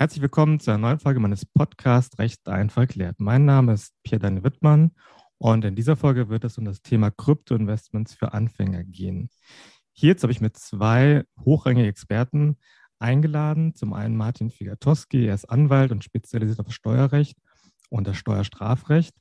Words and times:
Herzlich 0.00 0.22
willkommen 0.22 0.60
zu 0.60 0.70
einer 0.70 0.78
neuen 0.78 1.00
Folge 1.00 1.18
meines 1.18 1.44
Podcasts 1.44 2.20
Recht 2.20 2.46
einfach 2.46 2.82
erklärt. 2.82 3.16
Mein 3.18 3.44
Name 3.44 3.72
ist 3.72 3.92
Pierre-Daniel 4.04 4.44
Wittmann 4.44 4.92
und 5.38 5.64
in 5.64 5.74
dieser 5.74 5.96
Folge 5.96 6.28
wird 6.28 6.44
es 6.44 6.56
um 6.56 6.64
das 6.64 6.82
Thema 6.82 7.10
Kryptoinvestments 7.10 8.14
für 8.14 8.32
Anfänger 8.32 8.84
gehen. 8.84 9.28
Hierzu 9.94 10.22
habe 10.22 10.32
ich 10.32 10.40
mit 10.40 10.56
zwei 10.56 11.24
hochrangigen 11.44 11.90
Experten 11.90 12.58
eingeladen. 13.00 13.74
Zum 13.74 13.92
einen 13.92 14.16
Martin 14.16 14.50
Figatowski, 14.50 15.26
er 15.26 15.34
ist 15.34 15.46
Anwalt 15.46 15.90
und 15.90 16.04
spezialisiert 16.04 16.60
auf 16.60 16.72
Steuerrecht 16.72 17.36
und 17.90 18.06
das 18.06 18.16
Steuerstrafrecht 18.18 19.16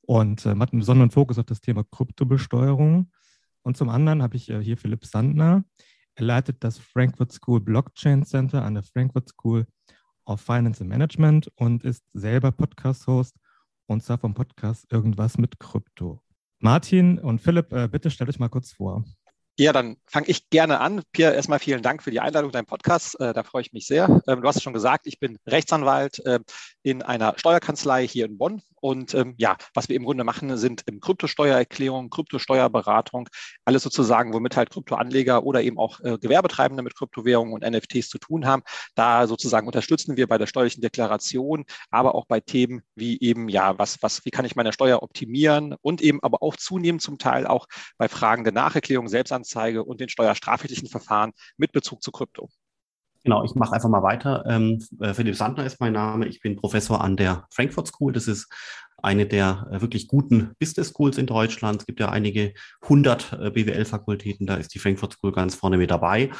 und 0.00 0.44
äh, 0.44 0.56
hat 0.56 0.72
einen 0.72 0.80
besonderen 0.80 1.12
Fokus 1.12 1.38
auf 1.38 1.46
das 1.46 1.60
Thema 1.60 1.84
Kryptobesteuerung. 1.84 3.12
Und 3.62 3.76
zum 3.76 3.88
anderen 3.88 4.24
habe 4.24 4.34
ich 4.34 4.50
äh, 4.50 4.60
hier 4.64 4.78
Philipp 4.78 5.04
Sandner. 5.04 5.62
Er 6.16 6.24
leitet 6.24 6.64
das 6.64 6.76
Frankfurt 6.76 7.30
School 7.30 7.60
Blockchain 7.60 8.24
Center 8.24 8.64
an 8.64 8.74
der 8.74 8.82
Frankfurt 8.82 9.28
School 9.28 9.64
of 10.28 10.40
Finance 10.40 10.80
and 10.80 10.90
Management 10.90 11.50
und 11.56 11.84
ist 11.84 12.04
selber 12.12 12.52
Podcast-Host 12.52 13.34
und 13.86 14.02
zwar 14.02 14.18
vom 14.18 14.34
Podcast 14.34 14.86
Irgendwas 14.92 15.38
mit 15.38 15.58
Krypto. 15.58 16.20
Martin 16.60 17.18
und 17.18 17.40
Philipp, 17.40 17.72
äh, 17.72 17.88
bitte 17.88 18.10
stellt 18.10 18.28
euch 18.30 18.38
mal 18.38 18.48
kurz 18.48 18.72
vor. 18.72 19.04
Ja, 19.60 19.72
dann 19.72 19.96
fange 20.06 20.28
ich 20.28 20.50
gerne 20.50 20.78
an. 20.78 21.02
Pierre, 21.10 21.34
erstmal 21.34 21.58
vielen 21.58 21.82
Dank 21.82 22.02
für 22.02 22.12
die 22.12 22.20
Einladung 22.20 22.52
deinem 22.52 22.66
Podcast. 22.66 23.18
Äh, 23.20 23.32
da 23.32 23.42
freue 23.42 23.62
ich 23.62 23.72
mich 23.72 23.88
sehr. 23.88 24.22
Ähm, 24.28 24.40
du 24.40 24.46
hast 24.46 24.56
es 24.56 24.62
schon 24.62 24.72
gesagt, 24.72 25.08
ich 25.08 25.18
bin 25.18 25.36
Rechtsanwalt 25.48 26.24
äh, 26.26 26.38
in 26.84 27.02
einer 27.02 27.34
Steuerkanzlei 27.36 28.06
hier 28.06 28.26
in 28.26 28.38
Bonn. 28.38 28.62
Und 28.80 29.14
ähm, 29.14 29.34
ja, 29.38 29.56
was 29.74 29.88
wir 29.88 29.96
im 29.96 30.04
Grunde 30.04 30.24
machen, 30.24 30.56
sind 30.56 30.82
im 30.86 31.00
Kryptosteuererklärung, 31.00 32.10
Kryptosteuerberatung, 32.10 33.28
alles 33.64 33.82
sozusagen, 33.82 34.32
womit 34.32 34.56
halt 34.56 34.70
Kryptoanleger 34.70 35.44
oder 35.44 35.62
eben 35.62 35.78
auch 35.78 36.00
äh, 36.00 36.18
Gewerbetreibende 36.18 36.82
mit 36.82 36.96
Kryptowährungen 36.96 37.52
und 37.54 37.68
NFTs 37.68 38.08
zu 38.08 38.18
tun 38.18 38.46
haben. 38.46 38.62
Da 38.94 39.26
sozusagen 39.26 39.66
unterstützen 39.66 40.16
wir 40.16 40.26
bei 40.26 40.38
der 40.38 40.46
steuerlichen 40.46 40.82
Deklaration, 40.82 41.64
aber 41.90 42.14
auch 42.14 42.26
bei 42.26 42.40
Themen 42.40 42.82
wie 42.94 43.20
eben, 43.20 43.48
ja, 43.48 43.78
was, 43.78 44.02
was, 44.02 44.24
wie 44.24 44.30
kann 44.30 44.44
ich 44.44 44.56
meine 44.56 44.72
Steuer 44.72 45.02
optimieren 45.02 45.74
und 45.80 46.00
eben 46.00 46.22
aber 46.22 46.42
auch 46.42 46.56
zunehmend 46.56 47.02
zum 47.02 47.18
Teil 47.18 47.46
auch 47.46 47.66
bei 47.96 48.08
Fragen 48.08 48.44
der 48.44 48.52
Nacherklärung, 48.52 49.08
Selbstanzeige 49.08 49.84
und 49.84 50.00
den 50.00 50.08
steuerstrafrechtlichen 50.08 50.88
Verfahren 50.88 51.32
mit 51.56 51.72
Bezug 51.72 52.02
zu 52.02 52.10
Krypto. 52.12 52.48
Genau, 53.28 53.44
ich 53.44 53.54
mache 53.54 53.74
einfach 53.74 53.90
mal 53.90 54.02
weiter. 54.02 54.42
Ähm, 54.46 54.82
äh, 55.00 55.12
Philipp 55.12 55.36
Sandner 55.36 55.66
ist 55.66 55.80
mein 55.80 55.92
Name. 55.92 56.26
Ich 56.28 56.40
bin 56.40 56.56
Professor 56.56 57.04
an 57.04 57.14
der 57.14 57.46
Frankfurt 57.50 57.86
School. 57.86 58.10
Das 58.10 58.26
ist 58.26 58.48
eine 59.02 59.26
der 59.26 59.68
äh, 59.70 59.82
wirklich 59.82 60.08
guten 60.08 60.52
Business 60.58 60.94
Schools 60.94 61.18
in 61.18 61.26
Deutschland. 61.26 61.82
Es 61.82 61.86
gibt 61.86 62.00
ja 62.00 62.08
einige 62.08 62.54
hundert 62.88 63.34
äh, 63.34 63.50
BWL-Fakultäten, 63.50 64.46
da 64.46 64.54
ist 64.54 64.74
die 64.74 64.78
Frankfurt 64.78 65.12
School 65.12 65.32
ganz 65.32 65.54
vorne 65.54 65.76
mit 65.76 65.90
dabei. 65.90 66.30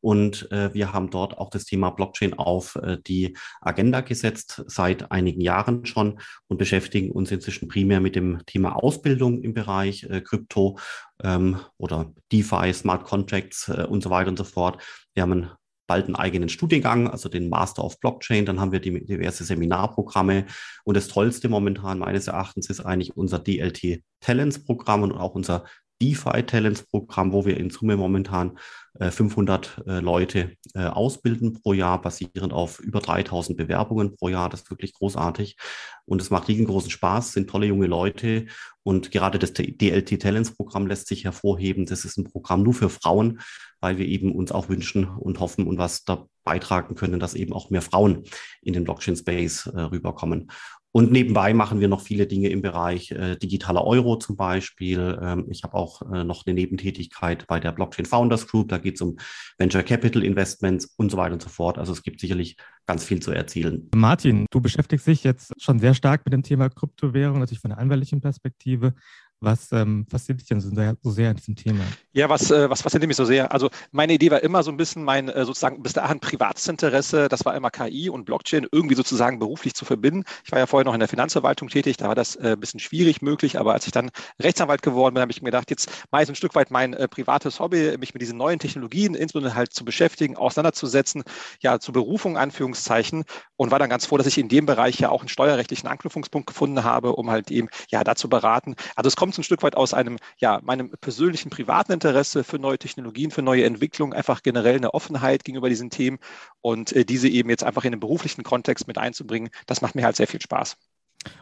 Und 0.00 0.48
äh, 0.52 0.72
wir 0.72 0.92
haben 0.92 1.10
dort 1.10 1.36
auch 1.36 1.50
das 1.50 1.64
Thema 1.64 1.90
Blockchain 1.90 2.34
auf 2.34 2.76
äh, 2.76 2.98
die 3.04 3.36
Agenda 3.60 4.02
gesetzt, 4.02 4.62
seit 4.68 5.10
einigen 5.10 5.40
Jahren 5.40 5.84
schon 5.84 6.20
und 6.46 6.58
beschäftigen 6.58 7.10
uns 7.10 7.32
inzwischen 7.32 7.66
primär 7.66 8.00
mit 8.00 8.14
dem 8.14 8.38
Thema 8.46 8.76
Ausbildung 8.76 9.42
im 9.42 9.52
Bereich 9.52 10.04
äh, 10.04 10.20
Krypto 10.20 10.78
ähm, 11.24 11.58
oder 11.76 12.12
DeFi, 12.30 12.72
Smart 12.72 13.02
Contracts 13.02 13.68
und 13.68 14.04
so 14.04 14.10
weiter 14.10 14.30
und 14.30 14.38
so 14.38 14.44
fort. 14.44 14.80
Wir 15.12 15.24
haben 15.24 15.32
ein 15.32 15.50
bald 15.86 16.06
einen 16.06 16.16
eigenen 16.16 16.48
Studiengang, 16.48 17.08
also 17.08 17.28
den 17.28 17.48
Master 17.48 17.84
of 17.84 18.00
Blockchain. 18.00 18.46
Dann 18.46 18.60
haben 18.60 18.72
wir 18.72 18.80
die 18.80 19.04
diverse 19.04 19.44
Seminarprogramme. 19.44 20.46
Und 20.84 20.96
das 20.96 21.08
Tollste 21.08 21.48
momentan 21.48 21.98
meines 21.98 22.26
Erachtens 22.26 22.68
ist 22.70 22.80
eigentlich 22.80 23.16
unser 23.16 23.38
DLT 23.38 24.02
Talents 24.20 24.64
Programm 24.64 25.02
und 25.02 25.12
auch 25.12 25.34
unser 25.34 25.64
DeFi 26.00 26.42
Talents 26.42 26.82
Programm, 26.82 27.32
wo 27.32 27.46
wir 27.46 27.56
in 27.56 27.70
Summe 27.70 27.96
momentan 27.96 28.58
500 29.00 29.82
äh, 29.86 29.90
äh, 29.90 30.00
Leute 30.00 30.56
äh, 30.74 30.84
ausbilden 30.84 31.54
pro 31.54 31.72
Jahr, 31.72 32.00
basierend 32.00 32.52
auf 32.52 32.80
über 32.80 33.00
3000 33.00 33.56
Bewerbungen 33.56 34.14
pro 34.16 34.28
Jahr. 34.28 34.48
Das 34.48 34.62
ist 34.62 34.70
wirklich 34.70 34.94
großartig. 34.94 35.56
Und 36.04 36.22
es 36.22 36.30
macht 36.30 36.48
riesengroßen 36.48 36.90
Spaß, 36.90 37.32
sind 37.32 37.50
tolle 37.50 37.66
junge 37.66 37.86
Leute. 37.86 38.46
Und 38.82 39.10
gerade 39.10 39.38
das 39.38 39.52
DLT 39.52 40.20
Talents 40.20 40.52
Programm 40.52 40.86
lässt 40.86 41.08
sich 41.08 41.24
hervorheben. 41.24 41.86
Das 41.86 42.04
ist 42.04 42.16
ein 42.16 42.24
Programm 42.24 42.62
nur 42.62 42.74
für 42.74 42.88
Frauen, 42.88 43.40
weil 43.80 43.98
wir 43.98 44.06
eben 44.06 44.32
uns 44.32 44.52
auch 44.52 44.68
wünschen 44.68 45.04
und 45.04 45.40
hoffen 45.40 45.66
und 45.66 45.78
was 45.78 46.04
da 46.04 46.26
beitragen 46.44 46.94
können, 46.94 47.18
dass 47.18 47.34
eben 47.34 47.52
auch 47.52 47.70
mehr 47.70 47.82
Frauen 47.82 48.22
in 48.62 48.72
den 48.72 48.84
Blockchain 48.84 49.16
Space 49.16 49.66
rüberkommen. 49.66 50.48
Und 50.96 51.12
nebenbei 51.12 51.52
machen 51.52 51.80
wir 51.80 51.88
noch 51.88 52.00
viele 52.00 52.26
Dinge 52.26 52.48
im 52.48 52.62
Bereich 52.62 53.10
äh, 53.10 53.36
digitaler 53.36 53.84
Euro 53.84 54.16
zum 54.16 54.34
Beispiel. 54.34 55.18
Ähm, 55.20 55.44
ich 55.50 55.62
habe 55.62 55.74
auch 55.74 56.00
äh, 56.10 56.24
noch 56.24 56.46
eine 56.46 56.54
Nebentätigkeit 56.54 57.46
bei 57.46 57.60
der 57.60 57.72
Blockchain 57.72 58.06
Founders 58.06 58.48
Group. 58.48 58.70
Da 58.70 58.78
geht 58.78 58.94
es 58.94 59.02
um 59.02 59.18
Venture 59.58 59.82
Capital 59.82 60.24
Investments 60.24 60.86
und 60.96 61.10
so 61.10 61.18
weiter 61.18 61.34
und 61.34 61.42
so 61.42 61.50
fort. 61.50 61.76
Also 61.76 61.92
es 61.92 62.02
gibt 62.02 62.18
sicherlich 62.18 62.56
ganz 62.86 63.04
viel 63.04 63.20
zu 63.20 63.30
erzielen. 63.30 63.90
Martin, 63.94 64.46
du 64.50 64.62
beschäftigst 64.62 65.06
dich 65.06 65.22
jetzt 65.22 65.52
schon 65.60 65.78
sehr 65.80 65.92
stark 65.92 66.24
mit 66.24 66.32
dem 66.32 66.42
Thema 66.42 66.70
Kryptowährung, 66.70 67.40
natürlich 67.40 67.60
von 67.60 67.72
der 67.72 67.78
anwaltlichen 67.78 68.22
Perspektive. 68.22 68.94
Was 69.40 69.70
ähm, 69.72 70.06
fasziniert 70.10 70.40
dich 70.40 70.48
denn 70.48 70.60
so 70.60 70.70
sehr, 70.74 70.96
so 71.02 71.10
sehr 71.10 71.30
an 71.30 71.36
diesem 71.36 71.56
Thema? 71.56 71.84
Ja, 72.12 72.30
was, 72.30 72.50
äh, 72.50 72.70
was 72.70 72.80
fasziniert 72.80 73.08
mich 73.08 73.16
so 73.16 73.26
sehr? 73.26 73.52
Also 73.52 73.68
meine 73.92 74.14
Idee 74.14 74.30
war 74.30 74.42
immer 74.42 74.62
so 74.62 74.70
ein 74.70 74.78
bisschen 74.78 75.04
mein 75.04 75.28
äh, 75.28 75.44
sozusagen 75.44 75.82
bis 75.82 75.92
dahin 75.92 76.20
privates 76.20 76.66
Interesse, 76.68 77.28
das 77.28 77.44
war 77.44 77.54
immer 77.54 77.70
KI 77.70 78.08
und 78.08 78.24
Blockchain 78.24 78.66
irgendwie 78.72 78.94
sozusagen 78.94 79.38
beruflich 79.38 79.74
zu 79.74 79.84
verbinden. 79.84 80.24
Ich 80.44 80.52
war 80.52 80.58
ja 80.58 80.66
vorher 80.66 80.86
noch 80.86 80.94
in 80.94 81.00
der 81.00 81.08
Finanzverwaltung 81.08 81.68
tätig, 81.68 81.98
da 81.98 82.08
war 82.08 82.14
das 82.14 82.36
äh, 82.36 82.52
ein 82.52 82.60
bisschen 82.60 82.80
schwierig 82.80 83.20
möglich, 83.20 83.58
aber 83.58 83.74
als 83.74 83.84
ich 83.86 83.92
dann 83.92 84.10
Rechtsanwalt 84.40 84.80
geworden 84.80 85.14
bin, 85.14 85.20
habe 85.20 85.32
ich 85.32 85.42
mir 85.42 85.50
gedacht, 85.50 85.70
jetzt 85.70 85.90
mache 86.10 86.22
ich 86.22 86.28
ein 86.30 86.34
Stück 86.34 86.54
weit 86.54 86.70
mein 86.70 86.94
äh, 86.94 87.06
privates 87.06 87.60
Hobby, 87.60 87.98
mich 87.98 88.14
mit 88.14 88.22
diesen 88.22 88.38
neuen 88.38 88.58
Technologien 88.58 89.14
insbesondere 89.14 89.54
halt 89.54 89.74
zu 89.74 89.84
beschäftigen, 89.84 90.36
auseinanderzusetzen, 90.36 91.24
ja, 91.60 91.78
zur 91.78 91.92
Berufung, 91.92 92.38
Anführungszeichen, 92.38 93.24
und 93.56 93.70
war 93.70 93.78
dann 93.78 93.90
ganz 93.90 94.06
froh, 94.06 94.16
dass 94.16 94.26
ich 94.26 94.38
in 94.38 94.48
dem 94.48 94.64
Bereich 94.64 94.98
ja 94.98 95.10
auch 95.10 95.20
einen 95.20 95.28
steuerrechtlichen 95.28 95.88
Anknüpfungspunkt 95.88 96.46
gefunden 96.46 96.84
habe, 96.84 97.12
um 97.12 97.30
halt 97.30 97.50
eben 97.50 97.68
ja 97.90 98.02
dazu 98.02 98.28
beraten. 98.28 98.76
Also 98.94 99.08
es 99.08 99.16
kommt 99.16 99.25
kommt 99.26 99.38
ein 99.38 99.44
Stück 99.44 99.62
weit 99.62 99.76
aus 99.76 99.92
einem, 99.92 100.18
ja, 100.38 100.60
meinem 100.62 100.90
persönlichen 101.00 101.50
privaten 101.50 101.92
Interesse 101.92 102.44
für 102.44 102.58
neue 102.58 102.78
Technologien, 102.78 103.30
für 103.30 103.42
neue 103.42 103.64
Entwicklungen, 103.64 104.12
einfach 104.12 104.42
generell 104.42 104.76
eine 104.76 104.94
Offenheit 104.94 105.42
gegenüber 105.42 105.68
diesen 105.68 105.90
Themen 105.90 106.18
und 106.60 106.92
äh, 106.92 107.04
diese 107.04 107.28
eben 107.28 107.50
jetzt 107.50 107.64
einfach 107.64 107.84
in 107.84 107.90
den 107.90 108.00
beruflichen 108.00 108.44
Kontext 108.44 108.86
mit 108.86 108.98
einzubringen, 108.98 109.50
das 109.66 109.82
macht 109.82 109.96
mir 109.96 110.04
halt 110.04 110.16
sehr 110.16 110.28
viel 110.28 110.40
Spaß. 110.40 110.76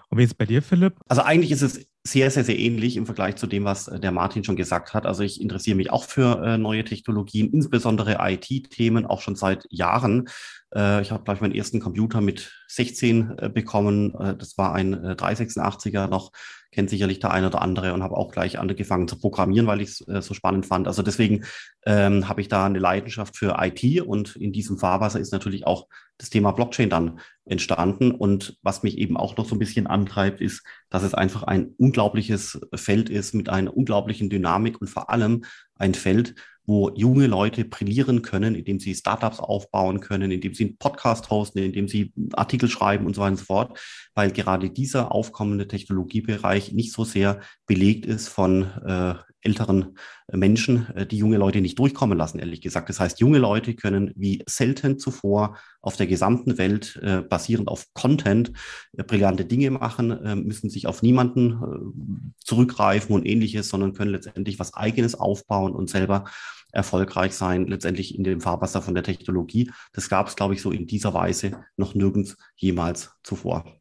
Und 0.08 0.18
wie 0.18 0.22
ist 0.22 0.30
es 0.30 0.34
bei 0.34 0.46
dir, 0.46 0.62
Philipp? 0.62 0.94
Also 1.08 1.22
eigentlich 1.22 1.50
ist 1.50 1.62
es 1.62 1.86
sehr, 2.04 2.30
sehr, 2.30 2.44
sehr 2.44 2.58
ähnlich 2.58 2.96
im 2.96 3.06
Vergleich 3.06 3.36
zu 3.36 3.46
dem, 3.46 3.64
was 3.64 3.88
äh, 3.88 3.98
der 4.00 4.12
Martin 4.12 4.44
schon 4.44 4.56
gesagt 4.56 4.94
hat. 4.94 5.04
Also 5.04 5.22
ich 5.22 5.40
interessiere 5.40 5.76
mich 5.76 5.90
auch 5.90 6.04
für 6.04 6.42
äh, 6.42 6.58
neue 6.58 6.84
Technologien, 6.84 7.50
insbesondere 7.52 8.18
IT-Themen, 8.20 9.06
auch 9.06 9.20
schon 9.20 9.36
seit 9.36 9.66
Jahren. 9.70 10.28
Äh, 10.74 11.02
ich 11.02 11.10
habe 11.10 11.24
gleich 11.24 11.40
meinen 11.40 11.54
ersten 11.54 11.80
Computer 11.80 12.20
mit 12.20 12.52
16 12.68 13.38
äh, 13.38 13.48
bekommen. 13.48 14.14
Äh, 14.14 14.36
das 14.36 14.56
war 14.56 14.74
ein 14.74 14.94
386er 14.94 16.08
noch 16.08 16.32
kennt 16.74 16.90
sicherlich 16.90 17.20
der 17.20 17.30
eine 17.30 17.46
oder 17.46 17.62
andere 17.62 17.94
und 17.94 18.02
habe 18.02 18.16
auch 18.16 18.30
gleich 18.30 18.58
angefangen 18.58 19.08
zu 19.08 19.18
programmieren, 19.18 19.66
weil 19.66 19.80
ich 19.80 19.90
es 19.90 20.08
äh, 20.08 20.20
so 20.20 20.34
spannend 20.34 20.66
fand. 20.66 20.86
Also 20.86 21.02
deswegen 21.02 21.44
ähm, 21.86 22.28
habe 22.28 22.40
ich 22.40 22.48
da 22.48 22.66
eine 22.66 22.78
Leidenschaft 22.78 23.36
für 23.36 23.56
IT 23.60 24.02
und 24.02 24.36
in 24.36 24.52
diesem 24.52 24.78
Fahrwasser 24.78 25.20
ist 25.20 25.32
natürlich 25.32 25.66
auch 25.66 25.86
das 26.18 26.30
Thema 26.30 26.52
Blockchain 26.52 26.90
dann 26.90 27.20
entstanden. 27.44 28.10
Und 28.10 28.58
was 28.62 28.82
mich 28.82 28.98
eben 28.98 29.16
auch 29.16 29.36
noch 29.36 29.46
so 29.46 29.54
ein 29.54 29.60
bisschen 29.60 29.86
antreibt, 29.86 30.40
ist, 30.40 30.64
dass 30.90 31.02
es 31.02 31.14
einfach 31.14 31.44
ein 31.44 31.74
unglaubliches 31.78 32.60
Feld 32.74 33.10
ist 33.10 33.34
mit 33.34 33.48
einer 33.48 33.76
unglaublichen 33.76 34.30
Dynamik 34.30 34.80
und 34.80 34.88
vor 34.88 35.10
allem 35.10 35.44
ein 35.76 35.94
Feld, 35.94 36.34
wo 36.66 36.90
junge 36.94 37.26
Leute 37.26 37.64
brillieren 37.64 38.22
können, 38.22 38.54
indem 38.54 38.80
sie 38.80 38.94
Startups 38.94 39.40
aufbauen 39.40 40.00
können, 40.00 40.30
indem 40.30 40.54
sie 40.54 40.64
einen 40.64 40.76
Podcast 40.78 41.30
hosten, 41.30 41.58
indem 41.58 41.88
sie 41.88 42.12
Artikel 42.32 42.68
schreiben 42.68 43.06
und 43.06 43.14
so 43.14 43.20
weiter 43.20 43.32
und 43.32 43.38
so 43.38 43.44
fort, 43.44 43.78
weil 44.14 44.30
gerade 44.30 44.70
dieser 44.70 45.12
aufkommende 45.12 45.68
Technologiebereich 45.68 46.72
nicht 46.72 46.92
so 46.92 47.04
sehr 47.04 47.40
belegt 47.66 48.06
ist 48.06 48.28
von 48.28 48.62
äh, 48.86 49.14
älteren 49.44 49.96
Menschen, 50.32 50.88
äh, 50.94 51.06
die 51.06 51.18
junge 51.18 51.36
Leute 51.36 51.60
nicht 51.60 51.78
durchkommen 51.78 52.18
lassen, 52.18 52.38
ehrlich 52.38 52.60
gesagt. 52.60 52.88
Das 52.88 53.00
heißt, 53.00 53.20
junge 53.20 53.38
Leute 53.38 53.74
können 53.74 54.12
wie 54.16 54.42
selten 54.48 54.98
zuvor 54.98 55.56
auf 55.80 55.96
der 55.96 56.06
gesamten 56.06 56.58
Welt 56.58 56.98
äh, 57.02 57.20
basierend 57.22 57.68
auf 57.68 57.86
Content 57.94 58.52
äh, 58.96 59.04
brillante 59.04 59.44
Dinge 59.44 59.70
machen, 59.70 60.10
äh, 60.10 60.34
müssen 60.34 60.70
sich 60.70 60.86
auf 60.86 61.02
niemanden 61.02 61.52
äh, 61.52 62.34
zurückgreifen 62.38 63.14
und 63.14 63.26
ähnliches, 63.26 63.68
sondern 63.68 63.92
können 63.92 64.10
letztendlich 64.10 64.58
was 64.58 64.74
eigenes 64.74 65.14
aufbauen 65.14 65.72
und 65.72 65.90
selber 65.90 66.24
erfolgreich 66.72 67.34
sein, 67.34 67.66
letztendlich 67.66 68.16
in 68.16 68.24
dem 68.24 68.40
Fahrwasser 68.40 68.82
von 68.82 68.94
der 68.94 69.04
Technologie. 69.04 69.70
Das 69.92 70.08
gab 70.08 70.26
es, 70.26 70.36
glaube 70.36 70.54
ich, 70.54 70.62
so 70.62 70.72
in 70.72 70.86
dieser 70.86 71.14
Weise 71.14 71.64
noch 71.76 71.94
nirgends 71.94 72.36
jemals 72.56 73.12
zuvor. 73.22 73.80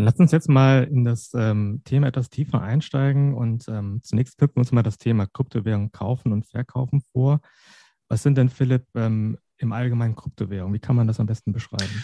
Dann 0.00 0.06
lass 0.06 0.18
uns 0.18 0.32
jetzt 0.32 0.48
mal 0.48 0.84
in 0.84 1.04
das 1.04 1.30
ähm, 1.34 1.82
Thema 1.84 2.06
etwas 2.06 2.30
tiefer 2.30 2.62
einsteigen 2.62 3.34
und 3.34 3.68
ähm, 3.68 4.00
zunächst 4.02 4.38
knüpfen 4.38 4.56
wir 4.56 4.60
uns 4.60 4.72
mal 4.72 4.82
das 4.82 4.96
Thema 4.96 5.26
Kryptowährung 5.26 5.92
kaufen 5.92 6.32
und 6.32 6.46
verkaufen 6.46 7.02
vor. 7.12 7.40
Was 8.08 8.22
sind 8.22 8.38
denn, 8.38 8.48
Philipp, 8.48 8.86
ähm, 8.94 9.36
im 9.58 9.72
Allgemeinen 9.72 10.16
Kryptowährungen? 10.16 10.72
Wie 10.72 10.78
kann 10.78 10.96
man 10.96 11.06
das 11.06 11.20
am 11.20 11.26
besten 11.26 11.52
beschreiben? 11.52 12.02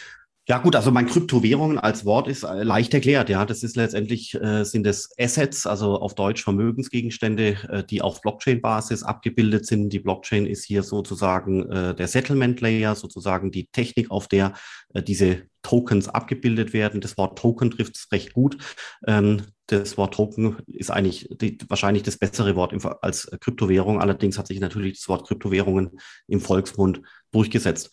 Ja, 0.48 0.58
gut, 0.58 0.76
also 0.76 0.92
mein 0.92 1.08
Kryptowährungen 1.08 1.76
als 1.76 2.04
Wort 2.04 2.28
ist 2.28 2.44
äh, 2.44 2.62
leicht 2.62 2.94
erklärt. 2.94 3.28
Ja, 3.28 3.44
das 3.44 3.64
ist 3.64 3.74
letztendlich, 3.74 4.32
äh, 4.34 4.62
sind 4.62 4.86
es 4.86 5.10
Assets, 5.18 5.66
also 5.66 5.98
auf 5.98 6.14
Deutsch 6.14 6.44
Vermögensgegenstände, 6.44 7.56
äh, 7.68 7.82
die 7.82 8.00
auf 8.00 8.20
Blockchain-Basis 8.20 9.02
abgebildet 9.02 9.66
sind. 9.66 9.88
Die 9.88 9.98
Blockchain 9.98 10.46
ist 10.46 10.64
hier 10.64 10.84
sozusagen 10.84 11.68
äh, 11.68 11.96
der 11.96 12.06
Settlement-Layer, 12.06 12.94
sozusagen 12.94 13.50
die 13.50 13.66
Technik, 13.66 14.12
auf 14.12 14.28
der 14.28 14.52
äh, 14.94 15.02
diese 15.02 15.42
Tokens 15.62 16.08
abgebildet 16.08 16.72
werden. 16.72 17.00
Das 17.00 17.18
Wort 17.18 17.36
Token 17.36 17.72
trifft 17.72 17.96
es 17.96 18.12
recht 18.12 18.32
gut. 18.32 18.56
Ähm, 19.04 19.42
das 19.66 19.98
Wort 19.98 20.14
Token 20.14 20.58
ist 20.68 20.92
eigentlich 20.92 21.28
die, 21.40 21.58
wahrscheinlich 21.66 22.04
das 22.04 22.18
bessere 22.18 22.54
Wort 22.54 22.72
im, 22.72 22.80
als 23.02 23.28
Kryptowährung. 23.40 24.00
Allerdings 24.00 24.38
hat 24.38 24.46
sich 24.46 24.60
natürlich 24.60 24.98
das 25.00 25.08
Wort 25.08 25.26
Kryptowährungen 25.26 25.98
im 26.28 26.40
Volksmund 26.40 27.02
durchgesetzt. 27.32 27.90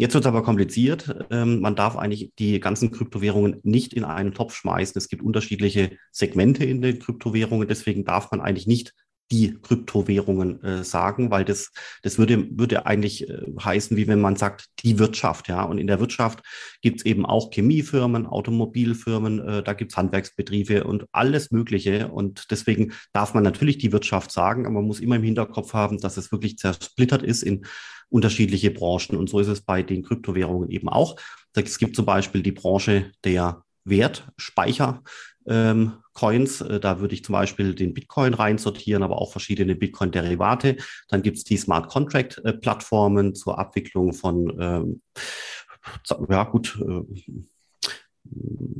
Jetzt 0.00 0.14
wird 0.14 0.24
es 0.24 0.28
aber 0.28 0.42
kompliziert. 0.42 1.14
Ähm, 1.30 1.60
man 1.60 1.76
darf 1.76 1.94
eigentlich 1.94 2.32
die 2.38 2.58
ganzen 2.58 2.90
Kryptowährungen 2.90 3.60
nicht 3.64 3.92
in 3.92 4.04
einen 4.04 4.32
Topf 4.32 4.54
schmeißen. 4.54 4.98
Es 4.98 5.08
gibt 5.08 5.22
unterschiedliche 5.22 5.98
Segmente 6.10 6.64
in 6.64 6.80
den 6.80 6.98
Kryptowährungen. 6.98 7.68
Deswegen 7.68 8.06
darf 8.06 8.30
man 8.30 8.40
eigentlich 8.40 8.66
nicht 8.66 8.94
die 9.30 9.58
Kryptowährungen 9.60 10.62
äh, 10.64 10.84
sagen, 10.84 11.30
weil 11.30 11.44
das, 11.44 11.70
das 12.02 12.16
würde, 12.16 12.48
würde 12.50 12.86
eigentlich 12.86 13.28
äh, 13.28 13.42
heißen, 13.62 13.94
wie 13.94 14.08
wenn 14.08 14.22
man 14.22 14.36
sagt, 14.36 14.68
die 14.78 14.98
Wirtschaft, 14.98 15.48
ja. 15.48 15.64
Und 15.64 15.76
in 15.76 15.86
der 15.86 16.00
Wirtschaft 16.00 16.40
gibt 16.80 17.00
es 17.00 17.04
eben 17.04 17.26
auch 17.26 17.50
Chemiefirmen, 17.50 18.26
Automobilfirmen, 18.26 19.38
äh, 19.46 19.62
da 19.62 19.74
gibt 19.74 19.92
es 19.92 19.98
Handwerksbetriebe 19.98 20.84
und 20.84 21.04
alles 21.12 21.50
Mögliche. 21.50 22.08
Und 22.08 22.50
deswegen 22.50 22.94
darf 23.12 23.34
man 23.34 23.44
natürlich 23.44 23.76
die 23.76 23.92
Wirtschaft 23.92 24.32
sagen, 24.32 24.64
aber 24.64 24.76
man 24.76 24.86
muss 24.86 25.00
immer 25.00 25.16
im 25.16 25.24
Hinterkopf 25.24 25.74
haben, 25.74 25.98
dass 25.98 26.16
es 26.16 26.32
wirklich 26.32 26.56
zersplittert 26.56 27.22
ist 27.22 27.42
in 27.42 27.66
unterschiedliche 28.10 28.70
Branchen. 28.70 29.16
Und 29.16 29.30
so 29.30 29.38
ist 29.38 29.48
es 29.48 29.62
bei 29.62 29.82
den 29.82 30.02
Kryptowährungen 30.02 30.68
eben 30.70 30.88
auch. 30.88 31.16
Es 31.54 31.78
gibt 31.78 31.96
zum 31.96 32.04
Beispiel 32.04 32.42
die 32.42 32.52
Branche 32.52 33.12
der 33.24 33.64
Wertspeicher. 33.84 35.02
Ähm, 35.46 35.94
Coins, 36.12 36.60
äh, 36.60 36.80
da 36.80 37.00
würde 37.00 37.14
ich 37.14 37.24
zum 37.24 37.32
Beispiel 37.32 37.74
den 37.74 37.94
Bitcoin 37.94 38.34
reinsortieren, 38.34 39.02
aber 39.02 39.20
auch 39.20 39.32
verschiedene 39.32 39.74
Bitcoin-Derivate. 39.74 40.76
Dann 41.08 41.22
gibt 41.22 41.38
es 41.38 41.44
die 41.44 41.56
Smart 41.56 41.88
Contract-Plattformen 41.88 43.34
zur 43.34 43.58
Abwicklung 43.58 44.12
von, 44.12 44.56
ähm, 44.60 45.02
ja 46.28 46.44
gut, 46.44 46.78
äh, 46.86 47.42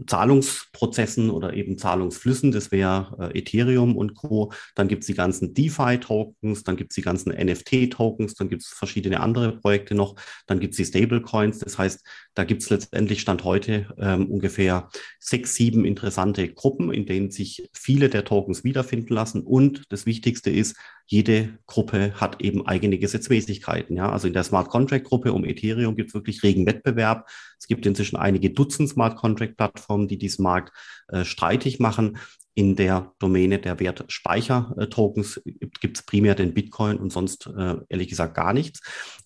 Zahlungsprozessen 0.06 1.30
oder 1.30 1.54
eben 1.54 1.78
Zahlungsflüssen, 1.78 2.50
das 2.50 2.72
wäre 2.72 3.30
äh, 3.32 3.38
Ethereum 3.38 3.96
und 3.96 4.14
Co. 4.14 4.52
Dann 4.74 4.88
gibt 4.88 5.02
es 5.02 5.06
die 5.06 5.14
ganzen 5.14 5.54
DeFi-Tokens, 5.54 6.64
dann 6.64 6.76
gibt 6.76 6.90
es 6.90 6.96
die 6.96 7.02
ganzen 7.02 7.30
NFT-Tokens, 7.32 8.34
dann 8.34 8.48
gibt 8.48 8.62
es 8.62 8.68
verschiedene 8.68 9.20
andere 9.20 9.56
Projekte 9.56 9.94
noch, 9.94 10.16
dann 10.46 10.58
gibt 10.58 10.74
es 10.74 10.78
die 10.78 10.84
Stablecoins. 10.84 11.60
Das 11.60 11.78
heißt, 11.78 12.04
da 12.34 12.44
gibt 12.44 12.62
es 12.62 12.70
letztendlich 12.70 13.20
Stand 13.20 13.44
heute 13.44 13.94
ähm, 13.98 14.26
ungefähr 14.26 14.88
sechs, 15.20 15.54
sieben 15.54 15.84
interessante 15.84 16.48
Gruppen, 16.52 16.92
in 16.92 17.06
denen 17.06 17.30
sich 17.30 17.68
viele 17.72 18.08
der 18.08 18.24
Tokens 18.24 18.64
wiederfinden 18.64 19.14
lassen. 19.14 19.42
Und 19.42 19.84
das 19.90 20.06
Wichtigste 20.06 20.50
ist, 20.50 20.76
jede 21.10 21.58
Gruppe 21.66 22.12
hat 22.14 22.40
eben 22.40 22.68
eigene 22.68 22.96
Gesetzmäßigkeiten. 22.96 23.96
Ja? 23.96 24.12
Also 24.12 24.28
in 24.28 24.32
der 24.32 24.44
Smart 24.44 24.68
Contract 24.68 25.04
Gruppe 25.04 25.32
um 25.32 25.44
Ethereum 25.44 25.96
gibt 25.96 26.10
es 26.10 26.14
wirklich 26.14 26.44
regen 26.44 26.66
Wettbewerb. 26.66 27.28
Es 27.58 27.66
gibt 27.66 27.84
inzwischen 27.84 28.16
einige 28.16 28.50
Dutzend 28.50 28.88
Smart 28.88 29.16
Contract 29.16 29.56
Plattformen, 29.56 30.06
die 30.06 30.18
diesen 30.18 30.44
Markt 30.44 30.72
äh, 31.08 31.24
streitig 31.24 31.80
machen. 31.80 32.18
In 32.54 32.76
der 32.76 33.12
Domäne 33.18 33.58
der 33.58 33.80
Wertspeicher-Tokens 33.80 35.42
gibt 35.80 35.96
es 35.96 36.04
primär 36.04 36.36
den 36.36 36.54
Bitcoin 36.54 36.98
und 36.98 37.10
sonst 37.10 37.48
äh, 37.48 37.76
ehrlich 37.88 38.08
gesagt 38.08 38.36
gar 38.36 38.52
nichts. 38.52 38.80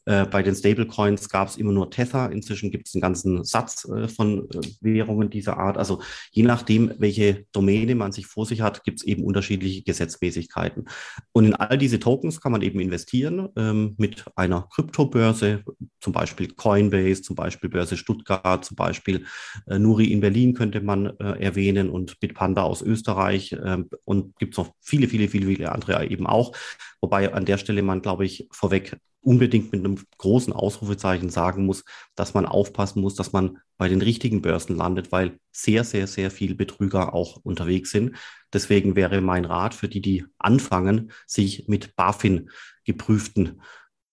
Äh, 0.06 0.26
bei 0.26 0.42
den 0.42 0.54
Stablecoins 0.54 1.28
gab 1.28 1.48
es 1.48 1.56
immer 1.56 1.72
nur 1.72 1.90
Tether. 1.90 2.30
Inzwischen 2.30 2.70
gibt 2.70 2.88
es 2.88 2.94
einen 2.94 3.02
ganzen 3.02 3.44
Satz 3.44 3.88
äh, 3.88 4.08
von 4.08 4.48
äh, 4.50 4.60
Währungen 4.80 5.30
dieser 5.30 5.56
Art. 5.56 5.78
Also 5.78 6.02
je 6.30 6.42
nachdem, 6.42 6.92
welche 6.98 7.46
Domäne 7.52 7.94
man 7.94 8.12
sich 8.12 8.26
vor 8.26 8.46
sich 8.46 8.60
hat, 8.60 8.84
gibt 8.84 9.00
es 9.00 9.06
eben 9.06 9.24
unterschiedliche 9.24 9.82
Gesetzmäßigkeiten. 9.82 10.88
Und 11.32 11.46
in 11.46 11.54
all 11.54 11.78
diese 11.78 11.98
Tokens 11.98 12.40
kann 12.40 12.52
man 12.52 12.62
eben 12.62 12.80
investieren 12.80 13.48
ähm, 13.56 13.94
mit 13.98 14.24
einer 14.36 14.68
Kryptobörse, 14.74 15.64
zum 16.00 16.12
Beispiel 16.12 16.48
Coinbase, 16.48 17.22
zum 17.22 17.36
Beispiel 17.36 17.70
Börse 17.70 17.96
Stuttgart, 17.96 18.64
zum 18.64 18.76
Beispiel 18.76 19.24
äh, 19.66 19.78
Nuri 19.78 20.12
in 20.12 20.20
Berlin 20.20 20.54
könnte 20.54 20.80
man 20.80 21.06
äh, 21.18 21.42
erwähnen 21.42 21.88
und 21.88 22.20
Bitpanda 22.20 22.62
aus 22.62 22.82
Österreich 22.82 23.56
ähm, 23.64 23.88
und 24.04 24.36
gibt 24.38 24.54
es 24.54 24.58
noch 24.58 24.74
viele, 24.80 25.08
viele, 25.08 25.28
viele, 25.28 25.46
viele 25.46 25.72
andere 25.72 26.06
eben 26.06 26.26
auch. 26.26 26.52
Wobei 27.00 27.32
an 27.32 27.44
der 27.44 27.58
Stelle 27.58 27.82
man, 27.82 28.02
glaube 28.02 28.24
ich, 28.24 28.48
vorweg 28.50 28.98
unbedingt 29.24 29.72
mit 29.72 29.84
einem 29.84 29.98
großen 30.18 30.52
Ausrufezeichen 30.52 31.30
sagen 31.30 31.66
muss, 31.66 31.84
dass 32.14 32.34
man 32.34 32.46
aufpassen 32.46 33.00
muss, 33.00 33.14
dass 33.14 33.32
man 33.32 33.58
bei 33.76 33.88
den 33.88 34.02
richtigen 34.02 34.42
Börsen 34.42 34.76
landet, 34.76 35.12
weil 35.12 35.38
sehr, 35.50 35.84
sehr, 35.84 36.06
sehr 36.06 36.30
viele 36.30 36.54
Betrüger 36.54 37.14
auch 37.14 37.36
unterwegs 37.42 37.90
sind. 37.90 38.16
Deswegen 38.52 38.96
wäre 38.96 39.20
mein 39.20 39.44
Rat 39.44 39.74
für 39.74 39.88
die, 39.88 40.00
die 40.00 40.24
anfangen, 40.38 41.10
sich 41.26 41.66
mit 41.68 41.96
BaFin 41.96 42.50
geprüften 42.84 43.60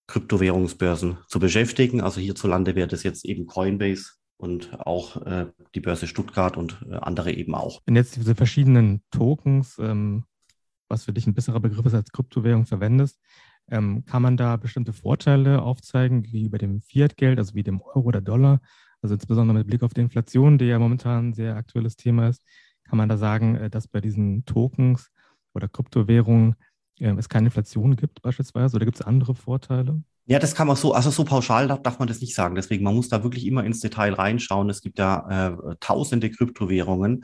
Kryptowährungsbörsen 0.07 1.19
zu 1.27 1.39
beschäftigen. 1.39 2.01
Also 2.01 2.19
hierzulande 2.19 2.75
wäre 2.75 2.87
das 2.87 3.03
jetzt 3.03 3.23
eben 3.25 3.45
Coinbase 3.45 4.13
und 4.37 4.79
auch 4.79 5.21
äh, 5.25 5.47
die 5.75 5.79
Börse 5.79 6.07
Stuttgart 6.07 6.57
und 6.57 6.85
äh, 6.89 6.95
andere 6.95 7.31
eben 7.31 7.55
auch. 7.55 7.81
Wenn 7.85 7.95
jetzt 7.95 8.15
diese 8.15 8.35
verschiedenen 8.35 9.03
Tokens, 9.11 9.77
ähm, 9.79 10.25
was 10.89 11.05
für 11.05 11.13
dich 11.13 11.27
ein 11.27 11.33
besserer 11.33 11.59
Begriff 11.59 11.85
ist 11.85 11.93
als 11.93 12.11
Kryptowährung, 12.11 12.65
verwendest, 12.65 13.19
ähm, 13.69 14.05
kann 14.05 14.21
man 14.21 14.37
da 14.37 14.57
bestimmte 14.57 14.93
Vorteile 14.93 15.61
aufzeigen 15.61 16.23
gegenüber 16.23 16.57
dem 16.57 16.81
Fiat-Geld, 16.81 17.39
also 17.39 17.55
wie 17.55 17.63
dem 17.63 17.81
Euro 17.81 18.07
oder 18.07 18.21
Dollar? 18.21 18.61
Also 19.01 19.15
insbesondere 19.15 19.57
mit 19.57 19.67
Blick 19.67 19.83
auf 19.83 19.93
die 19.93 20.01
Inflation, 20.01 20.57
die 20.57 20.65
ja 20.65 20.79
momentan 20.79 21.29
ein 21.29 21.33
sehr 21.33 21.55
aktuelles 21.55 21.95
Thema 21.95 22.27
ist, 22.27 22.43
kann 22.83 22.97
man 22.97 23.09
da 23.09 23.17
sagen, 23.17 23.55
äh, 23.55 23.69
dass 23.69 23.87
bei 23.87 24.01
diesen 24.01 24.45
Tokens 24.45 25.11
oder 25.53 25.67
Kryptowährungen 25.67 26.55
äh, 26.99 27.13
es 27.17 27.29
keine 27.29 27.47
Inflation 27.47 27.95
gibt 27.95 28.21
beispielsweise 28.21 28.75
oder 28.75 28.85
gibt 28.85 28.99
es 28.99 29.05
andere 29.05 29.35
Vorteile? 29.35 30.03
Ja, 30.25 30.39
das 30.39 30.53
kann 30.53 30.67
man 30.67 30.75
so, 30.75 30.93
also 30.93 31.09
so 31.09 31.25
pauschal 31.25 31.67
darf, 31.67 31.99
man 31.99 32.07
das 32.07 32.21
nicht 32.21 32.35
sagen. 32.35 32.55
Deswegen, 32.55 32.83
man 32.83 32.95
muss 32.95 33.09
da 33.09 33.23
wirklich 33.23 33.45
immer 33.47 33.63
ins 33.65 33.79
Detail 33.79 34.13
reinschauen. 34.13 34.69
Es 34.69 34.81
gibt 34.81 34.99
ja 34.99 35.49
äh, 35.49 35.75
tausende 35.79 36.29
Kryptowährungen 36.29 37.23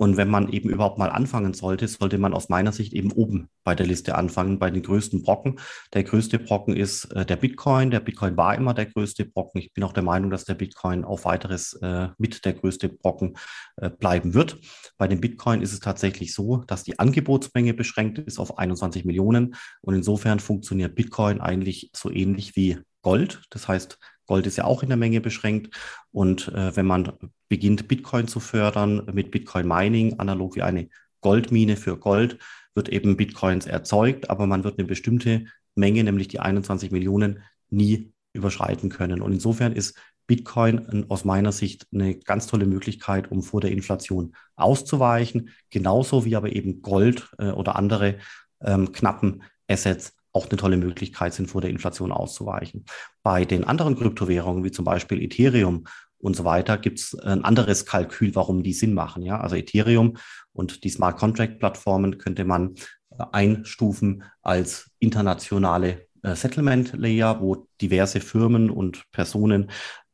und 0.00 0.16
wenn 0.16 0.30
man 0.30 0.48
eben 0.50 0.70
überhaupt 0.70 0.96
mal 0.96 1.10
anfangen 1.10 1.52
sollte, 1.52 1.86
sollte 1.86 2.16
man 2.16 2.32
aus 2.32 2.48
meiner 2.48 2.72
Sicht 2.72 2.94
eben 2.94 3.12
oben 3.12 3.50
bei 3.64 3.74
der 3.74 3.84
Liste 3.84 4.14
anfangen, 4.14 4.58
bei 4.58 4.70
den 4.70 4.82
größten 4.82 5.22
Brocken. 5.22 5.60
Der 5.92 6.04
größte 6.04 6.38
Brocken 6.38 6.74
ist 6.74 7.04
äh, 7.12 7.26
der 7.26 7.36
Bitcoin. 7.36 7.90
Der 7.90 8.00
Bitcoin 8.00 8.34
war 8.38 8.54
immer 8.54 8.72
der 8.72 8.86
größte 8.86 9.26
Brocken. 9.26 9.60
Ich 9.60 9.74
bin 9.74 9.84
auch 9.84 9.92
der 9.92 10.02
Meinung, 10.02 10.30
dass 10.30 10.46
der 10.46 10.54
Bitcoin 10.54 11.04
auf 11.04 11.26
weiteres 11.26 11.74
äh, 11.82 12.08
mit 12.16 12.46
der 12.46 12.54
größte 12.54 12.88
Brocken 12.88 13.36
äh, 13.76 13.90
bleiben 13.90 14.32
wird. 14.32 14.58
Bei 14.96 15.06
dem 15.06 15.20
Bitcoin 15.20 15.60
ist 15.60 15.74
es 15.74 15.80
tatsächlich 15.80 16.32
so, 16.32 16.64
dass 16.66 16.82
die 16.82 16.98
Angebotsmenge 16.98 17.74
beschränkt 17.74 18.20
ist 18.20 18.38
auf 18.38 18.56
21 18.56 19.04
Millionen. 19.04 19.54
Und 19.82 19.94
insofern 19.94 20.40
funktioniert 20.40 20.94
Bitcoin 20.94 21.42
eigentlich 21.42 21.90
so 21.94 22.10
ähnlich 22.10 22.56
wie 22.56 22.78
Gold. 23.02 23.42
Das 23.50 23.68
heißt, 23.68 23.98
Gold 24.30 24.46
ist 24.46 24.58
ja 24.58 24.64
auch 24.64 24.84
in 24.84 24.88
der 24.88 24.96
Menge 24.96 25.20
beschränkt. 25.20 25.76
Und 26.12 26.46
äh, 26.54 26.76
wenn 26.76 26.86
man 26.86 27.14
beginnt, 27.48 27.88
Bitcoin 27.88 28.28
zu 28.28 28.38
fördern 28.38 29.02
mit 29.12 29.32
Bitcoin 29.32 29.66
Mining, 29.66 30.20
analog 30.20 30.54
wie 30.54 30.62
eine 30.62 30.88
Goldmine 31.20 31.76
für 31.76 31.96
Gold, 31.96 32.38
wird 32.76 32.88
eben 32.90 33.16
Bitcoins 33.16 33.66
erzeugt, 33.66 34.30
aber 34.30 34.46
man 34.46 34.62
wird 34.62 34.78
eine 34.78 34.86
bestimmte 34.86 35.46
Menge, 35.74 36.04
nämlich 36.04 36.28
die 36.28 36.38
21 36.38 36.92
Millionen, 36.92 37.42
nie 37.70 38.12
überschreiten 38.32 38.88
können. 38.88 39.20
Und 39.20 39.32
insofern 39.32 39.72
ist 39.72 39.98
Bitcoin 40.28 41.06
aus 41.08 41.24
meiner 41.24 41.50
Sicht 41.50 41.88
eine 41.92 42.14
ganz 42.14 42.46
tolle 42.46 42.66
Möglichkeit, 42.66 43.32
um 43.32 43.42
vor 43.42 43.60
der 43.60 43.72
Inflation 43.72 44.36
auszuweichen, 44.54 45.50
genauso 45.70 46.24
wie 46.24 46.36
aber 46.36 46.54
eben 46.54 46.82
Gold 46.82 47.28
äh, 47.38 47.50
oder 47.50 47.74
andere 47.74 48.18
ähm, 48.60 48.92
knappen 48.92 49.42
Assets 49.66 50.14
auch 50.32 50.48
eine 50.48 50.56
tolle 50.56 50.76
Möglichkeit 50.76 51.34
sind, 51.34 51.48
vor 51.48 51.60
der 51.60 51.70
Inflation 51.70 52.12
auszuweichen. 52.12 52.84
Bei 53.22 53.44
den 53.44 53.64
anderen 53.64 53.96
Kryptowährungen, 53.96 54.64
wie 54.64 54.70
zum 54.70 54.84
Beispiel 54.84 55.22
Ethereum 55.22 55.84
und 56.18 56.36
so 56.36 56.44
weiter, 56.44 56.78
gibt 56.78 57.00
es 57.00 57.18
ein 57.18 57.44
anderes 57.44 57.86
Kalkül, 57.86 58.34
warum 58.34 58.62
die 58.62 58.72
Sinn 58.72 58.94
machen. 58.94 59.22
Ja? 59.22 59.40
Also 59.40 59.56
Ethereum 59.56 60.16
und 60.52 60.84
die 60.84 60.90
Smart 60.90 61.18
Contract 61.18 61.58
Plattformen 61.58 62.18
könnte 62.18 62.44
man 62.44 62.74
äh, 63.10 63.24
einstufen 63.32 64.24
als 64.42 64.90
internationale 64.98 66.06
äh, 66.22 66.34
Settlement 66.34 66.92
Layer, 66.92 67.40
wo 67.40 67.66
diverse 67.80 68.20
Firmen 68.20 68.70
und 68.70 69.10
Personen 69.12 69.70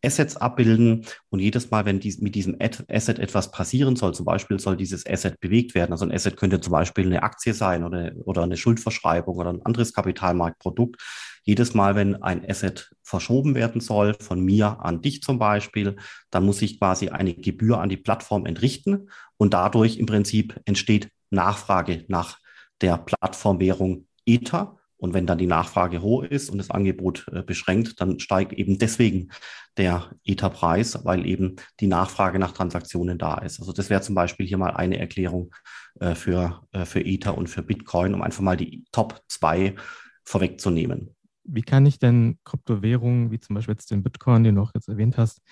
Assets 0.06 0.36
abbilden 0.36 1.04
und 1.30 1.40
jedes 1.40 1.70
Mal, 1.70 1.84
wenn 1.84 2.00
dies, 2.00 2.20
mit 2.20 2.34
diesem 2.34 2.56
Asset 2.60 3.18
etwas 3.18 3.50
passieren 3.50 3.96
soll, 3.96 4.14
zum 4.14 4.24
Beispiel 4.24 4.60
soll 4.60 4.76
dieses 4.76 5.04
Asset 5.06 5.40
bewegt 5.40 5.74
werden. 5.74 5.92
Also 5.92 6.04
ein 6.04 6.12
Asset 6.12 6.36
könnte 6.36 6.60
zum 6.60 6.72
Beispiel 6.72 7.06
eine 7.06 7.22
Aktie 7.22 7.52
sein 7.52 7.84
oder, 7.84 8.12
oder 8.24 8.42
eine 8.42 8.56
Schuldverschreibung 8.56 9.36
oder 9.36 9.52
ein 9.52 9.62
anderes 9.66 9.92
Kapitalmarktprodukt. 9.92 11.02
Jedes 11.42 11.74
Mal, 11.74 11.94
wenn 11.94 12.22
ein 12.22 12.48
Asset 12.48 12.90
verschoben 13.02 13.54
werden 13.54 13.80
soll, 13.80 14.14
von 14.14 14.40
mir 14.40 14.78
an 14.80 15.02
dich 15.02 15.22
zum 15.22 15.38
Beispiel, 15.38 15.96
dann 16.30 16.44
muss 16.44 16.62
ich 16.62 16.78
quasi 16.78 17.08
eine 17.08 17.34
Gebühr 17.34 17.78
an 17.80 17.88
die 17.88 17.96
Plattform 17.96 18.46
entrichten 18.46 19.10
und 19.36 19.54
dadurch 19.54 19.98
im 19.98 20.06
Prinzip 20.06 20.60
entsteht 20.64 21.08
Nachfrage 21.30 22.04
nach 22.08 22.38
der 22.80 22.98
Plattformwährung 22.98 24.06
Ether 24.26 24.75
Und 24.98 25.14
wenn 25.14 25.26
dann 25.26 25.38
die 25.38 25.46
Nachfrage 25.46 26.00
hoch 26.00 26.22
ist 26.22 26.48
und 26.48 26.58
das 26.58 26.70
Angebot 26.70 27.26
äh, 27.32 27.42
beschränkt, 27.42 28.00
dann 28.00 28.18
steigt 28.18 28.52
eben 28.52 28.78
deswegen 28.78 29.28
der 29.76 30.10
Ether-Preis, 30.24 31.04
weil 31.04 31.26
eben 31.26 31.56
die 31.80 31.86
Nachfrage 31.86 32.38
nach 32.38 32.52
Transaktionen 32.52 33.18
da 33.18 33.38
ist. 33.38 33.60
Also 33.60 33.72
das 33.72 33.90
wäre 33.90 34.00
zum 34.00 34.14
Beispiel 34.14 34.46
hier 34.46 34.58
mal 34.58 34.70
eine 34.70 34.98
Erklärung 34.98 35.54
äh, 36.00 36.14
für, 36.14 36.62
äh, 36.72 36.84
für 36.84 37.04
Ether 37.04 37.36
und 37.36 37.48
für 37.48 37.62
Bitcoin, 37.62 38.14
um 38.14 38.22
einfach 38.22 38.42
mal 38.42 38.56
die 38.56 38.84
Top 38.92 39.22
2 39.28 39.74
vorwegzunehmen. 40.24 41.14
Wie 41.44 41.62
kann 41.62 41.86
ich 41.86 41.98
denn 41.98 42.38
Kryptowährungen, 42.44 43.30
wie 43.30 43.38
zum 43.38 43.54
Beispiel 43.54 43.74
jetzt 43.74 43.90
den 43.90 44.02
Bitcoin, 44.02 44.44
den 44.44 44.56
du 44.56 44.62
auch 44.62 44.72
jetzt 44.74 44.88
erwähnt 44.88 45.16
hast, 45.18 45.42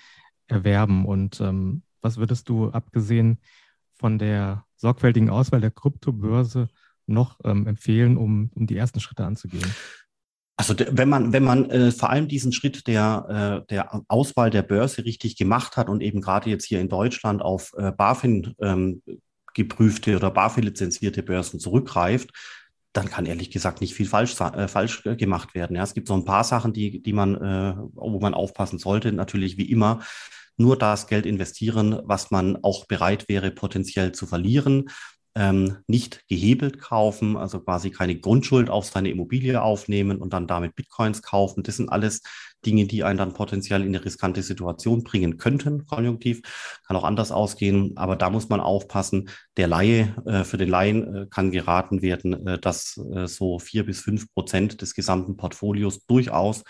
erwerben? 0.47 1.05
Und 1.05 1.39
ähm, 1.39 1.83
was 2.01 2.17
würdest 2.17 2.49
du, 2.49 2.69
abgesehen 2.69 3.39
von 3.93 4.19
der 4.19 4.65
sorgfältigen 4.75 5.29
Auswahl 5.29 5.61
der 5.61 5.71
Kryptobörse, 5.71 6.67
noch 7.07 7.39
ähm, 7.43 7.67
empfehlen, 7.67 8.17
um, 8.17 8.49
um 8.55 8.67
die 8.67 8.77
ersten 8.77 8.99
Schritte 8.99 9.25
anzugehen? 9.25 9.73
Also 10.57 10.73
wenn 10.77 11.09
man, 11.09 11.33
wenn 11.33 11.43
man 11.43 11.69
äh, 11.69 11.91
vor 11.91 12.09
allem 12.09 12.27
diesen 12.27 12.53
Schritt 12.53 12.87
der, 12.87 13.63
äh, 13.65 13.67
der 13.69 14.01
Auswahl 14.07 14.49
der 14.49 14.61
Börse 14.61 15.03
richtig 15.03 15.35
gemacht 15.35 15.75
hat 15.75 15.89
und 15.89 16.01
eben 16.01 16.21
gerade 16.21 16.49
jetzt 16.49 16.65
hier 16.65 16.79
in 16.79 16.87
Deutschland 16.87 17.41
auf 17.41 17.73
äh, 17.77 17.91
BaFin 17.91 18.55
ähm, 18.61 19.01
geprüfte 19.53 20.15
oder 20.15 20.31
BaFin 20.31 20.63
lizenzierte 20.63 21.23
Börsen 21.23 21.59
zurückgreift, 21.59 22.31
dann 22.93 23.09
kann 23.09 23.25
ehrlich 23.25 23.51
gesagt 23.51 23.81
nicht 23.81 23.93
viel 23.93 24.05
falsch, 24.05 24.39
äh, 24.39 24.69
falsch 24.69 25.03
gemacht 25.03 25.55
werden. 25.55 25.75
Ja, 25.75 25.83
es 25.83 25.93
gibt 25.93 26.07
so 26.07 26.13
ein 26.13 26.25
paar 26.25 26.45
Sachen, 26.45 26.71
die, 26.71 27.03
die 27.03 27.13
man, 27.13 27.35
äh, 27.35 27.75
wo 27.93 28.19
man 28.21 28.33
aufpassen 28.33 28.79
sollte. 28.79 29.11
Natürlich 29.11 29.57
wie 29.57 29.69
immer 29.69 30.01
nur 30.57 30.77
das 30.77 31.07
Geld 31.07 31.25
investieren, 31.25 31.99
was 32.05 32.31
man 32.31 32.57
auch 32.63 32.85
bereit 32.85 33.27
wäre, 33.27 33.51
potenziell 33.51 34.13
zu 34.13 34.25
verlieren 34.25 34.85
ähm, 35.35 35.77
nicht 35.87 36.27
gehebelt 36.27 36.79
kaufen, 36.79 37.35
also 37.35 37.59
quasi 37.59 37.91
keine 37.91 38.17
Grundschuld 38.17 38.69
auf 38.69 38.85
seine 38.85 39.09
Immobilie 39.09 39.61
aufnehmen 39.61 40.21
und 40.21 40.33
dann 40.33 40.47
damit 40.47 40.75
Bitcoins 40.75 41.21
kaufen. 41.21 41.63
Das 41.63 41.77
sind 41.77 41.89
alles 41.89 42.21
Dinge, 42.65 42.85
die 42.85 43.03
einen 43.03 43.17
dann 43.17 43.33
potenziell 43.33 43.81
in 43.81 43.89
eine 43.89 44.03
riskante 44.03 44.41
Situation 44.41 45.03
bringen 45.03 45.37
könnten, 45.37 45.85
konjunktiv. 45.85 46.41
Kann 46.87 46.95
auch 46.95 47.03
anders 47.03 47.31
ausgehen, 47.31 47.97
aber 47.97 48.15
da 48.15 48.29
muss 48.29 48.49
man 48.49 48.61
aufpassen. 48.61 49.29
Der 49.57 49.67
Laie, 49.67 50.15
äh, 50.25 50.43
für 50.43 50.57
den 50.57 50.69
Laien 50.69 51.15
äh, 51.15 51.27
kann 51.29 51.51
geraten 51.51 52.01
werden, 52.01 52.47
äh, 52.47 52.57
dass 52.57 52.97
äh, 53.13 53.27
so 53.27 53.59
vier 53.59 53.85
bis 53.85 53.99
fünf 53.99 54.33
Prozent 54.33 54.81
des 54.81 54.95
gesamten 54.95 55.35
Portfolios 55.35 56.05
durchaus 56.05 56.63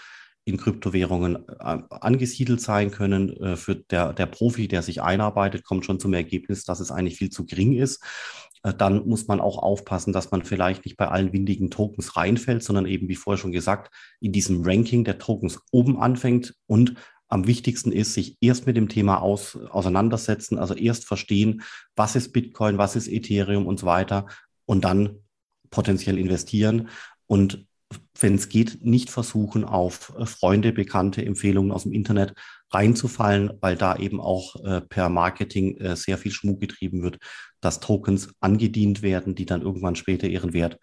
in 0.46 0.58
Kryptowährungen 0.58 1.38
äh, 1.48 1.80
angesiedelt 1.90 2.62
sein 2.62 2.92
können. 2.92 3.36
Äh, 3.42 3.56
für 3.58 3.76
der, 3.76 4.14
der 4.14 4.28
Profi, 4.28 4.68
der 4.68 4.84
sich 4.84 5.02
einarbeitet, 5.02 5.64
kommt 5.64 5.86
schon 5.86 6.00
zum 6.00 6.14
Ergebnis, 6.14 6.64
dass 6.64 6.80
es 6.80 6.92
eigentlich 6.92 7.18
viel 7.18 7.32
zu 7.32 7.46
gering 7.46 7.74
ist. 7.74 8.04
Äh, 8.66 8.74
dann 8.74 9.08
muss 9.08 9.28
man 9.28 9.40
auch 9.40 9.60
aufpassen, 9.60 10.12
dass 10.12 10.32
man 10.32 10.44
vielleicht 10.44 10.86
nicht 10.86 10.98
bei 10.98 11.08
allen 11.08 11.32
windigen 11.32 11.70
Tokens 11.70 12.18
reinfällt, 12.18 12.64
sondern 12.64 12.88
eben, 12.88 13.08
wie 13.08 13.16
vorher 13.16 13.40
schon 13.40 13.52
gesagt, 13.52 13.94
in 14.20 14.32
diesem 14.32 14.64
Ranking 14.64 15.04
der 15.04 15.20
Tokens 15.20 15.62
oben 15.72 16.02
anfängt 16.02 16.56
und 16.66 16.96
am 17.28 17.48
wichtigsten 17.48 17.92
ist, 17.92 18.14
sich 18.14 18.38
erst 18.42 18.68
mit 18.68 18.78
dem 18.78 18.88
Thema 18.90 19.22
aus, 19.22 19.56
auseinandersetzen, 19.56 20.60
also 20.60 20.74
erst 20.74 21.06
verstehen, 21.06 21.64
was 21.96 22.16
ist 22.16 22.34
Bitcoin, 22.34 22.78
was 22.78 22.96
ist 22.96 23.08
Ethereum 23.08 23.66
und 23.66 23.80
so 23.80 23.86
weiter 23.88 24.28
und 24.66 24.86
dann 24.86 25.24
potenziell 25.72 26.20
investieren. 26.20 26.90
Und 27.28 27.66
wenn 28.20 28.36
es 28.36 28.50
geht, 28.50 28.84
nicht 28.84 29.10
versuchen, 29.10 29.66
auf 29.66 30.14
äh, 30.18 30.26
Freunde, 30.26 30.72
Bekannte, 30.72 31.26
Empfehlungen 31.26 31.72
aus 31.72 31.84
dem 31.84 31.94
Internet 31.94 32.34
reinzufallen, 32.72 33.54
weil 33.62 33.76
da 33.76 33.96
eben 33.98 34.20
auch 34.20 34.56
äh, 34.64 34.82
per 34.82 35.10
Marketing 35.10 35.78
äh, 35.78 35.96
sehr 35.96 36.18
viel 36.18 36.32
Schmuck 36.32 36.60
getrieben 36.60 37.04
wird, 37.04 37.20
dass 37.62 37.80
Tokens 37.80 38.34
angedient 38.40 39.02
werden, 39.02 39.36
die 39.36 39.46
dann 39.46 39.62
irgendwann 39.62 39.96
später 39.96 40.28
ihren 40.28 40.54
Wert 40.54 40.80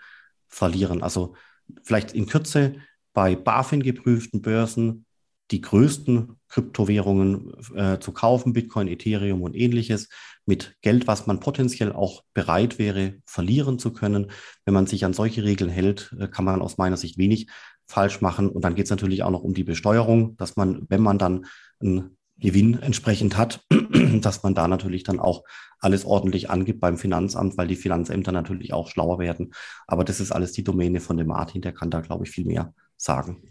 verlieren. 0.48 1.02
Also 1.02 1.34
vielleicht 1.82 2.12
in 2.12 2.26
Kürze 2.26 2.76
bei 3.12 3.36
BaFin 3.36 3.82
geprüften 3.82 4.42
Börsen 4.42 5.06
die 5.52 5.60
größten 5.60 6.36
Kryptowährungen 6.48 7.52
äh, 7.74 7.98
zu 7.98 8.12
kaufen, 8.12 8.52
Bitcoin, 8.52 8.88
Ethereum 8.88 9.42
und 9.42 9.54
ähnliches, 9.54 10.08
mit 10.44 10.76
Geld, 10.82 11.06
was 11.06 11.26
man 11.26 11.40
potenziell 11.40 11.92
auch 11.92 12.24
bereit 12.34 12.78
wäre, 12.78 13.14
verlieren 13.24 13.78
zu 13.78 13.92
können. 13.92 14.32
Wenn 14.64 14.74
man 14.74 14.86
sich 14.86 15.04
an 15.04 15.12
solche 15.12 15.44
Regeln 15.44 15.70
hält, 15.70 16.14
äh, 16.18 16.26
kann 16.26 16.44
man 16.44 16.62
aus 16.62 16.78
meiner 16.78 16.96
Sicht 16.96 17.18
wenig 17.18 17.48
falsch 17.86 18.20
machen. 18.20 18.48
Und 18.48 18.64
dann 18.64 18.74
geht 18.74 18.86
es 18.86 18.90
natürlich 18.90 19.22
auch 19.22 19.30
noch 19.30 19.42
um 19.42 19.54
die 19.54 19.64
Besteuerung, 19.64 20.36
dass 20.36 20.56
man, 20.56 20.86
wenn 20.88 21.02
man 21.02 21.18
dann 21.18 21.46
einen 21.80 22.16
Gewinn 22.38 22.78
entsprechend 22.80 23.36
hat, 23.36 23.64
dass 24.20 24.42
man 24.42 24.54
da 24.54 24.66
natürlich 24.66 25.04
dann 25.04 25.20
auch 25.20 25.44
alles 25.78 26.04
ordentlich 26.04 26.50
angibt 26.50 26.80
beim 26.80 26.96
Finanzamt, 26.96 27.56
weil 27.56 27.68
die 27.68 27.76
Finanzämter 27.76 28.32
natürlich 28.32 28.72
auch 28.72 28.88
schlauer 28.88 29.18
werden. 29.18 29.52
Aber 29.86 30.04
das 30.04 30.20
ist 30.20 30.32
alles 30.32 30.52
die 30.52 30.64
Domäne 30.64 31.00
von 31.00 31.16
dem 31.16 31.28
Martin, 31.28 31.62
der 31.62 31.72
kann 31.72 31.90
da, 31.90 32.00
glaube 32.00 32.24
ich, 32.24 32.30
viel 32.30 32.46
mehr 32.46 32.74
sagen. 32.96 33.42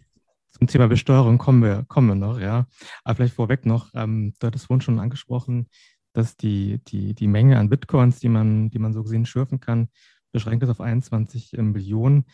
Zum 0.51 0.67
Thema 0.67 0.87
Besteuerung 0.87 1.37
kommen 1.37 1.63
wir, 1.63 1.85
kommen 1.87 2.09
wir 2.09 2.15
noch, 2.15 2.39
ja. 2.39 2.67
Aber 3.03 3.15
vielleicht 3.15 3.35
vorweg 3.35 3.65
noch, 3.65 3.89
ähm, 3.93 4.33
du 4.39 4.47
hattest 4.47 4.67
vorhin 4.67 4.81
schon 4.81 4.99
angesprochen, 4.99 5.69
dass 6.13 6.35
die, 6.37 6.79
die, 6.87 7.13
die 7.13 7.27
Menge 7.27 7.57
an 7.57 7.69
Bitcoins, 7.69 8.19
die 8.19 8.29
man, 8.29 8.69
die 8.69 8.79
man 8.79 8.93
so 8.93 9.03
gesehen 9.03 9.25
schürfen 9.25 9.59
kann, 9.59 9.89
beschränkt 10.31 10.63
ist 10.63 10.69
auf 10.69 10.81
21 10.81 11.53
Millionen. 11.53 12.25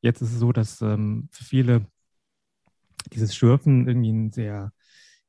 Jetzt 0.00 0.22
ist 0.22 0.32
es 0.32 0.38
so, 0.38 0.52
dass 0.52 0.80
ähm, 0.82 1.28
für 1.32 1.44
viele 1.44 1.86
dieses 3.12 3.34
Schürfen 3.34 3.86
irgendwie 3.86 4.12
ein 4.12 4.32
sehr 4.32 4.72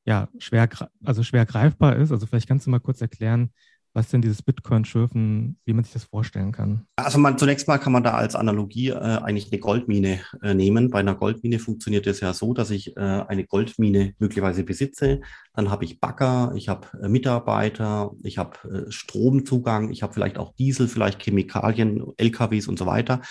ja, 0.05 0.29
schwer, 0.37 0.69
also 1.03 1.23
schwer 1.23 1.45
greifbar 1.45 1.95
ist. 1.95 2.11
Also 2.11 2.27
vielleicht 2.27 2.47
kannst 2.47 2.67
du 2.67 2.69
mal 2.69 2.79
kurz 2.79 3.01
erklären, 3.01 3.51
was 3.95 4.09
denn 4.09 4.21
dieses 4.21 4.41
Bitcoin-Schürfen, 4.41 5.57
wie 5.63 5.73
man 5.73 5.83
sich 5.83 5.93
das 5.93 6.03
vorstellen 6.03 6.51
kann? 6.51 6.85
Also 6.97 7.17
man, 7.17 7.37
zunächst 7.37 7.67
mal 7.67 7.77
kann 7.77 7.93
man 7.93 8.03
da 8.03 8.11
als 8.11 8.35
Analogie 8.35 8.89
äh, 8.89 8.95
eigentlich 8.95 9.51
eine 9.51 9.59
Goldmine 9.59 10.19
äh, 10.43 10.53
nehmen. 10.53 10.89
Bei 10.89 10.99
einer 10.99 11.15
Goldmine 11.15 11.59
funktioniert 11.59 12.05
es 12.05 12.19
ja 12.19 12.33
so, 12.33 12.53
dass 12.53 12.71
ich 12.71 12.97
äh, 12.97 12.99
eine 12.99 13.45
Goldmine 13.45 14.13
möglicherweise 14.19 14.63
besitze. 14.63 15.21
Dann 15.53 15.71
habe 15.71 15.85
ich 15.85 15.99
Bagger, 15.99 16.51
ich 16.55 16.67
habe 16.67 16.87
äh, 17.01 17.07
Mitarbeiter, 17.07 18.11
ich 18.23 18.37
habe 18.37 18.85
äh, 18.87 18.91
Stromzugang, 18.91 19.91
ich 19.91 20.03
habe 20.03 20.13
vielleicht 20.13 20.37
auch 20.37 20.53
Diesel, 20.55 20.87
vielleicht 20.89 21.23
Chemikalien, 21.23 22.03
LKWs 22.17 22.67
und 22.67 22.77
so 22.77 22.85
weiter. 22.85 23.21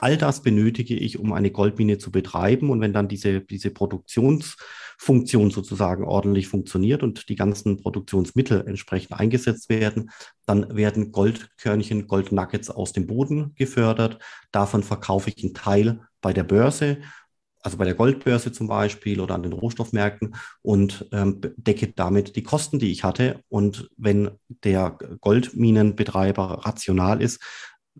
All 0.00 0.16
das 0.16 0.42
benötige 0.42 0.94
ich, 0.94 1.18
um 1.18 1.32
eine 1.32 1.50
Goldmine 1.50 1.98
zu 1.98 2.10
betreiben. 2.10 2.70
Und 2.70 2.80
wenn 2.80 2.92
dann 2.92 3.08
diese, 3.08 3.40
diese 3.40 3.70
Produktionsfunktion 3.70 5.50
sozusagen 5.50 6.04
ordentlich 6.04 6.48
funktioniert 6.48 7.02
und 7.02 7.28
die 7.28 7.36
ganzen 7.36 7.76
Produktionsmittel 7.76 8.64
entsprechend 8.66 9.12
eingesetzt 9.12 9.68
werden, 9.68 10.10
dann 10.46 10.74
werden 10.76 11.12
Goldkörnchen, 11.12 12.06
Goldnuggets 12.06 12.70
aus 12.70 12.92
dem 12.92 13.06
Boden 13.06 13.54
gefördert. 13.54 14.18
Davon 14.52 14.82
verkaufe 14.82 15.30
ich 15.30 15.44
einen 15.44 15.54
Teil 15.54 16.00
bei 16.20 16.32
der 16.32 16.44
Börse 16.44 16.98
also 17.62 17.76
bei 17.76 17.84
der 17.84 17.94
Goldbörse 17.94 18.52
zum 18.52 18.68
Beispiel 18.68 19.20
oder 19.20 19.34
an 19.34 19.42
den 19.42 19.52
Rohstoffmärkten 19.52 20.34
und 20.62 21.06
ähm, 21.12 21.40
decke 21.56 21.88
damit 21.88 22.36
die 22.36 22.42
Kosten, 22.42 22.78
die 22.78 22.90
ich 22.90 23.04
hatte. 23.04 23.40
Und 23.48 23.90
wenn 23.96 24.30
der 24.48 24.96
Goldminenbetreiber 25.20 26.64
rational 26.64 27.20
ist, 27.20 27.42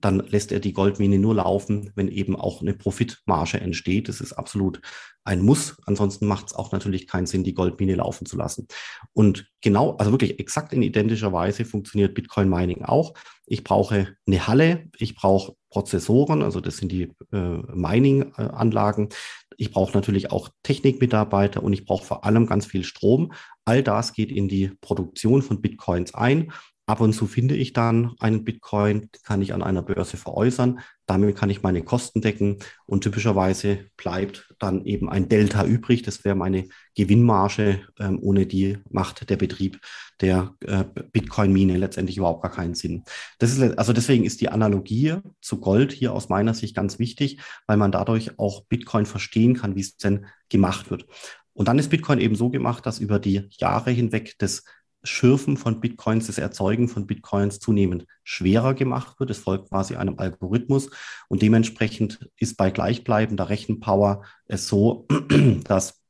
dann 0.01 0.21
lässt 0.21 0.53
er 0.53 0.61
die 0.61 0.73
Goldmine 0.73 1.19
nur 1.19 1.35
laufen, 1.35 1.91
wenn 1.95 2.09
eben 2.09 2.37
auch 2.37 2.61
eine 2.61 2.75
Profitmarge 2.75 3.61
entsteht. 3.61 4.09
Das 4.09 4.21
ist 4.21 4.33
absolut 4.33 4.81
ein 5.25 5.43
Muss. 5.43 5.77
Ansonsten 5.87 6.27
macht 6.27 6.49
es 6.49 6.55
auch 6.55 6.73
natürlich 6.73 7.07
keinen 7.07 7.27
Sinn, 7.27 7.45
die 7.45 7.55
Goldmine 7.55 7.97
laufen 7.97 8.27
zu 8.27 8.37
lassen. 8.37 8.67
Und 9.13 9.51
genau, 9.61 9.97
also 9.97 10.13
wirklich 10.13 10.39
exakt 10.41 10.73
in 10.73 10.83
identischer 10.83 11.33
Weise 11.33 11.65
funktioniert 11.65 12.15
Bitcoin 12.15 12.49
Mining 12.49 12.85
auch. 12.85 13.15
Ich 13.47 13.65
brauche 13.65 14.17
eine 14.27 14.47
Halle, 14.47 14.89
ich 14.97 15.15
brauche 15.15 15.55
Prozessoren, 15.71 16.43
also 16.43 16.61
das 16.61 16.79
sind 16.79 16.91
die 16.91 17.13
äh, 17.33 17.59
Mining-Anlagen. 17.75 19.11
Ich 19.57 19.71
brauche 19.71 19.93
natürlich 19.93 20.33
auch 20.33 20.49
Technikmitarbeiter 20.63 21.63
und 21.63 21.73
ich 21.73 21.85
brauche 21.85 22.05
vor 22.05 22.25
allem 22.25 22.47
ganz 22.47 22.67
viel 22.67 22.83
Strom. 22.83 23.33
All 23.65 23.83
das 23.83 24.15
geht 24.15 24.33
in 24.33 24.49
die 24.49 24.73
Produktion 24.81 25.43
von 25.43 25.61
Bitcoins 25.61 26.15
ein 26.15 26.53
Ab 26.91 27.01
und 27.01 27.13
zu 27.13 27.29
finde 27.29 27.55
ich 27.55 27.73
dann 27.73 28.17
einen 28.19 28.43
Bitcoin, 28.43 29.11
kann 29.23 29.41
ich 29.43 29.55
an 29.55 29.63
einer 29.63 29.81
Börse 29.81 30.17
veräußern. 30.17 30.81
Damit 31.07 31.37
kann 31.37 31.49
ich 31.49 31.63
meine 31.63 31.83
Kosten 31.83 32.21
decken 32.21 32.59
und 32.85 33.05
typischerweise 33.05 33.87
bleibt 33.97 34.53
dann 34.59 34.85
eben 34.85 35.09
ein 35.09 35.29
Delta 35.29 35.65
übrig. 35.65 36.03
Das 36.03 36.25
wäre 36.25 36.35
meine 36.35 36.67
Gewinnmarge. 36.97 37.87
Ähm, 38.01 38.19
ohne 38.21 38.45
die 38.45 38.79
macht 38.91 39.31
der 39.31 39.37
Betrieb 39.37 39.79
der 40.21 40.57
äh, 40.67 40.83
Bitcoin-Mine 41.13 41.77
letztendlich 41.77 42.17
überhaupt 42.17 42.43
gar 42.43 42.51
keinen 42.51 42.75
Sinn. 42.75 43.05
Das 43.39 43.57
ist, 43.57 43.79
also 43.79 43.93
deswegen 43.93 44.25
ist 44.25 44.41
die 44.41 44.49
Analogie 44.49 45.15
zu 45.41 45.61
Gold 45.61 45.93
hier 45.93 46.13
aus 46.13 46.29
meiner 46.29 46.55
Sicht 46.55 46.75
ganz 46.75 46.99
wichtig, 46.99 47.39
weil 47.69 47.77
man 47.77 47.93
dadurch 47.93 48.37
auch 48.37 48.65
Bitcoin 48.65 49.07
verstehen 49.07 49.55
kann, 49.55 49.77
wie 49.77 49.83
es 49.83 49.97
denn 49.97 50.27
gemacht 50.49 50.91
wird. 50.91 51.07
Und 51.53 51.69
dann 51.69 51.79
ist 51.79 51.91
Bitcoin 51.91 52.19
eben 52.19 52.35
so 52.35 52.51
gemacht, 52.51 52.85
dass 52.85 52.99
über 52.99 53.21
die 53.21 53.49
Jahre 53.51 53.93
hinweg 53.93 54.35
das 54.39 54.65
Schürfen 55.03 55.57
von 55.57 55.81
Bitcoins, 55.81 56.27
das 56.27 56.39
Erzeugen 56.39 56.89
von 56.89 57.07
Bitcoins 57.07 57.59
zunehmend 57.59 58.07
schwerer 58.23 58.75
gemacht 58.75 59.19
wird. 59.19 59.31
Es 59.31 59.39
folgt 59.39 59.71
quasi 59.71 59.97
einem 59.97 60.19
Algorithmus 60.19 60.91
und 61.29 61.43
dementsprechend 61.43 62.31
ist 62.37 62.57
bei 62.57 62.71
gleichbleibender 62.71 63.49
Rechenpower 63.49 64.25
es 64.47 64.69
so, 64.69 65.07
dass 65.65 66.01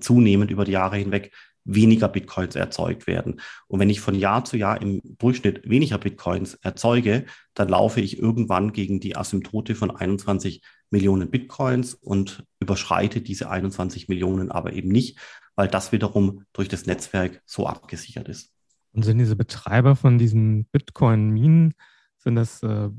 zunehmend 0.00 0.50
über 0.50 0.64
die 0.64 0.72
Jahre 0.72 0.96
hinweg 0.96 1.32
weniger 1.64 2.08
Bitcoins 2.08 2.56
erzeugt 2.56 3.06
werden. 3.06 3.40
Und 3.68 3.78
wenn 3.78 3.90
ich 3.90 4.00
von 4.00 4.14
Jahr 4.14 4.44
zu 4.44 4.56
Jahr 4.56 4.80
im 4.82 5.00
Durchschnitt 5.18 5.68
weniger 5.68 5.98
Bitcoins 5.98 6.54
erzeuge, 6.54 7.26
dann 7.54 7.68
laufe 7.68 8.00
ich 8.00 8.18
irgendwann 8.18 8.72
gegen 8.72 9.00
die 9.00 9.16
Asymptote 9.16 9.74
von 9.74 9.90
21 9.90 10.62
Millionen 10.90 11.30
Bitcoins 11.30 11.94
und 11.94 12.44
überschreite 12.60 13.20
diese 13.20 13.48
21 13.48 14.08
Millionen 14.08 14.50
aber 14.50 14.72
eben 14.72 14.88
nicht, 14.88 15.18
weil 15.54 15.68
das 15.68 15.92
wiederum 15.92 16.44
durch 16.52 16.68
das 16.68 16.86
Netzwerk 16.86 17.42
so 17.46 17.66
abgesichert 17.66 18.28
ist. 18.28 18.50
Und 18.92 19.04
sind 19.04 19.18
diese 19.18 19.36
Betreiber 19.36 19.96
von 19.96 20.18
diesen 20.18 20.66
Bitcoin-Minen, 20.66 21.74
sind 22.18 22.36
das 22.36 22.62
äh, 22.62 22.90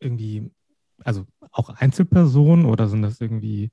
irgendwie, 0.00 0.50
also 1.04 1.26
auch 1.52 1.70
Einzelpersonen 1.70 2.66
oder 2.66 2.88
sind 2.88 3.02
das 3.02 3.20
irgendwie 3.20 3.70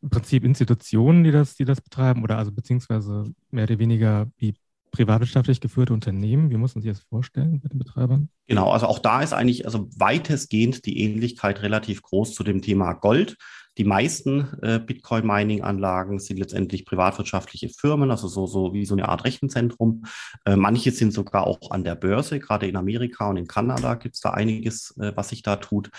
im 0.00 0.10
Prinzip 0.10 0.44
Institutionen, 0.44 1.24
die 1.24 1.32
das, 1.32 1.56
die 1.56 1.64
das 1.64 1.80
betreiben 1.80 2.22
oder 2.22 2.38
also 2.38 2.52
beziehungsweise 2.52 3.24
mehr 3.50 3.64
oder 3.64 3.78
weniger 3.78 4.30
wie 4.36 4.54
privatwirtschaftlich 4.90 5.60
geführte 5.60 5.92
Unternehmen? 5.92 6.50
Wie 6.50 6.56
muss 6.56 6.74
man 6.74 6.82
sich 6.82 6.92
das 6.92 7.00
vorstellen 7.00 7.60
mit 7.62 7.72
den 7.72 7.78
Betreibern? 7.78 8.28
Genau, 8.46 8.70
also 8.70 8.86
auch 8.86 8.98
da 8.98 9.22
ist 9.22 9.32
eigentlich 9.32 9.66
also 9.66 9.88
weitestgehend 9.96 10.86
die 10.86 11.00
Ähnlichkeit 11.00 11.62
relativ 11.62 12.02
groß 12.02 12.34
zu 12.34 12.42
dem 12.42 12.62
Thema 12.62 12.94
Gold. 12.94 13.36
Die 13.78 13.84
meisten 13.84 14.48
äh, 14.60 14.80
Bitcoin-Mining-Anlagen 14.80 16.18
sind 16.18 16.38
letztendlich 16.38 16.84
privatwirtschaftliche 16.84 17.68
Firmen, 17.68 18.10
also 18.10 18.26
so, 18.26 18.46
so 18.46 18.74
wie 18.74 18.84
so 18.84 18.94
eine 18.94 19.08
Art 19.08 19.24
Rechenzentrum. 19.24 20.04
Äh, 20.44 20.56
manche 20.56 20.90
sind 20.90 21.12
sogar 21.12 21.46
auch 21.46 21.70
an 21.70 21.84
der 21.84 21.94
Börse, 21.94 22.40
gerade 22.40 22.66
in 22.66 22.76
Amerika 22.76 23.30
und 23.30 23.36
in 23.36 23.46
Kanada 23.46 23.94
gibt 23.94 24.16
es 24.16 24.20
da 24.20 24.30
einiges, 24.30 24.96
äh, 24.98 25.12
was 25.14 25.28
sich 25.28 25.42
da 25.42 25.56
tut. 25.56 25.90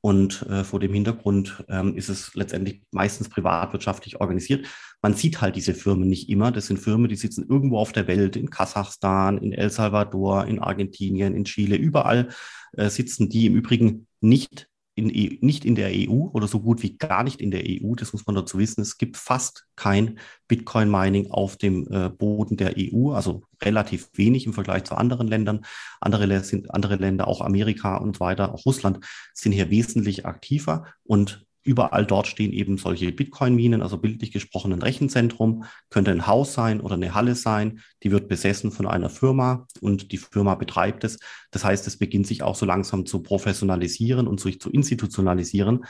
Und 0.00 0.42
äh, 0.48 0.64
vor 0.64 0.80
dem 0.80 0.92
Hintergrund 0.92 1.64
ähm, 1.68 1.96
ist 1.96 2.08
es 2.08 2.34
letztendlich 2.34 2.82
meistens 2.90 3.28
privatwirtschaftlich 3.28 4.20
organisiert. 4.20 4.66
Man 5.00 5.14
sieht 5.14 5.40
halt 5.40 5.54
diese 5.54 5.74
Firmen 5.74 6.08
nicht 6.08 6.28
immer. 6.28 6.50
Das 6.50 6.66
sind 6.66 6.78
Firmen, 6.78 7.08
die 7.08 7.16
sitzen 7.16 7.46
irgendwo 7.48 7.78
auf 7.78 7.92
der 7.92 8.08
Welt, 8.08 8.34
in 8.34 8.50
Kasachstan, 8.50 9.38
in 9.38 9.52
El 9.52 9.70
Salvador, 9.70 10.46
in 10.46 10.58
Argentinien, 10.58 11.36
in 11.36 11.44
Chile, 11.44 11.76
überall 11.76 12.30
äh, 12.72 12.90
sitzen 12.90 13.28
die 13.28 13.46
im 13.46 13.54
Übrigen 13.54 14.08
nicht 14.20 14.68
in, 14.98 15.10
e, 15.10 15.38
nicht 15.40 15.64
in 15.64 15.74
der 15.74 15.90
EU 15.92 16.28
oder 16.32 16.48
so 16.48 16.60
gut 16.60 16.82
wie 16.82 16.98
gar 16.98 17.22
nicht 17.22 17.40
in 17.40 17.50
der 17.50 17.62
EU. 17.64 17.94
Das 17.94 18.12
muss 18.12 18.26
man 18.26 18.34
dazu 18.34 18.58
wissen. 18.58 18.80
Es 18.80 18.98
gibt 18.98 19.16
fast 19.16 19.66
kein 19.76 20.18
Bitcoin-Mining 20.48 21.30
auf 21.30 21.56
dem 21.56 21.86
äh, 21.90 22.10
Boden 22.10 22.56
der 22.56 22.74
EU, 22.76 23.12
also 23.12 23.42
relativ 23.62 24.10
wenig 24.14 24.46
im 24.46 24.52
Vergleich 24.52 24.84
zu 24.84 24.96
anderen 24.96 25.28
Ländern. 25.28 25.64
Andere, 26.00 26.40
sind, 26.42 26.74
andere 26.74 26.96
Länder, 26.96 27.28
auch 27.28 27.40
Amerika 27.40 27.96
und 27.96 28.20
weiter, 28.20 28.52
auch 28.52 28.66
Russland, 28.66 29.00
sind 29.32 29.52
hier 29.52 29.70
wesentlich 29.70 30.26
aktiver 30.26 30.86
und 31.04 31.46
Überall 31.68 32.06
dort 32.06 32.26
stehen 32.26 32.54
eben 32.54 32.78
solche 32.78 33.12
Bitcoin-Minen, 33.12 33.82
also 33.82 33.98
bildlich 33.98 34.32
gesprochen 34.32 34.72
ein 34.72 34.80
Rechenzentrum, 34.80 35.64
könnte 35.90 36.10
ein 36.10 36.26
Haus 36.26 36.54
sein 36.54 36.80
oder 36.80 36.94
eine 36.94 37.12
Halle 37.12 37.34
sein. 37.34 37.80
Die 38.02 38.10
wird 38.10 38.26
besessen 38.26 38.70
von 38.70 38.86
einer 38.86 39.10
Firma 39.10 39.66
und 39.82 40.10
die 40.10 40.16
Firma 40.16 40.54
betreibt 40.54 41.04
es. 41.04 41.18
Das 41.50 41.64
heißt, 41.64 41.86
es 41.86 41.98
beginnt 41.98 42.26
sich 42.26 42.42
auch 42.42 42.54
so 42.54 42.64
langsam 42.64 43.04
zu 43.04 43.22
professionalisieren 43.22 44.26
und 44.26 44.40
sich 44.40 44.62
zu 44.62 44.70
institutionalisieren, 44.70 45.84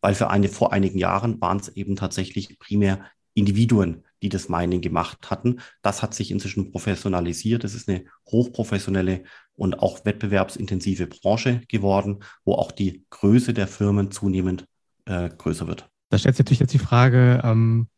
weil 0.00 0.16
für 0.16 0.30
eine, 0.30 0.48
vor 0.48 0.72
einigen 0.72 0.98
Jahren 0.98 1.40
waren 1.40 1.60
es 1.60 1.68
eben 1.68 1.94
tatsächlich 1.94 2.58
primär 2.58 3.04
Individuen, 3.34 4.02
die 4.24 4.30
das 4.30 4.48
Mining 4.48 4.80
gemacht 4.80 5.30
hatten. 5.30 5.60
Das 5.80 6.02
hat 6.02 6.12
sich 6.12 6.32
inzwischen 6.32 6.72
professionalisiert. 6.72 7.62
Es 7.62 7.76
ist 7.76 7.88
eine 7.88 8.06
hochprofessionelle 8.28 9.22
und 9.54 9.78
auch 9.78 10.04
wettbewerbsintensive 10.04 11.06
Branche 11.06 11.62
geworden, 11.68 12.24
wo 12.44 12.54
auch 12.54 12.72
die 12.72 13.04
Größe 13.10 13.54
der 13.54 13.68
Firmen 13.68 14.10
zunehmend 14.10 14.66
äh, 15.10 15.28
größer 15.36 15.66
wird. 15.66 15.90
Da 16.08 16.18
stellt 16.18 16.36
sich 16.36 16.44
natürlich 16.44 16.60
jetzt 16.60 16.72
die 16.72 16.78
Frage, 16.78 17.40
ähm, 17.44 17.88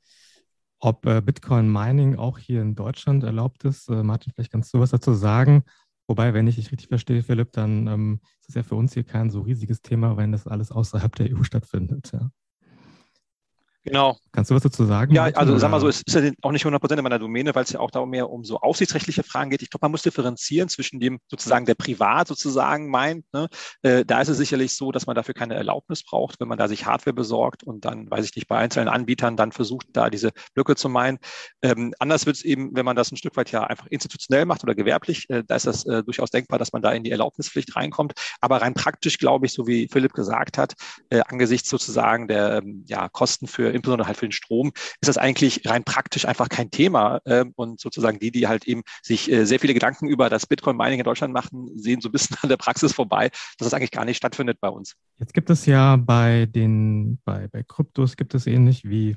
ob 0.79 1.07
äh, 1.07 1.21
Bitcoin 1.21 1.71
Mining 1.71 2.17
auch 2.17 2.39
hier 2.39 2.63
in 2.63 2.75
Deutschland 2.75 3.23
erlaubt 3.23 3.65
ist. 3.65 3.89
Äh, 3.89 4.03
Martin, 4.03 4.33
vielleicht 4.35 4.51
kannst 4.51 4.73
du 4.75 4.81
was 4.81 4.91
dazu 4.91 5.13
sagen. 5.13 5.63
Wobei, 6.09 6.35
wenn 6.35 6.47
ich 6.47 6.57
dich 6.57 6.73
richtig 6.73 6.89
verstehe, 6.89 7.23
Philipp, 7.23 7.53
dann 7.53 7.87
ähm, 7.87 8.21
ist 8.41 8.49
es 8.49 8.55
ja 8.55 8.63
für 8.63 8.75
uns 8.75 8.95
hier 8.95 9.05
kein 9.05 9.31
so 9.31 9.43
riesiges 9.43 9.83
Thema, 9.83 10.17
wenn 10.17 10.33
das 10.33 10.47
alles 10.47 10.73
außerhalb 10.73 11.15
der 11.15 11.31
EU 11.31 11.43
stattfindet. 11.45 12.11
Ja. 12.13 12.31
Genau. 13.85 14.17
Kannst 14.31 14.51
du 14.51 14.55
was 14.55 14.63
dazu 14.63 14.85
sagen? 14.85 15.13
Ja, 15.13 15.25
also 15.25 15.59
sag 15.59 15.71
mal 15.71 15.81
so, 15.81 15.89
es 15.89 16.03
ist 16.03 16.15
ja 16.15 16.31
auch 16.43 16.53
nicht 16.53 16.65
100 16.65 16.81
Prozent 16.81 16.99
in 17.01 17.03
meiner 17.03 17.19
Domäne, 17.19 17.55
weil 17.55 17.65
es 17.65 17.73
ja 17.73 17.81
auch 17.81 17.91
darum 17.91 18.11
mehr 18.11 18.31
um 18.31 18.45
so 18.45 18.59
aufsichtsrechtliche 18.59 19.25
Fragen 19.25 19.51
geht. 19.51 19.61
Ich 19.61 19.71
glaube, 19.71 19.85
man 19.85 19.91
muss 19.91 20.03
differenzieren 20.03 20.69
zwischen 20.69 21.01
dem 21.01 21.19
sozusagen, 21.29 21.67
der 21.67 21.75
privat 21.75 22.29
sozusagen 22.29 22.89
meint. 22.89 23.25
Ne? 23.33 23.49
Äh, 23.83 24.05
da 24.05 24.21
ist 24.21 24.29
es 24.29 24.37
sicherlich 24.37 24.77
so, 24.77 24.93
dass 24.93 25.07
man 25.07 25.17
dafür 25.17 25.35
keine 25.35 25.55
Erlaubnis 25.55 26.05
braucht, 26.05 26.39
wenn 26.39 26.47
man 26.47 26.59
da 26.59 26.69
sich 26.69 26.87
Hardware 26.87 27.13
besorgt 27.13 27.65
und 27.65 27.85
dann, 27.85 28.09
weiß 28.09 28.25
ich 28.25 28.37
nicht, 28.37 28.47
bei 28.47 28.57
einzelnen 28.57 28.89
Anbietern 28.89 29.37
dann 29.37 29.51
versucht, 29.51 29.89
da 29.93 30.11
diese 30.11 30.31
Blöcke 30.55 30.77
zu 30.77 30.89
meinen. 30.89 31.19
Ähm, 31.63 31.93
anders 31.99 32.25
wird 32.25 32.37
es 32.37 32.43
eben, 32.43 32.71
wenn 32.77 32.85
man 32.85 32.95
das 32.95 33.11
ein 33.11 33.17
Stück 33.17 33.37
weit 33.37 33.51
ja 33.51 33.65
einfach 33.65 33.87
institutionell 33.89 34.45
macht 34.45 34.63
oder 34.63 34.77
gewerblich, 34.77 35.29
äh, 35.29 35.43
da 35.45 35.57
ist 35.57 35.67
das 35.67 35.85
äh, 35.87 36.05
durchaus 36.05 36.31
denkbar, 36.31 36.61
dass 36.61 36.73
man 36.73 36.83
da 36.83 36.93
in 36.93 37.03
die 37.03 37.11
Erlaubnispflicht 37.11 37.75
reinkommt. 37.75 38.13
Aber 38.41 38.63
rein 38.63 38.75
praktisch, 38.75 39.19
glaube 39.19 39.47
ich, 39.47 39.53
so 39.53 39.67
wie 39.67 39.89
Philipp 39.91 40.13
gesagt 40.13 40.57
hat, 40.57 40.75
äh, 41.11 41.23
angesichts 41.27 41.69
sozusagen 41.69 42.29
der 42.29 42.59
ähm, 42.59 42.85
ja, 42.87 43.09
Kosten 43.09 43.49
für 43.49 43.72
insbesondere 43.73 44.07
halt 44.07 44.17
für 44.17 44.27
den 44.27 44.33
Strom, 44.33 44.73
ist 45.01 45.09
das 45.09 45.19
eigentlich 45.19 45.63
rein 45.67 45.85
praktisch 45.85 46.27
einfach 46.27 46.49
kein 46.49 46.71
Thema. 46.71 47.21
Ähm, 47.27 47.53
und 47.57 47.81
sozusagen 47.81 48.19
die, 48.19 48.31
die 48.31 48.49
halt 48.49 48.67
eben 48.67 48.83
sich 49.03 49.31
äh, 49.31 49.45
sehr 49.45 49.61
viele 49.61 49.75
Gedanken 49.75 50.09
über 50.09 50.31
das 50.31 50.47
Bitcoin-Mining 50.47 51.01
in 51.01 51.05
Deutschland 51.05 51.35
machen, 51.35 51.71
sehen 51.75 52.01
so 52.01 52.09
ein 52.09 52.13
bisschen 52.13 52.37
an 52.43 52.49
der 52.49 52.57
Praxis 52.57 52.93
vorbei, 52.93 53.31
dass 53.59 53.67
das 53.67 53.75
eigentlich 53.75 53.91
gar 53.91 54.05
nicht 54.05 54.17
stattfindet 54.17 54.59
bei 54.61 54.69
uns. 54.69 54.95
Jetzt 55.19 55.35
gibt 55.35 55.51
es 55.51 55.67
ja 55.67 55.97
bei 55.97 56.47
den, 56.47 57.19
bei, 57.25 57.49
bei 57.49 57.63
Kryptos 57.63 58.17
gibt 58.17 58.35
es 58.35 58.47
ähnlich 58.47 58.85
wie 58.85 59.17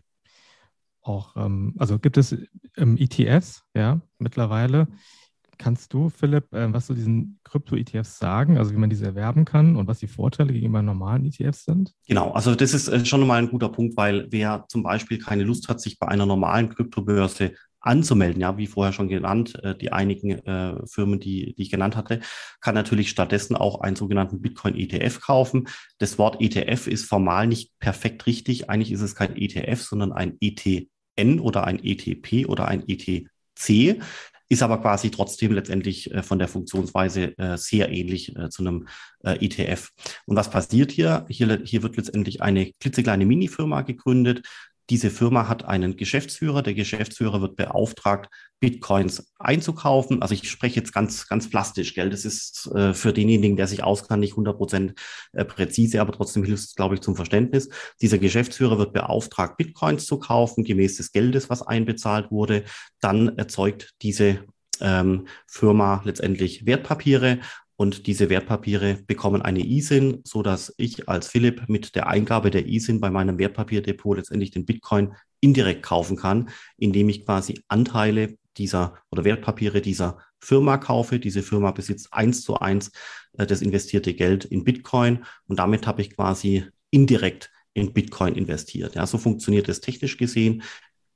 auch, 1.01 1.35
ähm, 1.35 1.75
also 1.77 1.99
gibt 1.99 2.17
es 2.17 2.35
ähm, 2.77 2.97
ETFs, 2.97 3.63
ja, 3.75 4.01
mittlerweile. 4.17 4.87
Kannst 5.57 5.93
du, 5.93 6.09
Philipp, 6.09 6.53
äh, 6.53 6.71
was 6.73 6.87
zu 6.87 6.93
diesen 6.93 7.39
Krypto-ETFs 7.43 8.19
sagen, 8.19 8.57
also 8.57 8.71
wie 8.71 8.77
man 8.77 8.89
diese 8.89 9.05
erwerben 9.05 9.45
kann 9.45 9.75
und 9.75 9.87
was 9.87 9.99
die 9.99 10.07
Vorteile 10.07 10.53
gegenüber 10.53 10.81
normalen 10.81 11.25
ETFs 11.25 11.65
sind? 11.65 11.93
Genau, 12.07 12.31
also 12.31 12.55
das 12.55 12.73
ist 12.73 12.87
äh, 12.87 13.05
schon 13.05 13.25
mal 13.25 13.39
ein 13.39 13.49
guter 13.49 13.69
Punkt, 13.69 13.97
weil 13.97 14.27
wer 14.31 14.65
zum 14.67 14.83
Beispiel 14.83 15.19
keine 15.19 15.43
Lust 15.43 15.69
hat, 15.69 15.81
sich 15.81 15.99
bei 15.99 16.07
einer 16.07 16.25
normalen 16.25 16.69
Kryptobörse 16.69 17.53
anzumelden, 17.85 18.41
ja, 18.41 18.57
wie 18.57 18.67
vorher 18.67 18.93
schon 18.93 19.07
genannt, 19.07 19.53
äh, 19.63 19.75
die 19.75 19.91
einigen 19.91 20.31
äh, 20.45 20.85
Firmen, 20.87 21.19
die, 21.19 21.53
die 21.53 21.61
ich 21.61 21.71
genannt 21.71 21.95
hatte, 21.95 22.19
kann 22.59 22.75
natürlich 22.75 23.09
stattdessen 23.09 23.55
auch 23.55 23.81
einen 23.81 23.95
sogenannten 23.95 24.41
Bitcoin-ETF 24.41 25.21
kaufen. 25.21 25.67
Das 25.99 26.17
Wort 26.17 26.41
ETF 26.41 26.87
ist 26.87 27.05
formal 27.05 27.47
nicht 27.47 27.77
perfekt 27.79 28.25
richtig. 28.25 28.69
Eigentlich 28.69 28.91
ist 28.91 29.01
es 29.01 29.15
kein 29.15 29.35
ETF, 29.35 29.81
sondern 29.81 30.11
ein 30.11 30.37
ETN 30.41 31.39
oder 31.39 31.65
ein 31.65 31.79
ETP 31.83 32.47
oder 32.47 32.67
ein 32.67 32.83
ETC 32.87 34.01
ist 34.49 34.63
aber 34.63 34.79
quasi 34.81 35.09
trotzdem 35.09 35.53
letztendlich 35.53 36.11
äh, 36.13 36.23
von 36.23 36.39
der 36.39 36.47
Funktionsweise 36.47 37.37
äh, 37.37 37.57
sehr 37.57 37.89
ähnlich 37.89 38.35
äh, 38.35 38.49
zu 38.49 38.63
einem 38.63 38.87
ETF. 39.23 39.89
Und 40.27 40.35
was 40.35 40.51
passiert 40.51 40.91
hier? 40.91 41.25
hier? 41.29 41.61
Hier 41.63 41.81
wird 41.81 41.97
letztendlich 41.97 42.43
eine 42.43 42.71
klitzekleine 42.73 43.25
Minifirma 43.25 43.81
gegründet, 43.81 44.43
diese 44.89 45.09
Firma 45.09 45.47
hat 45.47 45.65
einen 45.65 45.97
Geschäftsführer. 45.97 46.61
Der 46.61 46.73
Geschäftsführer 46.73 47.41
wird 47.41 47.55
beauftragt, 47.55 48.29
Bitcoins 48.59 49.31
einzukaufen. 49.39 50.21
Also 50.21 50.33
ich 50.33 50.49
spreche 50.49 50.75
jetzt 50.77 50.93
ganz, 50.93 51.27
ganz 51.27 51.49
plastisch, 51.49 51.93
gell? 51.93 52.09
Das 52.09 52.23
ist 52.25 52.67
äh, 52.73 52.93
für 52.93 53.13
denjenigen, 53.13 53.57
der 53.57 53.67
sich 53.67 53.83
auskannt, 53.83 54.21
nicht 54.21 54.33
100 54.33 54.57
Prozent 54.57 54.93
äh, 55.33 55.43
präzise, 55.43 56.01
aber 56.01 56.13
trotzdem 56.13 56.43
hilft 56.43 56.65
es, 56.65 56.75
glaube 56.75 56.95
ich, 56.95 57.01
zum 57.01 57.15
Verständnis. 57.15 57.69
Dieser 58.01 58.17
Geschäftsführer 58.17 58.77
wird 58.77 58.93
beauftragt, 58.93 59.57
Bitcoins 59.57 60.05
zu 60.05 60.19
kaufen, 60.19 60.63
gemäß 60.63 60.97
des 60.97 61.11
Geldes, 61.11 61.49
was 61.49 61.61
einbezahlt 61.61 62.31
wurde. 62.31 62.63
Dann 63.01 63.37
erzeugt 63.37 63.93
diese 64.01 64.45
ähm, 64.81 65.27
Firma 65.47 66.01
letztendlich 66.05 66.65
Wertpapiere 66.65 67.39
und 67.77 68.07
diese 68.07 68.29
Wertpapiere 68.29 68.99
bekommen 69.05 69.41
eine 69.41 69.65
ISIN, 69.65 70.21
so 70.23 70.41
dass 70.41 70.73
ich 70.77 71.09
als 71.09 71.27
Philipp 71.27 71.67
mit 71.67 71.95
der 71.95 72.07
Eingabe 72.07 72.49
der 72.51 72.67
ISIN 72.67 73.01
bei 73.01 73.09
meinem 73.09 73.37
Wertpapierdepot 73.37 74.17
letztendlich 74.17 74.51
den 74.51 74.65
Bitcoin 74.65 75.13
indirekt 75.41 75.83
kaufen 75.83 76.15
kann, 76.15 76.49
indem 76.77 77.09
ich 77.09 77.25
quasi 77.25 77.61
Anteile 77.67 78.37
dieser 78.57 78.95
oder 79.11 79.25
Wertpapiere 79.25 79.81
dieser 79.81 80.19
Firma 80.39 80.77
kaufe. 80.77 81.19
Diese 81.19 81.43
Firma 81.43 81.71
besitzt 81.71 82.13
eins 82.13 82.41
zu 82.41 82.59
eins 82.59 82.91
äh, 83.33 83.45
das 83.45 83.61
investierte 83.61 84.13
Geld 84.13 84.45
in 84.45 84.63
Bitcoin 84.63 85.25
und 85.47 85.59
damit 85.59 85.87
habe 85.87 86.01
ich 86.01 86.15
quasi 86.15 86.65
indirekt 86.91 87.51
in 87.73 87.93
Bitcoin 87.93 88.35
investiert. 88.35 88.95
Ja, 88.95 89.05
so 89.05 89.17
funktioniert 89.17 89.67
es 89.67 89.81
technisch 89.81 90.17
gesehen. 90.17 90.63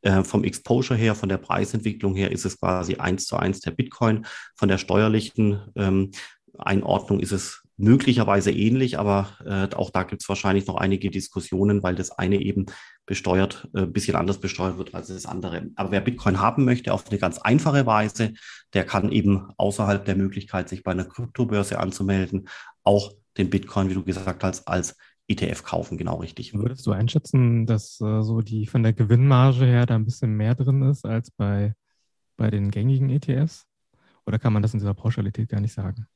Äh, 0.01 0.23
vom 0.23 0.45
Exposure 0.45 0.97
her, 0.97 1.13
von 1.13 1.27
der 1.27 1.37
Preisentwicklung 1.37 2.15
her 2.15 2.31
ist 2.31 2.45
es 2.45 2.59
quasi 2.59 2.95
eins 2.95 3.25
zu 3.25 3.35
eins 3.35 3.59
der 3.59 3.71
Bitcoin. 3.71 4.25
Von 4.55 4.69
der 4.69 4.77
steuerlichen 4.77 5.61
ähm, 5.75 6.11
Einordnung 6.59 7.19
ist 7.19 7.31
es 7.31 7.63
möglicherweise 7.77 8.51
ähnlich, 8.51 8.99
aber 8.99 9.29
äh, 9.45 9.73
auch 9.75 9.89
da 9.89 10.03
gibt 10.03 10.21
es 10.21 10.29
wahrscheinlich 10.29 10.67
noch 10.67 10.75
einige 10.75 11.09
Diskussionen, 11.09 11.81
weil 11.81 11.95
das 11.95 12.11
eine 12.11 12.41
eben 12.41 12.65
besteuert, 13.05 13.69
äh, 13.73 13.83
ein 13.83 13.93
bisschen 13.93 14.17
anders 14.17 14.39
besteuert 14.39 14.77
wird 14.77 14.93
als 14.93 15.07
das 15.07 15.25
andere. 15.25 15.69
Aber 15.75 15.91
wer 15.91 16.01
Bitcoin 16.01 16.41
haben 16.41 16.65
möchte 16.65 16.93
auf 16.93 17.09
eine 17.09 17.19
ganz 17.19 17.37
einfache 17.39 17.85
Weise, 17.85 18.33
der 18.73 18.85
kann 18.85 19.11
eben 19.11 19.47
außerhalb 19.57 20.03
der 20.03 20.15
Möglichkeit, 20.15 20.67
sich 20.67 20.83
bei 20.83 20.91
einer 20.91 21.05
Kryptobörse 21.05 21.79
anzumelden, 21.79 22.49
auch 22.83 23.13
den 23.37 23.49
Bitcoin, 23.49 23.89
wie 23.89 23.93
du 23.93 24.03
gesagt 24.03 24.43
hast, 24.43 24.67
als 24.67 24.97
ETF 25.29 25.63
kaufen, 25.63 25.97
genau 25.97 26.17
richtig. 26.17 26.53
Würdest 26.53 26.85
du 26.85 26.91
einschätzen, 26.91 27.65
dass 27.65 28.01
äh, 28.01 28.23
so 28.23 28.41
die 28.41 28.65
von 28.65 28.83
der 28.83 28.93
Gewinnmarge 28.93 29.65
her 29.65 29.85
da 29.85 29.95
ein 29.95 30.05
bisschen 30.05 30.35
mehr 30.35 30.55
drin 30.55 30.81
ist 30.81 31.05
als 31.05 31.31
bei, 31.31 31.75
bei 32.35 32.49
den 32.49 32.71
gängigen 32.71 33.09
ETFs? 33.09 33.67
Oder 34.25 34.37
kann 34.37 34.53
man 34.53 34.61
das 34.61 34.73
in 34.73 34.79
dieser 34.79 34.93
Pauschalität 34.93 35.47
gar 35.47 35.61
nicht 35.61 35.73
sagen? 35.73 36.07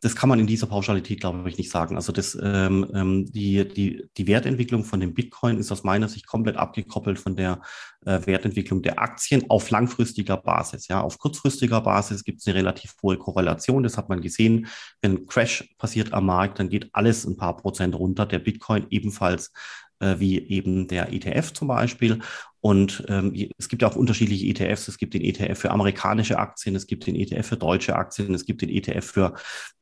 Das 0.00 0.14
kann 0.14 0.28
man 0.28 0.38
in 0.38 0.46
dieser 0.46 0.66
Pauschalität, 0.66 1.20
glaube 1.20 1.48
ich, 1.48 1.58
nicht 1.58 1.70
sagen. 1.70 1.96
Also 1.96 2.12
das, 2.12 2.38
ähm, 2.40 2.86
ähm, 2.94 3.26
die, 3.26 3.66
die, 3.66 4.08
die 4.16 4.26
Wertentwicklung 4.26 4.84
von 4.84 5.00
dem 5.00 5.14
Bitcoin 5.14 5.58
ist 5.58 5.72
aus 5.72 5.84
meiner 5.84 6.08
Sicht 6.08 6.26
komplett 6.26 6.56
abgekoppelt 6.56 7.18
von 7.18 7.36
der 7.36 7.60
äh, 8.04 8.20
Wertentwicklung 8.24 8.82
der 8.82 9.00
Aktien 9.00 9.50
auf 9.50 9.70
langfristiger 9.70 10.36
Basis. 10.36 10.88
Ja, 10.88 11.00
auf 11.00 11.18
kurzfristiger 11.18 11.80
Basis 11.80 12.24
gibt 12.24 12.40
es 12.40 12.46
eine 12.46 12.56
relativ 12.56 12.94
hohe 13.02 13.18
Korrelation. 13.18 13.82
Das 13.82 13.96
hat 13.96 14.08
man 14.08 14.20
gesehen. 14.20 14.68
Wenn 15.00 15.12
ein 15.12 15.26
Crash 15.26 15.74
passiert 15.78 16.12
am 16.12 16.26
Markt, 16.26 16.58
dann 16.58 16.68
geht 16.68 16.90
alles 16.92 17.24
ein 17.24 17.36
paar 17.36 17.56
Prozent 17.56 17.94
runter. 17.94 18.26
Der 18.26 18.38
Bitcoin 18.38 18.86
ebenfalls 18.90 19.52
äh, 20.00 20.16
wie 20.18 20.38
eben 20.48 20.88
der 20.88 21.12
ETF 21.12 21.52
zum 21.52 21.68
Beispiel. 21.68 22.20
Und 22.66 23.04
ähm, 23.06 23.32
es 23.58 23.68
gibt 23.68 23.82
ja 23.82 23.88
auch 23.88 23.94
unterschiedliche 23.94 24.44
ETFs. 24.46 24.88
Es 24.88 24.98
gibt 24.98 25.14
den 25.14 25.22
ETF 25.22 25.56
für 25.56 25.70
amerikanische 25.70 26.36
Aktien, 26.36 26.74
es 26.74 26.88
gibt 26.88 27.06
den 27.06 27.14
ETF 27.14 27.46
für 27.46 27.56
deutsche 27.56 27.94
Aktien, 27.94 28.34
es 28.34 28.44
gibt 28.44 28.60
den 28.60 28.70
ETF 28.70 29.04
für, 29.04 29.34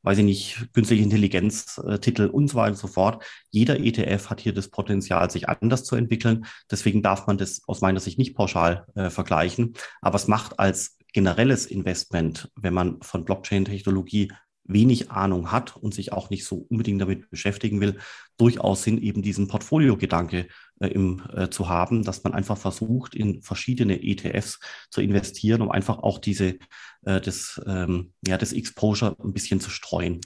weiß 0.03 0.19
ich 0.19 0.23
nicht, 0.23 0.71
künstliche 0.71 1.01
Intelligenztitel 1.01 2.27
und 2.27 2.47
so 2.47 2.57
weiter 2.57 2.73
und 2.73 2.77
so 2.77 2.85
fort. 2.85 3.25
Jeder 3.49 3.79
ETF 3.79 4.29
hat 4.29 4.39
hier 4.39 4.53
das 4.53 4.67
Potenzial, 4.67 5.31
sich 5.31 5.49
anders 5.49 5.83
zu 5.83 5.95
entwickeln. 5.95 6.45
Deswegen 6.69 7.01
darf 7.01 7.25
man 7.25 7.39
das 7.39 7.63
aus 7.65 7.81
meiner 7.81 7.99
Sicht 7.99 8.19
nicht 8.19 8.35
pauschal 8.35 8.85
äh, 8.93 9.09
vergleichen. 9.09 9.73
Aber 10.01 10.17
es 10.17 10.27
macht 10.27 10.59
als 10.59 10.99
generelles 11.11 11.65
Investment, 11.65 12.51
wenn 12.55 12.75
man 12.75 13.01
von 13.01 13.25
Blockchain-Technologie 13.25 14.31
wenig 14.65 15.11
Ahnung 15.11 15.51
hat 15.51 15.77
und 15.77 15.93
sich 15.93 16.11
auch 16.11 16.29
nicht 16.29 16.45
so 16.45 16.65
unbedingt 16.69 17.01
damit 17.01 17.29
beschäftigen 17.29 17.81
will, 17.81 17.99
durchaus 18.37 18.83
Sinn, 18.83 18.97
eben 18.97 19.21
diesen 19.21 19.47
Portfolio-Gedanke 19.47 20.47
äh, 20.79 20.87
im, 20.87 21.21
äh, 21.33 21.49
zu 21.49 21.69
haben, 21.69 22.03
dass 22.03 22.23
man 22.23 22.33
einfach 22.33 22.57
versucht, 22.57 23.15
in 23.15 23.41
verschiedene 23.41 24.01
ETFs 24.03 24.59
zu 24.89 25.01
investieren, 25.01 25.61
um 25.61 25.71
einfach 25.71 25.99
auch 25.99 26.19
diese, 26.19 26.57
äh, 27.05 27.21
das, 27.21 27.61
ähm, 27.65 28.13
ja, 28.25 28.37
das 28.37 28.53
Exposure 28.53 29.15
ein 29.23 29.33
bisschen 29.33 29.59
zu 29.59 29.69
streuen. 29.69 30.21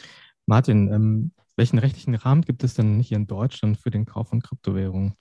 Martin, 0.46 0.92
ähm, 0.92 1.32
welchen 1.56 1.78
rechtlichen 1.78 2.16
Rahmen 2.16 2.42
gibt 2.42 2.64
es 2.64 2.74
denn 2.74 3.00
hier 3.00 3.18
in 3.18 3.28
Deutschland 3.28 3.78
für 3.78 3.92
den 3.92 4.06
Kauf 4.06 4.30
von 4.30 4.42
Kryptowährungen? 4.42 5.16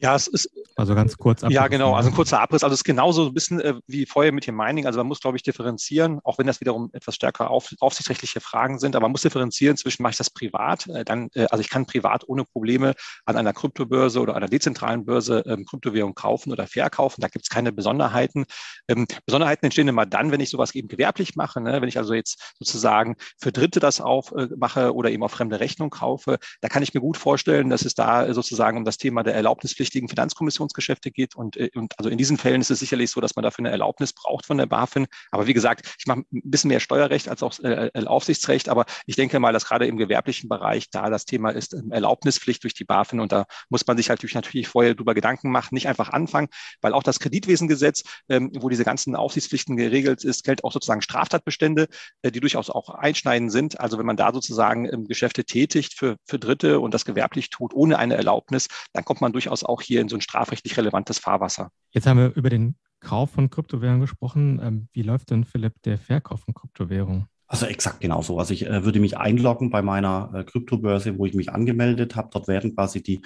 Ja, 0.00 0.14
es 0.14 0.28
ist. 0.28 0.48
Also 0.76 0.94
ganz 0.94 1.16
kurz. 1.16 1.42
Abriss, 1.42 1.54
ja, 1.54 1.66
genau. 1.66 1.94
Also 1.94 2.10
ein 2.10 2.14
kurzer 2.14 2.40
Abriss. 2.40 2.62
Also 2.62 2.72
es 2.72 2.80
ist 2.80 2.84
genauso 2.84 3.26
ein 3.26 3.34
bisschen 3.34 3.60
äh, 3.60 3.74
wie 3.88 4.06
vorher 4.06 4.30
mit 4.30 4.46
dem 4.46 4.54
Mining. 4.54 4.86
Also 4.86 5.00
man 5.00 5.08
muss, 5.08 5.20
glaube 5.20 5.36
ich, 5.36 5.42
differenzieren, 5.42 6.20
auch 6.22 6.38
wenn 6.38 6.46
das 6.46 6.60
wiederum 6.60 6.90
etwas 6.92 7.16
stärker 7.16 7.50
auf, 7.50 7.74
aufsichtsrechtliche 7.80 8.40
Fragen 8.40 8.78
sind. 8.78 8.94
Aber 8.94 9.06
man 9.06 9.12
muss 9.12 9.22
differenzieren 9.22 9.76
zwischen, 9.76 10.04
mache 10.04 10.12
ich 10.12 10.18
das 10.18 10.30
privat? 10.30 10.86
Äh, 10.86 11.04
dann, 11.04 11.30
äh, 11.34 11.46
also 11.50 11.62
ich 11.62 11.68
kann 11.68 11.84
privat 11.86 12.28
ohne 12.28 12.44
Probleme 12.44 12.94
an 13.24 13.36
einer 13.36 13.52
Kryptobörse 13.52 14.20
oder 14.20 14.36
einer 14.36 14.46
dezentralen 14.46 15.04
Börse 15.04 15.42
ähm, 15.46 15.64
Kryptowährung 15.64 16.14
kaufen 16.14 16.52
oder 16.52 16.68
verkaufen. 16.68 17.22
Da 17.22 17.26
gibt 17.26 17.46
es 17.46 17.48
keine 17.48 17.72
Besonderheiten. 17.72 18.44
Ähm, 18.86 19.08
Besonderheiten 19.26 19.64
entstehen 19.66 19.88
immer 19.88 20.06
dann, 20.06 20.30
wenn 20.30 20.40
ich 20.40 20.50
sowas 20.50 20.76
eben 20.76 20.86
gewerblich 20.86 21.34
mache. 21.34 21.60
Ne? 21.60 21.80
Wenn 21.80 21.88
ich 21.88 21.98
also 21.98 22.14
jetzt 22.14 22.54
sozusagen 22.56 23.16
für 23.40 23.50
Dritte 23.50 23.80
das 23.80 24.00
aufmache 24.00 24.82
äh, 24.82 24.88
oder 24.90 25.10
eben 25.10 25.24
auf 25.24 25.32
fremde 25.32 25.58
Rechnung 25.58 25.90
kaufe, 25.90 26.38
da 26.60 26.68
kann 26.68 26.84
ich 26.84 26.94
mir 26.94 27.00
gut 27.00 27.16
vorstellen, 27.16 27.68
dass 27.68 27.84
es 27.84 27.94
da 27.94 28.32
sozusagen 28.32 28.78
um 28.78 28.84
das 28.84 28.96
Thema 28.96 29.24
der 29.24 29.34
Erlaubnispflicht 29.34 29.87
wichtigen 29.88 30.08
Finanzkommissionsgeschäfte 30.08 31.10
geht. 31.10 31.34
Und, 31.34 31.56
äh, 31.56 31.70
und 31.74 31.94
also 31.98 32.10
in 32.10 32.18
diesen 32.18 32.36
Fällen 32.36 32.60
ist 32.60 32.70
es 32.70 32.78
sicherlich 32.78 33.10
so, 33.10 33.20
dass 33.20 33.36
man 33.36 33.42
dafür 33.42 33.62
eine 33.62 33.70
Erlaubnis 33.70 34.12
braucht 34.12 34.46
von 34.46 34.58
der 34.58 34.66
BaFin. 34.66 35.06
Aber 35.30 35.46
wie 35.46 35.54
gesagt, 35.54 35.94
ich 35.98 36.06
mache 36.06 36.20
ein 36.32 36.42
bisschen 36.44 36.68
mehr 36.68 36.80
Steuerrecht 36.80 37.28
als 37.28 37.42
auch 37.42 37.58
äh, 37.60 37.90
Aufsichtsrecht. 38.04 38.68
Aber 38.68 38.84
ich 39.06 39.16
denke 39.16 39.40
mal, 39.40 39.52
dass 39.52 39.66
gerade 39.66 39.86
im 39.86 39.96
gewerblichen 39.96 40.48
Bereich 40.48 40.90
da 40.90 41.08
das 41.10 41.24
Thema 41.24 41.50
ist 41.50 41.74
ähm, 41.74 41.90
Erlaubnispflicht 41.90 42.62
durch 42.62 42.74
die 42.74 42.84
BaFin. 42.84 43.20
Und 43.20 43.32
da 43.32 43.46
muss 43.70 43.86
man 43.86 43.96
sich 43.96 44.10
halt 44.10 44.22
natürlich 44.34 44.68
vorher 44.68 44.94
drüber 44.94 45.14
Gedanken 45.14 45.50
machen, 45.50 45.74
nicht 45.74 45.88
einfach 45.88 46.10
anfangen, 46.10 46.48
weil 46.80 46.92
auch 46.92 47.02
das 47.02 47.20
Kreditwesengesetz, 47.20 48.04
ähm, 48.28 48.50
wo 48.60 48.68
diese 48.68 48.84
ganzen 48.84 49.16
Aufsichtspflichten 49.16 49.76
geregelt 49.76 50.24
ist, 50.24 50.44
gilt 50.44 50.64
auch 50.64 50.72
sozusagen 50.72 51.02
Straftatbestände, 51.02 51.88
äh, 52.22 52.30
die 52.30 52.40
durchaus 52.40 52.70
auch 52.70 52.90
einschneidend 52.90 53.52
sind. 53.52 53.80
Also 53.80 53.98
wenn 53.98 54.06
man 54.06 54.16
da 54.16 54.32
sozusagen 54.32 54.86
ähm, 54.92 55.06
Geschäfte 55.06 55.44
tätigt 55.44 55.94
für, 55.94 56.16
für 56.26 56.38
Dritte 56.38 56.80
und 56.80 56.92
das 56.92 57.04
gewerblich 57.04 57.50
tut 57.50 57.72
ohne 57.74 57.98
eine 57.98 58.14
Erlaubnis, 58.14 58.68
dann 58.92 59.04
kommt 59.04 59.20
man 59.20 59.32
durchaus 59.32 59.64
auch 59.64 59.77
auch 59.78 59.82
hier 59.82 60.00
in 60.00 60.08
so 60.08 60.16
ein 60.16 60.20
strafrechtlich 60.20 60.76
relevantes 60.76 61.18
Fahrwasser. 61.18 61.70
Jetzt 61.92 62.06
haben 62.06 62.18
wir 62.18 62.34
über 62.34 62.50
den 62.50 62.76
Kauf 63.00 63.30
von 63.30 63.48
Kryptowährungen 63.48 64.00
gesprochen. 64.00 64.60
Ähm, 64.62 64.88
wie 64.92 65.02
läuft 65.02 65.30
denn, 65.30 65.44
Philipp, 65.44 65.80
der 65.84 65.98
Verkauf 65.98 66.40
von 66.40 66.54
Kryptowährungen? 66.54 67.26
Also 67.46 67.66
exakt 67.66 68.00
genauso. 68.00 68.38
Also 68.38 68.52
ich 68.52 68.66
äh, 68.66 68.84
würde 68.84 69.00
mich 69.00 69.16
einloggen 69.16 69.70
bei 69.70 69.82
meiner 69.82 70.30
äh, 70.34 70.44
Kryptobörse, 70.44 71.16
wo 71.16 71.24
ich 71.24 71.34
mich 71.34 71.50
angemeldet 71.52 72.16
habe. 72.16 72.28
Dort 72.32 72.48
werden 72.48 72.74
quasi 72.74 73.02
die 73.02 73.22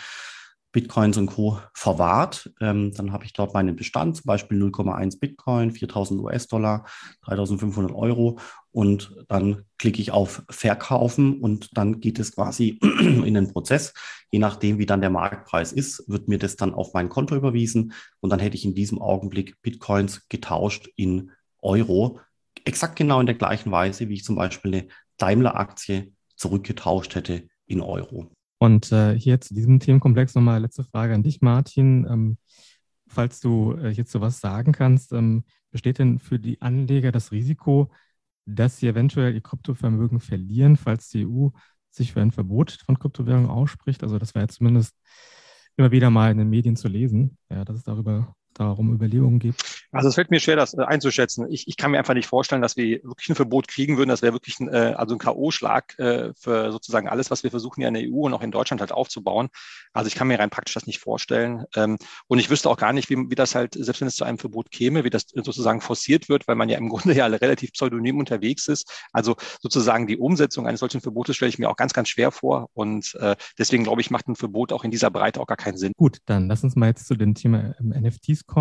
Bitcoins 0.73 1.19
und 1.19 1.27
Co. 1.27 1.61
verwahrt. 1.75 2.51
Ähm, 2.61 2.93
dann 2.95 3.13
habe 3.13 3.25
ich 3.25 3.35
dort 3.35 3.53
meinen 3.53 3.77
Bestand, 3.77 4.17
zum 4.17 4.25
Beispiel 4.25 4.61
0,1 4.61 5.21
Bitcoin, 5.21 5.71
4000 5.71 6.21
US-Dollar, 6.21 6.87
3500 7.27 7.95
Euro. 7.95 8.39
Und 8.71 9.15
dann 9.29 9.65
klicke 9.79 10.01
ich 10.01 10.13
auf 10.13 10.43
Verkaufen 10.49 11.41
und 11.41 11.77
dann 11.77 12.01
geht 12.01 12.19
es 12.19 12.35
quasi 12.35 12.79
in 13.01 13.35
den 13.35 13.53
Prozess. 13.53 13.93
Je 14.31 14.39
nachdem, 14.39 14.79
wie 14.79 14.87
dann 14.87 15.03
der 15.03 15.11
Marktpreis 15.11 15.73
ist, 15.73 16.09
wird 16.09 16.29
mir 16.29 16.39
das 16.39 16.57
dann 16.57 16.73
auf 16.73 16.95
mein 16.95 17.11
Konto 17.11 17.37
überwiesen. 17.37 17.93
Und 18.21 18.31
dann 18.31 18.41
hätte 18.41 18.57
ich 18.57 18.65
in 18.65 18.75
diesem 18.75 19.01
Augenblick 19.01 19.61
Bitcoins 19.61 20.27
getauscht 20.29 20.89
in 20.97 21.33
Euro. 21.61 22.21
Exakt 22.65 22.97
genau 22.97 23.21
in 23.21 23.27
der 23.27 23.35
gleichen 23.35 23.71
Weise, 23.71 24.09
wie 24.09 24.15
ich 24.15 24.25
zum 24.25 24.37
Beispiel 24.37 24.75
eine 24.75 24.89
Daimler-Aktie 25.19 26.13
zurückgetauscht 26.37 27.15
hätte 27.15 27.47
in 27.67 27.83
Euro. 27.83 28.31
Und 28.63 28.93
äh, 28.93 29.19
hier 29.19 29.41
zu 29.41 29.55
diesem 29.55 29.81
Themenkomplex 29.81 30.37
nochmal 30.37 30.61
letzte 30.61 30.85
Frage 30.85 31.15
an 31.15 31.25
dich, 31.25 31.41
Martin. 31.41 32.07
Ähm, 32.09 32.39
falls 33.09 33.41
du 33.41 33.73
äh, 33.73 33.89
jetzt 33.89 34.13
sowas 34.13 34.39
sagen 34.39 34.71
kannst, 34.71 35.13
ähm, 35.13 35.43
besteht 35.73 35.99
denn 35.99 36.21
für 36.21 36.39
die 36.39 36.63
Anleger 36.63 37.11
das 37.11 37.33
Risiko, 37.33 37.91
dass 38.47 38.77
sie 38.77 38.87
eventuell 38.87 39.35
ihr 39.35 39.41
Kryptovermögen 39.41 40.21
verlieren, 40.21 40.77
falls 40.77 41.09
die 41.09 41.27
EU 41.27 41.49
sich 41.91 42.13
für 42.13 42.21
ein 42.21 42.31
Verbot 42.31 42.79
von 42.87 43.01
Kryptowährungen 43.01 43.51
ausspricht? 43.51 44.05
Also 44.05 44.21
das 44.21 44.37
wäre 44.37 44.47
zumindest 44.47 44.95
immer 45.77 45.91
wieder 45.91 46.11
mal 46.11 46.31
in 46.31 46.39
den 46.39 46.49
Medien 46.49 46.77
zu 46.77 46.87
lesen, 46.87 47.39
ja, 47.51 47.65
dass 47.65 47.79
es 47.79 47.83
darüber 47.83 48.37
darum 48.55 48.93
Überlegungen 48.93 49.39
gibt? 49.39 49.87
Also 49.93 50.09
es 50.09 50.15
fällt 50.15 50.31
mir 50.31 50.41
schwer, 50.41 50.57
das 50.57 50.75
äh, 50.75 50.83
einzuschätzen. 50.83 51.47
Ich, 51.51 51.69
ich 51.69 51.77
kann 51.77 51.91
mir 51.91 51.99
einfach 51.99 52.15
nicht 52.15 52.29
vorstellen, 52.29 52.63
dass 52.63 52.77
wir 52.77 53.03
wirklich 53.05 53.29
ein 53.29 53.35
Verbot 53.35 53.69
kriegen 53.69 53.97
würden. 53.97 54.09
Das 54.09 54.23
wäre 54.23 54.33
wirklich 54.33 54.59
ein, 54.61 54.69
äh, 54.69 54.95
also 54.97 55.15
ein 55.15 55.19
K.O.-Schlag 55.19 55.99
äh, 55.99 56.33
für 56.35 56.73
sozusagen 56.73 57.09
alles, 57.09 57.31
was 57.31 57.43
wir 57.43 57.51
versuchen 57.51 57.81
hier 57.81 57.89
in 57.89 57.95
der 57.95 58.05
EU 58.05 58.27
und 58.27 58.35
auch 58.35 58.43
in 58.43 58.51
Deutschland 58.51 58.81
halt 58.81 58.93
aufzubauen. 58.93 59.49
Also 59.93 60.09
ich 60.09 60.15
kann 60.15 60.29
mir 60.29 60.39
rein 60.39 60.51
praktisch 60.51 60.75
das 60.75 60.87
nicht 60.87 61.01
vorstellen. 61.01 61.65
Ähm, 61.75 61.99
und 62.27 62.39
ich 62.39 62.51
wüsste 62.51 62.71
auch 62.71 62.77
gar 62.77 62.93
nicht, 62.93 63.11
wie, 63.11 63.17
wie 63.17 63.35
das 63.35 63.55
halt, 63.55 63.75
selbst 63.75 64.01
wenn 64.01 64.09
es 64.09 64.17
zu 64.17 64.25
einem 64.25 64.39
Verbot 64.39 64.71
käme, 64.71 65.05
wie 65.05 65.11
das 65.11 65.27
sozusagen 65.35 65.81
forciert 65.81 66.29
wird, 66.29 66.49
weil 66.49 66.57
man 66.57 66.69
ja 66.69 66.79
im 66.79 66.89
Grunde 66.93 67.15
ja 67.15 67.27
relativ 67.27 67.73
pseudonym 67.73 68.19
unterwegs 68.19 68.69
ist. 68.69 68.91
Also 69.13 69.37
sozusagen 69.61 70.07
die 70.07 70.17
Umsetzung 70.17 70.67
eines 70.67 70.81
solchen 70.81 71.01
Verbotes 71.01 71.37
stelle 71.37 71.49
ich 71.49 71.59
mir 71.59 71.71
auch 71.71 71.77
ganz, 71.77 71.93
ganz 71.93 72.09
schwer 72.09 72.31
vor. 72.31 72.69
Und 72.75 73.17
deswegen 73.59 73.85
glaube 73.85 74.01
ich, 74.01 74.11
macht 74.11 74.29
ein 74.29 74.37
Verbot 74.37 74.73
auch 74.73 74.85
in 74.85 74.91
dieser 74.91 75.11
Breite 75.11 75.41
auch 75.41 75.47
gar 75.47 75.57
keinen 75.57 75.77
Sinn. 75.77 75.93
Gut, 75.97 76.19
dann 76.27 76.49
lass 76.49 76.65
uns 76.65 76.77
mal 76.77 76.87
jetzt 76.87 77.07
zu 77.07 77.15
dem 77.15 77.35
Thema 77.35 77.75
NFTs 77.81 78.47
kommen. 78.47 78.52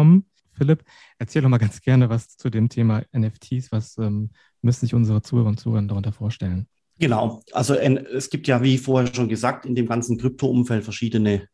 Philipp, 0.54 0.84
erzähl 1.18 1.42
doch 1.42 1.50
mal 1.50 1.58
ganz 1.58 1.82
gerne 1.82 2.10
was 2.10 2.38
zu 2.38 2.50
dem 2.50 2.70
Thema 2.70 3.04
NFTs. 3.14 3.72
Was 3.72 3.98
ähm, 3.98 4.32
müssen 4.62 4.86
sich 4.86 4.94
unsere 4.94 5.22
Zuhörer 5.22 5.48
und 5.48 5.60
Zuhörer 5.60 5.82
darunter 5.84 6.12
vorstellen? 6.12 6.68
Genau, 7.00 7.42
also 7.52 7.74
es 7.74 8.30
gibt 8.30 8.48
ja, 8.48 8.62
wie 8.62 8.78
vorher 8.78 9.12
schon 9.12 9.28
gesagt, 9.28 9.66
in 9.66 9.74
dem 9.74 9.88
ganzen 9.88 10.20
Krypto-Umfeld 10.20 10.84
verschiedene 10.84 11.48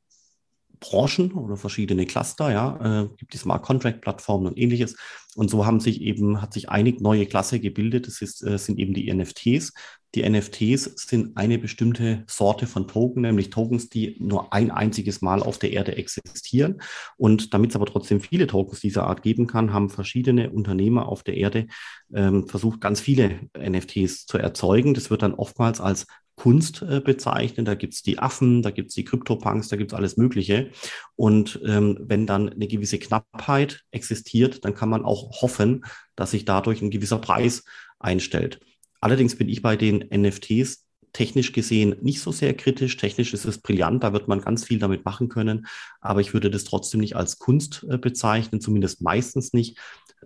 Branchen 0.79 1.31
oder 1.33 1.57
verschiedene 1.57 2.05
Cluster, 2.05 2.51
ja, 2.51 3.03
äh, 3.03 3.09
gibt 3.17 3.33
die 3.33 3.37
Smart 3.37 3.63
Contract 3.63 4.01
Plattformen 4.01 4.47
und 4.47 4.57
ähnliches. 4.57 4.95
Und 5.35 5.49
so 5.49 5.65
haben 5.65 5.79
sich 5.79 6.01
eben, 6.01 6.41
hat 6.41 6.53
sich 6.53 6.69
eine 6.69 6.91
neue 6.99 7.27
Klasse 7.27 7.59
gebildet. 7.59 8.07
Das 8.07 8.21
ist, 8.21 8.43
äh, 8.43 8.57
sind 8.57 8.79
eben 8.79 8.93
die 8.93 9.13
NFTs. 9.13 9.73
Die 10.15 10.27
NFTs 10.27 10.83
sind 10.95 11.37
eine 11.37 11.59
bestimmte 11.59 12.23
Sorte 12.27 12.65
von 12.65 12.87
Token, 12.87 13.21
nämlich 13.21 13.49
Tokens, 13.49 13.89
die 13.89 14.15
nur 14.19 14.53
ein 14.53 14.71
einziges 14.71 15.21
Mal 15.21 15.43
auf 15.43 15.59
der 15.59 15.73
Erde 15.73 15.95
existieren. 15.95 16.81
Und 17.17 17.53
damit 17.53 17.71
es 17.71 17.75
aber 17.75 17.85
trotzdem 17.85 18.21
viele 18.21 18.47
Tokens 18.47 18.79
dieser 18.79 19.05
Art 19.05 19.21
geben 19.21 19.45
kann, 19.45 19.73
haben 19.73 19.89
verschiedene 19.89 20.49
Unternehmer 20.49 21.07
auf 21.07 21.23
der 21.23 21.35
Erde 21.35 21.67
ähm, 22.13 22.47
versucht, 22.47 22.81
ganz 22.81 22.99
viele 22.99 23.41
NFTs 23.55 24.25
zu 24.25 24.37
erzeugen. 24.37 24.93
Das 24.93 25.11
wird 25.11 25.21
dann 25.21 25.35
oftmals 25.35 25.81
als 25.81 26.07
Kunst 26.37 26.83
äh, 26.83 27.01
bezeichnen. 27.01 27.65
Da 27.65 27.75
gibt's 27.75 28.03
die 28.03 28.19
Affen, 28.19 28.61
da 28.61 28.71
gibt's 28.71 28.93
die 28.93 29.03
Krypto-Punks, 29.03 29.67
da 29.67 29.75
gibt's 29.75 29.93
alles 29.93 30.15
Mögliche. 30.15 30.69
Und 31.15 31.59
ähm, 31.65 31.97
wenn 31.99 32.25
dann 32.25 32.47
eine 32.47 32.67
gewisse 32.67 32.99
Knappheit 32.99 33.83
existiert, 33.91 34.63
dann 34.63 34.75
kann 34.75 34.89
man 34.89 35.03
auch 35.03 35.41
hoffen, 35.41 35.83
dass 36.15 36.31
sich 36.31 36.45
dadurch 36.45 36.81
ein 36.81 36.91
gewisser 36.91 37.17
Preis 37.17 37.65
einstellt. 37.99 38.59
Allerdings 39.01 39.35
bin 39.35 39.49
ich 39.49 39.61
bei 39.61 39.75
den 39.75 40.05
NFTs 40.09 40.85
technisch 41.11 41.51
gesehen 41.51 41.95
nicht 42.01 42.21
so 42.21 42.31
sehr 42.31 42.53
kritisch. 42.53 42.95
Technisch 42.97 43.33
ist 43.33 43.45
es 43.45 43.57
brillant, 43.57 44.03
da 44.03 44.13
wird 44.13 44.27
man 44.27 44.41
ganz 44.41 44.63
viel 44.63 44.77
damit 44.77 45.05
machen 45.05 45.29
können. 45.29 45.65
Aber 46.01 46.21
ich 46.21 46.33
würde 46.33 46.51
das 46.51 46.63
trotzdem 46.63 46.99
nicht 46.99 47.15
als 47.15 47.39
Kunst 47.39 47.85
äh, 47.89 47.97
bezeichnen, 47.97 48.61
zumindest 48.61 49.01
meistens 49.01 49.53
nicht. 49.53 49.79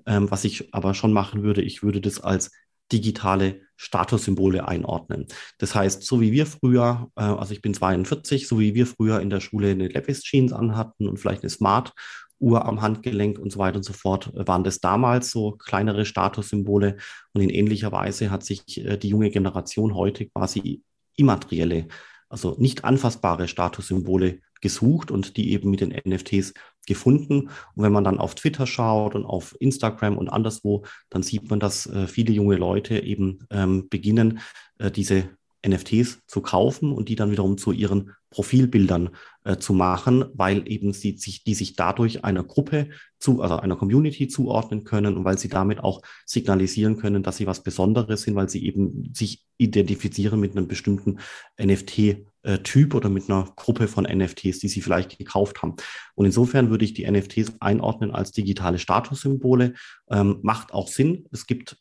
Ähm, 0.06 0.30
was 0.30 0.44
ich 0.44 0.74
aber 0.74 0.94
schon 0.94 1.14
machen 1.14 1.44
würde, 1.44 1.62
ich 1.62 1.84
würde 1.84 2.02
das 2.02 2.20
als 2.20 2.52
digitale 2.92 3.62
Statussymbole 3.78 4.68
einordnen. 4.68 5.26
Das 5.58 5.74
heißt, 5.74 6.04
so 6.04 6.22
wie 6.22 6.32
wir 6.32 6.46
früher, 6.46 7.10
äh, 7.16 7.24
also 7.24 7.54
ich 7.54 7.62
bin 7.62 7.74
42, 7.74 8.48
so 8.48 8.60
wie 8.60 8.76
wir 8.76 8.86
früher 8.86 9.20
in 9.22 9.30
der 9.30 9.40
Schule 9.40 9.72
eine 9.72 9.88
Levis 9.88 10.22
Jeans 10.24 10.54
anhatten 10.54 11.08
und 11.08 11.18
vielleicht 11.18 11.44
eine 11.44 11.50
Smart 11.50 11.94
Uhr 12.40 12.66
am 12.66 12.82
Handgelenk 12.82 13.40
und 13.40 13.52
so 13.52 13.60
weiter 13.60 13.78
und 13.78 13.84
so 13.84 13.94
fort, 13.94 14.32
waren 14.34 14.64
das 14.64 14.80
damals 14.80 15.30
so 15.30 15.52
kleinere 15.52 16.06
Statussymbole. 16.06 16.98
Und 17.34 17.42
in 17.42 17.50
ähnlicher 17.50 17.92
Weise 17.92 18.32
hat 18.32 18.44
sich 18.44 18.84
äh, 18.84 18.98
die 18.98 19.10
junge 19.10 19.30
Generation 19.30 19.96
heute 19.96 20.28
quasi 20.28 20.84
immaterielle, 21.16 21.88
also 22.30 22.56
nicht 22.58 22.84
anfassbare 22.84 23.48
Statussymbole 23.48 24.40
gesucht 24.62 25.12
und 25.12 25.38
die 25.38 25.52
eben 25.52 25.70
mit 25.70 25.82
den 25.82 25.94
NFTs 26.08 26.54
gefunden. 26.88 27.50
Und 27.76 27.84
wenn 27.84 27.92
man 27.92 28.04
dann 28.04 28.20
auf 28.20 28.36
Twitter 28.36 28.66
schaut 28.66 29.16
und 29.16 29.26
auf 29.26 29.56
Instagram 29.60 30.18
und 30.18 30.30
anderswo, 30.30 30.86
dann 31.10 31.24
sieht 31.24 31.50
man, 31.50 31.60
dass 31.60 31.86
äh, 31.88 32.08
viele 32.08 32.32
junge 32.34 32.56
Leute 32.56 33.04
eben 33.04 33.40
ähm, 33.50 33.90
beginnen, 33.90 34.40
äh, 34.78 34.92
diese 34.92 35.30
NFTs 35.66 36.22
zu 36.28 36.42
kaufen 36.42 36.92
und 36.92 37.10
die 37.10 37.16
dann 37.16 37.32
wiederum 37.32 37.58
zu 37.58 37.72
ihren 37.72 38.12
Profilbildern 38.32 39.10
äh, 39.44 39.58
zu 39.58 39.74
machen, 39.74 40.26
weil 40.34 40.68
eben 40.72 40.94
sie 40.94 41.18
sich, 41.18 41.44
die 41.44 41.54
sich 41.54 41.76
dadurch 41.76 42.24
einer 42.24 42.44
Gruppe 42.44 42.90
zu, 43.20 43.42
also 43.42 43.58
einer 43.58 43.76
Community 43.76 44.28
zuordnen 44.28 44.84
können 44.84 45.16
und 45.16 45.26
weil 45.26 45.38
sie 45.38 45.50
damit 45.50 45.80
auch 45.80 46.02
signalisieren 46.26 46.98
können, 46.98 47.24
dass 47.24 47.38
sie 47.38 47.48
was 47.48 47.62
Besonderes 47.62 48.24
sind, 48.24 48.36
weil 48.36 48.50
sie 48.50 48.66
eben 48.66 49.12
sich 49.14 49.46
identifizieren 49.58 50.40
mit 50.40 50.56
einem 50.56 50.68
bestimmten 50.68 51.20
NFT-Typ 51.62 52.96
oder 52.96 53.10
mit 53.10 53.30
einer 53.30 53.52
Gruppe 53.56 53.88
von 53.88 54.06
NFTs, 54.06 54.60
die 54.60 54.70
sie 54.70 54.82
vielleicht 54.82 55.18
gekauft 55.18 55.62
haben. 55.62 55.76
Und 56.16 56.26
insofern 56.26 56.70
würde 56.70 56.86
ich 56.86 56.94
die 56.94 57.10
NFTs 57.10 57.54
einordnen 57.60 58.12
als 58.12 58.32
digitale 58.32 58.80
Statussymbole. 58.80 59.74
Ähm, 60.10 60.40
macht 60.42 60.74
auch 60.74 60.88
Sinn. 60.88 61.26
Es 61.32 61.46
gibt 61.46 61.78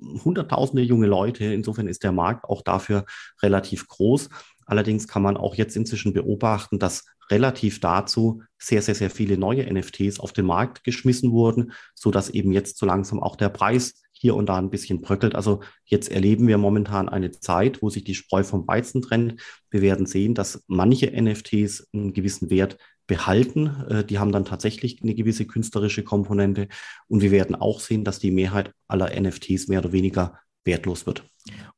hunderttausende 0.00 0.82
junge 0.82 1.06
Leute. 1.06 1.44
Insofern 1.44 1.88
ist 1.88 2.04
der 2.04 2.12
Markt 2.12 2.44
auch 2.44 2.62
dafür 2.62 3.04
relativ 3.42 3.88
groß. 3.88 4.28
Allerdings 4.66 5.06
kann 5.08 5.22
man 5.22 5.36
auch 5.36 5.54
jetzt 5.54 5.76
inzwischen 5.76 6.12
beobachten, 6.12 6.78
dass 6.78 7.04
relativ 7.30 7.80
dazu 7.80 8.42
sehr, 8.58 8.82
sehr, 8.82 8.94
sehr 8.94 9.10
viele 9.10 9.36
neue 9.36 9.72
NFTs 9.72 10.20
auf 10.20 10.32
den 10.32 10.46
Markt 10.46 10.84
geschmissen 10.84 11.32
wurden, 11.32 11.72
so 11.94 12.10
dass 12.10 12.30
eben 12.30 12.52
jetzt 12.52 12.78
so 12.78 12.86
langsam 12.86 13.20
auch 13.22 13.36
der 13.36 13.48
Preis 13.48 14.02
hier 14.12 14.34
und 14.34 14.48
da 14.48 14.56
ein 14.56 14.70
bisschen 14.70 15.02
bröckelt. 15.02 15.34
Also 15.34 15.60
jetzt 15.84 16.10
erleben 16.10 16.46
wir 16.48 16.58
momentan 16.58 17.08
eine 17.08 17.32
Zeit, 17.32 17.82
wo 17.82 17.90
sich 17.90 18.04
die 18.04 18.14
Spreu 18.14 18.44
vom 18.44 18.66
Weizen 18.66 19.02
trennt. 19.02 19.40
Wir 19.70 19.82
werden 19.82 20.06
sehen, 20.06 20.34
dass 20.34 20.64
manche 20.68 21.10
NFTs 21.10 21.88
einen 21.92 22.12
gewissen 22.12 22.48
Wert 22.48 22.78
behalten. 23.06 23.84
Äh, 23.88 24.04
die 24.04 24.18
haben 24.18 24.32
dann 24.32 24.44
tatsächlich 24.44 25.02
eine 25.02 25.14
gewisse 25.14 25.46
künstlerische 25.46 26.04
Komponente. 26.04 26.68
Und 27.08 27.22
wir 27.22 27.30
werden 27.30 27.54
auch 27.54 27.80
sehen, 27.80 28.04
dass 28.04 28.18
die 28.18 28.30
Mehrheit 28.30 28.72
aller 28.88 29.18
NFTs 29.18 29.68
mehr 29.68 29.80
oder 29.80 29.92
weniger 29.92 30.38
wertlos 30.64 31.06
wird. 31.06 31.24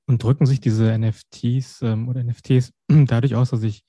Und 0.07 0.23
drücken 0.23 0.47
sich 0.47 0.61
diese 0.61 0.97
NFTs 0.99 1.83
ähm, 1.83 2.09
oder 2.09 2.23
NFTs 2.25 2.73
dadurch 2.89 3.35
aus, 3.35 3.51
dass 3.51 3.63
ich, 3.63 3.85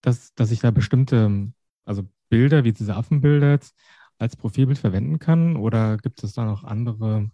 dass, 0.00 0.34
dass 0.34 0.50
ich 0.50 0.60
da 0.60 0.70
bestimmte, 0.70 1.52
also 1.84 2.04
Bilder 2.28 2.64
wie 2.64 2.72
diese 2.72 2.96
Affenbilder 2.96 3.52
jetzt 3.52 3.74
als 4.18 4.36
Profilbild 4.36 4.78
verwenden 4.78 5.18
kann? 5.18 5.56
Oder 5.56 5.98
gibt 5.98 6.24
es 6.24 6.32
da 6.32 6.44
noch 6.44 6.64
andere 6.64 7.30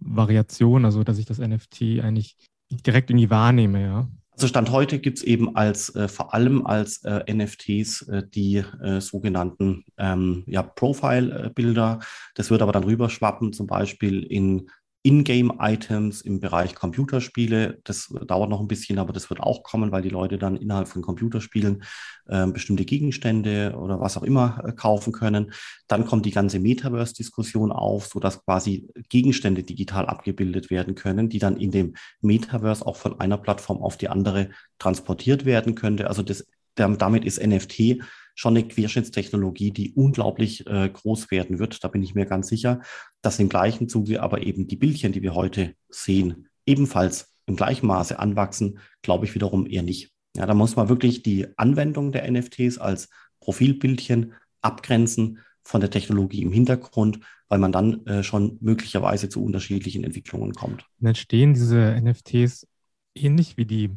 Variationen, 0.00 0.84
also 0.84 1.04
dass 1.04 1.18
ich 1.18 1.26
das 1.26 1.38
NFT 1.38 2.00
eigentlich 2.02 2.36
direkt 2.70 3.10
irgendwie 3.10 3.30
wahrnehme, 3.30 3.82
ja? 3.82 4.08
Also 4.34 4.48
Stand 4.48 4.72
heute 4.72 4.98
gibt 4.98 5.18
es 5.18 5.24
eben 5.24 5.54
als 5.54 5.94
äh, 5.94 6.08
vor 6.08 6.34
allem 6.34 6.66
als 6.66 7.04
äh, 7.04 7.32
NFTs 7.32 8.08
äh, 8.08 8.22
die 8.26 8.64
äh, 8.82 9.00
sogenannten 9.00 9.84
ähm, 9.96 10.42
ja, 10.46 10.62
Profile-Bilder. 10.62 12.00
Das 12.34 12.50
wird 12.50 12.60
aber 12.60 12.72
dann 12.72 12.82
rüberschwappen, 12.82 13.52
zum 13.52 13.68
Beispiel 13.68 14.24
in 14.24 14.68
Ingame-Items 15.04 16.22
im 16.22 16.40
Bereich 16.40 16.74
Computerspiele. 16.74 17.78
Das 17.84 18.08
dauert 18.26 18.48
noch 18.48 18.60
ein 18.60 18.68
bisschen, 18.68 18.98
aber 18.98 19.12
das 19.12 19.28
wird 19.28 19.38
auch 19.38 19.62
kommen, 19.62 19.92
weil 19.92 20.00
die 20.00 20.08
Leute 20.08 20.38
dann 20.38 20.56
innerhalb 20.56 20.88
von 20.88 21.02
Computerspielen 21.02 21.84
äh, 22.26 22.46
bestimmte 22.46 22.86
Gegenstände 22.86 23.76
oder 23.78 24.00
was 24.00 24.16
auch 24.16 24.22
immer 24.22 24.62
äh, 24.64 24.72
kaufen 24.72 25.12
können. 25.12 25.52
Dann 25.88 26.06
kommt 26.06 26.24
die 26.24 26.30
ganze 26.30 26.58
Metaverse-Diskussion 26.58 27.70
auf, 27.70 28.06
sodass 28.06 28.42
quasi 28.44 28.88
Gegenstände 29.10 29.62
digital 29.62 30.06
abgebildet 30.06 30.70
werden 30.70 30.94
können, 30.94 31.28
die 31.28 31.38
dann 31.38 31.58
in 31.58 31.70
dem 31.70 31.94
Metaverse 32.22 32.86
auch 32.86 32.96
von 32.96 33.20
einer 33.20 33.36
Plattform 33.36 33.82
auf 33.82 33.98
die 33.98 34.08
andere 34.08 34.50
transportiert 34.78 35.44
werden 35.44 35.74
könnte. 35.74 36.08
Also 36.08 36.22
das, 36.22 36.46
damit 36.76 37.26
ist 37.26 37.44
NFT 37.44 38.00
schon 38.34 38.56
eine 38.56 38.66
Querschnittstechnologie, 38.66 39.70
die 39.70 39.92
unglaublich 39.92 40.66
äh, 40.66 40.88
groß 40.88 41.30
werden 41.30 41.58
wird. 41.58 41.82
Da 41.84 41.88
bin 41.88 42.02
ich 42.02 42.14
mir 42.14 42.26
ganz 42.26 42.48
sicher, 42.48 42.80
dass 43.22 43.38
im 43.38 43.48
gleichen 43.48 43.88
Zuge 43.88 44.22
aber 44.22 44.42
eben 44.42 44.66
die 44.66 44.76
Bildchen, 44.76 45.12
die 45.12 45.22
wir 45.22 45.34
heute 45.34 45.74
sehen, 45.88 46.48
ebenfalls 46.66 47.32
im 47.46 47.56
gleichen 47.56 47.86
Maße 47.86 48.18
anwachsen, 48.18 48.78
glaube 49.02 49.26
ich 49.26 49.34
wiederum 49.34 49.66
eher 49.66 49.82
nicht. 49.82 50.10
Ja, 50.36 50.46
da 50.46 50.54
muss 50.54 50.76
man 50.76 50.88
wirklich 50.88 51.22
die 51.22 51.46
Anwendung 51.56 52.10
der 52.10 52.28
NFTs 52.30 52.78
als 52.78 53.08
Profilbildchen 53.40 54.32
abgrenzen 54.62 55.38
von 55.62 55.80
der 55.80 55.90
Technologie 55.90 56.42
im 56.42 56.52
Hintergrund, 56.52 57.20
weil 57.48 57.58
man 57.58 57.72
dann 57.72 58.04
äh, 58.06 58.22
schon 58.22 58.58
möglicherweise 58.60 59.28
zu 59.28 59.44
unterschiedlichen 59.44 60.02
Entwicklungen 60.02 60.52
kommt. 60.54 60.82
Und 60.98 61.06
dann 61.06 61.14
stehen 61.14 61.54
diese 61.54 62.00
NFTs 62.00 62.66
ähnlich 63.14 63.56
wie 63.56 63.66
die 63.66 63.90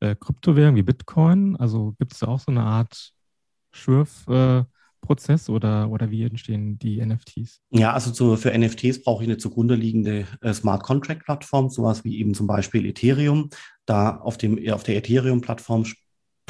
äh, 0.00 0.16
Kryptowährung, 0.16 0.76
wie 0.76 0.82
Bitcoin. 0.82 1.56
Also 1.56 1.94
gibt 1.98 2.14
es 2.14 2.22
auch 2.22 2.40
so 2.40 2.50
eine 2.50 2.62
Art 2.62 3.12
Schürf-Prozess 3.78 5.48
oder, 5.48 5.90
oder 5.90 6.10
wie 6.10 6.24
entstehen 6.24 6.78
die 6.78 7.04
NFTs? 7.04 7.62
Ja, 7.70 7.92
also 7.92 8.10
zu, 8.10 8.36
für 8.36 8.56
NFTs 8.56 9.02
brauche 9.02 9.22
ich 9.22 9.28
eine 9.28 9.38
zugrunde 9.38 9.74
liegende 9.74 10.26
äh, 10.40 10.52
Smart 10.52 10.82
Contract 10.82 11.24
Plattform, 11.24 11.70
sowas 11.70 12.04
wie 12.04 12.18
eben 12.18 12.34
zum 12.34 12.46
Beispiel 12.46 12.86
Ethereum. 12.86 13.50
Da 13.86 14.16
auf, 14.16 14.36
dem, 14.38 14.60
auf 14.70 14.82
der 14.82 14.96
Ethereum-Plattform 14.96 15.84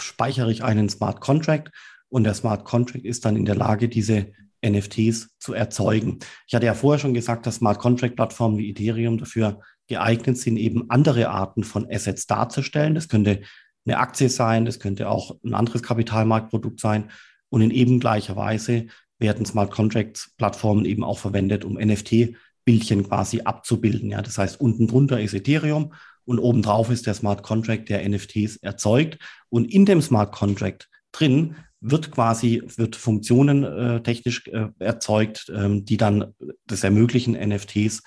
speichere 0.00 0.50
ich 0.50 0.64
einen 0.64 0.88
Smart 0.88 1.20
Contract 1.20 1.70
und 2.08 2.24
der 2.24 2.34
Smart 2.34 2.64
Contract 2.64 3.04
ist 3.04 3.24
dann 3.24 3.36
in 3.36 3.44
der 3.44 3.56
Lage, 3.56 3.88
diese 3.88 4.32
NFTs 4.64 5.36
zu 5.38 5.54
erzeugen. 5.54 6.18
Ich 6.46 6.54
hatte 6.54 6.66
ja 6.66 6.74
vorher 6.74 6.98
schon 6.98 7.14
gesagt, 7.14 7.46
dass 7.46 7.56
Smart 7.56 7.78
Contract 7.78 8.16
Plattformen 8.16 8.58
wie 8.58 8.70
Ethereum 8.70 9.18
dafür 9.18 9.60
geeignet 9.86 10.36
sind, 10.36 10.56
eben 10.56 10.90
andere 10.90 11.28
Arten 11.30 11.64
von 11.64 11.86
Assets 11.90 12.26
darzustellen. 12.26 12.94
Das 12.94 13.08
könnte 13.08 13.42
eine 13.86 13.98
Aktie 13.98 14.28
sein, 14.28 14.64
das 14.64 14.80
könnte 14.80 15.08
auch 15.08 15.36
ein 15.44 15.54
anderes 15.54 15.82
Kapitalmarktprodukt 15.82 16.80
sein. 16.80 17.10
Und 17.48 17.62
in 17.62 17.70
eben 17.70 18.00
gleicher 18.00 18.36
Weise 18.36 18.86
werden 19.18 19.46
Smart 19.46 19.70
Contracts 19.70 20.34
Plattformen 20.36 20.84
eben 20.84 21.04
auch 21.04 21.18
verwendet, 21.18 21.64
um 21.64 21.78
NFT-Bildchen 21.78 23.08
quasi 23.08 23.40
abzubilden. 23.40 24.10
Ja, 24.10 24.22
das 24.22 24.38
heißt, 24.38 24.60
unten 24.60 24.86
drunter 24.86 25.20
ist 25.20 25.34
Ethereum 25.34 25.92
und 26.24 26.38
obendrauf 26.38 26.90
ist 26.90 27.06
der 27.06 27.14
Smart 27.14 27.42
Contract, 27.42 27.88
der 27.88 28.06
NFTs 28.06 28.56
erzeugt. 28.56 29.18
Und 29.48 29.72
in 29.72 29.86
dem 29.86 30.02
Smart 30.02 30.32
Contract 30.32 30.88
drin 31.10 31.56
wird 31.80 32.10
quasi, 32.10 32.62
wird 32.76 32.96
Funktionen 32.96 33.64
äh, 33.64 34.02
technisch 34.02 34.46
äh, 34.48 34.68
erzeugt, 34.78 35.50
ähm, 35.54 35.84
die 35.84 35.96
dann 35.96 36.34
das 36.66 36.84
ermöglichen, 36.84 37.32
NFTs 37.32 38.02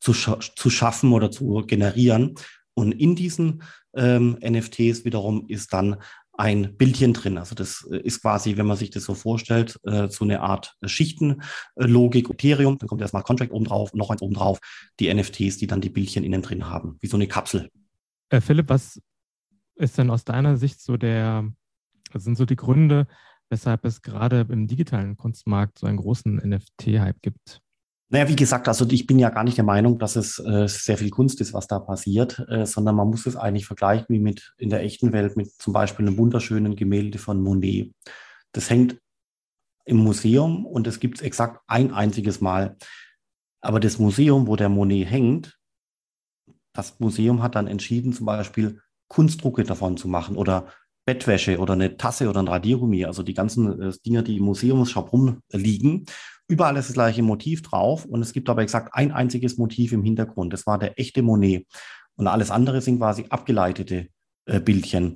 zu, 0.00 0.12
scha 0.12 0.38
zu 0.40 0.70
schaffen 0.70 1.12
oder 1.12 1.30
zu 1.30 1.64
generieren. 1.66 2.34
Und 2.74 2.92
in 2.92 3.14
diesen 3.14 3.62
ähm, 3.94 4.38
NFTs 4.42 5.04
wiederum 5.04 5.46
ist 5.48 5.72
dann 5.72 5.96
ein 6.36 6.76
Bildchen 6.76 7.12
drin. 7.12 7.38
Also 7.38 7.54
das 7.54 7.86
äh, 7.90 7.98
ist 7.98 8.22
quasi, 8.22 8.56
wenn 8.56 8.66
man 8.66 8.76
sich 8.76 8.90
das 8.90 9.04
so 9.04 9.14
vorstellt, 9.14 9.78
äh, 9.84 10.08
so 10.08 10.24
eine 10.24 10.40
Art 10.40 10.76
Schichtenlogik, 10.84 12.30
Ethereum, 12.30 12.78
dann 12.78 12.88
kommt 12.88 13.00
erstmal 13.00 13.22
Contract 13.22 13.52
oben 13.52 13.64
drauf, 13.64 13.94
noch 13.94 14.10
eins 14.10 14.22
oben 14.22 14.34
drauf, 14.34 14.58
die 15.00 15.12
NFTs, 15.12 15.58
die 15.58 15.66
dann 15.66 15.80
die 15.80 15.90
Bildchen 15.90 16.24
innen 16.24 16.42
drin 16.42 16.68
haben, 16.68 16.96
wie 17.00 17.06
so 17.06 17.16
eine 17.16 17.28
Kapsel. 17.28 17.70
Äh, 18.30 18.40
Philipp, 18.40 18.68
was 18.68 19.00
ist 19.76 19.98
denn 19.98 20.10
aus 20.10 20.24
deiner 20.24 20.56
Sicht 20.56 20.80
so 20.80 20.96
der, 20.96 21.50
was 22.12 22.24
sind 22.24 22.36
so 22.36 22.46
die 22.46 22.56
Gründe, 22.56 23.06
weshalb 23.48 23.84
es 23.84 24.02
gerade 24.02 24.46
im 24.48 24.66
digitalen 24.66 25.16
Kunstmarkt 25.16 25.78
so 25.78 25.86
einen 25.86 25.98
großen 25.98 26.36
NFT-Hype 26.36 27.22
gibt? 27.22 27.60
Naja, 28.10 28.28
wie 28.28 28.36
gesagt, 28.36 28.68
also 28.68 28.86
ich 28.90 29.06
bin 29.06 29.18
ja 29.18 29.30
gar 29.30 29.44
nicht 29.44 29.56
der 29.56 29.64
Meinung, 29.64 29.98
dass 29.98 30.16
es 30.16 30.38
äh, 30.38 30.68
sehr 30.68 30.98
viel 30.98 31.10
Kunst 31.10 31.40
ist, 31.40 31.52
was 31.54 31.66
da 31.66 31.78
passiert, 31.78 32.38
äh, 32.48 32.66
sondern 32.66 32.96
man 32.96 33.08
muss 33.08 33.26
es 33.26 33.36
eigentlich 33.36 33.66
vergleichen 33.66 34.06
wie 34.08 34.20
mit 34.20 34.54
in 34.58 34.70
der 34.70 34.82
echten 34.82 35.12
Welt 35.12 35.36
mit 35.36 35.50
zum 35.52 35.72
Beispiel 35.72 36.06
einem 36.06 36.18
wunderschönen 36.18 36.76
Gemälde 36.76 37.18
von 37.18 37.42
Monet. 37.42 37.92
Das 38.52 38.68
hängt 38.68 38.98
im 39.86 39.96
Museum 39.98 40.66
und 40.66 40.86
es 40.86 41.00
gibt 41.00 41.18
es 41.18 41.22
exakt 41.22 41.62
ein 41.66 41.92
einziges 41.92 42.40
Mal. 42.40 42.76
Aber 43.60 43.80
das 43.80 43.98
Museum, 43.98 44.46
wo 44.46 44.56
der 44.56 44.68
Monet 44.68 45.10
hängt, 45.10 45.58
das 46.74 47.00
Museum 47.00 47.42
hat 47.42 47.54
dann 47.54 47.66
entschieden, 47.66 48.12
zum 48.12 48.26
Beispiel 48.26 48.80
Kunstdrucke 49.08 49.64
davon 49.64 49.96
zu 49.96 50.08
machen 50.08 50.36
oder 50.36 50.68
Bettwäsche 51.06 51.58
oder 51.58 51.74
eine 51.74 51.96
Tasse 51.96 52.28
oder 52.28 52.40
ein 52.40 52.48
Radiergummi, 52.48 53.04
also 53.04 53.22
die 53.22 53.34
ganzen 53.34 53.80
äh, 53.80 53.92
Dinger, 54.04 54.22
die 54.22 54.38
im 54.38 54.44
Museumsshop 54.44 55.12
rumliegen. 55.12 56.06
Überall 56.48 56.76
ist 56.76 56.88
das 56.88 56.94
gleiche 56.94 57.22
Motiv 57.22 57.62
drauf 57.62 58.04
und 58.04 58.20
es 58.20 58.32
gibt 58.32 58.48
aber 58.48 58.62
exakt 58.62 58.94
ein 58.94 59.12
einziges 59.12 59.56
Motiv 59.56 59.92
im 59.92 60.02
Hintergrund. 60.02 60.52
Das 60.52 60.66
war 60.66 60.78
der 60.78 60.98
echte 60.98 61.22
Monet. 61.22 61.66
Und 62.16 62.26
alles 62.26 62.50
andere 62.50 62.80
sind 62.80 62.98
quasi 62.98 63.26
abgeleitete 63.28 64.08
äh, 64.46 64.60
Bildchen 64.60 65.14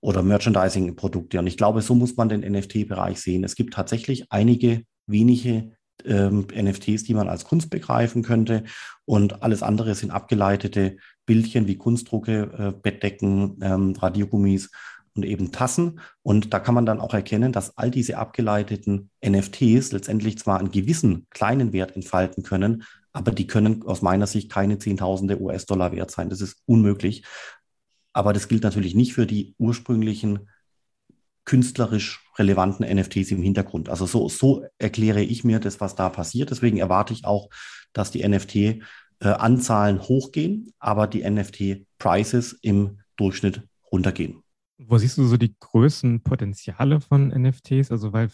oder 0.00 0.22
Merchandising-Produkte. 0.22 1.38
Und 1.38 1.46
ich 1.46 1.56
glaube, 1.56 1.82
so 1.82 1.94
muss 1.94 2.16
man 2.16 2.28
den 2.28 2.40
NFT-Bereich 2.40 3.20
sehen. 3.20 3.44
Es 3.44 3.54
gibt 3.54 3.74
tatsächlich 3.74 4.30
einige 4.30 4.82
wenige 5.06 5.72
ähm, 6.04 6.46
NFTs, 6.54 7.04
die 7.04 7.14
man 7.14 7.28
als 7.28 7.44
Kunst 7.44 7.70
begreifen 7.70 8.22
könnte. 8.22 8.64
Und 9.04 9.42
alles 9.42 9.62
andere 9.62 9.94
sind 9.94 10.10
abgeleitete 10.10 10.96
Bildchen 11.26 11.66
wie 11.66 11.76
Kunstdrucke, 11.76 12.50
äh, 12.58 12.72
Bettdecken, 12.72 13.58
ähm, 13.62 13.94
Radiergummis 13.98 14.70
und 15.14 15.24
eben 15.24 15.52
Tassen. 15.52 16.00
Und 16.22 16.52
da 16.52 16.60
kann 16.60 16.74
man 16.74 16.86
dann 16.86 17.00
auch 17.00 17.14
erkennen, 17.14 17.52
dass 17.52 17.76
all 17.78 17.90
diese 17.90 18.18
abgeleiteten 18.18 19.10
NFTs 19.24 19.92
letztendlich 19.92 20.38
zwar 20.38 20.58
einen 20.58 20.70
gewissen 20.70 21.26
kleinen 21.30 21.72
Wert 21.72 21.94
entfalten 21.94 22.42
können, 22.42 22.84
aber 23.12 23.30
die 23.30 23.46
können 23.46 23.84
aus 23.84 24.02
meiner 24.02 24.26
Sicht 24.26 24.50
keine 24.50 24.78
Zehntausende 24.78 25.40
US-Dollar 25.40 25.92
wert 25.92 26.10
sein. 26.10 26.30
Das 26.30 26.40
ist 26.40 26.62
unmöglich. 26.66 27.24
Aber 28.12 28.32
das 28.32 28.48
gilt 28.48 28.64
natürlich 28.64 28.94
nicht 28.94 29.14
für 29.14 29.26
die 29.26 29.54
ursprünglichen 29.58 30.48
künstlerisch 31.44 32.24
relevanten 32.38 32.86
NFTs 32.86 33.30
im 33.30 33.42
Hintergrund. 33.42 33.88
Also 33.88 34.06
so, 34.06 34.28
so 34.28 34.64
erkläre 34.78 35.22
ich 35.22 35.44
mir 35.44 35.60
das, 35.60 35.80
was 35.80 35.94
da 35.94 36.08
passiert. 36.08 36.50
Deswegen 36.50 36.78
erwarte 36.78 37.12
ich 37.12 37.24
auch, 37.24 37.50
dass 37.92 38.10
die 38.10 38.26
NFT-Anzahlen 38.26 39.98
äh, 39.98 40.00
hochgehen, 40.00 40.72
aber 40.78 41.06
die 41.06 41.28
NFT-Prices 41.28 42.58
im 42.62 42.98
Durchschnitt 43.16 43.62
runtergehen. 43.92 44.42
Wo 44.78 44.98
siehst 44.98 45.18
du 45.18 45.24
so 45.24 45.36
die 45.36 45.54
größten 45.58 46.22
Potenziale 46.22 47.00
von 47.00 47.28
NFTs? 47.28 47.92
Also, 47.92 48.12
weil 48.12 48.30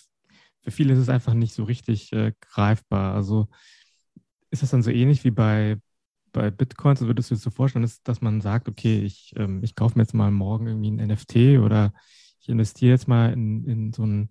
für 0.63 0.71
viele 0.71 0.95
ist 0.95 1.01
es 1.01 1.09
einfach 1.09 1.35
nicht 1.35 1.55
so 1.55 1.65
richtig 1.65 2.13
äh, 2.13 2.33
greifbar. 2.41 3.15
Also, 3.15 3.49
ist 4.51 4.63
das 4.63 4.71
dann 4.71 4.83
so 4.83 4.91
ähnlich 4.91 5.25
wie 5.25 5.31
bei, 5.31 5.79
bei 6.33 6.51
Bitcoins? 6.51 7.01
Also 7.01 7.09
würdest 7.09 7.31
du 7.31 7.35
dir 7.35 7.41
so 7.41 7.51
vorstellen, 7.51 7.83
dass, 7.83 8.03
dass 8.03 8.21
man 8.21 8.41
sagt, 8.41 8.69
okay, 8.69 9.01
ich, 9.01 9.33
ähm, 9.37 9.63
ich 9.63 9.75
kaufe 9.75 9.97
mir 9.97 10.03
jetzt 10.03 10.15
mal 10.15 10.31
morgen 10.31 10.67
irgendwie 10.67 10.91
ein 10.91 11.09
NFT 11.09 11.61
oder 11.61 11.93
ich 12.41 12.49
investiere 12.49 12.93
jetzt 12.93 13.09
mal 13.09 13.33
in, 13.33 13.65
in 13.65 13.93
so 13.93 14.05
ein 14.05 14.31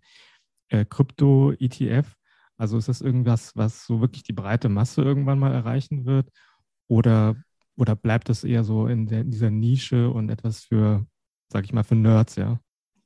äh, 0.69 0.85
Krypto-ETF? 0.85 2.15
Also 2.57 2.77
ist 2.77 2.89
das 2.89 3.01
irgendwas, 3.01 3.55
was 3.55 3.85
so 3.85 4.01
wirklich 4.01 4.23
die 4.23 4.33
breite 4.33 4.69
Masse 4.69 5.01
irgendwann 5.01 5.39
mal 5.39 5.53
erreichen 5.53 6.05
wird? 6.05 6.29
Oder, 6.87 7.35
oder 7.77 7.95
bleibt 7.95 8.29
das 8.29 8.43
eher 8.43 8.63
so 8.63 8.87
in, 8.87 9.05
der, 9.05 9.21
in 9.21 9.31
dieser 9.31 9.51
Nische 9.51 10.09
und 10.09 10.29
etwas 10.29 10.63
für, 10.63 11.05
sag 11.47 11.65
ich 11.65 11.73
mal, 11.73 11.83
für 11.83 11.95
Nerds, 11.95 12.35
ja? 12.35 12.59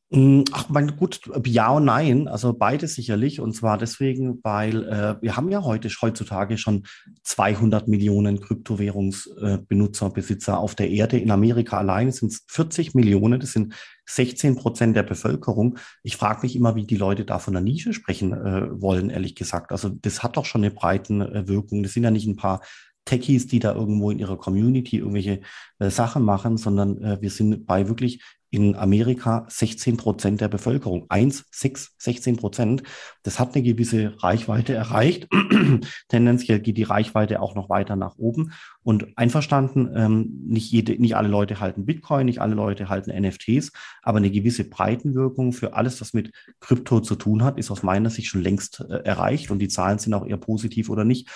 Mm, 0.09 0.43
ach, 0.51 0.69
mein 0.69 0.95
gut, 0.95 1.21
ja 1.47 1.71
und 1.71 1.85
nein, 1.85 2.27
also 2.27 2.53
beides 2.53 2.93
sicherlich. 2.93 3.39
Und 3.39 3.53
zwar 3.55 3.79
deswegen, 3.79 4.39
weil 4.43 4.83
äh, 4.83 5.15
wir 5.21 5.35
haben 5.35 5.49
ja 5.49 5.63
heute 5.63 5.89
heutzutage 5.89 6.57
schon 6.59 6.83
200 7.23 7.87
Millionen 7.87 8.39
Kryptowährungsbenutzer, 8.39 10.07
äh, 10.07 10.11
Besitzer 10.11 10.59
auf 10.59 10.75
der 10.75 10.91
Erde. 10.91 11.17
In 11.17 11.31
Amerika 11.31 11.77
allein 11.79 12.11
sind 12.11 12.31
es 12.31 12.45
40 12.47 12.93
Millionen. 12.93 13.39
Das 13.39 13.53
sind 13.53 13.73
16 14.05 14.55
Prozent 14.55 14.95
der 14.95 15.03
Bevölkerung. 15.03 15.77
Ich 16.03 16.17
frage 16.17 16.41
mich 16.43 16.55
immer, 16.55 16.75
wie 16.75 16.85
die 16.85 16.97
Leute 16.97 17.25
da 17.25 17.39
von 17.39 17.53
der 17.53 17.63
Nische 17.63 17.93
sprechen 17.93 18.33
äh, 18.33 18.81
wollen, 18.81 19.09
ehrlich 19.09 19.35
gesagt. 19.35 19.71
Also 19.71 19.89
das 19.89 20.23
hat 20.23 20.37
doch 20.37 20.45
schon 20.45 20.63
eine 20.63 20.71
breite 20.71 21.13
äh, 21.13 21.47
Wirkung. 21.47 21.83
Das 21.83 21.93
sind 21.93 22.03
ja 22.03 22.11
nicht 22.11 22.27
ein 22.27 22.35
paar 22.35 22.61
Techies, 23.05 23.47
die 23.47 23.59
da 23.59 23.73
irgendwo 23.73 24.11
in 24.11 24.19
ihrer 24.19 24.37
Community 24.37 24.97
irgendwelche 24.97 25.41
äh, 25.79 25.89
Sachen 25.89 26.23
machen, 26.23 26.57
sondern 26.57 27.01
äh, 27.01 27.21
wir 27.21 27.29
sind 27.29 27.65
bei 27.65 27.87
wirklich 27.87 28.21
in 28.53 28.75
Amerika 28.75 29.47
16 29.49 29.97
Prozent 29.97 30.39
der 30.39 30.47
Bevölkerung. 30.47 31.07
1, 31.09 31.45
6, 31.49 31.95
16 31.97 32.37
Prozent. 32.37 32.83
Das 33.23 33.39
hat 33.39 33.55
eine 33.55 33.63
gewisse 33.63 34.13
Reichweite 34.21 34.75
erreicht. 34.75 35.27
Tendenziell 36.07 36.59
geht 36.59 36.77
die 36.77 36.83
Reichweite 36.83 37.41
auch 37.41 37.55
noch 37.55 37.71
weiter 37.71 37.95
nach 37.95 38.15
oben. 38.17 38.51
Und 38.83 39.17
einverstanden, 39.17 39.89
ähm, 39.95 40.43
nicht, 40.45 40.71
jede, 40.71 41.01
nicht 41.01 41.15
alle 41.15 41.29
Leute 41.29 41.59
halten 41.59 41.87
Bitcoin, 41.87 42.27
nicht 42.27 42.41
alle 42.41 42.53
Leute 42.53 42.89
halten 42.89 43.11
NFTs, 43.11 43.71
aber 44.03 44.19
eine 44.19 44.29
gewisse 44.29 44.69
Breitenwirkung 44.69 45.51
für 45.51 45.73
alles, 45.73 45.99
was 45.99 46.13
mit 46.13 46.31
Krypto 46.59 46.99
zu 46.99 47.15
tun 47.15 47.43
hat, 47.43 47.57
ist 47.57 47.71
aus 47.71 47.81
meiner 47.81 48.11
Sicht 48.11 48.27
schon 48.27 48.43
längst 48.43 48.81
äh, 48.87 48.97
erreicht. 48.97 49.49
Und 49.49 49.59
die 49.59 49.67
Zahlen 49.67 49.97
sind 49.97 50.13
auch 50.13 50.27
eher 50.27 50.37
positiv 50.37 50.91
oder 50.91 51.05
nicht. 51.05 51.27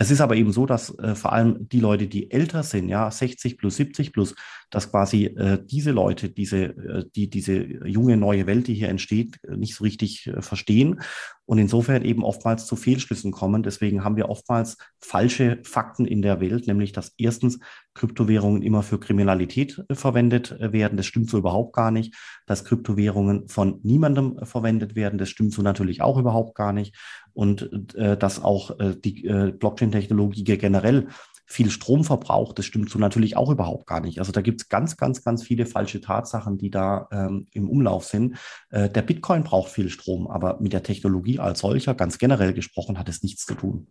Es 0.00 0.12
ist 0.12 0.20
aber 0.20 0.36
eben 0.36 0.52
so, 0.52 0.64
dass 0.64 0.96
äh, 0.98 1.16
vor 1.16 1.32
allem 1.32 1.68
die 1.68 1.80
Leute, 1.80 2.06
die 2.06 2.30
älter 2.30 2.62
sind, 2.62 2.88
ja, 2.88 3.10
60 3.10 3.58
plus, 3.58 3.76
70 3.76 4.12
plus, 4.12 4.36
dass 4.70 4.90
quasi 4.90 5.24
äh, 5.24 5.58
diese 5.64 5.90
Leute, 5.90 6.28
diese, 6.30 6.66
äh, 6.66 7.04
die, 7.16 7.28
diese 7.28 7.56
junge 7.84 8.16
neue 8.16 8.46
Welt, 8.46 8.68
die 8.68 8.74
hier 8.74 8.90
entsteht, 8.90 9.40
äh, 9.42 9.56
nicht 9.56 9.74
so 9.74 9.82
richtig 9.82 10.28
äh, 10.28 10.40
verstehen 10.40 11.00
und 11.48 11.56
insofern 11.56 12.04
eben 12.04 12.24
oftmals 12.24 12.66
zu 12.66 12.76
Fehlschlüssen 12.76 13.32
kommen. 13.32 13.62
Deswegen 13.62 14.04
haben 14.04 14.16
wir 14.16 14.28
oftmals 14.28 14.76
falsche 15.00 15.60
Fakten 15.62 16.04
in 16.04 16.20
der 16.20 16.42
Welt, 16.42 16.66
nämlich 16.66 16.92
dass 16.92 17.14
erstens 17.16 17.58
Kryptowährungen 17.94 18.60
immer 18.60 18.82
für 18.82 19.00
Kriminalität 19.00 19.82
äh, 19.88 19.94
verwendet 19.94 20.54
werden. 20.60 20.98
Das 20.98 21.06
stimmt 21.06 21.30
so 21.30 21.38
überhaupt 21.38 21.74
gar 21.74 21.90
nicht. 21.90 22.14
Dass 22.44 22.66
Kryptowährungen 22.66 23.48
von 23.48 23.80
niemandem 23.82 24.38
verwendet 24.42 24.94
werden, 24.94 25.18
das 25.18 25.30
stimmt 25.30 25.54
so 25.54 25.62
natürlich 25.62 26.02
auch 26.02 26.18
überhaupt 26.18 26.54
gar 26.54 26.74
nicht 26.74 26.94
und 27.32 27.94
äh, 27.94 28.18
dass 28.18 28.44
auch 28.44 28.78
äh, 28.78 28.94
die 29.02 29.24
äh, 29.24 29.50
Blockchain-Technologie 29.52 30.44
generell 30.44 31.08
viel 31.50 31.70
Strom 31.70 32.04
verbraucht, 32.04 32.58
das 32.58 32.66
stimmt 32.66 32.90
so 32.90 32.98
natürlich 32.98 33.36
auch 33.36 33.50
überhaupt 33.50 33.86
gar 33.86 34.00
nicht. 34.00 34.18
Also 34.18 34.32
da 34.32 34.42
gibt 34.42 34.60
es 34.60 34.68
ganz, 34.68 34.98
ganz, 34.98 35.24
ganz 35.24 35.42
viele 35.42 35.64
falsche 35.64 36.02
Tatsachen, 36.02 36.58
die 36.58 36.70
da 36.70 37.08
ähm, 37.10 37.46
im 37.52 37.70
Umlauf 37.70 38.04
sind. 38.04 38.36
Äh, 38.68 38.90
der 38.90 39.00
Bitcoin 39.00 39.44
braucht 39.44 39.70
viel 39.70 39.88
Strom, 39.88 40.28
aber 40.28 40.60
mit 40.60 40.74
der 40.74 40.82
Technologie 40.82 41.38
als 41.38 41.60
solcher, 41.60 41.94
ganz 41.94 42.18
generell 42.18 42.52
gesprochen, 42.52 42.98
hat 42.98 43.08
es 43.08 43.22
nichts 43.22 43.46
zu 43.46 43.54
tun. 43.54 43.88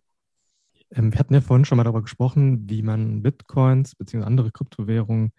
Ähm, 0.92 1.12
wir 1.12 1.18
hatten 1.18 1.34
ja 1.34 1.40
vorhin 1.40 1.64
schon 1.64 1.76
mal 1.76 1.84
darüber 1.84 2.02
gesprochen, 2.02 2.70
wie 2.70 2.82
man 2.82 3.22
Bitcoins 3.22 3.96
bzw. 3.96 4.24
andere 4.24 4.52
Kryptowährungen 4.52 5.32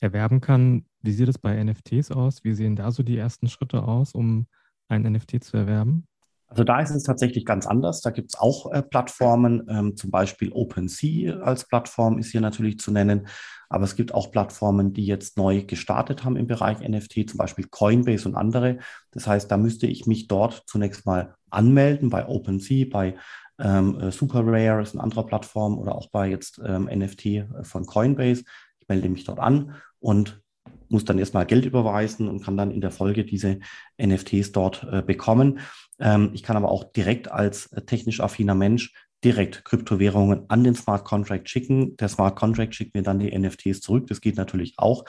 erwerben 0.00 0.40
kann. 0.40 0.86
Wie 1.02 1.12
sieht 1.12 1.28
es 1.28 1.38
bei 1.38 1.62
NFTs 1.62 2.10
aus? 2.10 2.42
Wie 2.42 2.54
sehen 2.54 2.74
da 2.74 2.90
so 2.90 3.02
die 3.02 3.18
ersten 3.18 3.48
Schritte 3.48 3.82
aus, 3.82 4.12
um 4.12 4.46
ein 4.88 5.02
NFT 5.02 5.44
zu 5.44 5.58
erwerben? 5.58 6.06
Also 6.48 6.62
da 6.62 6.80
ist 6.80 6.90
es 6.90 7.02
tatsächlich 7.02 7.44
ganz 7.44 7.66
anders. 7.66 8.00
Da 8.00 8.10
gibt 8.10 8.32
es 8.32 8.40
auch 8.40 8.72
äh, 8.72 8.82
Plattformen, 8.82 9.66
ähm, 9.68 9.96
zum 9.96 10.10
Beispiel 10.10 10.52
OpenSea 10.52 11.40
als 11.40 11.66
Plattform 11.66 12.18
ist 12.18 12.30
hier 12.30 12.40
natürlich 12.40 12.78
zu 12.78 12.92
nennen. 12.92 13.26
Aber 13.68 13.84
es 13.84 13.96
gibt 13.96 14.14
auch 14.14 14.30
Plattformen, 14.30 14.92
die 14.92 15.06
jetzt 15.06 15.36
neu 15.36 15.64
gestartet 15.64 16.24
haben 16.24 16.36
im 16.36 16.46
Bereich 16.46 16.86
NFT, 16.86 17.28
zum 17.30 17.38
Beispiel 17.38 17.66
Coinbase 17.68 18.28
und 18.28 18.36
andere. 18.36 18.78
Das 19.10 19.26
heißt, 19.26 19.50
da 19.50 19.56
müsste 19.56 19.88
ich 19.88 20.06
mich 20.06 20.28
dort 20.28 20.62
zunächst 20.66 21.04
mal 21.04 21.34
anmelden 21.50 22.10
bei 22.10 22.28
OpenSea, 22.28 22.86
bei 22.90 23.16
ähm, 23.58 23.98
äh, 24.00 24.12
Super 24.12 24.42
Rare 24.44 24.82
ist 24.82 24.94
eine 24.94 25.02
andere 25.02 25.24
Plattform 25.26 25.78
oder 25.78 25.94
auch 25.94 26.10
bei 26.10 26.28
jetzt 26.28 26.60
ähm, 26.64 26.84
NFT 26.92 27.26
äh, 27.26 27.46
von 27.62 27.86
Coinbase. 27.86 28.44
Ich 28.78 28.88
melde 28.88 29.08
mich 29.08 29.24
dort 29.24 29.40
an 29.40 29.74
und 29.98 30.42
muss 30.88 31.04
dann 31.04 31.18
erstmal 31.18 31.46
Geld 31.46 31.64
überweisen 31.64 32.28
und 32.28 32.42
kann 32.42 32.56
dann 32.56 32.70
in 32.70 32.80
der 32.80 32.90
Folge 32.90 33.24
diese 33.24 33.58
NFTs 34.00 34.52
dort 34.52 34.86
äh, 34.90 35.02
bekommen. 35.02 35.60
Ähm, 35.98 36.30
ich 36.34 36.42
kann 36.42 36.56
aber 36.56 36.70
auch 36.70 36.84
direkt 36.84 37.30
als 37.30 37.66
äh, 37.72 37.82
technisch 37.82 38.20
affiner 38.20 38.54
Mensch 38.54 38.92
direkt 39.24 39.64
Kryptowährungen 39.64 40.44
an 40.48 40.64
den 40.64 40.74
Smart 40.74 41.04
Contract 41.04 41.48
schicken. 41.48 41.96
Der 41.96 42.08
Smart 42.08 42.36
Contract 42.36 42.74
schickt 42.74 42.94
mir 42.94 43.02
dann 43.02 43.18
die 43.18 43.36
NFTs 43.36 43.80
zurück. 43.80 44.06
Das 44.06 44.20
geht 44.20 44.36
natürlich 44.36 44.74
auch. 44.76 45.04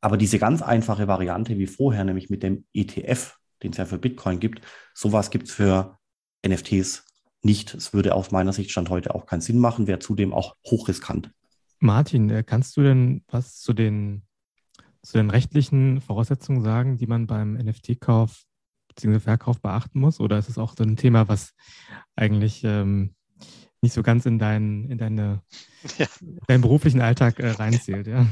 Aber 0.00 0.16
diese 0.16 0.38
ganz 0.38 0.62
einfache 0.62 1.08
Variante 1.08 1.58
wie 1.58 1.66
vorher, 1.66 2.04
nämlich 2.04 2.30
mit 2.30 2.42
dem 2.42 2.64
ETF, 2.72 3.36
den 3.62 3.72
es 3.72 3.76
ja 3.76 3.84
für 3.84 3.98
Bitcoin 3.98 4.40
gibt, 4.40 4.62
sowas 4.94 5.30
gibt 5.30 5.48
es 5.48 5.54
für 5.54 5.98
NFTs 6.46 7.04
nicht. 7.42 7.74
Es 7.74 7.92
würde 7.92 8.14
aus 8.14 8.30
meiner 8.30 8.52
Sicht 8.52 8.70
Stand 8.70 8.88
heute 8.88 9.14
auch 9.14 9.26
keinen 9.26 9.40
Sinn 9.40 9.58
machen, 9.58 9.86
wäre 9.86 9.98
zudem 9.98 10.32
auch 10.32 10.56
hochriskant. 10.66 11.30
Martin, 11.80 12.30
äh, 12.30 12.42
kannst 12.44 12.76
du 12.76 12.82
denn 12.82 13.24
was 13.28 13.58
zu 13.58 13.72
den, 13.72 14.22
zu 15.02 15.18
den 15.18 15.30
rechtlichen 15.30 16.00
Voraussetzungen 16.00 16.62
sagen, 16.62 16.96
die 16.96 17.06
man 17.06 17.26
beim 17.26 17.54
NFT-Kauf 17.54 18.44
bzw. 18.88 19.20
Verkauf 19.20 19.60
beachten 19.60 20.00
muss? 20.00 20.20
Oder 20.20 20.38
ist 20.38 20.48
es 20.48 20.58
auch 20.58 20.74
so 20.76 20.84
ein 20.84 20.96
Thema, 20.96 21.28
was 21.28 21.54
eigentlich 22.16 22.62
ähm, 22.64 23.14
nicht 23.82 23.94
so 23.94 24.02
ganz 24.02 24.26
in, 24.26 24.38
dein, 24.38 24.84
in 24.84 24.98
deine, 24.98 25.42
ja. 25.98 26.06
deinen 26.46 26.60
beruflichen 26.60 27.00
Alltag 27.00 27.38
äh, 27.38 27.50
reinzählt? 27.50 28.06
Ja? 28.06 28.26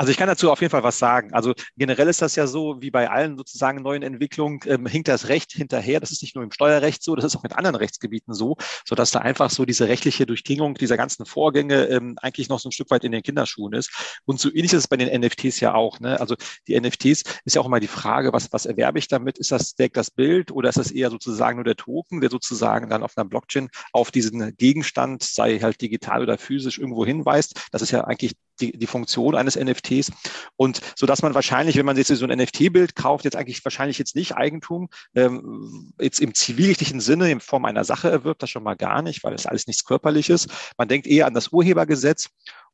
Also 0.00 0.12
ich 0.12 0.16
kann 0.16 0.28
dazu 0.28 0.50
auf 0.50 0.62
jeden 0.62 0.70
Fall 0.70 0.82
was 0.82 0.98
sagen. 0.98 1.34
Also 1.34 1.52
generell 1.76 2.08
ist 2.08 2.22
das 2.22 2.34
ja 2.34 2.46
so, 2.46 2.80
wie 2.80 2.90
bei 2.90 3.10
allen 3.10 3.36
sozusagen 3.36 3.82
neuen 3.82 4.02
Entwicklungen, 4.02 4.60
ähm, 4.64 4.86
hinkt 4.86 5.08
das 5.08 5.28
Recht 5.28 5.52
hinterher. 5.52 6.00
Das 6.00 6.10
ist 6.10 6.22
nicht 6.22 6.34
nur 6.34 6.42
im 6.42 6.50
Steuerrecht 6.52 7.02
so, 7.02 7.14
das 7.14 7.26
ist 7.26 7.36
auch 7.36 7.44
in 7.44 7.52
anderen 7.52 7.76
Rechtsgebieten 7.76 8.32
so, 8.32 8.56
sodass 8.86 9.10
da 9.10 9.18
einfach 9.18 9.50
so 9.50 9.66
diese 9.66 9.88
rechtliche 9.88 10.24
Durchdringung 10.24 10.72
dieser 10.72 10.96
ganzen 10.96 11.26
Vorgänge 11.26 11.84
ähm, 11.88 12.16
eigentlich 12.22 12.48
noch 12.48 12.60
so 12.60 12.70
ein 12.70 12.72
Stück 12.72 12.90
weit 12.90 13.04
in 13.04 13.12
den 13.12 13.22
Kinderschuhen 13.22 13.74
ist. 13.74 14.20
Und 14.24 14.40
so 14.40 14.48
ähnlich 14.48 14.72
ist 14.72 14.84
es 14.84 14.88
bei 14.88 14.96
den 14.96 15.20
NFTs 15.20 15.60
ja 15.60 15.74
auch. 15.74 16.00
Ne? 16.00 16.18
Also 16.18 16.34
die 16.66 16.80
NFTs 16.80 17.22
ist 17.44 17.54
ja 17.54 17.60
auch 17.60 17.66
immer 17.66 17.80
die 17.80 17.86
Frage, 17.86 18.32
was, 18.32 18.50
was 18.54 18.64
erwerbe 18.64 18.98
ich 18.98 19.08
damit? 19.08 19.36
Ist 19.36 19.52
das 19.52 19.74
direkt 19.74 19.98
das 19.98 20.10
Bild 20.10 20.50
oder 20.50 20.70
ist 20.70 20.78
das 20.78 20.92
eher 20.92 21.10
sozusagen 21.10 21.56
nur 21.56 21.64
der 21.64 21.76
Token, 21.76 22.22
der 22.22 22.30
sozusagen 22.30 22.88
dann 22.88 23.02
auf 23.02 23.18
einer 23.18 23.28
Blockchain 23.28 23.68
auf 23.92 24.10
diesen 24.10 24.56
Gegenstand, 24.56 25.24
sei 25.24 25.58
halt 25.58 25.82
digital 25.82 26.22
oder 26.22 26.38
physisch, 26.38 26.78
irgendwo 26.78 27.04
hinweist? 27.04 27.68
Das 27.70 27.82
ist 27.82 27.90
ja 27.90 28.04
eigentlich 28.04 28.32
die, 28.60 28.72
die 28.72 28.86
Funktion 28.86 29.34
eines 29.34 29.56
NFTs. 29.56 30.12
Und 30.56 30.80
so 30.96 31.06
dass 31.06 31.22
man 31.22 31.34
wahrscheinlich, 31.34 31.76
wenn 31.76 31.86
man 31.86 31.96
jetzt 31.96 32.08
so 32.08 32.26
ein 32.26 32.38
NFT-Bild 32.38 32.94
kauft, 32.94 33.24
jetzt 33.24 33.36
eigentlich 33.36 33.64
wahrscheinlich 33.64 33.98
jetzt 33.98 34.16
nicht 34.16 34.36
Eigentum, 34.36 34.88
ähm, 35.14 35.92
jetzt 36.00 36.20
im 36.20 36.34
zivilrechtlichen 36.34 37.00
Sinne 37.00 37.30
in 37.30 37.40
Form 37.40 37.64
einer 37.64 37.84
Sache 37.84 38.10
erwirbt, 38.10 38.42
das 38.42 38.50
schon 38.50 38.62
mal 38.62 38.76
gar 38.76 39.02
nicht, 39.02 39.24
weil 39.24 39.32
das 39.32 39.46
alles 39.46 39.66
nichts 39.66 39.84
Körperliches. 39.84 40.46
Man 40.76 40.88
denkt 40.88 41.06
eher 41.06 41.26
an 41.26 41.34
das 41.34 41.48
Urhebergesetz 41.48 42.30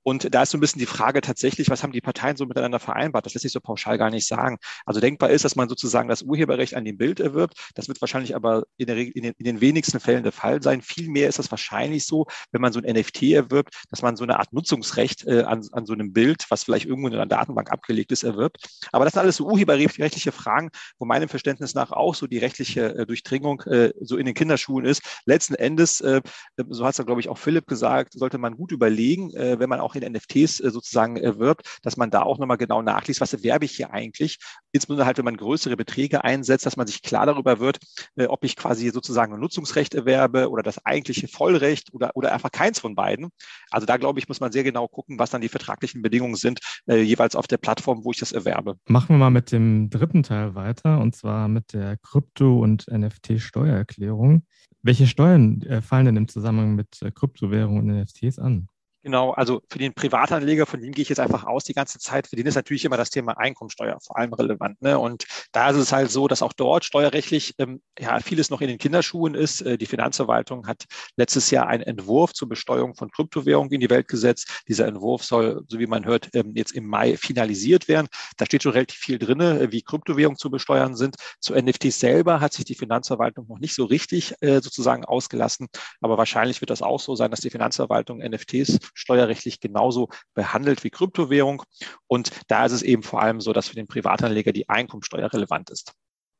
Und 0.06 0.32
da 0.32 0.42
ist 0.42 0.52
so 0.52 0.56
ein 0.56 0.60
bisschen 0.60 0.78
die 0.78 0.86
Frage 0.86 1.20
tatsächlich, 1.20 1.68
was 1.68 1.82
haben 1.82 1.90
die 1.90 2.00
Parteien 2.00 2.36
so 2.36 2.46
miteinander 2.46 2.78
vereinbart? 2.78 3.26
Das 3.26 3.34
lässt 3.34 3.42
sich 3.42 3.50
so 3.50 3.58
pauschal 3.58 3.98
gar 3.98 4.08
nicht 4.08 4.24
sagen. 4.24 4.56
Also 4.84 5.00
denkbar 5.00 5.30
ist, 5.30 5.44
dass 5.44 5.56
man 5.56 5.68
sozusagen 5.68 6.08
das 6.08 6.22
Urheberrecht 6.22 6.76
an 6.76 6.84
dem 6.84 6.96
Bild 6.96 7.18
erwirbt. 7.18 7.54
Das 7.74 7.88
wird 7.88 8.00
wahrscheinlich 8.00 8.36
aber 8.36 8.66
in, 8.76 8.86
der, 8.86 8.98
in, 8.98 9.24
den, 9.24 9.32
in 9.36 9.44
den 9.44 9.60
wenigsten 9.60 9.98
Fällen 9.98 10.22
der 10.22 10.30
Fall 10.30 10.62
sein. 10.62 10.80
Vielmehr 10.80 11.28
ist 11.28 11.40
das 11.40 11.50
wahrscheinlich 11.50 12.06
so, 12.06 12.26
wenn 12.52 12.60
man 12.60 12.72
so 12.72 12.80
ein 12.80 12.88
NFT 12.88 13.32
erwirbt, 13.32 13.74
dass 13.90 14.00
man 14.00 14.14
so 14.14 14.22
eine 14.22 14.38
Art 14.38 14.52
Nutzungsrecht 14.52 15.26
äh, 15.26 15.42
an, 15.42 15.66
an 15.72 15.86
so 15.86 15.92
einem 15.92 16.12
Bild, 16.12 16.46
was 16.50 16.62
vielleicht 16.62 16.86
irgendwo 16.86 17.08
in 17.08 17.14
einer 17.14 17.26
Datenbank 17.26 17.72
abgelegt 17.72 18.12
ist, 18.12 18.22
erwirbt. 18.22 18.58
Aber 18.92 19.06
das 19.06 19.14
sind 19.14 19.22
alles 19.22 19.34
so 19.34 19.46
urheberrechtliche 19.48 20.30
Fragen, 20.30 20.70
wo 21.00 21.04
meinem 21.04 21.28
Verständnis 21.28 21.74
nach 21.74 21.90
auch 21.90 22.14
so 22.14 22.28
die 22.28 22.38
rechtliche 22.38 22.94
äh, 22.94 23.06
Durchdringung 23.06 23.60
äh, 23.62 23.92
so 24.00 24.16
in 24.16 24.26
den 24.26 24.36
Kinderschuhen 24.36 24.84
ist. 24.84 25.02
Letzten 25.24 25.56
Endes, 25.56 26.00
äh, 26.00 26.20
so 26.68 26.84
hat 26.84 26.92
es 26.92 26.98
ja, 26.98 27.04
glaube 27.04 27.20
ich, 27.20 27.28
auch 27.28 27.38
Philipp 27.38 27.66
gesagt, 27.66 28.12
sollte 28.12 28.38
man 28.38 28.56
gut 28.56 28.70
überlegen, 28.70 29.34
äh, 29.34 29.58
wenn 29.58 29.68
man 29.68 29.80
auch 29.80 29.95
in 29.96 30.12
NFTs 30.12 30.60
äh, 30.60 30.70
sozusagen 30.70 31.16
erwirbt, 31.16 31.78
dass 31.82 31.96
man 31.96 32.10
da 32.10 32.22
auch 32.22 32.38
nochmal 32.38 32.56
genau 32.56 32.82
nachliest, 32.82 33.20
was 33.20 33.32
erwerbe 33.32 33.64
ich 33.64 33.72
hier 33.72 33.92
eigentlich. 33.92 34.38
Insbesondere 34.72 35.06
halt, 35.06 35.18
wenn 35.18 35.24
man 35.24 35.36
größere 35.36 35.76
Beträge 35.76 36.24
einsetzt, 36.24 36.66
dass 36.66 36.76
man 36.76 36.86
sich 36.86 37.02
klar 37.02 37.26
darüber 37.26 37.60
wird, 37.60 37.78
äh, 38.16 38.26
ob 38.26 38.44
ich 38.44 38.56
quasi 38.56 38.90
sozusagen 38.90 39.34
ein 39.34 39.40
Nutzungsrecht 39.40 39.94
erwerbe 39.94 40.50
oder 40.50 40.62
das 40.62 40.84
eigentliche 40.84 41.28
Vollrecht 41.28 41.92
oder, 41.92 42.10
oder 42.14 42.32
einfach 42.32 42.50
keins 42.50 42.78
von 42.78 42.94
beiden. 42.94 43.30
Also 43.70 43.86
da, 43.86 43.96
glaube 43.96 44.18
ich, 44.18 44.28
muss 44.28 44.40
man 44.40 44.52
sehr 44.52 44.64
genau 44.64 44.88
gucken, 44.88 45.18
was 45.18 45.30
dann 45.30 45.40
die 45.40 45.48
vertraglichen 45.48 46.02
Bedingungen 46.02 46.36
sind, 46.36 46.60
äh, 46.86 47.00
jeweils 47.00 47.36
auf 47.36 47.46
der 47.46 47.58
Plattform, 47.58 48.04
wo 48.04 48.10
ich 48.10 48.18
das 48.18 48.32
erwerbe. 48.32 48.76
Machen 48.88 49.14
wir 49.14 49.18
mal 49.18 49.30
mit 49.30 49.52
dem 49.52 49.90
dritten 49.90 50.22
Teil 50.22 50.54
weiter, 50.54 51.00
und 51.00 51.14
zwar 51.14 51.48
mit 51.48 51.72
der 51.72 51.96
Krypto- 51.96 52.60
und 52.60 52.86
NFT-Steuererklärung. 52.88 54.42
Welche 54.82 55.06
Steuern 55.06 55.62
äh, 55.62 55.82
fallen 55.82 56.06
denn 56.06 56.16
im 56.16 56.28
Zusammenhang 56.28 56.76
mit 56.76 57.02
äh, 57.02 57.10
Kryptowährungen 57.10 57.90
und 57.90 58.00
NFTs 58.00 58.38
an? 58.38 58.68
Genau, 59.06 59.30
also 59.30 59.62
für 59.70 59.78
den 59.78 59.94
Privatanleger, 59.94 60.66
von 60.66 60.80
dem 60.80 60.90
gehe 60.90 61.02
ich 61.02 61.08
jetzt 61.10 61.20
einfach 61.20 61.44
aus 61.44 61.62
die 61.62 61.74
ganze 61.74 62.00
Zeit, 62.00 62.26
für 62.26 62.34
den 62.34 62.44
ist 62.44 62.56
natürlich 62.56 62.84
immer 62.84 62.96
das 62.96 63.10
Thema 63.10 63.38
Einkommensteuer 63.38 64.00
vor 64.04 64.18
allem 64.18 64.32
relevant. 64.32 64.82
Ne? 64.82 64.98
Und 64.98 65.26
da 65.52 65.70
ist 65.70 65.76
es 65.76 65.92
halt 65.92 66.10
so, 66.10 66.26
dass 66.26 66.42
auch 66.42 66.52
dort 66.52 66.84
steuerrechtlich 66.84 67.54
ähm, 67.58 67.80
ja 67.96 68.18
vieles 68.18 68.50
noch 68.50 68.60
in 68.62 68.66
den 68.66 68.78
Kinderschuhen 68.78 69.36
ist. 69.36 69.60
Äh, 69.60 69.78
die 69.78 69.86
Finanzverwaltung 69.86 70.66
hat 70.66 70.86
letztes 71.16 71.52
Jahr 71.52 71.68
einen 71.68 71.84
Entwurf 71.84 72.32
zur 72.32 72.48
Besteuerung 72.48 72.96
von 72.96 73.08
Kryptowährungen 73.08 73.70
in 73.70 73.78
die 73.78 73.90
Welt 73.90 74.08
gesetzt. 74.08 74.64
Dieser 74.66 74.88
Entwurf 74.88 75.22
soll, 75.22 75.62
so 75.68 75.78
wie 75.78 75.86
man 75.86 76.04
hört, 76.04 76.28
ähm, 76.34 76.50
jetzt 76.56 76.72
im 76.72 76.88
Mai 76.88 77.16
finalisiert 77.16 77.86
werden. 77.86 78.08
Da 78.38 78.44
steht 78.44 78.64
schon 78.64 78.72
relativ 78.72 78.98
viel 78.98 79.20
drin, 79.20 79.38
äh, 79.38 79.70
wie 79.70 79.82
Kryptowährungen 79.82 80.36
zu 80.36 80.50
besteuern 80.50 80.96
sind. 80.96 81.14
Zu 81.38 81.54
NFTs 81.54 82.00
selber 82.00 82.40
hat 82.40 82.54
sich 82.54 82.64
die 82.64 82.74
Finanzverwaltung 82.74 83.46
noch 83.46 83.60
nicht 83.60 83.76
so 83.76 83.84
richtig 83.84 84.34
äh, 84.40 84.60
sozusagen 84.60 85.04
ausgelassen. 85.04 85.68
Aber 86.00 86.18
wahrscheinlich 86.18 86.60
wird 86.60 86.70
das 86.70 86.82
auch 86.82 86.98
so 86.98 87.14
sein, 87.14 87.30
dass 87.30 87.38
die 87.38 87.50
Finanzverwaltung 87.50 88.18
NFTs 88.18 88.80
steuerrechtlich 88.96 89.60
genauso 89.60 90.08
behandelt 90.34 90.82
wie 90.82 90.90
Kryptowährung. 90.90 91.62
Und 92.06 92.30
da 92.48 92.64
ist 92.64 92.72
es 92.72 92.82
eben 92.82 93.02
vor 93.02 93.22
allem 93.22 93.40
so, 93.40 93.52
dass 93.52 93.68
für 93.68 93.76
den 93.76 93.86
Privatanleger 93.86 94.52
die 94.52 94.68
Einkommensteuer 94.68 95.32
relevant 95.32 95.70
ist. 95.70 95.92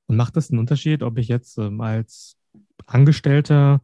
Und 0.06 0.16
macht 0.16 0.36
das 0.36 0.50
einen 0.50 0.60
Unterschied, 0.60 1.02
ob 1.02 1.18
ich 1.18 1.28
jetzt 1.28 1.58
ähm, 1.58 1.80
als 1.80 2.36
Angestellter 2.86 3.80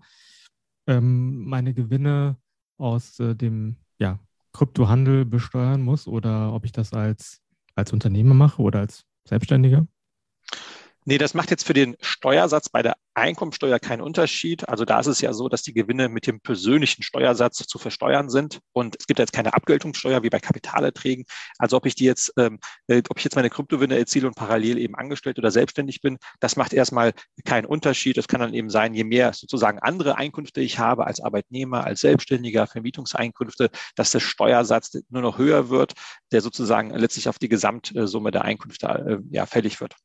ähm, 0.86 1.44
meine 1.44 1.74
Gewinne 1.74 2.36
aus 2.78 3.18
äh, 3.20 3.34
dem 3.34 3.76
ja, 3.98 4.18
Kryptohandel 4.52 5.24
besteuern 5.24 5.82
muss 5.82 6.06
oder 6.06 6.52
ob 6.52 6.64
ich 6.64 6.72
das 6.72 6.92
als, 6.92 7.40
als 7.74 7.92
Unternehmer 7.92 8.34
mache 8.34 8.62
oder 8.62 8.80
als 8.80 9.04
Selbstständiger? 9.24 9.86
Nee, 11.04 11.18
das 11.18 11.34
macht 11.34 11.50
jetzt 11.50 11.66
für 11.66 11.72
den 11.72 11.96
Steuersatz 12.00 12.68
bei 12.68 12.80
der 12.80 12.94
Einkommensteuer 13.14 13.80
keinen 13.80 14.02
Unterschied. 14.02 14.68
Also 14.68 14.84
da 14.84 15.00
ist 15.00 15.08
es 15.08 15.20
ja 15.20 15.32
so, 15.32 15.48
dass 15.48 15.62
die 15.62 15.74
Gewinne 15.74 16.08
mit 16.08 16.28
dem 16.28 16.40
persönlichen 16.40 17.02
Steuersatz 17.02 17.56
zu 17.56 17.78
versteuern 17.78 18.30
sind. 18.30 18.60
Und 18.72 18.96
es 19.00 19.08
gibt 19.08 19.18
jetzt 19.18 19.32
keine 19.32 19.52
Abgeltungssteuer 19.52 20.22
wie 20.22 20.30
bei 20.30 20.38
Kapitalerträgen. 20.38 21.24
Also 21.58 21.76
ob 21.76 21.86
ich 21.86 21.96
die 21.96 22.04
jetzt, 22.04 22.32
ähm, 22.38 22.60
äh, 22.86 23.02
ob 23.08 23.18
ich 23.18 23.24
jetzt 23.24 23.34
meine 23.34 23.50
Kryptowinne 23.50 23.98
erziele 23.98 24.28
und 24.28 24.36
parallel 24.36 24.78
eben 24.78 24.94
angestellt 24.94 25.38
oder 25.38 25.50
selbstständig 25.50 26.02
bin, 26.02 26.18
das 26.38 26.54
macht 26.54 26.72
erstmal 26.72 27.14
keinen 27.44 27.66
Unterschied. 27.66 28.16
Das 28.16 28.28
kann 28.28 28.40
dann 28.40 28.54
eben 28.54 28.70
sein, 28.70 28.94
je 28.94 29.04
mehr 29.04 29.32
sozusagen 29.32 29.80
andere 29.80 30.16
Einkünfte 30.16 30.60
ich 30.60 30.78
habe 30.78 31.06
als 31.06 31.20
Arbeitnehmer, 31.20 31.84
als 31.84 32.00
Selbstständiger, 32.00 32.68
Vermietungseinkünfte, 32.68 33.70
dass 33.96 34.12
der 34.12 34.20
Steuersatz 34.20 34.92
nur 35.10 35.22
noch 35.22 35.38
höher 35.38 35.68
wird, 35.68 35.94
der 36.30 36.42
sozusagen 36.42 36.90
letztlich 36.90 37.28
auf 37.28 37.40
die 37.40 37.48
Gesamtsumme 37.48 38.30
der 38.30 38.44
Einkünfte 38.44 38.86
äh, 38.86 39.18
ja, 39.34 39.46
fällig 39.46 39.80
wird. 39.80 39.96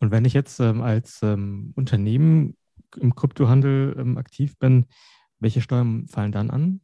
Und 0.00 0.10
wenn 0.10 0.24
ich 0.24 0.32
jetzt 0.32 0.60
ähm, 0.60 0.82
als 0.82 1.22
ähm, 1.22 1.72
Unternehmen 1.76 2.56
im 2.96 3.14
Kryptohandel 3.14 3.96
ähm, 3.98 4.18
aktiv 4.18 4.58
bin, 4.58 4.86
welche 5.40 5.60
Steuern 5.60 6.06
fallen 6.08 6.32
dann 6.32 6.50
an? 6.50 6.80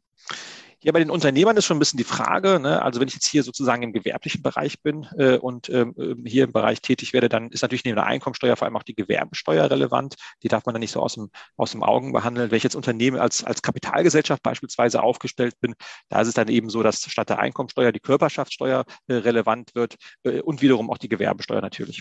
Ja, 0.83 0.93
bei 0.93 0.99
den 0.99 1.11
Unternehmern 1.11 1.59
ist 1.59 1.67
schon 1.67 1.77
ein 1.77 1.79
bisschen 1.79 1.99
die 1.99 2.05
Frage, 2.05 2.59
ne? 2.59 2.81
also 2.81 3.01
wenn 3.01 3.09
ich 3.09 3.13
jetzt 3.13 3.27
hier 3.27 3.43
sozusagen 3.43 3.83
im 3.83 3.93
gewerblichen 3.93 4.41
Bereich 4.41 4.81
bin 4.81 5.07
äh, 5.19 5.37
und 5.37 5.69
ähm, 5.69 5.95
ähm, 5.99 6.25
hier 6.27 6.45
im 6.45 6.53
Bereich 6.53 6.81
tätig 6.81 7.13
werde, 7.13 7.29
dann 7.29 7.51
ist 7.51 7.61
natürlich 7.61 7.85
neben 7.85 7.97
der 7.97 8.07
Einkommensteuer 8.07 8.57
vor 8.57 8.65
allem 8.65 8.79
auch 8.79 8.83
die 8.83 8.95
Gewerbesteuer 8.95 9.71
relevant. 9.71 10.15
Die 10.43 10.49
darf 10.49 10.65
man 10.65 10.75
dann 10.75 10.81
nicht 10.81 10.93
so 10.93 11.01
aus 11.01 11.17
dem, 11.17 11.29
aus 11.59 11.73
dem 11.73 11.83
Augen 11.83 12.13
behandeln. 12.13 12.51
Wenn 12.51 12.57
ich 12.57 12.63
jetzt 12.63 12.77
Unternehmen 12.77 13.19
als, 13.19 13.45
als 13.45 13.61
Kapitalgesellschaft 13.61 14.43
beispielsweise 14.43 15.03
aufgestellt 15.03 15.55
bin, 15.61 15.75
da 16.09 16.23
ist 16.23 16.29
es 16.29 16.35
dann 16.35 16.49
eben 16.49 16.71
so, 16.71 16.83
dass 16.83 17.03
statt 17.03 17.29
der 17.29 17.41
Einkommensteuer 17.41 17.93
die 17.93 18.01
Körperschaftssteuer 18.01 18.87
äh, 19.07 19.15
relevant 19.15 19.75
wird 19.75 19.97
äh, 20.23 20.41
und 20.41 20.63
wiederum 20.63 20.91
auch 20.91 20.99
die 20.99 21.11
Gewerbesteuer 21.11 21.61
natürlich. 21.61 22.01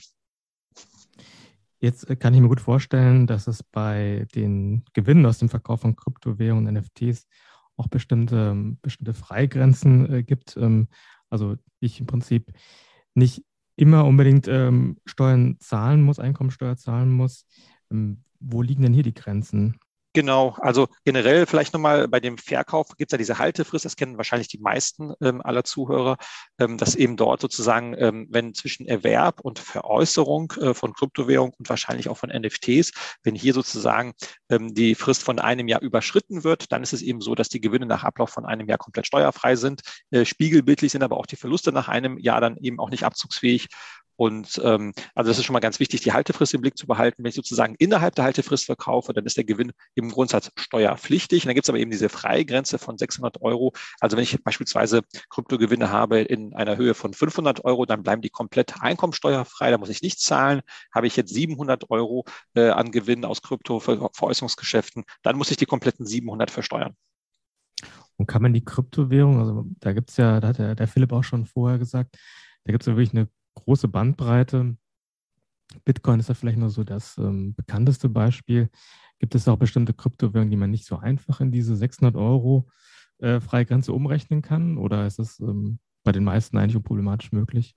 Jetzt 1.80 2.10
äh, 2.10 2.16
kann 2.16 2.34
ich 2.34 2.42
mir 2.42 2.50
gut 2.50 2.60
vorstellen, 2.60 3.28
dass 3.28 3.48
es 3.48 3.64
bei 3.64 4.28
den 4.36 4.84
Gewinnen 4.94 5.26
aus 5.26 5.40
dem 5.40 5.50
Verkauf 5.50 5.82
von 5.82 5.96
Kryptowährungen 5.96 6.68
und 6.68 6.74
NFTs 6.74 7.28
auch 7.78 7.88
bestimmte, 7.88 8.52
ähm, 8.52 8.78
bestimmte 8.82 9.14
Freigrenzen 9.14 10.12
äh, 10.12 10.24
gibt. 10.24 10.58
Ähm, 10.58 10.88
also 11.30 11.56
ich 11.80 12.00
im 12.00 12.08
Prinzip 12.08 12.52
nicht 13.14 13.44
immer 13.76 14.06
unbedingt 14.06 14.48
ähm, 14.48 14.98
Steuern 15.06 15.58
zahlen 15.60 16.02
muss, 16.02 16.20
Einkommensteuer 16.20 16.76
zahlen 16.76 17.12
muss. 17.12 17.46
wo 18.42 18.62
liegen 18.62 18.84
denn 18.84 18.94
hier 18.94 19.04
die 19.04 19.14
Grenzen? 19.14 19.80
Genau, 20.14 20.56
also 20.60 20.88
generell 21.06 21.46
vielleicht 21.46 21.72
nochmal 21.74 22.08
bei 22.08 22.20
dem 22.20 22.40
Verkauf 22.40 22.88
gibt 22.98 23.12
es 23.12 23.14
ja 23.14 23.18
diese 23.20 23.38
Haltefrist, 23.38 23.86
das 23.86 23.96
kennen 23.96 24.18
wahrscheinlich 24.18 24.48
die 24.48 24.58
meisten 24.58 25.14
ähm, 25.22 25.40
aller 25.42 25.64
Zuhörer, 25.64 26.18
ähm, 26.58 26.80
dass 26.80 26.96
eben 26.96 27.16
dort 27.16 27.42
sozusagen, 27.42 27.96
ähm, 27.96 28.26
wenn 28.32 28.56
zwischen 28.56 28.88
Erwerb 28.88 29.40
und 29.40 29.60
Veräußerung 29.60 30.52
äh, 30.60 30.74
von 30.74 30.94
Kryptowährung 30.94 31.54
und 31.60 31.70
wahrscheinlich 31.70 32.10
auch 32.10 32.18
von 32.18 32.32
NFTs, 32.32 32.92
wenn 33.22 33.36
hier 33.36 33.54
sozusagen 33.54 34.14
ähm, 34.50 34.74
die 34.74 34.96
Frist 34.96 35.22
von 35.22 35.38
einem 35.38 35.68
Jahr 35.68 35.84
überschritten 35.84 36.44
wird, 36.44 36.72
dann 36.72 36.82
ist 36.82 36.94
es 36.94 37.04
eben 37.04 37.22
so, 37.22 37.36
dass 37.36 37.50
die 37.50 37.62
Gewinne 37.62 37.86
nach 37.86 38.04
Ablauf 38.04 38.32
von 38.32 38.48
einem 38.48 38.68
Jahr 38.68 38.80
komplett 38.80 39.06
steuerfrei 39.06 39.56
sind. 39.56 39.82
Äh, 40.10 40.26
spiegelbildlich 40.26 40.92
sind 40.92 41.04
aber 41.04 41.18
auch 41.18 41.28
die 41.28 41.36
Verluste 41.36 41.72
nach 41.72 41.88
einem 41.88 42.18
Jahr 42.18 42.42
dann 42.42 42.58
eben 42.58 42.80
auch 42.80 42.90
nicht 42.90 43.04
abzugsfähig. 43.04 43.68
Und 44.20 44.60
ähm, 44.66 44.92
also 45.16 45.30
das 45.30 45.38
ist 45.38 45.46
schon 45.46 45.54
mal 45.54 45.62
ganz 45.62 45.80
wichtig, 45.80 46.02
die 46.02 46.12
Haltefrist 46.12 46.54
im 46.54 46.60
Blick 46.60 46.78
zu 46.78 46.88
behalten. 46.88 47.24
Wenn 47.24 47.30
ich 47.30 47.36
sozusagen 47.36 47.76
innerhalb 47.80 48.16
der 48.16 48.26
Haltefrist 48.26 48.66
verkaufe, 48.66 49.14
dann 49.14 49.26
ist 49.26 49.38
der 49.38 49.46
Gewinn 49.46 49.72
im 49.96 50.12
Grundsatz 50.12 50.52
steuerpflichtig. 50.58 51.44
Und 51.44 51.48
dann 51.48 51.56
gibt 51.56 51.64
es 51.64 51.70
aber 51.70 51.80
eben 51.80 51.90
diese 51.90 52.10
Freigrenze 52.10 52.80
von 52.80 52.98
600 52.98 53.42
Euro. 53.42 53.72
Also 54.02 54.18
wenn 54.18 54.24
ich 54.24 54.38
beispielsweise 54.44 55.04
Kryptogewinne 55.30 55.90
habe 55.90 56.20
in 56.20 56.54
einer 56.54 56.76
Höhe 56.76 56.96
von 56.96 57.14
500 57.14 57.64
Euro, 57.64 57.86
dann 57.86 58.04
bleiben 58.04 58.22
die 58.22 58.30
komplett 58.30 58.82
einkommensteuerfrei. 58.82 59.72
Da 59.72 59.78
muss 59.78 59.88
ich 59.88 60.02
nichts 60.02 60.24
zahlen. 60.24 60.64
Habe 60.94 61.08
ich 61.08 61.16
jetzt 61.16 61.34
700 61.34 61.90
Euro 61.90 62.26
äh, 62.56 62.72
an 62.72 62.92
Gewinn 62.92 63.24
aus 63.24 63.42
Krypto-Veräußerungsgeschäften, 63.42 65.06
dann 65.24 65.38
muss 65.38 65.50
ich 65.50 65.56
die 65.56 65.66
kompletten 65.66 66.06
700 66.06 66.52
versteuern. 66.52 66.94
Und 68.18 68.26
kann 68.28 68.42
man 68.42 68.52
die 68.52 68.66
Kryptowährung, 68.66 69.40
also 69.40 69.66
da 69.80 69.94
gibt 69.94 70.10
es 70.10 70.18
ja, 70.18 70.42
da 70.42 70.50
hat 70.50 70.58
der, 70.58 70.76
der 70.76 70.88
Philipp 70.90 71.14
auch 71.14 71.24
schon 71.24 71.46
vorher 71.46 71.80
gesagt, 71.80 72.18
da 72.66 72.74
gibt 72.74 72.84
es 72.84 72.88
ja 72.88 72.98
wirklich 72.98 73.14
eine 73.14 73.30
große 73.56 73.88
Bandbreite. 73.88 74.78
Bitcoin 75.86 76.20
ist 76.20 76.30
ja 76.30 76.36
vielleicht 76.36 76.58
nur 76.58 76.70
so 76.70 76.84
das 76.84 77.18
ähm, 77.18 77.54
bekannteste 77.56 78.10
Beispiel. 78.10 78.70
Gibt 79.20 79.36
es 79.36 79.48
auch 79.48 79.58
bestimmte 79.58 79.94
Kryptowährungen, 79.94 80.50
die 80.50 80.58
man 80.58 80.72
nicht 80.72 80.86
so 80.86 80.98
einfach 80.98 81.42
in 81.42 81.52
diese 81.52 81.76
600 81.76 82.16
Euro 82.16 82.70
äh, 83.20 83.40
Freigrenze 83.40 83.94
umrechnen 83.94 84.42
kann? 84.42 84.78
Oder 84.78 85.06
ist 85.06 85.20
es 85.20 85.40
ähm, 85.40 85.80
bei 86.10 86.14
den 86.14 86.24
meisten 86.24 86.58
eigentlich 86.58 86.76
unproblematisch 86.76 87.32
möglich? 87.32 87.76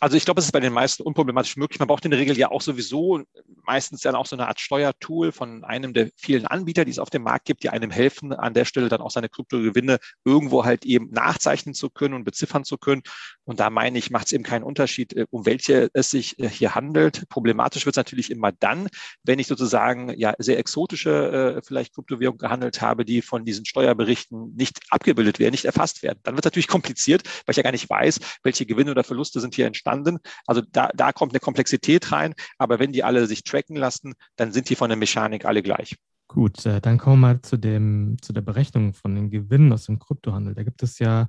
Also 0.00 0.16
ich 0.16 0.24
glaube, 0.24 0.40
es 0.40 0.46
ist 0.46 0.52
bei 0.52 0.60
den 0.60 0.72
meisten 0.72 1.02
unproblematisch 1.02 1.58
möglich. 1.58 1.78
Man 1.78 1.88
braucht 1.88 2.04
in 2.06 2.10
der 2.10 2.20
Regel 2.20 2.38
ja 2.38 2.50
auch 2.50 2.62
sowieso 2.62 3.22
meistens 3.66 4.00
dann 4.00 4.14
auch 4.14 4.24
so 4.24 4.36
eine 4.36 4.48
Art 4.48 4.58
Steuertool 4.58 5.32
von 5.32 5.64
einem 5.64 5.92
der 5.92 6.10
vielen 6.16 6.46
Anbieter, 6.46 6.84
die 6.84 6.90
es 6.90 6.98
auf 6.98 7.10
dem 7.10 7.22
Markt 7.22 7.44
gibt, 7.44 7.62
die 7.62 7.68
einem 7.68 7.90
helfen, 7.90 8.32
an 8.32 8.54
der 8.54 8.64
Stelle 8.64 8.88
dann 8.88 9.02
auch 9.02 9.10
seine 9.10 9.28
Kryptogewinne 9.28 9.98
irgendwo 10.24 10.64
halt 10.64 10.86
eben 10.86 11.10
nachzeichnen 11.10 11.74
zu 11.74 11.90
können 11.90 12.14
und 12.14 12.24
beziffern 12.24 12.64
zu 12.64 12.78
können. 12.78 13.02
Und 13.44 13.60
da 13.60 13.68
meine 13.68 13.98
ich, 13.98 14.10
macht 14.10 14.26
es 14.26 14.32
eben 14.32 14.44
keinen 14.44 14.62
Unterschied, 14.62 15.12
äh, 15.12 15.26
um 15.30 15.44
welche 15.44 15.90
es 15.92 16.10
sich 16.10 16.38
äh, 16.38 16.48
hier 16.48 16.74
handelt. 16.74 17.28
Problematisch 17.28 17.84
wird 17.84 17.94
es 17.94 17.98
natürlich 17.98 18.30
immer 18.30 18.52
dann, 18.52 18.88
wenn 19.24 19.38
ich 19.38 19.46
sozusagen 19.46 20.18
ja 20.18 20.34
sehr 20.38 20.58
exotische 20.58 21.56
äh, 21.56 21.62
vielleicht 21.62 21.94
Kryptowährungen 21.94 22.38
gehandelt 22.38 22.80
habe, 22.80 23.04
die 23.04 23.20
von 23.20 23.44
diesen 23.44 23.66
Steuerberichten 23.66 24.54
nicht 24.54 24.80
abgebildet 24.88 25.38
werden, 25.38 25.52
nicht 25.52 25.66
erfasst 25.66 26.02
werden. 26.02 26.20
Dann 26.22 26.34
wird 26.34 26.44
es 26.44 26.50
natürlich 26.50 26.68
kompliziert, 26.68 27.22
weil 27.44 27.52
ich 27.52 27.56
ja 27.56 27.62
gar 27.62 27.72
nicht 27.74 27.90
weiß, 27.90 28.18
welche 28.42 28.64
Gewinne 28.66 28.90
oder 28.90 29.04
Verluste 29.04 29.40
sind 29.40 29.54
hier 29.54 29.66
entstanden. 29.66 30.18
Also 30.46 30.62
da, 30.72 30.88
da 30.94 31.12
kommt 31.12 31.32
eine 31.32 31.40
Komplexität 31.40 32.10
rein. 32.12 32.34
Aber 32.58 32.78
wenn 32.78 32.92
die 32.92 33.04
alle 33.04 33.26
sich 33.26 33.44
tracken 33.44 33.76
lassen, 33.76 34.14
dann 34.36 34.52
sind 34.52 34.70
die 34.70 34.76
von 34.76 34.88
der 34.88 34.96
Mechanik 34.96 35.44
alle 35.44 35.62
gleich. 35.62 35.96
Gut, 36.26 36.64
dann 36.64 36.98
kommen 36.98 37.20
wir 37.20 37.28
mal 37.28 37.42
zu, 37.42 37.58
dem, 37.58 38.16
zu 38.22 38.32
der 38.32 38.40
Berechnung 38.40 38.94
von 38.94 39.14
den 39.14 39.30
Gewinnen 39.30 39.72
aus 39.72 39.84
dem 39.84 39.98
Kryptohandel. 39.98 40.54
Da 40.54 40.62
gibt 40.62 40.82
es 40.82 40.98
ja 40.98 41.28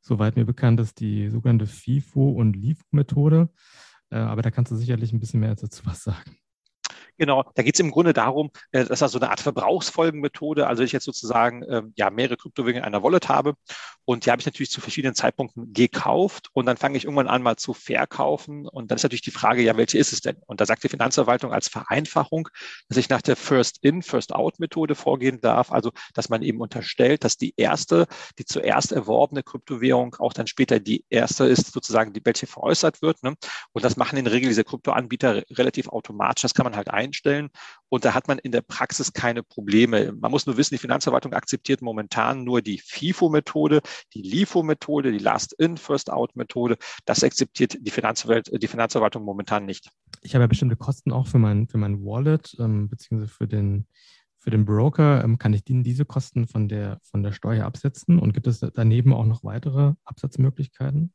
soweit 0.00 0.36
mir 0.36 0.44
bekannt 0.44 0.80
ist, 0.80 1.00
die 1.00 1.28
sogenannte 1.28 1.66
FIFO- 1.66 2.34
und 2.34 2.54
LIFO-Methode. 2.54 3.48
Äh, 4.10 4.16
aber 4.16 4.42
da 4.42 4.50
kannst 4.50 4.72
du 4.72 4.76
sicherlich 4.76 5.12
ein 5.12 5.20
bisschen 5.20 5.40
mehr 5.40 5.54
dazu 5.54 5.84
was 5.86 6.02
sagen. 6.02 6.36
Genau, 7.20 7.44
da 7.54 7.62
geht 7.62 7.74
es 7.74 7.80
im 7.80 7.90
Grunde 7.90 8.14
darum, 8.14 8.50
äh, 8.72 8.86
dass 8.86 9.00
das 9.00 9.12
so 9.12 9.18
eine 9.18 9.28
Art 9.28 9.40
Verbrauchsfolgenmethode, 9.40 10.66
also 10.66 10.82
ich 10.82 10.92
jetzt 10.92 11.04
sozusagen 11.04 11.62
ähm, 11.68 11.92
ja 11.94 12.08
mehrere 12.08 12.38
Kryptowährungen 12.38 12.82
in 12.82 12.84
einer 12.86 13.02
Wallet 13.02 13.28
habe 13.28 13.56
und 14.06 14.24
die 14.24 14.30
habe 14.30 14.40
ich 14.40 14.46
natürlich 14.46 14.70
zu 14.70 14.80
verschiedenen 14.80 15.14
Zeitpunkten 15.14 15.74
gekauft 15.74 16.48
und 16.54 16.64
dann 16.64 16.78
fange 16.78 16.96
ich 16.96 17.04
irgendwann 17.04 17.28
an 17.28 17.42
mal 17.42 17.56
zu 17.56 17.74
verkaufen 17.74 18.66
und 18.66 18.90
dann 18.90 18.96
ist 18.96 19.02
natürlich 19.02 19.20
die 19.20 19.32
Frage, 19.32 19.60
ja, 19.60 19.76
welche 19.76 19.98
ist 19.98 20.14
es 20.14 20.22
denn? 20.22 20.36
Und 20.46 20.62
da 20.62 20.66
sagt 20.66 20.82
die 20.82 20.88
Finanzverwaltung 20.88 21.52
als 21.52 21.68
Vereinfachung, 21.68 22.48
dass 22.88 22.96
ich 22.96 23.10
nach 23.10 23.20
der 23.20 23.36
First-In, 23.36 24.00
First-Out-Methode 24.00 24.94
vorgehen 24.94 25.42
darf, 25.42 25.72
also 25.72 25.90
dass 26.14 26.30
man 26.30 26.40
eben 26.42 26.62
unterstellt, 26.62 27.22
dass 27.24 27.36
die 27.36 27.52
erste, 27.58 28.06
die 28.38 28.46
zuerst 28.46 28.92
erworbene 28.92 29.42
Kryptowährung 29.42 30.16
auch 30.18 30.32
dann 30.32 30.46
später 30.46 30.80
die 30.80 31.04
erste 31.10 31.44
ist, 31.44 31.70
sozusagen, 31.72 32.14
die 32.14 32.24
welche 32.24 32.46
veräußert 32.46 33.02
wird. 33.02 33.22
Ne? 33.22 33.34
Und 33.72 33.84
das 33.84 33.98
machen 33.98 34.16
in 34.18 34.24
der 34.24 34.32
Regel 34.32 34.48
diese 34.48 34.64
Kryptoanbieter 34.64 35.42
relativ 35.50 35.88
automatisch. 35.90 36.42
Das 36.42 36.54
kann 36.54 36.64
man 36.64 36.76
halt 36.76 36.88
ein 36.88 37.09
einstellen. 37.10 37.50
Und 37.88 38.04
da 38.04 38.14
hat 38.14 38.28
man 38.28 38.38
in 38.38 38.52
der 38.52 38.60
Praxis 38.62 39.12
keine 39.12 39.42
Probleme. 39.42 40.12
Man 40.12 40.30
muss 40.30 40.46
nur 40.46 40.56
wissen, 40.56 40.74
die 40.74 40.78
Finanzverwaltung 40.78 41.32
akzeptiert 41.32 41.82
momentan 41.82 42.44
nur 42.44 42.62
die 42.62 42.78
FIFO-Methode, 42.78 43.80
die 44.14 44.22
LIFO-Methode, 44.22 45.10
die 45.12 45.18
Last-In, 45.18 45.76
First-Out-Methode. 45.76 46.76
Das 47.04 47.24
akzeptiert 47.24 47.76
die, 47.80 47.90
Finanzwelt, 47.90 48.50
die 48.52 48.68
Finanzverwaltung 48.68 49.24
momentan 49.24 49.66
nicht. 49.66 49.90
Ich 50.22 50.34
habe 50.34 50.44
ja 50.44 50.46
bestimmte 50.46 50.76
Kosten 50.76 51.12
auch 51.12 51.26
für 51.26 51.38
mein, 51.38 51.66
für 51.66 51.78
mein 51.78 52.04
Wallet, 52.04 52.56
ähm, 52.60 52.88
beziehungsweise 52.88 53.32
für 53.32 53.48
den, 53.48 53.86
für 54.38 54.50
den 54.50 54.64
Broker. 54.64 55.24
Ähm, 55.24 55.38
kann 55.38 55.52
ich 55.52 55.64
diese 55.64 56.04
Kosten 56.04 56.46
von 56.46 56.68
der, 56.68 57.00
von 57.02 57.22
der 57.22 57.32
Steuer 57.32 57.66
absetzen? 57.66 58.20
Und 58.20 58.32
gibt 58.32 58.46
es 58.46 58.60
daneben 58.60 59.12
auch 59.12 59.26
noch 59.26 59.42
weitere 59.42 59.94
Absatzmöglichkeiten? 60.04 61.12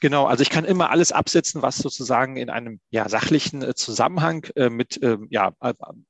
Genau, 0.00 0.26
also 0.26 0.42
ich 0.42 0.50
kann 0.50 0.64
immer 0.64 0.90
alles 0.90 1.10
absetzen, 1.10 1.62
was 1.62 1.78
sozusagen 1.78 2.36
in 2.36 2.50
einem 2.50 2.80
ja, 2.90 3.08
sachlichen 3.08 3.62
äh, 3.62 3.74
Zusammenhang 3.74 4.44
äh, 4.54 4.70
mit 4.70 4.98
ähm, 5.02 5.26
ja, 5.30 5.52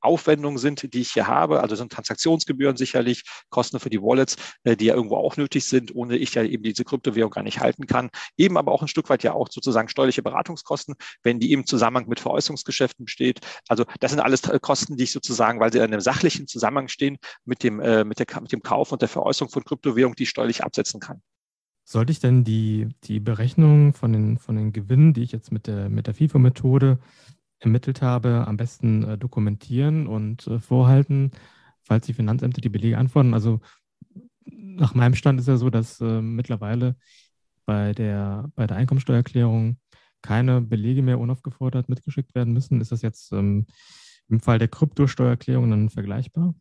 Aufwendungen 0.01 0.59
sind, 0.59 0.93
die 0.93 1.01
ich 1.01 1.13
hier 1.13 1.27
habe. 1.27 1.61
Also 1.63 1.75
sind 1.75 1.91
Transaktionsgebühren 1.93 2.77
sicherlich, 2.77 3.23
Kosten 3.49 3.81
für 3.81 3.89
die 3.89 4.03
Wallets, 4.03 4.37
äh, 4.65 4.77
die 4.77 4.87
ja 4.87 4.95
irgendwo 4.95 5.17
auch 5.17 5.37
nötig 5.39 5.65
sind, 5.67 5.95
ohne 5.95 6.17
ich 6.17 6.35
ja 6.35 6.43
eben 6.43 6.63
diese 6.63 6.85
Kryptowährung 6.85 7.31
gar 7.31 7.43
nicht 7.43 7.61
halten 7.61 7.87
kann. 7.87 8.11
Eben 8.37 8.59
aber 8.59 8.73
auch 8.73 8.83
ein 8.83 8.89
Stück 8.89 9.09
weit 9.09 9.23
ja 9.23 9.33
auch 9.33 9.49
sozusagen 9.51 9.89
steuerliche 9.89 10.23
Beratungskosten, 10.23 10.95
wenn 11.23 11.41
die 11.41 11.53
im 11.53 11.67
Zusammenhang 11.67 12.09
mit 12.09 12.21
Veräußerungsgeschäften 12.21 13.07
besteht. 13.07 13.41
Also 13.69 13.85
das 14.01 14.11
sind 14.11 14.21
alles 14.21 14.43
äh, 14.49 14.59
Kosten, 14.61 14.97
die 14.97 15.05
ich 15.05 15.13
sozusagen, 15.13 15.61
weil 15.61 15.73
sie 15.73 15.79
in 15.79 15.85
einem 15.85 16.01
sachlichen 16.01 16.47
Zusammenhang 16.47 16.89
stehen 16.89 17.17
mit 17.47 17.63
dem, 17.63 17.81
äh, 17.81 18.05
mit, 18.05 18.19
der, 18.19 18.27
mit 18.41 18.53
dem 18.53 18.63
Kauf 18.63 18.93
und 18.93 19.01
der 19.01 19.09
Veräußerung 19.09 19.51
von 19.51 19.65
Kryptowährung, 19.65 20.15
die 20.15 20.25
ich 20.25 20.31
steuerlich 20.31 20.63
absetzen 20.63 21.01
kann. 21.01 21.23
Sollte 21.91 22.13
ich 22.13 22.21
denn 22.21 22.45
die, 22.45 22.91
die 23.05 23.19
Berechnung 23.19 23.95
von 23.95 24.13
den, 24.13 24.37
von 24.37 24.57
den 24.57 24.73
Gewinnen, 24.75 25.15
die 25.15 25.23
ich 25.23 25.33
jetzt 25.33 25.51
mit 25.51 25.67
der, 25.67 25.89
mit 25.89 26.07
der 26.07 26.13
FIFO-Methode 26.13 26.99
ermittelt 27.61 28.03
habe, 28.03 28.45
am 28.47 28.59
besten 28.59 29.05
äh, 29.05 29.17
dokumentieren 29.17 30.07
und 30.07 30.47
äh, 30.49 30.59
vorhalten, 30.59 31.31
falls 31.81 32.05
die 32.05 32.13
Finanzämter 32.13 32.61
die 32.61 32.69
Belege 32.69 32.99
antworten? 32.99 33.33
Also 33.33 33.61
nach 34.45 34.95
meinem 34.95 35.15
Stand 35.15 35.41
ist 35.41 35.49
ja 35.49 35.57
so, 35.57 35.71
dass 35.71 35.99
äh, 36.03 36.21
mittlerweile 36.21 36.95
bei 37.65 37.93
der, 37.93 38.51
bei 38.55 38.67
der 38.67 38.77
Einkommensteuererklärung 38.77 39.79
keine 40.21 40.61
Belege 40.61 41.01
mehr 41.01 41.19
unaufgefordert 41.19 41.89
mitgeschickt 41.89 42.35
werden 42.35 42.53
müssen. 42.53 42.83
Ist 42.83 42.93
das 42.93 43.01
jetzt 43.01 43.33
ähm, 43.33 43.65
im 44.29 44.41
Fall 44.41 44.59
der 44.59 44.69
Kryptosteuererklärung 44.69 45.71
dann 45.71 45.89
vergleichbar? 45.89 46.55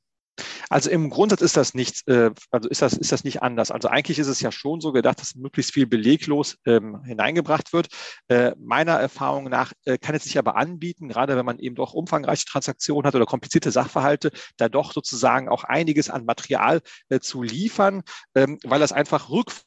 Also 0.70 0.90
im 0.90 1.10
Grundsatz 1.10 1.42
ist 1.42 1.58
das 1.58 1.74
nicht, 1.74 2.08
äh, 2.08 2.32
also 2.52 2.70
ist 2.70 2.82
das, 2.82 2.94
ist 2.94 3.12
das 3.12 3.24
nicht 3.24 3.42
anders. 3.42 3.72
Also 3.72 3.88
eigentlich 3.88 4.20
ist 4.20 4.28
es 4.28 4.42
ja 4.42 4.52
schon 4.52 4.82
so 4.82 4.92
gedacht, 4.92 5.20
dass 5.20 5.36
möglichst 5.36 5.74
viel 5.74 5.88
beleglos 5.88 6.58
ähm, 6.66 7.04
hineingebracht 7.04 7.74
wird. 7.74 7.88
Äh, 8.28 8.52
meiner 8.58 8.94
Erfahrung 8.94 9.46
nach 9.46 9.74
äh, 9.86 9.98
kann 9.98 10.16
es 10.16 10.24
sich 10.24 10.38
aber 10.38 10.56
anbieten, 10.56 11.08
gerade 11.08 11.36
wenn 11.38 11.46
man 11.46 11.60
eben 11.60 11.76
doch 11.76 11.94
umfangreiche 11.94 12.46
Transaktionen 12.46 13.08
hat 13.08 13.16
oder 13.16 13.26
komplizierte 13.26 13.72
Sachverhalte, 13.72 14.32
da 14.58 14.70
doch 14.70 14.94
sozusagen 14.94 15.50
auch 15.50 15.64
einiges 15.64 16.10
an 16.10 16.26
Material 16.26 16.82
äh, 17.10 17.20
zu 17.20 17.44
liefern, 17.44 18.04
ähm, 18.36 18.60
weil 18.64 18.80
das 18.80 18.92
einfach 18.92 19.30
rückführt 19.30 19.67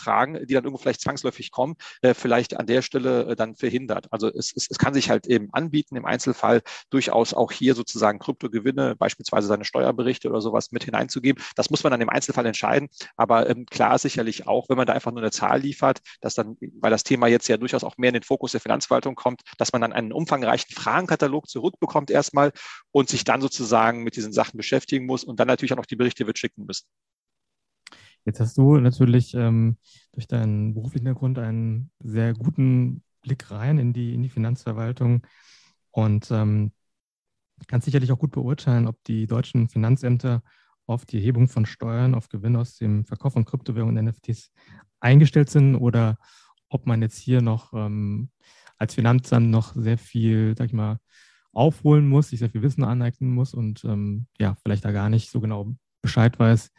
Fragen, 0.00 0.46
die 0.46 0.54
dann 0.54 0.64
irgendwo 0.64 0.80
vielleicht 0.82 1.00
zwangsläufig 1.00 1.50
kommen, 1.50 1.76
äh, 2.02 2.14
vielleicht 2.14 2.58
an 2.58 2.66
der 2.66 2.82
Stelle 2.82 3.30
äh, 3.30 3.36
dann 3.36 3.54
verhindert. 3.56 4.12
Also 4.12 4.28
es, 4.28 4.52
es, 4.56 4.68
es 4.70 4.78
kann 4.78 4.94
sich 4.94 5.10
halt 5.10 5.26
eben 5.26 5.48
anbieten, 5.52 5.96
im 5.96 6.06
Einzelfall 6.06 6.62
durchaus 6.90 7.34
auch 7.34 7.52
hier 7.52 7.74
sozusagen 7.74 8.18
Kryptogewinne, 8.18 8.96
beispielsweise 8.96 9.46
seine 9.46 9.64
Steuerberichte 9.64 10.28
oder 10.28 10.40
sowas 10.40 10.72
mit 10.72 10.84
hineinzugeben. 10.84 11.42
Das 11.56 11.70
muss 11.70 11.82
man 11.82 11.90
dann 11.90 12.00
im 12.00 12.08
Einzelfall 12.08 12.46
entscheiden. 12.46 12.88
Aber 13.16 13.48
ähm, 13.48 13.66
klar 13.66 13.98
sicherlich 13.98 14.46
auch, 14.46 14.68
wenn 14.68 14.76
man 14.76 14.86
da 14.86 14.92
einfach 14.92 15.12
nur 15.12 15.20
eine 15.20 15.30
Zahl 15.30 15.60
liefert, 15.60 16.00
dass 16.20 16.34
dann, 16.34 16.56
weil 16.80 16.90
das 16.90 17.04
Thema 17.04 17.26
jetzt 17.26 17.48
ja 17.48 17.56
durchaus 17.56 17.84
auch 17.84 17.96
mehr 17.98 18.08
in 18.08 18.14
den 18.14 18.22
Fokus 18.22 18.52
der 18.52 18.60
Finanzverwaltung 18.60 19.14
kommt, 19.14 19.42
dass 19.58 19.72
man 19.72 19.82
dann 19.82 19.92
einen 19.92 20.12
umfangreichen 20.12 20.74
Fragenkatalog 20.74 21.48
zurückbekommt 21.48 22.10
erstmal 22.10 22.52
und 22.92 23.08
sich 23.08 23.24
dann 23.24 23.40
sozusagen 23.40 24.02
mit 24.02 24.16
diesen 24.16 24.32
Sachen 24.32 24.56
beschäftigen 24.56 25.06
muss 25.06 25.24
und 25.24 25.40
dann 25.40 25.48
natürlich 25.48 25.72
auch 25.72 25.76
noch 25.76 25.86
die 25.86 25.96
Berichte 25.96 26.26
wird 26.26 26.38
schicken 26.38 26.66
müssen. 26.66 26.86
Jetzt 28.30 28.38
hast 28.38 28.58
du 28.58 28.76
natürlich 28.76 29.34
ähm, 29.34 29.76
durch 30.12 30.28
deinen 30.28 30.72
beruflichen 30.72 31.04
Hintergrund 31.04 31.36
einen 31.40 31.90
sehr 31.98 32.32
guten 32.32 33.02
Blick 33.22 33.50
rein 33.50 33.76
in 33.78 33.92
die, 33.92 34.14
in 34.14 34.22
die 34.22 34.28
Finanzverwaltung. 34.28 35.26
Und 35.90 36.30
ähm, 36.30 36.70
kannst 37.66 37.86
sicherlich 37.86 38.12
auch 38.12 38.20
gut 38.20 38.30
beurteilen, 38.30 38.86
ob 38.86 39.02
die 39.02 39.26
deutschen 39.26 39.68
Finanzämter 39.68 40.44
auf 40.86 41.06
die 41.06 41.16
Erhebung 41.16 41.48
von 41.48 41.66
Steuern 41.66 42.14
auf 42.14 42.28
Gewinn 42.28 42.54
aus 42.54 42.76
dem 42.76 43.04
Verkauf 43.04 43.32
von 43.32 43.44
Kryptowährungen 43.44 43.98
und 43.98 44.04
NFTs 44.04 44.52
eingestellt 45.00 45.50
sind 45.50 45.74
oder 45.74 46.16
ob 46.68 46.86
man 46.86 47.02
jetzt 47.02 47.18
hier 47.18 47.42
noch 47.42 47.72
ähm, 47.72 48.30
als 48.76 48.94
Finanzamt 48.94 49.50
noch 49.50 49.74
sehr 49.74 49.98
viel, 49.98 50.54
sag 50.56 50.66
ich 50.66 50.72
mal, 50.72 51.00
aufholen 51.52 52.06
muss, 52.06 52.28
sich 52.28 52.38
sehr 52.38 52.50
viel 52.50 52.62
Wissen 52.62 52.84
aneignen 52.84 53.34
muss 53.34 53.54
und 53.54 53.84
ähm, 53.84 54.28
ja, 54.38 54.54
vielleicht 54.62 54.84
da 54.84 54.92
gar 54.92 55.08
nicht 55.08 55.32
so 55.32 55.40
genau 55.40 55.74
Bescheid 56.00 56.38
weiß, 56.38 56.70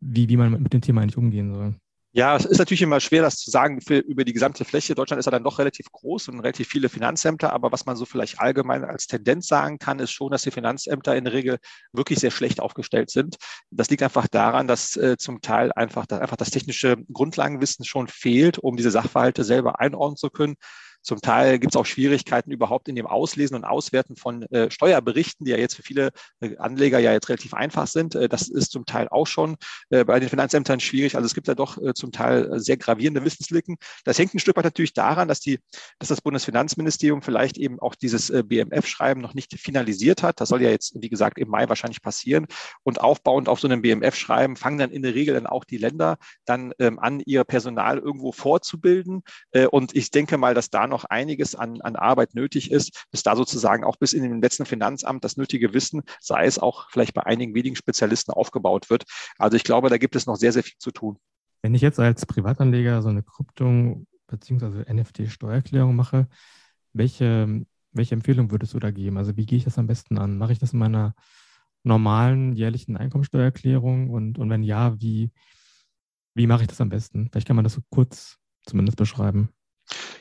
wie, 0.00 0.28
wie 0.28 0.36
man 0.36 0.62
mit 0.62 0.72
dem 0.72 0.80
Thema 0.80 1.02
eigentlich 1.02 1.16
umgehen 1.16 1.52
soll. 1.54 1.74
Ja, 2.12 2.34
es 2.34 2.46
ist 2.46 2.58
natürlich 2.58 2.82
immer 2.82 3.00
schwer, 3.00 3.20
das 3.20 3.36
zu 3.36 3.50
sagen 3.50 3.82
für, 3.82 3.98
über 3.98 4.24
die 4.24 4.32
gesamte 4.32 4.64
Fläche. 4.64 4.94
Deutschland 4.94 5.20
ist 5.20 5.26
ja 5.26 5.30
dann 5.30 5.44
doch 5.44 5.58
relativ 5.58 5.92
groß 5.92 6.28
und 6.28 6.40
relativ 6.40 6.66
viele 6.66 6.88
Finanzämter. 6.88 7.52
Aber 7.52 7.70
was 7.70 7.84
man 7.84 7.96
so 7.96 8.06
vielleicht 8.06 8.40
allgemein 8.40 8.82
als 8.82 9.06
Tendenz 9.06 9.46
sagen 9.46 9.78
kann, 9.78 9.98
ist 9.98 10.10
schon, 10.10 10.30
dass 10.30 10.42
die 10.42 10.50
Finanzämter 10.50 11.14
in 11.14 11.24
der 11.24 11.34
Regel 11.34 11.58
wirklich 11.92 12.18
sehr 12.18 12.30
schlecht 12.30 12.60
aufgestellt 12.60 13.10
sind. 13.10 13.36
Das 13.70 13.90
liegt 13.90 14.02
einfach 14.02 14.26
daran, 14.26 14.66
dass 14.66 14.96
äh, 14.96 15.18
zum 15.18 15.42
Teil 15.42 15.70
einfach, 15.72 16.06
dass 16.06 16.20
einfach 16.20 16.36
das 16.36 16.50
technische 16.50 16.96
Grundlagenwissen 17.12 17.84
schon 17.84 18.08
fehlt, 18.08 18.58
um 18.58 18.76
diese 18.76 18.90
Sachverhalte 18.90 19.44
selber 19.44 19.78
einordnen 19.78 20.16
zu 20.16 20.30
können. 20.30 20.56
Zum 21.02 21.20
Teil 21.20 21.58
gibt 21.58 21.74
es 21.74 21.76
auch 21.76 21.86
Schwierigkeiten 21.86 22.50
überhaupt 22.50 22.88
in 22.88 22.96
dem 22.96 23.06
Auslesen 23.06 23.56
und 23.56 23.64
Auswerten 23.64 24.16
von 24.16 24.42
äh, 24.50 24.70
Steuerberichten, 24.70 25.44
die 25.44 25.52
ja 25.52 25.56
jetzt 25.56 25.74
für 25.74 25.82
viele 25.82 26.10
äh, 26.40 26.56
Anleger 26.56 26.98
ja 26.98 27.12
jetzt 27.12 27.28
relativ 27.28 27.54
einfach 27.54 27.86
sind. 27.86 28.14
Äh, 28.14 28.28
das 28.28 28.48
ist 28.48 28.72
zum 28.72 28.84
Teil 28.84 29.08
auch 29.08 29.26
schon 29.26 29.56
äh, 29.90 30.04
bei 30.04 30.20
den 30.20 30.28
Finanzämtern 30.28 30.80
schwierig. 30.80 31.14
Also 31.16 31.26
es 31.26 31.34
gibt 31.34 31.48
ja 31.48 31.54
doch 31.54 31.78
äh, 31.78 31.94
zum 31.94 32.12
Teil 32.12 32.58
sehr 32.60 32.76
gravierende 32.76 33.24
Wissenslücken. 33.24 33.76
Das 34.04 34.18
hängt 34.18 34.34
ein 34.34 34.38
Stück 34.38 34.56
weit 34.56 34.64
natürlich 34.64 34.92
daran, 34.92 35.28
dass 35.28 35.40
die, 35.40 35.60
dass 35.98 36.08
das 36.08 36.20
Bundesfinanzministerium 36.20 37.22
vielleicht 37.22 37.58
eben 37.58 37.78
auch 37.80 37.94
dieses 37.94 38.30
äh, 38.30 38.42
BMF-Schreiben 38.42 39.20
noch 39.20 39.34
nicht 39.34 39.58
finalisiert 39.58 40.22
hat. 40.22 40.40
Das 40.40 40.48
soll 40.48 40.62
ja 40.62 40.70
jetzt, 40.70 40.94
wie 41.00 41.08
gesagt, 41.08 41.38
im 41.38 41.48
Mai 41.48 41.68
wahrscheinlich 41.68 42.02
passieren. 42.02 42.46
Und 42.82 43.00
aufbauend 43.00 43.48
auf 43.48 43.60
so 43.60 43.68
einem 43.68 43.82
BMF-Schreiben 43.82 44.56
fangen 44.56 44.78
dann 44.78 44.90
in 44.90 45.02
der 45.02 45.14
Regel 45.14 45.34
dann 45.34 45.46
auch 45.46 45.64
die 45.64 45.78
Länder 45.78 46.18
dann 46.44 46.72
ähm, 46.78 46.98
an, 46.98 47.20
ihr 47.24 47.44
Personal 47.44 47.98
irgendwo 47.98 48.32
vorzubilden. 48.32 49.22
und 49.70 49.94
ich 49.94 50.10
denke 50.10 50.38
mal, 50.38 50.54
dass 50.54 50.70
da 50.70 50.86
noch 50.88 51.04
einiges 51.04 51.54
an, 51.54 51.80
an 51.80 51.96
Arbeit 51.96 52.34
nötig 52.34 52.70
ist, 52.70 53.06
bis 53.10 53.22
da 53.22 53.36
sozusagen 53.36 53.84
auch 53.84 53.96
bis 53.96 54.12
in 54.12 54.22
den 54.22 54.40
letzten 54.40 54.66
Finanzamt 54.66 55.24
das 55.24 55.36
nötige 55.36 55.74
Wissen, 55.74 56.02
sei 56.20 56.46
es 56.46 56.58
auch 56.58 56.90
vielleicht 56.90 57.14
bei 57.14 57.24
einigen 57.24 57.54
wenigen 57.54 57.76
Spezialisten 57.76 58.32
aufgebaut 58.32 58.90
wird. 58.90 59.04
Also 59.38 59.56
ich 59.56 59.64
glaube, 59.64 59.88
da 59.90 59.98
gibt 59.98 60.16
es 60.16 60.26
noch 60.26 60.36
sehr, 60.36 60.52
sehr 60.52 60.62
viel 60.62 60.78
zu 60.78 60.90
tun. 60.90 61.18
Wenn 61.62 61.74
ich 61.74 61.82
jetzt 61.82 61.98
als 61.98 62.24
Privatanleger 62.26 63.02
so 63.02 63.08
eine 63.08 63.22
Kryptung 63.22 64.06
bzw. 64.28 64.92
NFT-Steuererklärung 64.92 65.96
mache, 65.96 66.28
welche, 66.92 67.64
welche 67.92 68.14
Empfehlung 68.14 68.50
würdest 68.50 68.74
du 68.74 68.78
da 68.78 68.90
geben? 68.90 69.18
Also 69.18 69.36
wie 69.36 69.46
gehe 69.46 69.58
ich 69.58 69.64
das 69.64 69.78
am 69.78 69.86
besten 69.86 70.18
an? 70.18 70.38
Mache 70.38 70.52
ich 70.52 70.58
das 70.58 70.72
in 70.72 70.78
meiner 70.78 71.14
normalen 71.82 72.52
jährlichen 72.52 72.96
Einkommensteuererklärung? 72.96 74.10
Und, 74.10 74.38
und 74.38 74.50
wenn 74.50 74.62
ja, 74.62 75.00
wie, 75.00 75.30
wie 76.34 76.46
mache 76.46 76.62
ich 76.62 76.68
das 76.68 76.80
am 76.80 76.88
besten? 76.88 77.28
Vielleicht 77.30 77.46
kann 77.46 77.56
man 77.56 77.64
das 77.64 77.74
so 77.74 77.80
kurz 77.90 78.38
zumindest 78.64 78.96
beschreiben. 78.96 79.48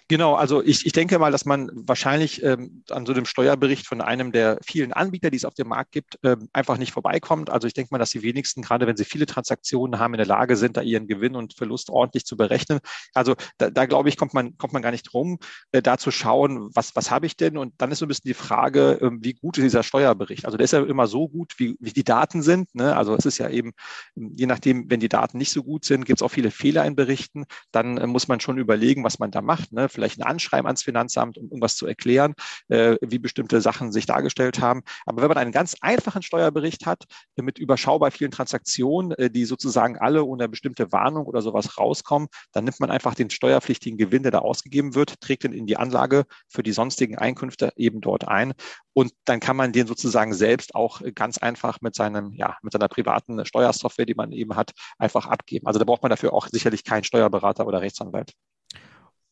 Genau, 0.09 0.35
also 0.35 0.63
ich, 0.63 0.85
ich 0.85 0.93
denke 0.93 1.19
mal, 1.19 1.33
dass 1.33 1.43
man 1.43 1.69
wahrscheinlich 1.73 2.41
ähm, 2.41 2.83
an 2.89 3.05
so 3.05 3.11
einem 3.11 3.25
Steuerbericht 3.25 3.85
von 3.85 3.99
einem 3.99 4.31
der 4.31 4.57
vielen 4.65 4.93
Anbieter, 4.93 5.29
die 5.29 5.35
es 5.35 5.43
auf 5.43 5.53
dem 5.53 5.67
Markt 5.67 5.91
gibt, 5.91 6.17
ähm, 6.23 6.47
einfach 6.53 6.77
nicht 6.77 6.93
vorbeikommt. 6.93 7.49
Also 7.49 7.67
ich 7.67 7.73
denke 7.73 7.89
mal, 7.91 7.97
dass 7.97 8.11
die 8.11 8.21
wenigsten, 8.21 8.61
gerade 8.61 8.87
wenn 8.87 8.95
sie 8.95 9.03
viele 9.03 9.25
Transaktionen 9.25 9.99
haben, 9.99 10.13
in 10.13 10.19
der 10.19 10.25
Lage 10.25 10.55
sind, 10.55 10.77
da 10.77 10.81
ihren 10.81 11.07
Gewinn 11.09 11.35
und 11.35 11.55
Verlust 11.55 11.89
ordentlich 11.89 12.23
zu 12.23 12.37
berechnen. 12.37 12.79
Also 13.13 13.35
da, 13.57 13.69
da 13.69 13.85
glaube 13.85 14.07
ich, 14.07 14.15
kommt 14.15 14.33
man, 14.33 14.57
kommt 14.57 14.71
man 14.71 14.81
gar 14.81 14.91
nicht 14.91 15.03
drum, 15.11 15.39
äh, 15.73 15.81
da 15.81 15.97
zu 15.97 16.09
schauen, 16.09 16.69
was, 16.73 16.95
was 16.95 17.11
habe 17.11 17.25
ich 17.25 17.35
denn? 17.35 17.57
Und 17.57 17.73
dann 17.77 17.91
ist 17.91 17.99
so 17.99 18.05
ein 18.05 18.07
bisschen 18.07 18.29
die 18.29 18.33
Frage, 18.33 19.01
äh, 19.01 19.11
wie 19.19 19.33
gut 19.33 19.57
ist 19.57 19.65
dieser 19.65 19.83
Steuerbericht? 19.83 20.45
Also 20.45 20.57
der 20.57 20.63
ist 20.65 20.71
ja 20.71 20.85
immer 20.85 21.07
so 21.07 21.27
gut, 21.27 21.55
wie, 21.57 21.75
wie 21.81 21.91
die 21.91 22.05
Daten 22.05 22.41
sind. 22.41 22.73
Ne? 22.73 22.95
Also 22.95 23.13
es 23.13 23.25
ist 23.25 23.39
ja 23.39 23.49
eben, 23.49 23.73
je 24.15 24.45
nachdem, 24.45 24.89
wenn 24.89 25.01
die 25.01 25.09
Daten 25.09 25.37
nicht 25.37 25.51
so 25.51 25.63
gut 25.63 25.83
sind, 25.83 26.05
gibt 26.05 26.19
es 26.19 26.23
auch 26.23 26.31
viele 26.31 26.51
Fehler 26.51 26.85
in 26.85 26.95
Berichten. 26.95 27.43
Dann 27.73 27.97
äh, 27.97 28.07
muss 28.07 28.29
man 28.29 28.39
schon 28.39 28.57
überlegen, 28.57 29.03
was 29.03 29.19
man 29.19 29.31
da 29.31 29.41
macht. 29.41 29.73
Ne? 29.73 29.89
Vielleicht 29.97 30.19
ein 30.19 30.23
Anschreiben 30.23 30.67
ans 30.67 30.83
Finanzamt, 30.83 31.39
um 31.39 31.45
irgendwas 31.45 31.75
zu 31.75 31.87
erklären, 31.87 32.35
äh, 32.67 32.97
wie 33.01 33.17
bestimmte 33.17 33.61
Sachen 33.61 33.91
sich 33.91 34.05
dargestellt 34.05 34.61
haben. 34.61 34.83
Aber 35.07 35.23
wenn 35.23 35.29
man 35.29 35.39
einen 35.39 35.51
ganz 35.51 35.75
einfachen 35.81 36.21
Steuerbericht 36.21 36.85
hat, 36.85 37.05
äh, 37.35 37.41
mit 37.41 37.57
überschaubar 37.57 38.11
vielen 38.11 38.29
Transaktionen, 38.29 39.13
äh, 39.13 39.31
die 39.31 39.45
sozusagen 39.45 39.97
alle 39.97 40.23
ohne 40.23 40.47
bestimmte 40.47 40.91
Warnung 40.91 41.25
oder 41.25 41.41
sowas 41.41 41.79
rauskommen, 41.79 42.27
dann 42.51 42.65
nimmt 42.65 42.79
man 42.79 42.91
einfach 42.91 43.15
den 43.15 43.31
steuerpflichtigen 43.31 43.97
Gewinn, 43.97 44.21
der 44.21 44.31
da 44.31 44.39
ausgegeben 44.39 44.93
wird, 44.93 45.19
trägt 45.19 45.43
ihn 45.43 45.51
in 45.51 45.65
die 45.65 45.77
Anlage 45.77 46.25
für 46.47 46.61
die 46.61 46.73
sonstigen 46.73 47.17
Einkünfte 47.17 47.73
eben 47.75 47.99
dort 47.99 48.27
ein. 48.27 48.53
Und 48.93 49.13
dann 49.25 49.39
kann 49.39 49.55
man 49.55 49.71
den 49.71 49.87
sozusagen 49.87 50.33
selbst 50.33 50.75
auch 50.75 51.01
ganz 51.15 51.37
einfach 51.37 51.81
mit 51.81 51.95
seinem, 51.95 52.33
ja, 52.33 52.57
mit 52.61 52.73
seiner 52.73 52.87
privaten 52.87 53.43
Steuersoftware, 53.45 54.05
die 54.05 54.15
man 54.15 54.31
eben 54.31 54.55
hat, 54.55 54.71
einfach 54.97 55.25
abgeben. 55.25 55.67
Also 55.67 55.79
da 55.79 55.85
braucht 55.85 56.01
man 56.03 56.09
dafür 56.09 56.33
auch 56.33 56.47
sicherlich 56.47 56.83
keinen 56.83 57.03
Steuerberater 57.03 57.67
oder 57.67 57.81
Rechtsanwalt. 57.81 58.33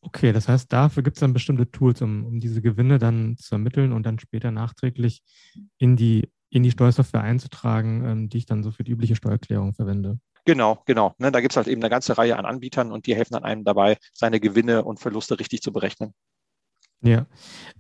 Okay, 0.06 0.32
das 0.34 0.48
heißt, 0.48 0.72
dafür 0.72 1.02
gibt 1.02 1.18
es 1.18 1.22
dann 1.22 1.34
bestimmte 1.34 1.72
Tools, 1.72 2.00
um, 2.04 2.26
um 2.26 2.40
diese 2.40 2.62
Gewinne 2.62 3.00
dann 3.00 3.38
zu 3.38 3.56
ermitteln 3.56 3.92
und 3.92 4.06
dann 4.06 4.20
später 4.20 4.52
nachträglich 4.52 5.24
in 5.80 5.96
die, 5.96 6.30
in 6.52 6.62
die 6.62 6.70
Steuersoftware 6.70 7.24
einzutragen, 7.24 8.06
ähm, 8.06 8.30
die 8.30 8.38
ich 8.38 8.46
dann 8.46 8.62
so 8.62 8.70
für 8.72 8.84
die 8.84 8.92
übliche 8.92 9.16
Steuererklärung 9.16 9.74
verwende. 9.74 10.20
Genau, 10.46 10.84
genau. 10.86 11.16
Ne, 11.18 11.32
da 11.32 11.42
gibt 11.42 11.54
es 11.54 11.58
halt 11.58 11.68
eben 11.68 11.82
eine 11.82 11.90
ganze 11.90 12.20
Reihe 12.20 12.38
an 12.38 12.46
Anbietern 12.46 12.92
und 12.92 13.08
die 13.08 13.16
helfen 13.16 13.34
dann 13.34 13.44
einem 13.44 13.64
dabei, 13.64 13.98
seine 14.14 14.40
Gewinne 14.40 14.84
und 14.84 15.00
Verluste 15.00 15.40
richtig 15.40 15.64
zu 15.64 15.74
berechnen. 15.74 16.14
Ja. 17.02 17.26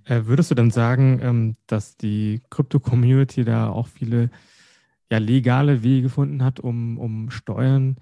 Äh, 0.05 0.21
würdest 0.26 0.49
du 0.49 0.55
dann 0.55 0.71
sagen, 0.71 1.19
ähm, 1.21 1.57
dass 1.67 1.95
die 1.95 2.41
Krypto-Community 2.49 3.45
da 3.45 3.69
auch 3.69 3.88
viele 3.88 4.32
ja, 5.11 5.19
legale 5.19 5.84
Wege 5.84 6.01
gefunden 6.01 6.43
hat, 6.43 6.59
um, 6.59 6.97
um 6.97 7.30
Steuern 7.30 7.97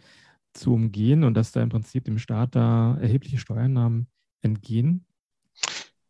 zu 0.54 0.74
umgehen 0.74 1.26
und 1.26 1.34
dass 1.34 1.52
da 1.52 1.62
im 1.62 1.70
Prinzip 1.70 2.06
dem 2.06 2.20
Staat 2.20 2.56
da 2.56 2.98
erhebliche 3.02 3.40
Steuernahmen 3.40 4.08
entgehen? 4.44 5.06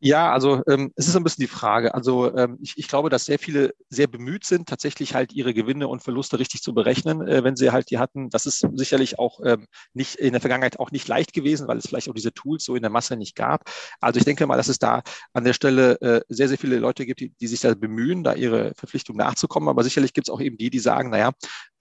Ja, 0.05 0.33
also 0.33 0.61
ähm, 0.67 0.91
es 0.97 1.07
ist 1.07 1.15
ein 1.15 1.23
bisschen 1.23 1.43
die 1.43 1.47
Frage. 1.47 1.93
Also 1.93 2.35
ähm, 2.35 2.57
ich, 2.61 2.73
ich 2.77 2.89
glaube, 2.89 3.09
dass 3.09 3.23
sehr 3.23 3.39
viele 3.39 3.73
sehr 3.89 4.07
bemüht 4.07 4.43
sind, 4.43 4.67
tatsächlich 4.67 5.15
halt 5.15 5.31
ihre 5.31 5.53
Gewinne 5.53 5.87
und 5.87 6.03
Verluste 6.03 6.39
richtig 6.39 6.61
zu 6.61 6.73
berechnen, 6.73 7.25
äh, 7.25 7.45
wenn 7.45 7.55
sie 7.55 7.71
halt 7.71 7.89
die 7.89 7.99
hatten. 7.99 8.29
Das 8.29 8.45
ist 8.45 8.67
sicherlich 8.73 9.17
auch 9.17 9.39
ähm, 9.45 9.65
nicht 9.93 10.15
in 10.15 10.33
der 10.33 10.41
Vergangenheit 10.41 10.77
auch 10.77 10.91
nicht 10.91 11.07
leicht 11.07 11.31
gewesen, 11.31 11.69
weil 11.69 11.77
es 11.77 11.87
vielleicht 11.87 12.09
auch 12.09 12.13
diese 12.13 12.33
Tools 12.33 12.65
so 12.65 12.75
in 12.75 12.81
der 12.81 12.91
Masse 12.91 13.15
nicht 13.15 13.33
gab. 13.37 13.69
Also 14.01 14.17
ich 14.17 14.25
denke 14.25 14.45
mal, 14.45 14.57
dass 14.57 14.67
es 14.67 14.77
da 14.77 15.03
an 15.31 15.45
der 15.45 15.53
Stelle 15.53 15.93
äh, 16.01 16.21
sehr, 16.27 16.49
sehr 16.49 16.57
viele 16.57 16.79
Leute 16.79 17.05
gibt, 17.05 17.21
die, 17.21 17.29
die 17.39 17.47
sich 17.47 17.61
da 17.61 17.73
bemühen, 17.73 18.25
da 18.25 18.33
ihre 18.33 18.73
Verpflichtung 18.75 19.15
nachzukommen. 19.15 19.69
Aber 19.69 19.85
sicherlich 19.85 20.11
gibt 20.11 20.27
es 20.27 20.33
auch 20.33 20.41
eben 20.41 20.57
die, 20.57 20.69
die 20.69 20.79
sagen, 20.79 21.11
naja, 21.11 21.31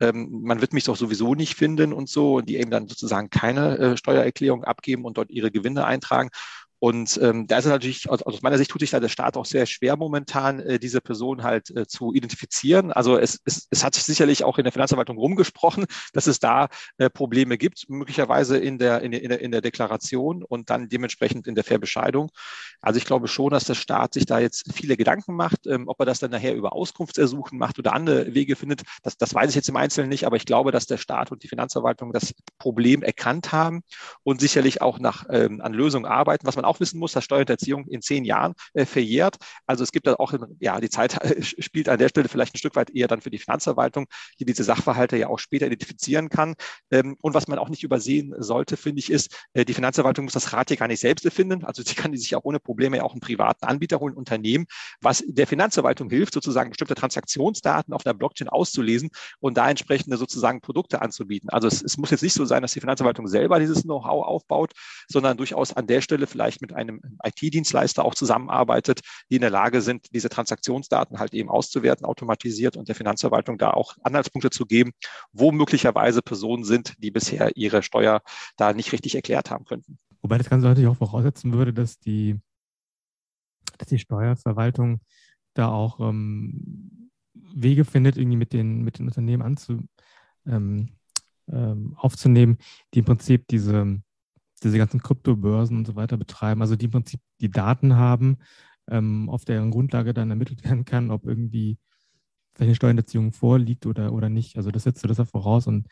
ähm, 0.01 0.29
man 0.45 0.61
wird 0.61 0.73
mich 0.73 0.85
doch 0.85 0.97
sowieso 0.97 1.35
nicht 1.35 1.57
finden 1.57 1.93
und 1.93 2.09
so, 2.09 2.37
und 2.37 2.49
die 2.49 2.57
eben 2.59 2.71
dann 2.71 2.87
sozusagen 2.89 3.31
keine 3.31 3.79
äh, 3.79 3.97
Steuererklärung 3.97 4.63
abgeben 4.65 5.05
und 5.05 5.17
dort 5.19 5.31
ihre 5.31 5.51
Gewinne 5.51 5.85
eintragen. 5.85 6.31
Und 6.83 7.17
ähm, 7.23 7.47
da 7.47 7.59
ist 7.59 7.67
natürlich, 7.67 8.11
aus, 8.11 8.23
aus 8.23 8.43
meiner 8.43 8.59
Sicht 8.59 8.73
tut 8.73 8.81
sich 8.81 8.91
da 8.91 8.99
der 8.99 9.09
Staat 9.09 9.37
auch 9.37 9.45
sehr 9.45 9.67
schwer 9.67 9.97
momentan, 9.97 10.59
äh, 10.59 10.81
diese 10.81 11.01
Person 11.01 11.45
halt 11.45 11.71
äh, 11.71 11.87
zu 11.87 12.13
identifizieren. 12.13 12.91
Also 12.91 13.17
es, 13.17 13.41
es, 13.45 13.69
es 13.71 13.85
hat 13.85 13.95
sich 13.95 14.03
sicherlich 14.03 14.43
auch 14.43 14.59
in 14.59 14.65
der 14.65 14.73
Finanzverwaltung 14.73 15.17
rumgesprochen, 15.17 15.87
dass 16.13 16.27
es 16.27 16.41
da 16.41 16.67
äh, 16.99 17.09
Probleme 17.09 17.57
gibt, 17.57 17.89
möglicherweise 17.89 18.59
in 18.59 18.79
der, 18.79 19.01
in, 19.03 19.13
der, 19.13 19.41
in 19.41 19.53
der 19.53 19.61
Deklaration 19.61 20.43
und 20.43 20.71
dann 20.71 20.89
dementsprechend 20.89 21.47
in 21.47 21.55
der 21.55 21.63
Verbescheidung. 21.63 22.31
Also 22.81 22.99
ich 22.99 23.05
glaube 23.05 23.29
schon, 23.29 23.51
dass 23.51 23.63
der 23.63 23.75
Staat 23.75 24.15
sich 24.15 24.27
da 24.27 24.41
jetzt 24.41 24.75
viele 24.75 24.97
Gedanken 24.97 25.37
macht, 25.37 25.69
ähm, 25.69 25.87
ob 25.87 26.01
er 26.01 26.07
das 26.07 26.19
dann 26.19 26.33
nachher 26.33 26.57
über 26.57 26.73
Auskunftsersuchen 26.73 27.59
macht 27.59 27.79
oder 27.79 27.93
andere 27.93 28.35
Wege 28.35 28.57
findet. 28.57 28.83
Das, 29.05 29.17
das 29.17 29.33
weiß 29.33 29.51
ich 29.51 29.55
jetzt 29.55 29.69
im 29.69 29.77
Einzelnen 29.77 30.09
nicht, 30.09 30.27
aber 30.27 30.35
ich 30.35 30.47
glaube, 30.47 30.73
dass 30.73 30.87
der 30.87 30.99
Staat 30.99 31.31
und 31.31 31.45
die 31.45 31.49
Finanzverwaltung 31.49 32.13
das 32.13 32.35
Problem 32.59 33.05
erkannt 33.05 33.53
haben 33.53 33.85
und 34.25 34.41
sicherlich 34.41 34.83
auch 34.83 34.99
nach 34.99 35.27
ähm, 35.31 35.61
an 35.61 35.75
Lösungen 35.75 36.07
arbeiten, 36.07 36.45
was 36.45 36.57
man 36.57 36.65
auch 36.65 36.72
auch 36.73 36.81
wissen 36.81 36.99
muss, 36.99 37.13
dass 37.13 37.25
Steuerhinterziehung 37.25 37.87
in 37.89 38.03
zehn 38.03 38.25
Jahren 38.25 38.55
äh, 38.75 38.87
verjährt. 38.87 39.37
Also 39.67 39.85
es 39.85 39.93
gibt 39.93 40.07
da 40.07 40.15
auch, 40.15 40.33
ja, 40.61 40.81
die 40.81 40.91
Zeit 40.91 41.19
spielt 41.59 41.89
an 41.89 41.99
der 41.99 42.09
Stelle 42.09 42.29
vielleicht 42.29 42.55
ein 42.55 42.59
Stück 42.59 42.77
weit 42.77 42.91
eher 42.91 43.09
dann 43.09 43.21
für 43.21 43.31
die 43.31 43.39
Finanzverwaltung, 43.39 44.07
die 44.41 44.45
diese 44.45 44.65
Sachverhalte 44.65 45.17
ja 45.17 45.29
auch 45.29 45.39
später 45.39 45.67
identifizieren 45.67 46.29
kann. 46.29 46.55
Ähm, 46.91 47.17
und 47.21 47.35
was 47.35 47.49
man 47.49 47.59
auch 47.59 47.69
nicht 47.69 47.83
übersehen 47.83 48.35
sollte, 48.39 48.77
finde 48.77 49.01
ich, 49.01 49.11
ist, 49.11 49.47
äh, 49.53 49.65
die 49.65 49.75
Finanzverwaltung 49.75 50.25
muss 50.25 50.35
das 50.35 50.53
Rad 50.53 50.69
hier 50.69 50.77
gar 50.77 50.89
nicht 50.89 51.01
selbst 51.01 51.25
erfinden. 51.25 51.65
Also 51.65 51.83
sie 51.83 51.95
kann 51.95 52.17
sich 52.17 52.35
auch 52.35 52.45
ohne 52.45 52.61
Probleme 52.61 52.97
ja 52.97 53.03
auch 53.03 53.13
einen 53.13 53.21
privaten 53.21 53.65
Anbieter 53.65 54.01
holen, 54.01 54.15
Unternehmen, 54.15 54.67
was 55.01 55.23
der 55.27 55.47
Finanzverwaltung 55.47 56.09
hilft, 56.09 56.35
sozusagen 56.35 56.71
bestimmte 56.71 56.95
Transaktionsdaten 56.95 57.93
auf 57.93 58.03
der 58.03 58.15
Blockchain 58.15 58.49
auszulesen 58.49 59.11
und 59.41 59.57
da 59.57 59.69
entsprechende 59.69 60.17
sozusagen 60.17 60.61
Produkte 60.61 61.03
anzubieten. 61.03 61.51
Also 61.51 61.69
es, 61.69 61.83
es 61.83 61.99
muss 61.99 62.11
jetzt 62.11 62.23
nicht 62.23 62.35
so 62.35 62.45
sein, 62.45 62.63
dass 62.63 62.73
die 62.73 62.81
Finanzverwaltung 62.81 63.27
selber 63.27 63.59
dieses 63.59 63.83
Know-how 63.83 64.25
aufbaut, 64.27 64.73
sondern 65.09 65.37
durchaus 65.37 65.73
an 65.73 65.87
der 65.87 66.01
Stelle 66.01 66.27
vielleicht 66.27 66.62
mit 66.63 66.73
einem 66.73 67.03
IT-Dienstleister 67.23 68.05
auch 68.05 68.15
zusammenarbeitet, 68.15 69.01
die 69.31 69.35
in 69.35 69.43
der 69.43 69.51
Lage 69.51 69.83
sind, 69.83 70.15
diese 70.15 70.31
Transaktionsdaten 70.31 71.19
halt 71.19 71.35
eben 71.35 71.51
auszuwerten, 71.51 72.07
automatisiert 72.07 72.79
und 72.79 72.89
der 72.89 72.95
Finanzverwaltung 72.95 73.59
da 73.59 73.73
auch 73.73 73.97
Anhaltspunkte 74.03 74.49
zu 74.49 74.65
geben, 74.65 74.93
wo 75.33 75.53
möglicherweise 75.53 76.23
Personen 76.23 76.65
sind, 76.65 76.95
die 76.99 77.11
bisher 77.11 77.55
ihre 77.57 77.83
Steuer 77.83 78.23
da 78.57 78.73
nicht 78.73 78.93
richtig 78.93 79.15
erklärt 79.15 79.51
haben 79.51 79.67
könnten. 79.67 79.99
Wobei 80.23 80.39
das 80.39 80.49
Ganze 80.49 80.67
natürlich 80.67 80.89
auch 80.89 80.97
voraussetzen 80.97 81.53
würde, 81.53 81.75
dass 81.75 81.99
die, 81.99 82.41
dass 83.77 83.89
die 83.89 83.99
Steuerverwaltung 83.99 85.01
da 85.55 85.69
auch 85.69 86.01
ähm, 86.01 87.11
Wege 87.35 87.85
findet, 87.85 88.17
irgendwie 88.17 88.37
mit 88.37 88.53
den, 88.53 88.83
mit 88.83 88.99
den 88.99 89.07
Unternehmen 89.07 89.43
anzu, 89.43 89.81
ähm, 90.47 90.91
ähm, 91.51 91.95
aufzunehmen, 91.97 92.59
die 92.95 93.01
im 93.01 93.05
Prinzip 93.05 93.47
diese 93.49 94.01
diese 94.65 94.79
ganzen 94.79 95.03
Kryptobörsen 95.03 95.77
und 95.77 95.87
so 95.87 95.97
weiter 95.97 96.17
betreiben, 96.17 96.63
also 96.63 96.77
die 96.77 96.87
im 96.87 96.91
Prinzip 96.91 97.21
die 97.41 97.51
Daten 97.51 97.97
haben, 97.97 98.39
ähm, 98.89 99.29
auf 99.29 99.45
deren 99.45 99.71
Grundlage 99.71 100.15
dann 100.15 100.31
ermittelt 100.31 100.65
werden 100.65 100.85
kann, 100.85 101.11
ob 101.11 101.27
irgendwie 101.27 101.79
eine 102.59 102.75
Steuerhinterziehung 102.75 103.33
vorliegt 103.33 103.87
oder, 103.87 104.13
oder 104.13 104.29
nicht. 104.29 104.57
Also 104.57 104.71
das 104.71 104.85
setzt 104.85 105.03
du 105.03 105.09
das 105.09 105.19
ja 105.19 105.25
voraus 105.25 105.67
und 105.67 105.89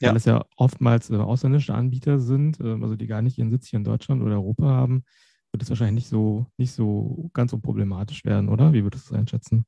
ja. 0.00 0.08
weil 0.08 0.16
es 0.16 0.24
ja 0.24 0.44
oftmals 0.56 1.10
äh, 1.10 1.16
ausländische 1.16 1.74
Anbieter 1.74 2.18
sind, 2.18 2.60
äh, 2.60 2.78
also 2.82 2.96
die 2.96 3.06
gar 3.06 3.22
nicht 3.22 3.38
ihren 3.38 3.50
Sitz 3.50 3.68
hier 3.68 3.78
in 3.78 3.84
Deutschland 3.84 4.22
oder 4.22 4.34
Europa 4.34 4.64
haben, 4.64 5.04
wird 5.52 5.62
es 5.62 5.68
wahrscheinlich 5.68 6.04
nicht 6.04 6.08
so, 6.08 6.46
nicht 6.56 6.72
so 6.72 7.30
ganz 7.34 7.52
unproblematisch 7.52 8.24
werden, 8.24 8.48
oder? 8.48 8.72
Wie 8.72 8.82
würdest 8.82 9.08
du 9.08 9.12
das 9.12 9.20
einschätzen? 9.20 9.64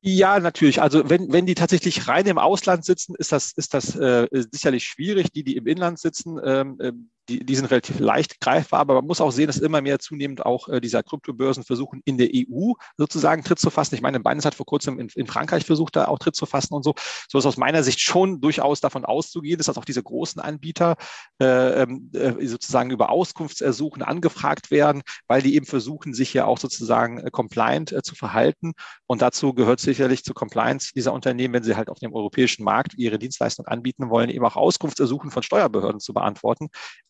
Ja, 0.00 0.38
natürlich. 0.38 0.80
Also 0.80 1.08
wenn, 1.08 1.32
wenn 1.32 1.46
die 1.46 1.54
tatsächlich 1.54 2.06
rein 2.06 2.26
im 2.26 2.38
Ausland 2.38 2.84
sitzen, 2.84 3.14
ist 3.16 3.32
das, 3.32 3.52
ist 3.52 3.74
das 3.74 3.96
äh, 3.96 4.28
sicherlich 4.52 4.84
schwierig. 4.84 5.32
Die, 5.32 5.42
die 5.42 5.56
im 5.56 5.66
Inland 5.66 5.98
sitzen, 5.98 6.38
ähm, 6.44 6.78
ähm 6.80 7.10
die, 7.28 7.44
die 7.44 7.54
sind 7.54 7.66
relativ 7.66 7.98
leicht 7.98 8.40
greifbar, 8.40 8.80
aber 8.80 8.94
man 8.94 9.06
muss 9.06 9.20
auch 9.20 9.30
sehen, 9.30 9.46
dass 9.46 9.58
immer 9.58 9.80
mehr 9.80 9.98
zunehmend 9.98 10.44
auch 10.46 10.68
äh, 10.68 10.80
dieser 10.80 11.02
Kryptobörsen 11.02 11.64
versuchen, 11.64 12.00
in 12.04 12.18
der 12.18 12.28
EU 12.32 12.72
sozusagen 12.96 13.44
Tritt 13.44 13.58
zu 13.58 13.70
fassen. 13.70 13.94
Ich 13.94 14.02
meine, 14.02 14.20
Binance 14.20 14.46
hat 14.46 14.54
vor 14.54 14.66
kurzem 14.66 14.98
in, 14.98 15.08
in 15.14 15.26
Frankreich 15.26 15.64
versucht, 15.64 15.96
da 15.96 16.06
auch 16.06 16.18
Tritt 16.18 16.36
zu 16.36 16.46
fassen 16.46 16.74
und 16.74 16.84
so. 16.84 16.94
So 17.28 17.38
ist 17.38 17.46
aus 17.46 17.56
meiner 17.56 17.82
Sicht 17.82 18.00
schon 18.00 18.40
durchaus 18.40 18.80
davon 18.80 19.04
auszugehen, 19.04 19.58
dass 19.58 19.68
auch 19.68 19.84
diese 19.84 20.02
großen 20.02 20.40
Anbieter 20.40 20.96
äh, 21.40 21.82
ähm, 21.82 22.10
äh, 22.14 22.46
sozusagen 22.46 22.90
über 22.90 23.10
Auskunftsersuchen 23.10 24.02
angefragt 24.02 24.70
werden, 24.70 25.02
weil 25.26 25.42
die 25.42 25.54
eben 25.54 25.66
versuchen, 25.66 26.14
sich 26.14 26.32
ja 26.32 26.46
auch 26.46 26.58
sozusagen 26.58 27.18
äh, 27.18 27.30
compliant 27.30 27.92
äh, 27.92 28.02
zu 28.02 28.14
verhalten. 28.14 28.72
Und 29.06 29.22
dazu 29.22 29.52
gehört 29.54 29.80
sicherlich 29.80 30.24
zur 30.24 30.34
Compliance 30.34 30.92
dieser 30.94 31.12
Unternehmen, 31.12 31.54
wenn 31.54 31.62
sie 31.62 31.76
halt 31.76 31.90
auf 31.90 31.98
dem 31.98 32.14
europäischen 32.14 32.64
Markt 32.64 32.94
ihre 32.96 33.18
Dienstleistung 33.18 33.66
anbieten 33.66 34.10
wollen, 34.10 34.30
eben 34.30 34.44
auch 34.44 34.56
Auskunftsersuchen 34.56 35.30
von 35.30 35.42
Steuerbehörden 35.42 36.00
zu 36.00 36.12
beantworten. 36.12 36.68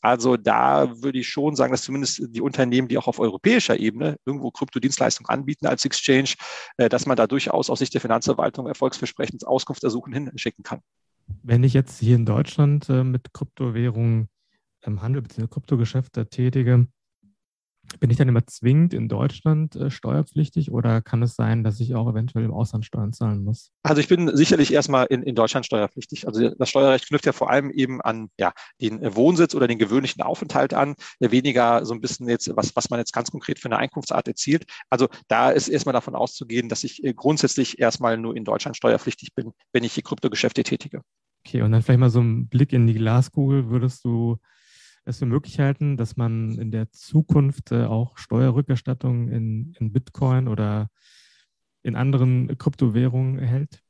Also 0.09 0.39
da 0.39 1.03
würde 1.03 1.19
ich 1.19 1.29
schon 1.29 1.55
sagen, 1.55 1.71
dass 1.71 1.83
zumindest 1.83 2.23
die 2.31 2.41
Unternehmen, 2.41 2.89
die 2.89 2.97
auch 2.97 3.09
auf 3.09 3.19
europäischer 3.19 3.79
Ebene 3.79 4.17
irgendwo 4.25 4.51
Kryptodienstleistungen 4.51 5.29
anbieten 5.29 5.67
als 5.67 5.85
Exchange, 5.85 6.31
äh, 6.79 6.89
dass 6.89 7.05
man 7.05 7.19
da 7.19 7.27
durchaus 7.27 7.69
aus 7.69 7.79
Sicht 7.81 7.93
der 7.93 8.01
Finanzverwaltung 8.01 8.67
erfolgsversprechend 8.67 9.47
Auskunft 9.47 9.85
ersuchen 9.85 10.15
hinschicken 10.15 10.65
kann. 10.65 10.81
Wenn 11.43 11.63
ich 11.63 11.75
jetzt 11.75 12.01
hier 12.01 12.17
in 12.17 12.25
Deutschland 12.25 12.89
äh, 12.89 13.05
mit 13.05 13.35
Kryptowährungen 13.35 14.31
im 14.81 15.03
Handel 15.03 15.21
bzw. 15.21 15.47
Kryptogeschäfte 15.47 16.27
tätige, 16.31 16.87
bin 18.01 18.11
ich 18.11 18.17
dann 18.17 18.29
immer 18.29 18.47
zwingend 18.47 18.95
in 18.95 19.09
Deutschland 19.09 19.77
äh, 19.77 19.91
steuerpflichtig 19.91 20.71
oder 20.71 21.01
kann 21.01 21.23
es 21.23 21.35
sein, 21.35 21.65
dass 21.65 21.81
ich 21.81 21.95
auch 21.95 22.09
eventuell 22.09 22.45
im 22.45 22.53
Ausland 22.53 22.85
Steuern 22.85 23.13
zahlen 23.13 23.45
muss? 23.45 23.73
Also 23.83 24.01
ich 24.01 24.09
bin 24.09 24.35
sicherlich 24.37 24.73
erstmal 24.73 25.07
in, 25.07 25.23
in 25.23 25.35
Deutschland 25.35 25.67
steuerpflichtig. 25.67 26.27
Also 26.27 26.51
das 26.51 26.69
Steuerrecht 26.69 27.09
knüpft 27.09 27.27
ja 27.27 27.33
vor 27.33 27.51
allem 27.51 27.71
eben 27.71 28.01
an 28.01 28.29
ja, 28.39 28.53
den 28.81 29.01
Wohnsitz 29.15 29.55
oder 29.55 29.67
den 29.67 29.79
gewöhnlichen 29.79 30.23
Aufenthalt 30.23 30.75
an, 30.75 30.95
weniger 31.21 31.85
so 31.85 31.95
ein 31.95 32.01
bisschen 32.01 32.29
jetzt, 32.29 32.51
was, 32.55 32.75
was 32.77 32.91
man 32.91 32.99
jetzt 32.99 33.13
ganz 33.13 33.31
konkret 33.31 33.59
für 33.59 33.67
eine 33.67 33.79
Einkunftsart 33.79 34.29
erzielt. 34.29 34.65
Also 34.91 35.09
da 35.29 35.51
ist 35.51 35.69
erstmal 35.69 35.93
davon 35.93 36.15
auszugehen, 36.15 36.69
dass 36.69 36.85
ich 36.85 37.03
äh, 37.05 37.15
grundsätzlich 37.15 37.79
erstmal 37.79 38.19
nur 38.19 38.37
in 38.37 38.45
Deutschland 38.45 38.77
steuerpflichtig 38.77 39.35
bin, 39.35 39.53
wenn 39.73 39.85
ich 39.85 39.95
die 39.95 40.03
Kryptogeschäfte 40.03 40.63
tätige. 40.63 41.03
Okay, 41.47 41.63
und 41.63 41.73
dann 41.73 41.83
vielleicht 41.83 42.01
mal 42.01 42.11
so 42.11 42.21
ein 42.21 42.49
Blick 42.49 42.73
in 42.73 42.87
die 42.87 42.95
Glaskugel. 42.95 43.71
Würdest 43.71 44.05
du 44.05 44.39
es 45.09 45.19
für 45.19 45.27
möglich 45.27 45.59
halten, 45.59 45.97
dass 45.97 46.17
man 46.17 46.59
in 46.59 46.71
der 46.71 46.91
Zukunft 46.93 47.73
äh, 47.73 47.85
auch 47.85 48.19
Steuerrückerstattung 48.19 49.29
in, 49.29 49.75
in 49.79 49.93
Bitcoin 49.93 50.49
oder 50.49 50.91
in 51.83 51.97
anderen 51.97 52.59
Kryptowährungen 52.59 53.39
erhält? 53.39 53.83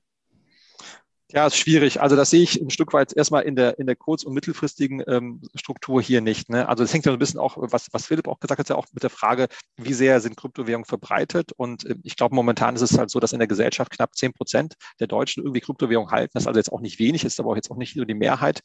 Ja, 1.31 1.47
ist 1.47 1.57
schwierig. 1.59 2.01
Also 2.01 2.17
das 2.17 2.31
sehe 2.31 2.43
ich 2.43 2.59
ein 2.59 2.71
Stück 2.71 2.95
weit 2.95 3.13
erstmal 3.15 3.43
in 3.43 3.55
der, 3.55 3.79
in 3.79 3.87
der 3.87 3.97
kurz- 3.97 4.25
und 4.25 4.33
mittelfristigen 4.33 5.03
ähm, 5.07 5.43
Struktur 5.55 6.01
hier 6.01 6.23
nicht. 6.23 6.49
Ne? 6.49 6.67
Also 6.67 6.83
das 6.83 6.95
hängt 6.95 7.05
ja 7.05 7.13
ein 7.13 7.19
bisschen 7.19 7.39
auch, 7.39 7.59
was, 7.61 7.89
was 7.93 8.07
Philipp 8.07 8.27
auch 8.29 8.41
gesagt 8.41 8.59
hat, 8.61 8.69
ja 8.71 8.77
auch 8.77 8.87
mit 8.95 9.03
der 9.03 9.11
Frage, 9.11 9.49
wie 9.77 9.93
sehr 9.93 10.21
sind 10.23 10.39
Kryptowährungen 10.39 10.87
verbreitet. 10.87 11.53
Und 11.55 11.85
äh, 11.85 11.97
ich 12.03 12.17
glaube, 12.17 12.35
momentan 12.35 12.77
ist 12.77 12.81
es 12.81 12.97
halt 12.97 13.11
so, 13.11 13.21
dass 13.21 13.35
in 13.35 13.41
der 13.41 13.47
Gesellschaft 13.49 13.91
knapp 13.91 14.17
zehn 14.17 14.33
Prozent 14.33 14.73
der 15.01 15.07
Deutschen 15.07 15.43
irgendwie 15.43 15.61
Kryptowährungen 15.61 16.11
halten. 16.11 16.31
Das 16.33 16.45
ist 16.45 16.47
also 16.47 16.59
jetzt 16.61 16.73
auch 16.73 16.81
nicht 16.81 16.99
wenig, 16.99 17.25
ist 17.25 17.39
aber 17.41 17.51
auch 17.51 17.57
jetzt 17.57 17.71
auch 17.71 17.77
nicht 17.77 17.95
nur 17.95 18.07
die 18.07 18.15
Mehrheit. 18.15 18.63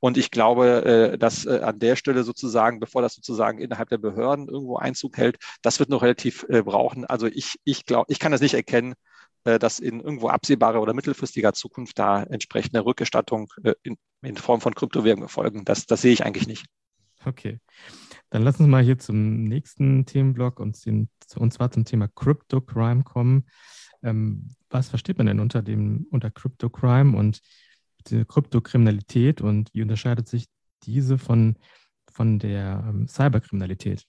Und 0.00 0.18
ich 0.18 0.32
glaube, 0.32 1.12
äh, 1.12 1.18
dass 1.18 1.46
äh, 1.46 1.60
an 1.60 1.78
der 1.78 1.94
Stelle 1.94 2.24
sozusagen, 2.24 2.80
bevor 2.80 3.02
das 3.02 3.14
sozusagen 3.14 3.60
innerhalb 3.60 3.90
der 3.90 3.98
Behörden 3.98 4.48
irgendwo 4.48 4.76
Einzug 4.76 5.18
hält, 5.18 5.38
das 5.62 5.78
wird 5.78 5.88
noch 5.88 6.02
relativ 6.02 6.44
äh, 6.48 6.62
brauchen. 6.64 7.04
Also 7.04 7.28
ich, 7.28 7.60
ich 7.62 7.86
glaube, 7.86 8.06
ich 8.12 8.18
kann 8.18 8.32
das 8.32 8.40
nicht 8.40 8.54
erkennen, 8.54 8.94
dass 9.44 9.78
in 9.78 10.00
irgendwo 10.00 10.28
absehbarer 10.28 10.80
oder 10.80 10.94
mittelfristiger 10.94 11.52
Zukunft 11.52 11.98
da 11.98 12.22
entsprechende 12.22 12.84
Rückgestattung 12.84 13.48
äh, 13.62 13.74
in, 13.82 13.96
in 14.22 14.36
Form 14.36 14.60
von 14.60 14.74
Kryptowährungen 14.74 15.24
erfolgen. 15.24 15.64
Das, 15.64 15.86
das 15.86 16.02
sehe 16.02 16.12
ich 16.12 16.24
eigentlich 16.24 16.46
nicht. 16.46 16.66
Okay. 17.24 17.58
Dann 18.30 18.42
lass 18.42 18.58
uns 18.58 18.68
mal 18.68 18.82
hier 18.82 18.98
zum 18.98 19.44
nächsten 19.44 20.06
Themenblock 20.06 20.58
und, 20.58 20.84
den, 20.86 21.08
und 21.36 21.52
zwar 21.52 21.70
zum 21.70 21.84
Thema 21.84 22.08
Crypto 22.08 22.60
Crime 22.60 23.04
kommen. 23.04 23.44
Ähm, 24.02 24.48
was 24.70 24.88
versteht 24.88 25.18
man 25.18 25.26
denn 25.26 25.40
unter 25.40 25.62
dem 25.62 26.06
unter 26.10 26.30
Crypto 26.30 26.70
Crime 26.70 27.16
und 27.16 27.40
Kryptokriminalität 28.04 29.40
und 29.40 29.72
wie 29.72 29.82
unterscheidet 29.82 30.28
sich 30.28 30.46
diese 30.82 31.18
von, 31.18 31.56
von 32.10 32.38
der 32.38 32.84
ähm, 32.88 33.06
Cyberkriminalität? 33.06 34.06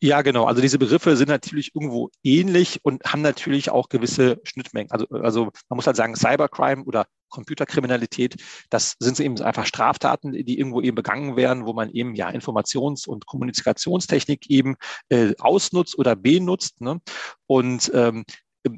Ja, 0.00 0.22
genau. 0.22 0.44
Also 0.44 0.62
diese 0.62 0.78
Begriffe 0.78 1.16
sind 1.16 1.28
natürlich 1.28 1.74
irgendwo 1.74 2.10
ähnlich 2.22 2.78
und 2.84 3.02
haben 3.04 3.20
natürlich 3.20 3.70
auch 3.70 3.88
gewisse 3.88 4.40
Schnittmengen. 4.44 4.92
Also, 4.92 5.06
also 5.08 5.44
man 5.68 5.76
muss 5.76 5.86
halt 5.88 5.96
sagen, 5.96 6.14
Cybercrime 6.14 6.84
oder 6.84 7.06
Computerkriminalität, 7.30 8.36
das 8.70 8.94
sind 9.00 9.18
eben 9.18 9.40
einfach 9.42 9.66
Straftaten, 9.66 10.32
die 10.32 10.58
irgendwo 10.58 10.80
eben 10.80 10.94
begangen 10.94 11.36
werden, 11.36 11.66
wo 11.66 11.72
man 11.72 11.90
eben 11.90 12.14
ja 12.14 12.28
Informations- 12.28 13.08
und 13.08 13.26
Kommunikationstechnik 13.26 14.48
eben 14.48 14.76
äh, 15.08 15.34
ausnutzt 15.40 15.98
oder 15.98 16.14
benutzt. 16.14 16.80
Ne? 16.80 17.00
Und 17.46 17.90
ähm, 17.92 18.24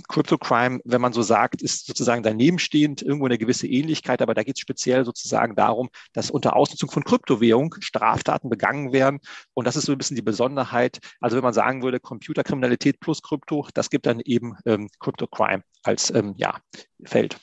Crypto 0.08 0.38
Crime, 0.38 0.80
wenn 0.84 1.00
man 1.00 1.12
so 1.12 1.22
sagt, 1.22 1.62
ist 1.62 1.86
sozusagen 1.86 2.22
daneben 2.22 2.58
stehend 2.58 3.02
irgendwo 3.02 3.26
eine 3.26 3.38
gewisse 3.38 3.66
Ähnlichkeit, 3.66 4.22
aber 4.22 4.34
da 4.34 4.42
geht 4.42 4.56
es 4.56 4.60
speziell 4.60 5.04
sozusagen 5.04 5.54
darum, 5.54 5.90
dass 6.12 6.30
unter 6.30 6.56
Ausnutzung 6.56 6.90
von 6.90 7.04
Kryptowährung 7.04 7.74
Straftaten 7.80 8.48
begangen 8.48 8.92
werden. 8.92 9.20
Und 9.54 9.66
das 9.66 9.76
ist 9.76 9.86
so 9.86 9.92
ein 9.92 9.98
bisschen 9.98 10.16
die 10.16 10.22
Besonderheit. 10.22 10.98
Also 11.20 11.36
wenn 11.36 11.44
man 11.44 11.54
sagen 11.54 11.82
würde, 11.82 12.00
Computerkriminalität 12.00 13.00
plus 13.00 13.22
Krypto, 13.22 13.66
das 13.74 13.90
gibt 13.90 14.06
dann 14.06 14.20
eben 14.20 14.56
ähm, 14.66 14.88
Crypto 14.98 15.26
Crime 15.26 15.62
als 15.82 16.14
ähm, 16.14 16.34
ja, 16.36 16.60
Feld. 17.04 17.38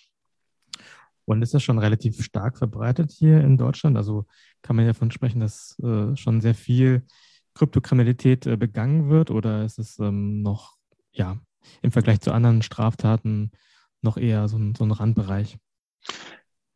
Und 1.25 1.41
ist 1.41 1.53
das 1.53 1.61
schon 1.61 1.77
relativ 1.77 2.23
stark 2.23 2.57
verbreitet 2.57 3.11
hier 3.11 3.41
in 3.41 3.57
Deutschland? 3.57 3.97
Also 3.97 4.25
kann 4.61 4.75
man 4.77 4.85
ja 4.85 4.93
davon 4.93 5.11
sprechen, 5.11 5.41
dass 5.41 5.77
äh, 5.79 6.15
schon 6.15 6.39
sehr 6.39 6.55
viel 6.55 7.05
Kryptokriminalität 7.53 8.47
äh, 8.47 8.55
begangen 8.55 9.09
wird 9.09 9.29
oder 9.31 9.65
ist 9.65 9.77
es 9.77 9.99
ähm, 9.99 10.41
noch 10.41 10.77
ja, 11.11 11.37
im 11.81 11.91
Vergleich 11.91 12.21
zu 12.21 12.31
anderen 12.31 12.61
Straftaten 12.61 13.51
noch 14.01 14.17
eher 14.17 14.47
so 14.47 14.57
ein, 14.57 14.75
so 14.75 14.83
ein 14.85 14.91
Randbereich? 14.91 15.57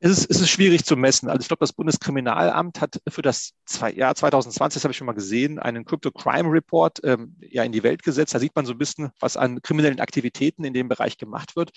Es 0.04 0.12
ist, 0.12 0.32
es 0.32 0.42
ist 0.42 0.50
schwierig 0.50 0.84
zu 0.84 0.98
messen. 0.98 1.30
Also 1.30 1.42
ich 1.42 1.48
glaube, 1.48 1.60
das 1.60 1.74
Bundeskriminalamt 1.74 2.82
hat 2.82 3.00
für 3.08 3.22
das 3.22 3.54
Jahr 3.94 4.16
2020, 4.16 4.74
das 4.74 4.84
habe 4.84 4.92
ich 4.92 4.98
schon 4.98 5.06
mal 5.06 5.14
gesehen, 5.14 5.60
einen 5.60 5.86
Crypto 5.86 6.10
Crime 6.10 6.52
Report 6.52 7.00
ähm, 7.04 7.36
ja 7.40 7.64
in 7.64 7.72
die 7.72 7.84
Welt 7.84 8.02
gesetzt. 8.02 8.34
Da 8.34 8.40
sieht 8.40 8.56
man 8.56 8.66
so 8.66 8.72
ein 8.72 8.80
bisschen, 8.80 9.12
was 9.20 9.38
an 9.38 9.62
kriminellen 9.62 10.00
Aktivitäten 10.00 10.64
in 10.64 10.74
dem 10.74 10.90
Bereich 10.90 11.20
gemacht 11.20 11.56
wird. 11.56 11.70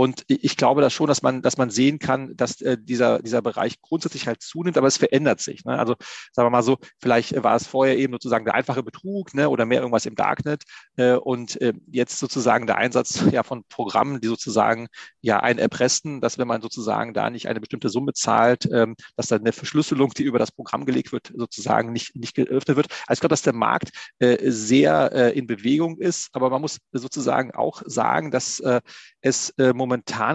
Und 0.00 0.24
ich 0.28 0.56
glaube 0.56 0.80
das 0.80 0.94
schon, 0.94 1.08
dass 1.08 1.20
man, 1.20 1.42
dass 1.42 1.58
man 1.58 1.68
sehen 1.68 1.98
kann, 1.98 2.34
dass 2.34 2.62
äh, 2.62 2.78
dieser, 2.80 3.18
dieser 3.18 3.42
Bereich 3.42 3.82
grundsätzlich 3.82 4.26
halt 4.26 4.40
zunimmt, 4.40 4.78
aber 4.78 4.86
es 4.86 4.96
verändert 4.96 5.40
sich. 5.40 5.66
Ne? 5.66 5.78
Also 5.78 5.94
sagen 6.32 6.46
wir 6.46 6.50
mal 6.50 6.62
so, 6.62 6.78
vielleicht 7.02 7.42
war 7.42 7.54
es 7.54 7.66
vorher 7.66 7.98
eben 7.98 8.14
sozusagen 8.14 8.46
der 8.46 8.54
einfache 8.54 8.82
Betrug 8.82 9.34
ne? 9.34 9.50
oder 9.50 9.66
mehr 9.66 9.80
irgendwas 9.80 10.06
im 10.06 10.14
Darknet 10.14 10.62
äh, 10.96 11.16
und 11.16 11.60
äh, 11.60 11.74
jetzt 11.90 12.18
sozusagen 12.18 12.66
der 12.66 12.78
Einsatz 12.78 13.24
ja 13.30 13.42
von 13.42 13.62
Programmen, 13.68 14.22
die 14.22 14.28
sozusagen 14.28 14.86
ja 15.20 15.40
einen 15.40 15.58
erpressen, 15.58 16.22
dass 16.22 16.38
wenn 16.38 16.48
man 16.48 16.62
sozusagen 16.62 17.12
da 17.12 17.28
nicht 17.28 17.48
eine 17.48 17.60
bestimmte 17.60 17.90
Summe 17.90 18.14
zahlt, 18.14 18.70
ähm, 18.72 18.96
dass 19.16 19.26
dann 19.26 19.40
eine 19.40 19.52
Verschlüsselung, 19.52 20.12
die 20.16 20.22
über 20.22 20.38
das 20.38 20.50
Programm 20.50 20.86
gelegt 20.86 21.12
wird, 21.12 21.30
sozusagen 21.36 21.92
nicht, 21.92 22.16
nicht 22.16 22.34
geöffnet 22.34 22.78
wird. 22.78 22.86
Also 23.06 23.18
ich 23.18 23.20
glaube, 23.20 23.34
dass 23.34 23.42
der 23.42 23.52
Markt 23.52 23.90
äh, 24.18 24.50
sehr 24.50 25.12
äh, 25.12 25.38
in 25.38 25.46
Bewegung 25.46 25.98
ist, 25.98 26.30
aber 26.32 26.48
man 26.48 26.62
muss 26.62 26.78
sozusagen 26.90 27.50
auch 27.50 27.82
sagen, 27.84 28.30
dass 28.30 28.60
äh, 28.60 28.80
es 29.20 29.50
äh, 29.58 29.74
momentan, 29.74 29.89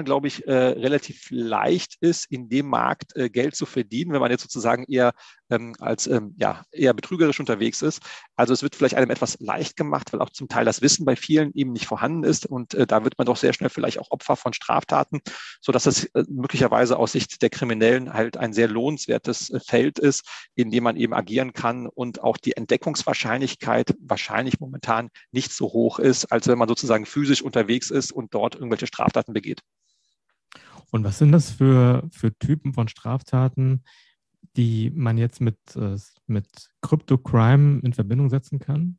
glaube 0.06 0.28
ich, 0.28 0.48
äh, 0.48 0.54
relativ 0.54 1.28
leicht 1.32 1.96
ist, 2.02 2.32
in 2.32 2.50
dem 2.50 2.68
Markt 2.68 3.16
äh, 3.16 3.30
Geld 3.30 3.56
zu 3.56 3.66
verdienen, 3.66 4.12
wenn 4.14 4.22
man 4.22 4.32
jetzt 4.32 4.44
sozusagen 4.44 4.84
eher 4.86 5.14
ähm, 5.50 5.76
als 5.80 6.08
ähm, 6.08 6.34
ja, 6.38 6.64
eher 6.72 6.94
betrügerisch 6.94 7.40
unterwegs 7.40 7.82
ist. 7.82 8.02
Also 8.36 8.54
es 8.54 8.64
wird 8.64 8.76
vielleicht 8.76 8.96
einem 8.96 9.12
etwas 9.12 9.40
leicht 9.40 9.78
gemacht, 9.78 10.12
weil 10.12 10.22
auch 10.22 10.30
zum 10.30 10.48
Teil 10.48 10.66
das 10.66 10.82
Wissen 10.82 11.06
bei 11.06 11.16
vielen 11.16 11.54
eben 11.54 11.72
nicht 11.72 11.86
vorhanden 11.86 12.24
ist 12.24 12.46
und 12.46 12.74
äh, 12.74 12.88
da 12.88 13.04
wird 13.04 13.18
man 13.18 13.26
doch 13.26 13.38
sehr 13.38 13.54
schnell 13.54 13.70
vielleicht 13.70 14.00
auch 14.00 14.12
Opfer 14.12 14.36
von 14.36 14.54
Straftaten, 14.54 15.22
so 15.62 15.72
dass 15.72 15.86
es 15.86 16.06
äh, 16.06 16.24
möglicherweise 16.30 16.98
aus 16.98 17.12
Sicht 17.12 17.42
der 17.42 17.50
Kriminellen 17.50 18.14
halt 18.14 18.38
ein 18.38 18.54
sehr 18.54 18.68
lohnenswertes 18.68 19.50
äh, 19.50 19.60
Feld 19.60 20.00
ist, 20.00 20.28
in 20.56 20.72
dem 20.72 20.84
man 20.84 20.98
eben 20.98 21.14
agieren 21.14 21.54
kann 21.54 21.88
und 21.88 22.22
auch 22.24 22.38
die 22.38 22.58
Entdeckungswahrscheinlichkeit 22.58 23.96
wahrscheinlich 24.00 24.60
momentan 24.60 25.10
nicht 25.32 25.52
so 25.52 25.68
hoch 25.68 26.00
ist, 26.00 26.32
als 26.32 26.48
wenn 26.48 26.58
man 26.58 26.68
sozusagen 26.68 27.06
physisch 27.06 27.42
unterwegs 27.42 27.92
ist 27.92 28.12
und 28.12 28.34
dort 28.34 28.56
irgendwelche 28.56 28.88
Straftaten 28.88 29.34
begeht. 29.34 29.62
Und 30.92 31.04
was 31.04 31.18
sind 31.18 31.32
das 31.32 31.52
für, 31.52 32.08
für 32.12 32.34
Typen 32.38 32.74
von 32.74 32.88
Straftaten, 32.88 33.84
die 34.56 34.92
man 34.94 35.18
jetzt 35.18 35.42
mit, 35.42 35.58
äh, 35.76 35.98
mit 36.28 36.48
Crypto-Crime 36.82 37.82
in 37.84 37.94
Verbindung 37.94 38.30
setzen 38.30 38.60
kann? 38.60 38.98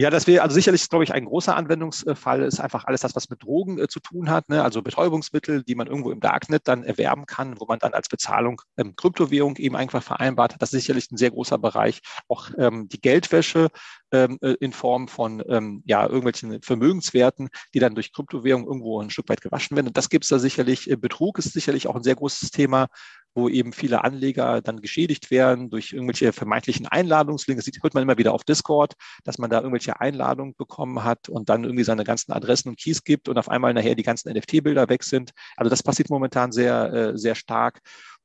Ja, 0.00 0.08
das 0.08 0.26
wäre 0.26 0.42
also 0.42 0.54
sicherlich, 0.54 0.88
glaube 0.88 1.04
ich, 1.04 1.12
ein 1.12 1.26
großer 1.26 1.54
Anwendungsfall, 1.54 2.42
ist 2.44 2.58
einfach 2.58 2.86
alles 2.86 3.02
das, 3.02 3.14
was 3.14 3.28
mit 3.28 3.42
Drogen 3.42 3.78
äh, 3.78 3.86
zu 3.86 4.00
tun 4.00 4.30
hat, 4.30 4.48
ne? 4.48 4.64
also 4.64 4.80
Betäubungsmittel, 4.80 5.62
die 5.62 5.74
man 5.74 5.88
irgendwo 5.88 6.10
im 6.10 6.20
Darknet 6.20 6.66
dann 6.68 6.84
erwerben 6.84 7.26
kann, 7.26 7.60
wo 7.60 7.66
man 7.66 7.78
dann 7.80 7.92
als 7.92 8.08
Bezahlung 8.08 8.62
ähm, 8.78 8.96
Kryptowährung 8.96 9.56
eben 9.56 9.76
einfach 9.76 10.02
vereinbart 10.02 10.54
hat. 10.54 10.62
Das 10.62 10.72
ist 10.72 10.80
sicherlich 10.80 11.10
ein 11.10 11.18
sehr 11.18 11.32
großer 11.32 11.58
Bereich. 11.58 12.00
Auch 12.28 12.48
ähm, 12.56 12.88
die 12.88 13.00
Geldwäsche 13.02 13.68
ähm, 14.10 14.38
äh, 14.40 14.54
in 14.60 14.72
Form 14.72 15.06
von 15.06 15.42
ähm, 15.46 15.82
ja, 15.84 16.06
irgendwelchen 16.06 16.62
Vermögenswerten, 16.62 17.50
die 17.74 17.78
dann 17.78 17.94
durch 17.94 18.14
Kryptowährung 18.14 18.66
irgendwo 18.66 19.02
ein 19.02 19.10
Stück 19.10 19.28
weit 19.28 19.42
gewaschen 19.42 19.76
werden. 19.76 19.88
Und 19.88 19.98
das 19.98 20.08
gibt 20.08 20.24
es 20.24 20.30
da 20.30 20.38
sicherlich. 20.38 20.90
Äh, 20.90 20.96
Betrug 20.96 21.38
ist 21.38 21.52
sicherlich 21.52 21.88
auch 21.88 21.96
ein 21.96 22.04
sehr 22.04 22.16
großes 22.16 22.52
Thema 22.52 22.86
wo 23.34 23.48
eben 23.48 23.72
viele 23.72 24.04
Anleger 24.04 24.60
dann 24.60 24.80
geschädigt 24.80 25.30
werden 25.30 25.70
durch 25.70 25.92
irgendwelche 25.92 26.32
vermeintlichen 26.32 26.86
Einladungslinks. 26.86 27.64
Das 27.64 27.82
hört 27.82 27.94
man 27.94 28.02
immer 28.02 28.18
wieder 28.18 28.32
auf 28.32 28.44
Discord, 28.44 28.94
dass 29.24 29.38
man 29.38 29.50
da 29.50 29.58
irgendwelche 29.58 30.00
Einladungen 30.00 30.54
bekommen 30.56 31.04
hat 31.04 31.28
und 31.28 31.48
dann 31.48 31.64
irgendwie 31.64 31.84
seine 31.84 32.04
ganzen 32.04 32.32
Adressen 32.32 32.70
und 32.70 32.78
Keys 32.78 33.04
gibt 33.04 33.28
und 33.28 33.38
auf 33.38 33.48
einmal 33.48 33.74
nachher 33.74 33.94
die 33.94 34.02
ganzen 34.02 34.32
NFT-Bilder 34.32 34.88
weg 34.88 35.04
sind. 35.04 35.32
Also 35.56 35.70
das 35.70 35.82
passiert 35.82 36.10
momentan 36.10 36.52
sehr, 36.52 36.92
äh, 36.92 37.18
sehr 37.18 37.34
stark 37.34 37.80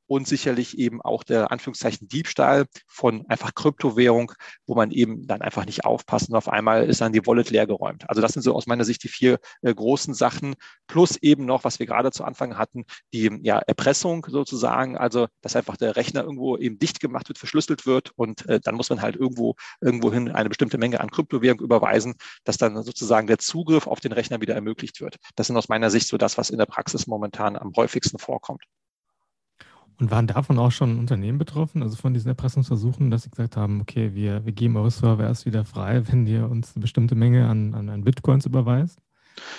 und 0.06 0.26
sicherlich 0.26 0.78
eben 0.78 1.02
auch 1.02 1.24
der 1.24 1.50
Anführungszeichen 1.50 2.08
Diebstahl 2.08 2.66
von 2.86 3.24
einfach 3.28 3.54
Kryptowährung, 3.54 4.32
wo 4.66 4.74
man 4.74 4.90
eben 4.90 5.26
dann 5.26 5.42
einfach 5.42 5.66
nicht 5.66 5.84
aufpasst 5.84 6.28
und 6.28 6.36
auf 6.36 6.48
einmal 6.48 6.84
ist 6.84 7.00
dann 7.00 7.12
die 7.12 7.26
Wallet 7.26 7.50
leer 7.50 7.66
geräumt. 7.66 8.08
Also 8.08 8.20
das 8.22 8.32
sind 8.32 8.42
so 8.42 8.54
aus 8.54 8.66
meiner 8.66 8.84
Sicht 8.84 9.02
die 9.04 9.08
vier 9.08 9.38
äh, 9.62 9.74
großen 9.74 10.14
Sachen 10.14 10.54
plus 10.86 11.16
eben 11.16 11.44
noch, 11.44 11.64
was 11.64 11.78
wir 11.78 11.86
gerade 11.86 12.12
zu 12.12 12.24
Anfang 12.24 12.56
hatten, 12.58 12.84
die 13.12 13.30
ja, 13.42 13.58
Erpressung 13.58 14.26
sozusagen, 14.28 14.96
also 14.96 15.26
dass 15.40 15.56
einfach 15.56 15.76
der 15.76 15.96
Rechner 15.96 16.22
irgendwo 16.22 16.56
eben 16.56 16.78
dicht 16.78 17.00
gemacht 17.00 17.28
wird, 17.28 17.38
verschlüsselt 17.38 17.86
wird 17.86 18.12
und 18.16 18.48
äh, 18.48 18.60
dann 18.60 18.74
muss 18.74 18.90
man 18.90 19.02
halt 19.02 19.16
irgendwo 19.16 19.54
irgendwohin 19.80 20.30
eine 20.30 20.48
bestimmte 20.48 20.78
Menge 20.78 21.00
an 21.00 21.10
Kryptowährung 21.10 21.60
überweisen, 21.60 22.14
dass 22.44 22.56
dann 22.58 22.82
sozusagen 22.82 23.26
der 23.26 23.38
Zugriff 23.38 23.86
auf 23.86 24.00
den 24.00 24.12
Rechner 24.12 24.40
wieder 24.40 24.54
ermöglicht 24.54 25.00
wird. 25.00 25.16
Das 25.34 25.48
sind 25.48 25.56
aus 25.56 25.68
meiner 25.68 25.90
Sicht 25.90 26.08
so 26.08 26.16
das, 26.16 26.38
was 26.38 26.50
in 26.50 26.58
der 26.58 26.66
Praxis 26.66 27.06
momentan 27.06 27.56
am 27.56 27.72
häufigsten 27.76 28.18
vorkommt. 28.18 28.64
Und 29.98 30.10
waren 30.10 30.26
davon 30.26 30.58
auch 30.58 30.72
schon 30.72 30.98
Unternehmen 30.98 31.38
betroffen, 31.38 31.82
also 31.82 31.96
von 31.96 32.12
diesen 32.12 32.28
Erpressungsversuchen, 32.28 33.10
dass 33.10 33.22
sie 33.22 33.30
gesagt 33.30 33.56
haben, 33.56 33.80
okay, 33.80 34.14
wir, 34.14 34.44
wir 34.44 34.52
geben 34.52 34.76
eure 34.76 34.90
Server 34.90 35.24
erst 35.24 35.46
wieder 35.46 35.64
frei, 35.64 36.06
wenn 36.10 36.26
ihr 36.26 36.50
uns 36.50 36.74
eine 36.74 36.82
bestimmte 36.82 37.14
Menge 37.14 37.48
an, 37.48 37.74
an, 37.74 37.88
an 37.88 38.04
Bitcoins 38.04 38.46
überweist? 38.46 39.00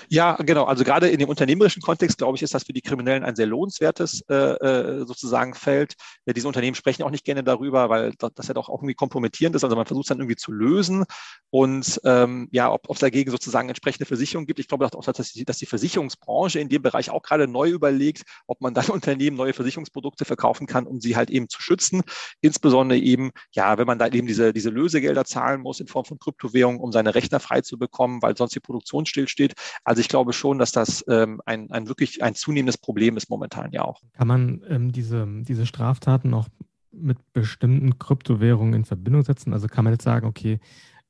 Ja, 0.09 0.35
genau. 0.37 0.65
Also 0.65 0.83
gerade 0.83 1.09
in 1.09 1.19
dem 1.19 1.29
unternehmerischen 1.29 1.81
Kontext, 1.81 2.17
glaube 2.17 2.37
ich, 2.37 2.43
ist 2.43 2.53
das 2.53 2.63
für 2.63 2.73
die 2.73 2.81
Kriminellen 2.81 3.23
ein 3.23 3.35
sehr 3.35 3.45
lohnenswertes 3.45 4.21
äh, 4.29 4.33
äh 4.33 5.05
sozusagen 5.05 5.53
Feld. 5.53 5.95
Ja, 6.25 6.33
diese 6.33 6.47
Unternehmen 6.47 6.75
sprechen 6.75 7.03
auch 7.03 7.11
nicht 7.11 7.25
gerne 7.25 7.43
darüber, 7.43 7.89
weil 7.89 8.13
das 8.17 8.47
ja 8.47 8.53
doch 8.53 8.69
auch 8.69 8.79
irgendwie 8.79 8.95
kompromittierend 8.95 9.55
ist. 9.55 9.63
Also 9.63 9.75
man 9.75 9.85
versucht 9.85 10.05
es 10.05 10.09
dann 10.09 10.19
irgendwie 10.19 10.35
zu 10.35 10.51
lösen. 10.51 11.05
Und 11.49 12.01
ähm, 12.03 12.49
ja, 12.51 12.71
ob 12.71 12.89
es 12.89 12.99
dagegen 12.99 13.31
sozusagen 13.31 13.69
entsprechende 13.69 14.05
Versicherungen 14.05 14.47
gibt. 14.47 14.59
Ich 14.59 14.67
glaube 14.67 14.85
auch, 14.85 15.03
dass 15.05 15.31
die, 15.31 15.45
dass 15.45 15.57
die 15.57 15.65
Versicherungsbranche 15.65 16.59
in 16.59 16.69
dem 16.69 16.81
Bereich 16.81 17.09
auch 17.09 17.21
gerade 17.21 17.47
neu 17.47 17.69
überlegt, 17.69 18.23
ob 18.47 18.61
man 18.61 18.73
dann 18.73 18.87
Unternehmen 18.89 19.37
neue 19.37 19.53
Versicherungsprodukte 19.53 20.25
verkaufen 20.25 20.67
kann, 20.67 20.85
um 20.85 20.99
sie 20.99 21.15
halt 21.15 21.29
eben 21.29 21.49
zu 21.49 21.61
schützen. 21.61 22.01
Insbesondere 22.41 22.99
eben, 22.99 23.31
ja, 23.51 23.77
wenn 23.77 23.87
man 23.87 23.99
da 23.99 24.07
eben 24.07 24.27
diese, 24.27 24.53
diese 24.53 24.69
Lösegelder 24.69 25.25
zahlen 25.25 25.61
muss 25.61 25.79
in 25.79 25.87
Form 25.87 26.05
von 26.05 26.19
Kryptowährungen, 26.19 26.81
um 26.81 26.91
seine 26.91 27.15
Rechner 27.15 27.39
frei 27.39 27.61
zu 27.61 27.77
bekommen, 27.77 28.21
weil 28.21 28.35
sonst 28.35 28.55
die 28.55 28.59
Produktion 28.59 29.05
stillsteht. 29.05 29.53
Also 29.83 30.01
ich 30.01 30.09
glaube 30.09 30.33
schon, 30.33 30.57
dass 30.57 30.71
das 30.71 31.03
ähm, 31.07 31.41
ein, 31.45 31.71
ein 31.71 31.87
wirklich 31.87 32.23
ein 32.23 32.35
zunehmendes 32.35 32.77
Problem 32.77 33.17
ist 33.17 33.29
momentan 33.29 33.71
ja 33.71 33.83
auch. 33.83 34.01
Kann 34.13 34.27
man 34.27 34.61
ähm, 34.69 34.91
diese, 34.91 35.27
diese 35.41 35.65
Straftaten 35.65 36.33
auch 36.33 36.47
mit 36.91 37.17
bestimmten 37.33 37.99
Kryptowährungen 37.99 38.73
in 38.73 38.85
Verbindung 38.85 39.23
setzen? 39.23 39.53
Also 39.53 39.67
kann 39.67 39.83
man 39.83 39.93
jetzt 39.93 40.03
sagen, 40.03 40.25
okay, 40.27 40.59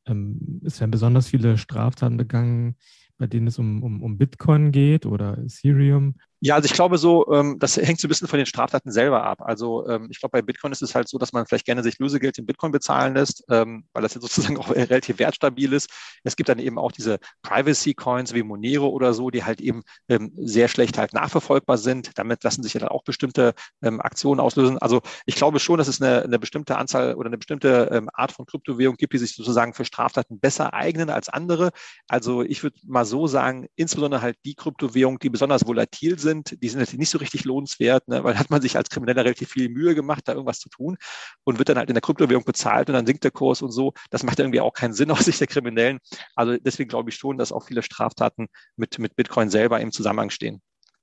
ähm, 0.06 0.62
es 0.66 0.80
werden 0.80 0.92
besonders 0.92 1.28
viele 1.28 1.58
Straftaten 1.58 2.18
begangen, 2.18 2.76
bei 3.18 3.28
denen 3.28 3.48
es 3.48 3.58
um, 3.58 3.84
um, 3.84 4.04
um 4.04 4.18
Bitcoin 4.18 4.72
geht 4.72 5.06
oder 5.06 5.38
Ethereum 5.40 6.16
ja, 6.40 6.56
also 6.56 6.68
ich 6.68 6.74
glaube 6.74 6.98
so, 7.00 7.32
ähm, 7.32 7.58
das 7.58 7.78
hängt 7.78 8.00
so 8.00 8.08
ein 8.08 8.10
bisschen 8.10 8.28
von 8.28 8.38
den 8.38 8.46
Straftaten 8.46 8.92
selber 8.92 9.24
ab. 9.24 9.42
Also 9.42 9.88
ähm, 9.88 10.08
ich 10.12 10.20
glaube, 10.20 10.34
bei 10.34 10.42
Bitcoin 10.44 10.72
ist 10.72 10.84
es 10.84 10.94
halt 10.94 11.08
so, 11.08 11.18
dass 11.18 11.34
man 11.34 11.48
vielleicht 11.48 11.66
gerne 11.66 11.82
sich 11.82 11.98
Lösegeld 11.98 12.38
in 12.38 12.46
Bitcoin 12.46 12.72
bezahlen 12.72 13.16
lässt, 13.16 13.44
ähm, 13.50 13.86
weil 13.94 14.04
das 14.04 14.14
ja 14.14 14.22
sozusagen 14.22 14.58
auch 14.58 14.70
relativ 14.70 15.18
wertstabil 15.18 15.74
ist. 15.74 15.90
Es 16.24 16.36
gibt 16.36 16.50
dann 16.50 16.60
eben 16.60 16.78
auch 16.78 16.92
diese 16.92 17.18
Privacy-Coins 17.42 18.34
wie 18.36 18.44
Monero 18.44 18.88
oder 18.90 19.16
so, 19.16 19.32
die 19.32 19.44
halt 19.44 19.62
eben 19.62 19.82
ähm, 20.10 20.32
sehr 20.36 20.68
schlecht 20.68 21.00
halt 21.00 21.14
nachverfolgbar 21.14 21.80
sind. 21.80 22.12
Damit 22.16 22.44
lassen 22.44 22.62
sich 22.62 22.74
ja 22.76 22.82
dann 22.82 22.90
auch 22.90 23.04
bestimmte 23.04 23.56
ähm, 23.82 24.00
Aktionen 24.00 24.40
auslösen. 24.40 24.78
Also 24.78 25.02
ich 25.26 25.36
glaube 25.36 25.60
schon, 25.60 25.80
dass 25.80 25.88
es 25.88 26.02
eine, 26.02 26.22
eine 26.22 26.38
bestimmte 26.38 26.78
Anzahl 26.78 27.16
oder 27.16 27.28
eine 27.28 27.40
bestimmte 27.40 27.90
ähm, 27.92 28.10
Art 28.14 28.32
von 28.32 28.46
Kryptowährung 28.46 28.96
gibt, 28.98 29.14
die 29.14 29.18
sich 29.18 29.34
sozusagen 29.36 29.74
für 29.74 29.86
Straftaten 29.86 30.40
besser 30.40 30.76
eignen 30.76 31.10
als 31.10 31.30
andere. 31.30 31.72
Also 32.08 32.44
ich 32.44 32.62
würde 32.62 32.78
mal 32.86 33.06
so 33.06 33.26
sagen, 33.26 33.68
insbesondere 33.76 34.22
halt 34.22 34.38
die 34.46 34.54
Kryptowährungen, 34.54 35.18
die 35.20 35.30
besonders 35.30 35.66
volatil 35.66 36.20
sind, 36.20 36.27
sind, 36.28 36.62
die 36.62 36.70
sind 36.70 36.80
natürlich 36.80 37.00
nicht 37.00 37.10
so 37.10 37.18
richtig 37.18 37.46
lohnenswert, 37.46 38.08
ne, 38.08 38.24
weil 38.24 38.38
hat 38.38 38.50
man 38.50 38.62
sich 38.62 38.76
als 38.76 38.90
Krimineller 38.90 39.24
relativ 39.24 39.50
viel 39.50 39.70
Mühe 39.70 39.96
gemacht, 39.96 40.24
da 40.26 40.34
irgendwas 40.34 40.60
zu 40.60 40.70
tun 40.70 40.98
und 41.44 41.58
wird 41.58 41.70
dann 41.70 41.78
halt 41.78 41.90
in 41.90 41.96
der 41.96 42.02
Kryptowährung 42.02 42.44
bezahlt 42.44 42.90
und 42.90 42.94
dann 42.94 43.06
sinkt 43.06 43.24
der 43.24 43.32
Kurs 43.32 43.62
und 43.62 43.72
so. 43.72 43.94
Das 44.10 44.24
macht 44.24 44.40
irgendwie 44.40 44.62
auch 44.62 44.74
keinen 44.74 44.94
Sinn 44.94 45.12
aus 45.12 45.26
Sicht 45.26 45.40
der 45.40 45.48
Kriminellen. 45.48 46.00
Also 46.36 46.58
deswegen 46.58 46.90
glaube 46.90 47.10
ich 47.10 47.16
schon, 47.16 47.38
dass 47.38 47.52
auch 47.52 47.66
viele 47.66 47.84
Straftaten 47.84 48.48
mit, 48.76 49.00
mit 49.00 49.16
Bitcoin 49.16 49.50
selber 49.50 49.80
im 49.80 49.92
Zusammenhang 49.92 50.30
stehen. 50.30 50.62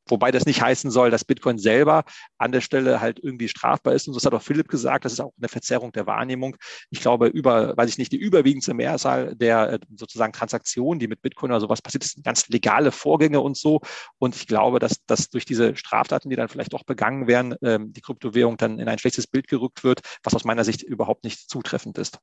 Wobei 0.09 0.31
das 0.31 0.47
nicht 0.47 0.61
heißen 0.61 0.91
soll, 0.91 1.11
dass 1.11 1.25
Bitcoin 1.25 1.59
selber 1.59 2.05
an 2.39 2.53
der 2.53 2.61
Stelle 2.61 3.01
halt 3.01 3.19
irgendwie 3.23 3.49
strafbar 3.49 3.95
ist. 3.95 4.07
Und 4.07 4.15
das 4.15 4.25
hat 4.25 4.35
auch 4.35 4.43
Philipp 4.43 4.69
gesagt, 4.69 5.05
das 5.05 5.13
ist 5.13 5.21
auch 5.21 5.33
eine 5.39 5.49
Verzerrung 5.49 5.93
der 5.93 6.07
Wahrnehmung. 6.07 6.57
Ich 6.91 7.01
glaube, 7.01 7.27
über, 7.29 7.77
weiß 7.77 7.91
ich 7.91 7.99
nicht, 7.99 8.13
die 8.13 8.19
überwiegendste 8.19 8.75
Mehrzahl 8.75 9.35
der 9.35 9.75
äh, 9.75 9.79
sozusagen 9.97 10.33
Transaktionen, 10.33 10.99
die 10.99 11.09
mit 11.09 11.23
Bitcoin 11.23 11.51
oder 11.51 11.61
sowas 11.61 11.83
passiert, 11.83 12.05
sind 12.05 12.25
ganz 12.25 12.49
legale 12.49 12.93
Vorgänge 12.93 13.41
und 13.41 13.57
so. 13.57 13.81
Und 14.19 14.37
ich 14.37 14.47
glaube, 14.47 14.79
dass, 14.79 15.05
dass 15.07 15.31
durch 15.31 15.45
diese 15.45 15.77
Straftaten, 15.77 16.31
die 16.31 16.37
dann 16.37 16.49
vielleicht 16.49 16.73
doch 16.73 16.85
begangen 16.85 17.27
werden, 17.27 17.55
ähm, 17.63 17.93
die 17.93 18.01
Kryptowährung 18.01 18.57
dann 18.57 18.79
in 18.79 18.89
ein 18.89 18.99
schlechtes 18.99 19.27
Bild 19.27 19.49
gerückt 19.49 19.85
wird, 19.85 20.01
was 20.23 20.35
aus 20.35 20.45
meiner 20.45 20.65
Sicht 20.65 20.83
überhaupt 20.83 21.25
nicht 21.25 21.49
zutreffend 21.51 21.99
ist. 21.99 22.19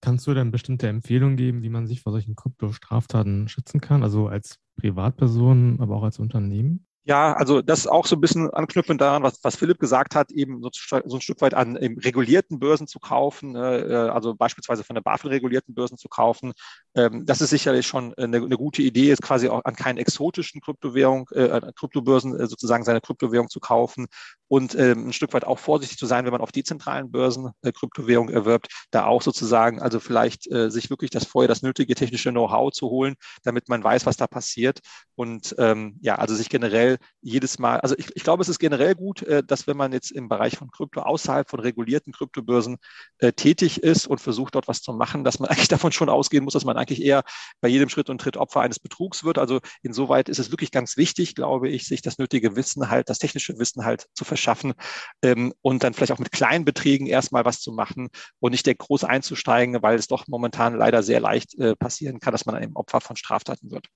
Kannst 0.00 0.26
du 0.26 0.34
denn 0.34 0.50
bestimmte 0.50 0.86
Empfehlungen 0.86 1.36
geben, 1.36 1.62
wie 1.62 1.70
man 1.70 1.86
sich 1.86 2.02
vor 2.02 2.12
solchen 2.12 2.36
Kryptostraftaten 2.36 3.48
schützen 3.48 3.80
kann? 3.80 4.02
Also 4.02 4.28
als 4.28 4.58
Privatperson, 4.76 5.78
aber 5.80 5.96
auch 5.96 6.02
als 6.02 6.18
Unternehmen? 6.18 6.86
Ja, 7.06 7.34
also 7.34 7.60
das 7.60 7.80
ist 7.80 7.86
auch 7.86 8.06
so 8.06 8.16
ein 8.16 8.20
bisschen 8.22 8.48
anknüpfend 8.50 8.98
daran, 8.98 9.22
was, 9.22 9.38
was 9.42 9.56
Philipp 9.56 9.78
gesagt 9.78 10.14
hat, 10.14 10.32
eben 10.32 10.62
so, 10.62 10.70
so 11.04 11.16
ein 11.16 11.20
Stück 11.20 11.42
weit 11.42 11.52
an 11.52 11.76
regulierten 11.76 12.58
Börsen 12.58 12.86
zu 12.86 12.98
kaufen, 12.98 13.54
äh, 13.56 13.58
also 13.58 14.34
beispielsweise 14.34 14.84
von 14.84 14.94
der 14.94 15.02
BaFin 15.02 15.28
regulierten 15.28 15.74
Börsen 15.74 15.98
zu 15.98 16.08
kaufen. 16.08 16.54
Ähm, 16.94 17.26
das 17.26 17.42
ist 17.42 17.50
sicherlich 17.50 17.86
schon 17.86 18.14
eine, 18.14 18.38
eine, 18.38 18.56
gute 18.56 18.80
Idee, 18.80 19.10
ist 19.12 19.20
quasi 19.20 19.50
auch 19.50 19.62
an 19.66 19.76
keinen 19.76 19.98
exotischen 19.98 20.62
Kryptowährung, 20.62 21.28
äh, 21.32 21.60
Kryptobörsen 21.76 22.40
äh, 22.40 22.46
sozusagen 22.46 22.84
seine 22.84 23.02
Kryptowährung 23.02 23.50
zu 23.50 23.60
kaufen 23.60 24.06
und 24.48 24.74
ähm, 24.74 25.08
ein 25.08 25.12
Stück 25.12 25.32
weit 25.34 25.44
auch 25.44 25.58
vorsichtig 25.58 25.98
zu 25.98 26.06
sein, 26.06 26.24
wenn 26.24 26.32
man 26.32 26.40
auf 26.40 26.52
dezentralen 26.52 27.10
Börsen 27.10 27.50
äh, 27.62 27.72
Kryptowährung 27.72 28.28
erwirbt, 28.30 28.68
da 28.90 29.04
auch 29.06 29.20
sozusagen, 29.22 29.80
also 29.82 30.00
vielleicht 30.00 30.50
äh, 30.50 30.70
sich 30.70 30.90
wirklich 30.90 31.10
das 31.10 31.26
vorher 31.26 31.48
das 31.48 31.62
nötige 31.62 31.94
technische 31.94 32.30
Know-how 32.30 32.72
zu 32.72 32.88
holen, 32.88 33.16
damit 33.42 33.68
man 33.68 33.82
weiß, 33.82 34.06
was 34.06 34.16
da 34.16 34.26
passiert 34.26 34.80
und 35.16 35.54
ähm, 35.58 35.98
ja, 36.00 36.16
also 36.16 36.34
sich 36.34 36.48
generell 36.48 36.93
jedes 37.20 37.58
Mal, 37.58 37.80
also 37.80 37.94
ich, 37.98 38.14
ich 38.14 38.24
glaube, 38.24 38.42
es 38.42 38.48
ist 38.48 38.58
generell 38.58 38.94
gut, 38.94 39.22
äh, 39.22 39.42
dass 39.42 39.66
wenn 39.66 39.76
man 39.76 39.92
jetzt 39.92 40.10
im 40.10 40.28
Bereich 40.28 40.56
von 40.56 40.70
Krypto 40.70 41.00
außerhalb 41.00 41.48
von 41.48 41.60
regulierten 41.60 42.12
Kryptobörsen 42.12 42.76
äh, 43.18 43.32
tätig 43.32 43.82
ist 43.82 44.06
und 44.06 44.20
versucht, 44.20 44.54
dort 44.54 44.68
was 44.68 44.82
zu 44.82 44.92
machen, 44.92 45.24
dass 45.24 45.38
man 45.38 45.48
eigentlich 45.50 45.68
davon 45.68 45.92
schon 45.92 46.08
ausgehen 46.08 46.44
muss, 46.44 46.54
dass 46.54 46.64
man 46.64 46.76
eigentlich 46.76 47.02
eher 47.02 47.22
bei 47.60 47.68
jedem 47.68 47.88
Schritt 47.88 48.10
und 48.10 48.20
Tritt 48.20 48.36
Opfer 48.36 48.60
eines 48.60 48.78
Betrugs 48.78 49.24
wird. 49.24 49.38
Also 49.38 49.60
insoweit 49.82 50.28
ist 50.28 50.38
es 50.38 50.50
wirklich 50.50 50.70
ganz 50.70 50.96
wichtig, 50.96 51.34
glaube 51.34 51.68
ich, 51.68 51.86
sich 51.86 52.02
das 52.02 52.18
nötige 52.18 52.56
Wissen 52.56 52.90
halt, 52.90 53.08
das 53.08 53.18
technische 53.18 53.58
Wissen 53.58 53.84
halt 53.84 54.06
zu 54.14 54.24
verschaffen 54.24 54.74
ähm, 55.22 55.52
und 55.62 55.82
dann 55.82 55.94
vielleicht 55.94 56.12
auch 56.12 56.18
mit 56.18 56.32
kleinen 56.32 56.64
Beträgen 56.64 57.06
erstmal 57.06 57.44
was 57.44 57.60
zu 57.60 57.72
machen 57.72 58.08
und 58.40 58.52
nicht 58.52 58.66
der 58.66 58.74
groß 58.74 59.04
einzusteigen, 59.04 59.82
weil 59.82 59.96
es 59.96 60.08
doch 60.08 60.26
momentan 60.28 60.76
leider 60.76 61.02
sehr 61.02 61.20
leicht 61.20 61.54
äh, 61.58 61.76
passieren 61.76 62.20
kann, 62.20 62.32
dass 62.32 62.46
man 62.46 62.54
ein 62.54 62.74
Opfer 62.74 63.00
von 63.00 63.16
Straftaten 63.16 63.70
wird. 63.70 63.88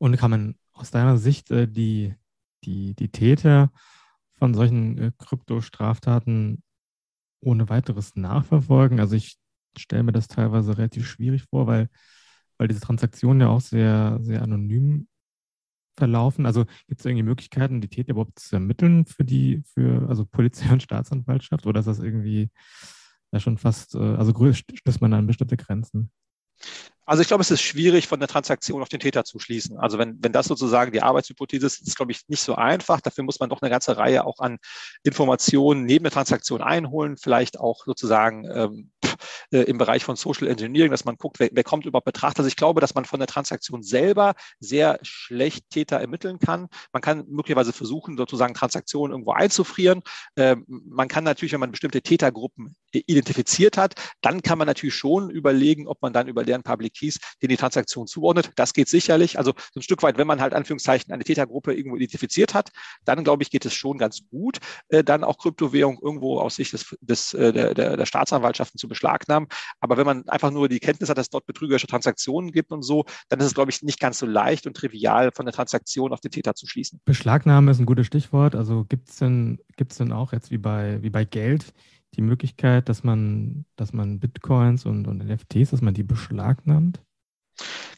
Und 0.00 0.16
kann 0.16 0.30
man 0.30 0.54
aus 0.72 0.90
deiner 0.90 1.18
Sicht 1.18 1.50
äh, 1.50 1.68
die 1.68 2.14
die, 2.64 2.94
die 2.94 3.08
Täter 3.08 3.70
von 4.34 4.54
solchen 4.54 4.98
äh, 4.98 5.12
Kryptostraftaten 5.18 6.62
ohne 7.40 7.68
weiteres 7.68 8.16
nachverfolgen. 8.16 9.00
Also 9.00 9.16
ich 9.16 9.38
stelle 9.76 10.02
mir 10.02 10.12
das 10.12 10.28
teilweise 10.28 10.76
relativ 10.76 11.06
schwierig 11.06 11.44
vor, 11.44 11.66
weil, 11.66 11.88
weil 12.58 12.68
diese 12.68 12.80
Transaktionen 12.80 13.42
ja 13.42 13.48
auch 13.48 13.60
sehr, 13.60 14.18
sehr 14.20 14.42
anonym 14.42 15.08
verlaufen. 15.96 16.46
Also 16.46 16.64
gibt 16.86 17.00
es 17.00 17.06
irgendwie 17.06 17.22
Möglichkeiten, 17.24 17.80
die 17.80 17.88
Täter 17.88 18.10
überhaupt 18.10 18.38
zu 18.38 18.56
ermitteln 18.56 19.06
für 19.06 19.24
die, 19.24 19.62
für 19.74 20.08
also 20.08 20.24
Polizei 20.24 20.70
und 20.72 20.82
Staatsanwaltschaft 20.82 21.66
oder 21.66 21.80
ist 21.80 21.86
das 21.86 21.98
irgendwie 21.98 22.50
ja 23.32 23.40
schon 23.40 23.58
fast, 23.58 23.94
äh, 23.94 23.98
also 23.98 24.32
stößt 24.52 25.00
man 25.00 25.12
an 25.14 25.26
bestimmte 25.26 25.56
Grenzen? 25.56 26.10
Also 27.10 27.22
ich 27.22 27.28
glaube, 27.28 27.40
es 27.40 27.50
ist 27.50 27.62
schwierig, 27.62 28.06
von 28.06 28.20
der 28.20 28.28
Transaktion 28.28 28.82
auf 28.82 28.88
den 28.88 29.00
Täter 29.00 29.24
zu 29.24 29.40
schließen. 29.40 29.78
Also 29.78 29.98
wenn, 29.98 30.22
wenn 30.22 30.32
das 30.32 30.46
sozusagen 30.46 30.92
die 30.92 31.02
Arbeitshypothese 31.02 31.66
ist, 31.66 31.84
ist 31.84 31.96
glaube 31.96 32.12
ich, 32.12 32.28
nicht 32.28 32.40
so 32.40 32.54
einfach. 32.54 33.00
Dafür 33.00 33.24
muss 33.24 33.40
man 33.40 33.50
doch 33.50 33.62
eine 33.62 33.70
ganze 33.70 33.96
Reihe 33.96 34.24
auch 34.24 34.38
an 34.38 34.58
Informationen 35.02 35.84
neben 35.86 36.04
der 36.04 36.12
Transaktion 36.12 36.62
einholen, 36.62 37.16
vielleicht 37.16 37.58
auch 37.58 37.84
sozusagen 37.84 38.48
ähm, 38.54 38.92
äh, 39.50 39.60
im 39.62 39.78
Bereich 39.78 40.04
von 40.04 40.16
Social 40.16 40.48
Engineering, 40.48 40.90
dass 40.90 41.04
man 41.04 41.16
guckt, 41.16 41.38
wer, 41.40 41.50
wer 41.52 41.64
kommt 41.64 41.86
über 41.86 42.00
Betracht. 42.00 42.38
Also 42.38 42.48
ich 42.48 42.56
glaube, 42.56 42.80
dass 42.80 42.94
man 42.94 43.04
von 43.04 43.20
der 43.20 43.26
Transaktion 43.26 43.82
selber 43.82 44.34
sehr 44.58 44.98
schlecht 45.02 45.70
Täter 45.70 45.98
ermitteln 45.98 46.38
kann. 46.38 46.68
Man 46.92 47.02
kann 47.02 47.24
möglicherweise 47.28 47.72
versuchen, 47.72 48.16
sozusagen 48.16 48.54
Transaktionen 48.54 49.12
irgendwo 49.12 49.32
einzufrieren. 49.32 50.02
Ähm, 50.36 50.64
man 50.68 51.08
kann 51.08 51.24
natürlich, 51.24 51.52
wenn 51.52 51.60
man 51.60 51.70
bestimmte 51.70 52.02
Tätergruppen 52.02 52.76
identifiziert 52.92 53.76
hat, 53.76 53.94
dann 54.20 54.42
kann 54.42 54.58
man 54.58 54.66
natürlich 54.66 54.94
schon 54.94 55.30
überlegen, 55.30 55.86
ob 55.86 56.02
man 56.02 56.12
dann 56.12 56.28
über 56.28 56.44
deren 56.44 56.62
Public 56.62 56.94
Keys 56.94 57.18
den 57.42 57.48
die 57.48 57.56
Transaktion 57.56 58.06
zuordnet. 58.06 58.50
Das 58.56 58.72
geht 58.72 58.88
sicherlich. 58.88 59.38
Also 59.38 59.52
so 59.72 59.80
ein 59.80 59.82
Stück 59.82 60.02
weit, 60.02 60.18
wenn 60.18 60.26
man 60.26 60.40
halt 60.40 60.54
Anführungszeichen 60.54 61.12
eine 61.12 61.24
Tätergruppe 61.24 61.74
irgendwo 61.74 61.96
identifiziert 61.96 62.54
hat, 62.54 62.70
dann 63.04 63.24
glaube 63.24 63.42
ich, 63.42 63.50
geht 63.50 63.64
es 63.64 63.74
schon 63.74 63.98
ganz 63.98 64.20
gut, 64.30 64.58
äh, 64.88 65.04
dann 65.04 65.24
auch 65.24 65.38
Kryptowährung 65.38 65.98
irgendwo 66.00 66.38
aus 66.38 66.56
Sicht 66.56 66.72
des, 66.72 66.96
des, 67.00 67.34
äh, 67.34 67.52
der, 67.52 67.74
der, 67.74 68.06
Staatsanwaltschaften 68.06 68.78
zu 68.78 68.88
beschlagnahmen. 68.88 69.09
Aber 69.80 69.96
wenn 69.96 70.06
man 70.06 70.28
einfach 70.28 70.50
nur 70.50 70.68
die 70.68 70.80
Kenntnis 70.80 71.08
hat, 71.08 71.18
dass 71.18 71.26
es 71.26 71.30
dort 71.30 71.46
betrügerische 71.46 71.86
Transaktionen 71.86 72.52
gibt 72.52 72.72
und 72.72 72.82
so, 72.82 73.04
dann 73.28 73.40
ist 73.40 73.46
es, 73.46 73.54
glaube 73.54 73.70
ich, 73.70 73.82
nicht 73.82 74.00
ganz 74.00 74.18
so 74.18 74.26
leicht 74.26 74.66
und 74.66 74.76
trivial, 74.76 75.30
von 75.32 75.46
der 75.46 75.54
Transaktion 75.54 76.12
auf 76.12 76.20
den 76.20 76.30
Täter 76.30 76.54
zu 76.54 76.66
schließen. 76.66 77.00
Beschlagnahme 77.04 77.70
ist 77.70 77.78
ein 77.78 77.86
gutes 77.86 78.06
Stichwort. 78.06 78.54
Also 78.54 78.84
gibt 78.84 79.08
es 79.08 79.16
denn, 79.16 79.58
gibt's 79.76 79.96
denn 79.96 80.12
auch 80.12 80.32
jetzt 80.32 80.50
wie 80.50 80.58
bei, 80.58 81.02
wie 81.02 81.10
bei 81.10 81.24
Geld 81.24 81.72
die 82.14 82.22
Möglichkeit, 82.22 82.88
dass 82.88 83.04
man, 83.04 83.64
dass 83.76 83.92
man 83.92 84.18
Bitcoins 84.18 84.84
und, 84.84 85.06
und 85.06 85.24
NFTs, 85.24 85.70
dass 85.70 85.80
man 85.80 85.94
die 85.94 86.02
beschlagnahmt? 86.02 87.00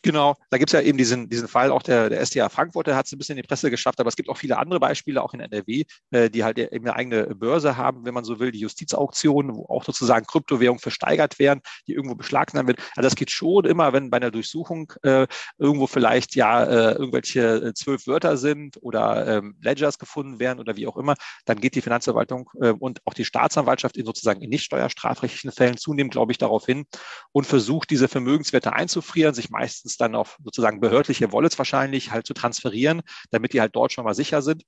Genau, 0.05 0.34
da 0.50 0.59
gibt 0.59 0.70
es 0.70 0.72
ja 0.72 0.80
eben 0.80 0.98
diesen, 0.98 1.28
diesen 1.28 1.46
Fall, 1.46 1.70
auch 1.70 1.82
der, 1.82 2.11
der 2.11 2.20
SDA 2.20 2.48
Frankfurt, 2.48 2.88
der 2.88 2.96
hat 2.96 3.07
es 3.07 3.12
ein 3.12 3.18
bisschen 3.18 3.38
in 3.38 3.42
die 3.42 3.46
Presse 3.46 3.70
geschafft, 3.70 4.00
aber 4.00 4.09
es 4.09 4.16
gibt 4.16 4.28
auch 4.28 4.36
viele 4.36 4.59
andere 4.59 4.80
Beispiele, 4.80 5.22
auch 5.22 5.32
in 5.32 5.38
NRW, 5.38 5.84
äh, 6.11 6.28
die 6.28 6.42
halt 6.42 6.59
eben 6.59 6.84
eine 6.84 6.96
eigene 6.96 7.36
Börse 7.36 7.76
haben, 7.76 8.05
wenn 8.05 8.12
man 8.12 8.24
so 8.24 8.40
will, 8.40 8.50
die 8.50 8.59
Justizauktionen, 8.59 9.55
wo 9.55 9.66
auch 9.66 9.84
sozusagen 9.84 10.26
Kryptowährungen 10.26 10.80
versteigert 10.80 11.38
werden, 11.38 11.61
die 11.86 11.92
irgendwo 11.92 12.16
beschlagnahmt 12.16 12.66
werden. 12.66 12.82
Also 12.96 13.07
das 13.07 13.14
geht 13.14 13.30
schon 13.30 13.64
immer, 13.64 13.92
wenn 13.92 14.11
bei 14.11 14.16
einer 14.16 14.32
Durchsuchung 14.32 14.92
äh, 15.05 15.28
irgendwo 15.59 15.86
vielleicht 15.86 16.34
ja 16.34 16.64
äh, 16.64 16.92
irgendwelche 16.94 17.68
äh, 17.68 17.74
zwölf 17.74 18.09
Wörter 18.09 18.36
sind 18.36 18.78
oder 18.82 19.28
ähm, 19.28 19.57
Ledgers 19.61 20.00
gefunden 20.00 20.40
werden 20.40 20.59
oder 20.59 20.76
wie 20.76 20.88
auch 20.88 20.96
immer, 20.96 21.14
dann 21.44 21.61
geht 21.61 21.76
die 21.76 21.80
Finanzverwaltung 21.80 22.50
äh, 22.61 22.70
und 22.70 22.98
auch 23.05 23.14
die 23.14 23.24
Staatsanwaltschaft 23.24 23.96
in 23.96 24.05
sozusagen 24.05 24.40
in 24.42 24.50
nicht 24.50 24.64
steuerstrafrechtlichen 24.64 25.53
Fällen 25.53 25.76
zunehmend, 25.76 26.12
glaube 26.12 26.32
ich, 26.32 26.38
darauf 26.38 26.66
hin 26.66 26.86
und 27.30 27.46
versucht, 27.46 27.90
diese 27.90 28.09
Vermögenswerte 28.09 28.72
einzufrieren, 28.72 29.32
sich 29.32 29.50
meistens 29.50 29.91
es 29.93 29.97
dann 29.99 30.14
auf 30.14 30.38
sozusagen 30.45 30.80
behördliche 30.80 31.32
Wallets 31.32 31.59
wahrscheinlich 31.59 32.11
halt 32.11 32.26
zu 32.26 32.34
transferieren, 32.34 33.03
damit 33.30 33.53
die 33.53 33.61
halt 33.61 33.74
dort 33.76 33.93
schon 33.93 34.05
mal 34.05 34.14
sicher 34.14 34.43
sind. 34.43 34.64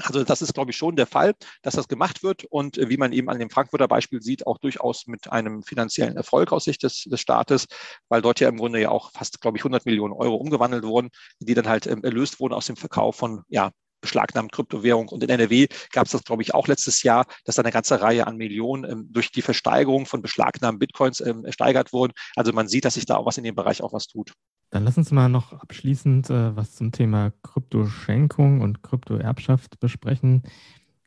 Also 0.00 0.24
das 0.24 0.40
ist, 0.40 0.54
glaube 0.54 0.70
ich, 0.70 0.76
schon 0.76 0.96
der 0.96 1.06
Fall, 1.06 1.34
dass 1.60 1.74
das 1.74 1.86
gemacht 1.86 2.22
wird 2.22 2.44
und 2.44 2.78
äh, 2.78 2.88
wie 2.88 2.96
man 2.96 3.12
eben 3.12 3.28
an 3.28 3.38
dem 3.38 3.50
Frankfurter 3.50 3.88
Beispiel 3.88 4.22
sieht, 4.22 4.46
auch 4.46 4.56
durchaus 4.58 5.06
mit 5.06 5.30
einem 5.30 5.62
finanziellen 5.62 6.16
Erfolg 6.16 6.50
aus 6.50 6.64
Sicht 6.64 6.82
des, 6.82 7.04
des 7.04 7.20
Staates, 7.20 7.66
weil 8.08 8.22
dort 8.22 8.40
ja 8.40 8.48
im 8.48 8.56
Grunde 8.56 8.80
ja 8.80 8.88
auch 8.88 9.12
fast, 9.12 9.42
glaube 9.42 9.58
ich, 9.58 9.62
100 9.62 9.84
Millionen 9.84 10.14
Euro 10.14 10.36
umgewandelt 10.36 10.84
wurden, 10.84 11.10
die 11.40 11.52
dann 11.52 11.68
halt 11.68 11.86
ähm, 11.86 12.02
erlöst 12.04 12.40
wurden 12.40 12.54
aus 12.54 12.66
dem 12.66 12.76
Verkauf 12.76 13.16
von 13.16 13.42
ja, 13.48 13.70
beschlagnahmten 14.02 14.50
Kryptowährung. 14.50 15.08
Und 15.08 15.22
in 15.24 15.30
NRW 15.30 15.68
gab 15.92 16.04
es 16.04 16.12
das, 16.12 16.24
glaube 16.24 16.42
ich, 16.42 16.54
auch 16.54 16.68
letztes 16.68 17.02
Jahr, 17.02 17.24
dass 17.46 17.54
da 17.54 17.62
eine 17.62 17.72
ganze 17.72 18.02
Reihe 18.02 18.26
an 18.26 18.36
Millionen 18.36 18.84
ähm, 18.84 19.08
durch 19.10 19.30
die 19.30 19.40
Versteigerung 19.40 20.04
von 20.04 20.20
beschlagnahmten 20.20 20.78
Bitcoins 20.78 21.20
ähm, 21.20 21.46
ersteigert 21.46 21.94
wurden. 21.94 22.12
Also 22.36 22.52
man 22.52 22.68
sieht, 22.68 22.84
dass 22.84 22.94
sich 22.94 23.06
da 23.06 23.16
auch 23.16 23.24
was 23.24 23.38
in 23.38 23.44
dem 23.44 23.54
Bereich 23.54 23.82
auch 23.82 23.94
was 23.94 24.06
tut. 24.06 24.34
Dann 24.70 24.84
lass 24.84 24.98
uns 24.98 25.10
mal 25.10 25.28
noch 25.28 25.52
abschließend 25.52 26.30
äh, 26.30 26.56
was 26.56 26.74
zum 26.74 26.92
Thema 26.92 27.32
Kryptoschenkung 27.42 28.60
und 28.60 28.82
Kryptoerbschaft 28.82 29.80
besprechen. 29.80 30.42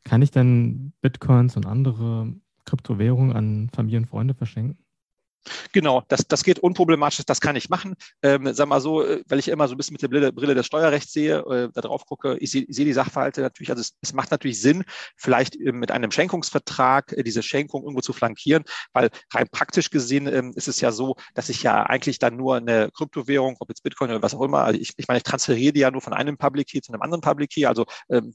Kann 0.04 0.22
ich 0.22 0.32
denn 0.32 0.94
Bitcoins 1.02 1.58
und 1.58 1.66
andere 1.66 2.34
Kryptowährungen 2.66 3.36
an 3.36 3.70
Familie 3.74 4.00
und 4.00 4.08
Freunde 4.08 4.36
verschenken? 4.36 4.85
Genau, 5.72 6.04
das, 6.08 6.28
das 6.28 6.44
geht 6.44 6.60
unproblematisch, 6.60 7.26
das 7.26 7.42
kann 7.42 7.56
ich 7.56 7.70
machen. 7.70 7.96
Ähm, 8.22 8.54
sag 8.54 8.68
mal 8.68 8.82
so, 8.82 9.04
äh, 9.04 9.24
weil 9.28 9.40
ich 9.40 9.48
immer 9.48 9.68
so 9.68 9.76
ein 9.76 9.78
bisschen 9.78 9.94
mit 9.94 10.02
der 10.02 10.08
Brille, 10.08 10.34
Brille 10.34 10.56
des 10.56 10.66
Steuerrechts 10.66 11.14
sehe, 11.14 11.40
äh, 11.40 11.70
da 11.74 11.82
drauf 11.82 12.06
gucke, 12.06 12.38
ich 12.40 12.52
sehe 12.52 12.66
seh 12.70 12.86
die 12.86 12.94
Sachverhalte 12.94 13.42
natürlich, 13.42 13.70
also 13.70 13.82
es, 13.82 13.96
es, 14.02 14.14
macht 14.14 14.32
natürlich 14.32 14.62
Sinn, 14.62 14.84
vielleicht 15.18 15.56
äh, 15.56 15.72
mit 15.72 15.92
einem 15.92 16.12
Schenkungsvertrag 16.12 17.14
äh, 17.14 17.24
diese 17.24 17.44
Schenkung 17.44 17.84
irgendwo 17.84 18.02
zu 18.02 18.14
flankieren, 18.14 18.64
weil 18.94 19.10
rein 19.34 19.48
praktisch 19.52 19.90
gesehen 19.90 20.28
ähm, 20.28 20.54
ist 20.56 20.68
es 20.68 20.82
ja 20.82 20.92
so, 20.92 21.16
dass 21.34 21.50
ich 21.50 21.64
ja 21.64 21.84
eigentlich 21.84 22.20
dann 22.20 22.36
nur 22.36 22.56
eine 22.56 22.90
Kryptowährung, 22.92 23.58
ob 23.60 23.70
jetzt 23.70 23.84
Bitcoin 23.84 24.12
oder 24.12 24.22
was 24.22 24.34
auch 24.34 24.42
immer, 24.42 24.64
also 24.64 24.80
ich, 24.80 24.94
ich 24.98 25.08
meine, 25.08 25.18
ich 25.18 25.24
transferiere 25.24 25.74
die 25.74 25.82
ja 25.82 25.92
nur 25.92 26.02
von 26.02 26.14
einem 26.14 26.38
Public 26.38 26.68
Key 26.68 26.82
zu 26.82 26.92
einem 26.92 27.02
anderen 27.02 27.22
Public 27.22 27.52
Key, 27.52 27.66
also 27.66 27.86
ähm, 28.10 28.34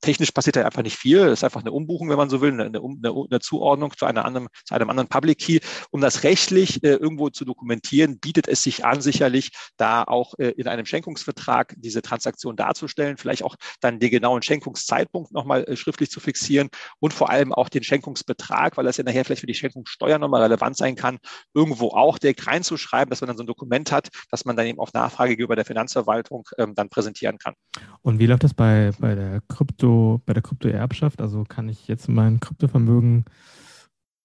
technisch 0.00 0.30
passiert 0.30 0.56
da 0.56 0.64
einfach 0.64 0.82
nicht 0.82 0.96
viel, 0.96 1.20
es 1.20 1.40
ist 1.40 1.44
einfach 1.44 1.60
eine 1.60 1.72
Umbuchung, 1.72 2.08
wenn 2.08 2.16
man 2.16 2.30
so 2.30 2.40
will, 2.40 2.52
eine, 2.52 2.66
eine, 2.66 3.26
eine 3.30 3.40
Zuordnung 3.40 3.92
zu, 3.96 4.06
einer 4.06 4.24
anderen, 4.24 4.48
zu 4.64 4.74
einem 4.74 4.90
anderen 4.90 5.08
Public 5.08 5.38
Key, 5.38 5.60
um 5.90 6.00
das 6.00 6.22
Recht 6.22 6.35
rechtlich 6.36 6.84
äh, 6.84 6.88
irgendwo 6.88 7.30
zu 7.30 7.46
dokumentieren, 7.46 8.18
bietet 8.18 8.46
es 8.46 8.62
sich 8.62 8.84
an, 8.84 9.00
sicherlich 9.00 9.52
da 9.78 10.02
auch 10.02 10.34
äh, 10.38 10.50
in 10.50 10.68
einem 10.68 10.84
Schenkungsvertrag 10.84 11.74
diese 11.78 12.02
Transaktion 12.02 12.56
darzustellen, 12.56 13.16
vielleicht 13.16 13.42
auch 13.42 13.56
dann 13.80 14.00
den 14.00 14.10
genauen 14.10 14.42
Schenkungszeitpunkt 14.42 15.32
nochmal 15.32 15.64
äh, 15.64 15.76
schriftlich 15.76 16.10
zu 16.10 16.20
fixieren 16.20 16.68
und 17.00 17.14
vor 17.14 17.30
allem 17.30 17.54
auch 17.54 17.70
den 17.70 17.82
Schenkungsbetrag, 17.82 18.76
weil 18.76 18.84
das 18.84 18.98
ja 18.98 19.04
nachher 19.04 19.24
vielleicht 19.24 19.40
für 19.40 19.46
die 19.46 19.54
Schenkungssteuer 19.54 20.18
nochmal 20.18 20.42
relevant 20.42 20.76
sein 20.76 20.94
kann, 20.94 21.16
irgendwo 21.54 21.88
auch 21.88 22.18
direkt 22.18 22.46
reinzuschreiben, 22.46 23.08
dass 23.08 23.22
man 23.22 23.28
dann 23.28 23.38
so 23.38 23.42
ein 23.42 23.46
Dokument 23.46 23.90
hat, 23.90 24.08
dass 24.30 24.44
man 24.44 24.56
dann 24.56 24.66
eben 24.66 24.78
auf 24.78 24.92
Nachfrage 24.92 25.30
gegenüber 25.30 25.56
der 25.56 25.64
Finanzverwaltung 25.64 26.46
ähm, 26.58 26.74
dann 26.74 26.90
präsentieren 26.90 27.38
kann. 27.38 27.54
Und 28.02 28.18
wie 28.18 28.26
läuft 28.26 28.44
das 28.44 28.52
bei, 28.52 28.90
bei 28.98 29.14
der 29.14 29.40
Krypto, 29.48 30.20
bei 30.26 30.34
der 30.34 30.42
Kryptoerbschaft? 30.42 31.22
Also 31.22 31.44
kann 31.44 31.70
ich 31.70 31.88
jetzt 31.88 32.10
mein 32.10 32.40
Kryptovermögen 32.40 33.24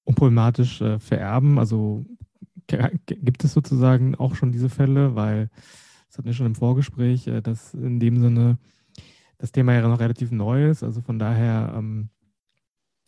unproblematisch 0.04 0.82
äh, 0.82 1.00
vererben? 1.00 1.60
Also 1.60 2.06
gibt 2.68 3.44
es 3.44 3.54
sozusagen 3.54 4.16
auch 4.16 4.36
schon 4.36 4.52
diese 4.52 4.70
Fälle, 4.70 5.16
weil 5.16 5.50
es 6.10 6.18
hatten 6.18 6.28
wir 6.28 6.34
schon 6.34 6.46
im 6.46 6.56
Vorgespräch, 6.56 7.28
äh, 7.28 7.42
dass 7.42 7.74
in 7.74 8.00
dem 8.00 8.20
Sinne 8.20 8.58
das 9.38 9.52
Thema 9.52 9.74
ja 9.74 9.88
noch 9.88 10.00
relativ 10.00 10.32
neu 10.32 10.70
ist. 10.70 10.84
Also 10.84 11.02
von 11.02 11.20
daher 11.20 11.74
ähm, 11.76 12.10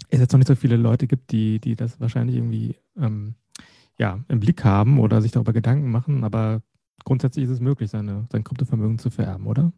es 0.10 0.20
jetzt 0.20 0.32
noch 0.32 0.40
nicht 0.40 0.48
so 0.48 0.56
viele 0.56 0.78
Leute 0.78 1.08
gibt, 1.08 1.32
die, 1.32 1.60
die 1.60 1.76
das 1.76 2.00
wahrscheinlich 2.00 2.36
irgendwie 2.38 2.76
ähm, 2.98 3.36
ja, 3.98 4.20
im 4.28 4.40
Blick 4.40 4.64
haben 4.64 5.00
oder 5.00 5.22
sich 5.22 5.32
darüber 5.32 5.54
Gedanken 5.54 5.92
machen, 5.92 6.24
aber 6.24 6.62
grundsätzlich 7.04 7.46
ist 7.46 7.52
es 7.52 7.60
möglich, 7.60 7.90
seine, 7.90 8.28
sein 8.32 8.44
Kryptovermögen 8.44 8.98
zu 8.98 9.10
vererben, 9.10 9.48
oder? 9.48 9.72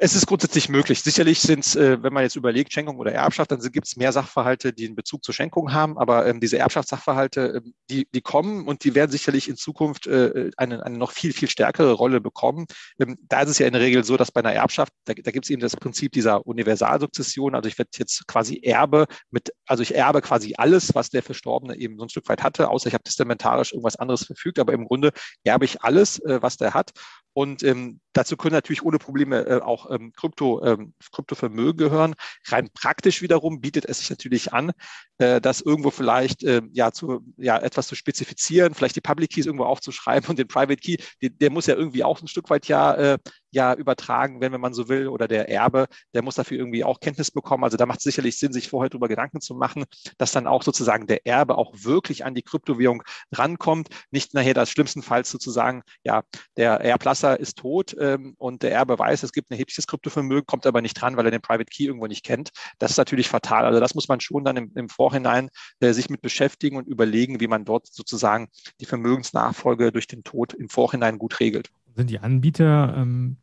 Es 0.00 0.14
ist 0.14 0.28
grundsätzlich 0.28 0.68
möglich. 0.68 1.02
Sicherlich 1.02 1.40
sind 1.40 1.66
es, 1.66 1.74
äh, 1.74 2.00
wenn 2.00 2.12
man 2.12 2.22
jetzt 2.22 2.36
überlegt, 2.36 2.72
Schenkung 2.72 2.98
oder 2.98 3.10
Erbschaft, 3.10 3.50
dann 3.50 3.58
gibt 3.60 3.88
es 3.88 3.96
mehr 3.96 4.12
Sachverhalte, 4.12 4.72
die 4.72 4.86
einen 4.86 4.94
Bezug 4.94 5.24
zur 5.24 5.34
Schenkung 5.34 5.72
haben. 5.72 5.98
Aber 5.98 6.24
ähm, 6.24 6.38
diese 6.38 6.56
Erbschaftssachverhalte, 6.56 7.54
ähm, 7.56 7.74
die, 7.90 8.06
die 8.14 8.20
kommen 8.20 8.68
und 8.68 8.84
die 8.84 8.94
werden 8.94 9.10
sicherlich 9.10 9.48
in 9.48 9.56
Zukunft 9.56 10.06
äh, 10.06 10.52
eine, 10.56 10.86
eine 10.86 10.96
noch 10.96 11.10
viel, 11.10 11.32
viel 11.32 11.50
stärkere 11.50 11.90
Rolle 11.94 12.20
bekommen. 12.20 12.66
Ähm, 13.00 13.18
da 13.22 13.40
ist 13.40 13.50
es 13.50 13.58
ja 13.58 13.66
in 13.66 13.72
der 13.72 13.82
Regel 13.82 14.04
so, 14.04 14.16
dass 14.16 14.30
bei 14.30 14.38
einer 14.38 14.52
Erbschaft, 14.52 14.92
da, 15.04 15.14
da 15.14 15.32
gibt 15.32 15.46
es 15.46 15.50
eben 15.50 15.60
das 15.60 15.74
Prinzip 15.74 16.12
dieser 16.12 16.46
Universalsukzession. 16.46 17.56
Also 17.56 17.68
ich 17.68 17.76
werde 17.76 17.90
jetzt 17.96 18.24
quasi 18.28 18.60
Erbe 18.62 19.06
mit, 19.32 19.52
also 19.66 19.82
ich 19.82 19.96
erbe 19.96 20.22
quasi 20.22 20.54
alles, 20.56 20.94
was 20.94 21.10
der 21.10 21.24
Verstorbene 21.24 21.76
eben 21.76 21.98
so 21.98 22.04
ein 22.04 22.08
Stück 22.08 22.28
weit 22.28 22.44
hatte, 22.44 22.68
außer 22.68 22.86
ich 22.86 22.94
habe 22.94 23.02
testamentarisch 23.02 23.72
irgendwas 23.72 23.96
anderes 23.96 24.26
verfügt. 24.26 24.60
Aber 24.60 24.74
im 24.74 24.86
Grunde 24.86 25.10
erbe 25.42 25.64
ich 25.64 25.82
alles, 25.82 26.20
äh, 26.20 26.40
was 26.40 26.56
der 26.56 26.72
hat. 26.72 26.92
Und 27.38 27.62
ähm, 27.62 28.00
dazu 28.14 28.36
können 28.36 28.54
natürlich 28.54 28.82
ohne 28.82 28.98
Probleme 28.98 29.46
äh, 29.46 29.60
auch 29.60 29.87
ähm, 29.90 30.12
Krypto, 30.14 30.64
ähm, 30.64 30.94
Kryptovermögen 31.12 31.76
gehören. 31.76 32.14
Rein 32.46 32.68
praktisch 32.72 33.22
wiederum 33.22 33.60
bietet 33.60 33.84
es 33.86 33.98
sich 33.98 34.10
natürlich 34.10 34.52
an, 34.52 34.72
äh, 35.18 35.40
das 35.40 35.60
irgendwo 35.60 35.90
vielleicht 35.90 36.44
äh, 36.44 36.62
ja, 36.72 36.92
zu, 36.92 37.20
ja 37.36 37.58
etwas 37.58 37.88
zu 37.88 37.94
spezifizieren, 37.94 38.74
vielleicht 38.74 38.96
die 38.96 39.00
Public 39.00 39.30
Keys 39.30 39.46
irgendwo 39.46 39.64
aufzuschreiben 39.64 40.30
und 40.30 40.38
den 40.38 40.48
Private 40.48 40.76
Key, 40.76 40.96
die, 41.22 41.30
der 41.30 41.50
muss 41.50 41.66
ja 41.66 41.74
irgendwie 41.74 42.04
auch 42.04 42.20
ein 42.22 42.28
Stück 42.28 42.50
weit 42.50 42.68
ja, 42.68 42.94
äh, 42.94 43.18
ja 43.50 43.74
übertragen 43.74 44.40
werden, 44.40 44.52
wenn 44.52 44.60
man 44.60 44.74
so 44.74 44.88
will, 44.88 45.08
oder 45.08 45.28
der 45.28 45.48
Erbe, 45.48 45.86
der 46.14 46.22
muss 46.22 46.34
dafür 46.34 46.58
irgendwie 46.58 46.84
auch 46.84 47.00
Kenntnis 47.00 47.30
bekommen. 47.30 47.64
Also 47.64 47.76
da 47.76 47.86
macht 47.86 47.98
es 47.98 48.04
sicherlich 48.04 48.38
Sinn, 48.38 48.52
sich 48.52 48.68
vorher 48.68 48.90
darüber 48.90 49.08
Gedanken 49.08 49.40
zu 49.40 49.54
machen, 49.54 49.84
dass 50.18 50.32
dann 50.32 50.46
auch 50.46 50.62
sozusagen 50.62 51.06
der 51.06 51.26
Erbe 51.26 51.56
auch 51.58 51.72
wirklich 51.74 52.24
an 52.24 52.34
die 52.34 52.42
Kryptowährung 52.42 53.02
rankommt, 53.32 53.88
nicht 54.10 54.34
nachher 54.34 54.54
das 54.54 54.70
schlimmstenfalls 54.70 55.30
sozusagen, 55.30 55.82
ja, 56.04 56.22
der 56.56 56.80
Erblasser 56.80 57.38
ist 57.38 57.58
tot 57.58 57.96
ähm, 57.98 58.34
und 58.38 58.62
der 58.62 58.72
Erbe 58.72 58.98
weiß, 58.98 59.22
es 59.22 59.32
gibt 59.32 59.50
ein 59.50 59.54
erhebliches 59.54 59.86
Kryptovermögen, 59.86 60.46
kommt 60.46 60.66
aber 60.66 60.82
nicht 60.82 60.94
dran, 60.94 61.16
weil 61.16 61.26
er 61.26 61.30
den 61.30 61.40
Private 61.40 61.70
Key 61.70 61.84
irgendwo 61.84 62.06
nicht 62.06 62.24
kennt. 62.24 62.50
Das 62.78 62.90
ist 62.92 62.96
natürlich 62.98 63.28
fatal. 63.28 63.64
Also 63.64 63.80
das 63.80 63.94
muss 63.94 64.08
man 64.08 64.20
schon 64.20 64.44
dann 64.44 64.56
im, 64.56 64.72
im 64.74 64.88
Vorhinein 64.88 65.48
äh, 65.80 65.92
sich 65.92 66.10
mit 66.10 66.20
beschäftigen 66.20 66.76
und 66.76 66.86
überlegen, 66.86 67.40
wie 67.40 67.48
man 67.48 67.64
dort 67.64 67.86
sozusagen 67.86 68.48
die 68.80 68.86
Vermögensnachfolge 68.86 69.92
durch 69.92 70.06
den 70.06 70.24
Tod 70.24 70.54
im 70.54 70.68
Vorhinein 70.68 71.18
gut 71.18 71.40
regelt. 71.40 71.70
Sind 71.98 72.10
die 72.10 72.20
Anbieter 72.20 72.94
ähm, 72.96 73.38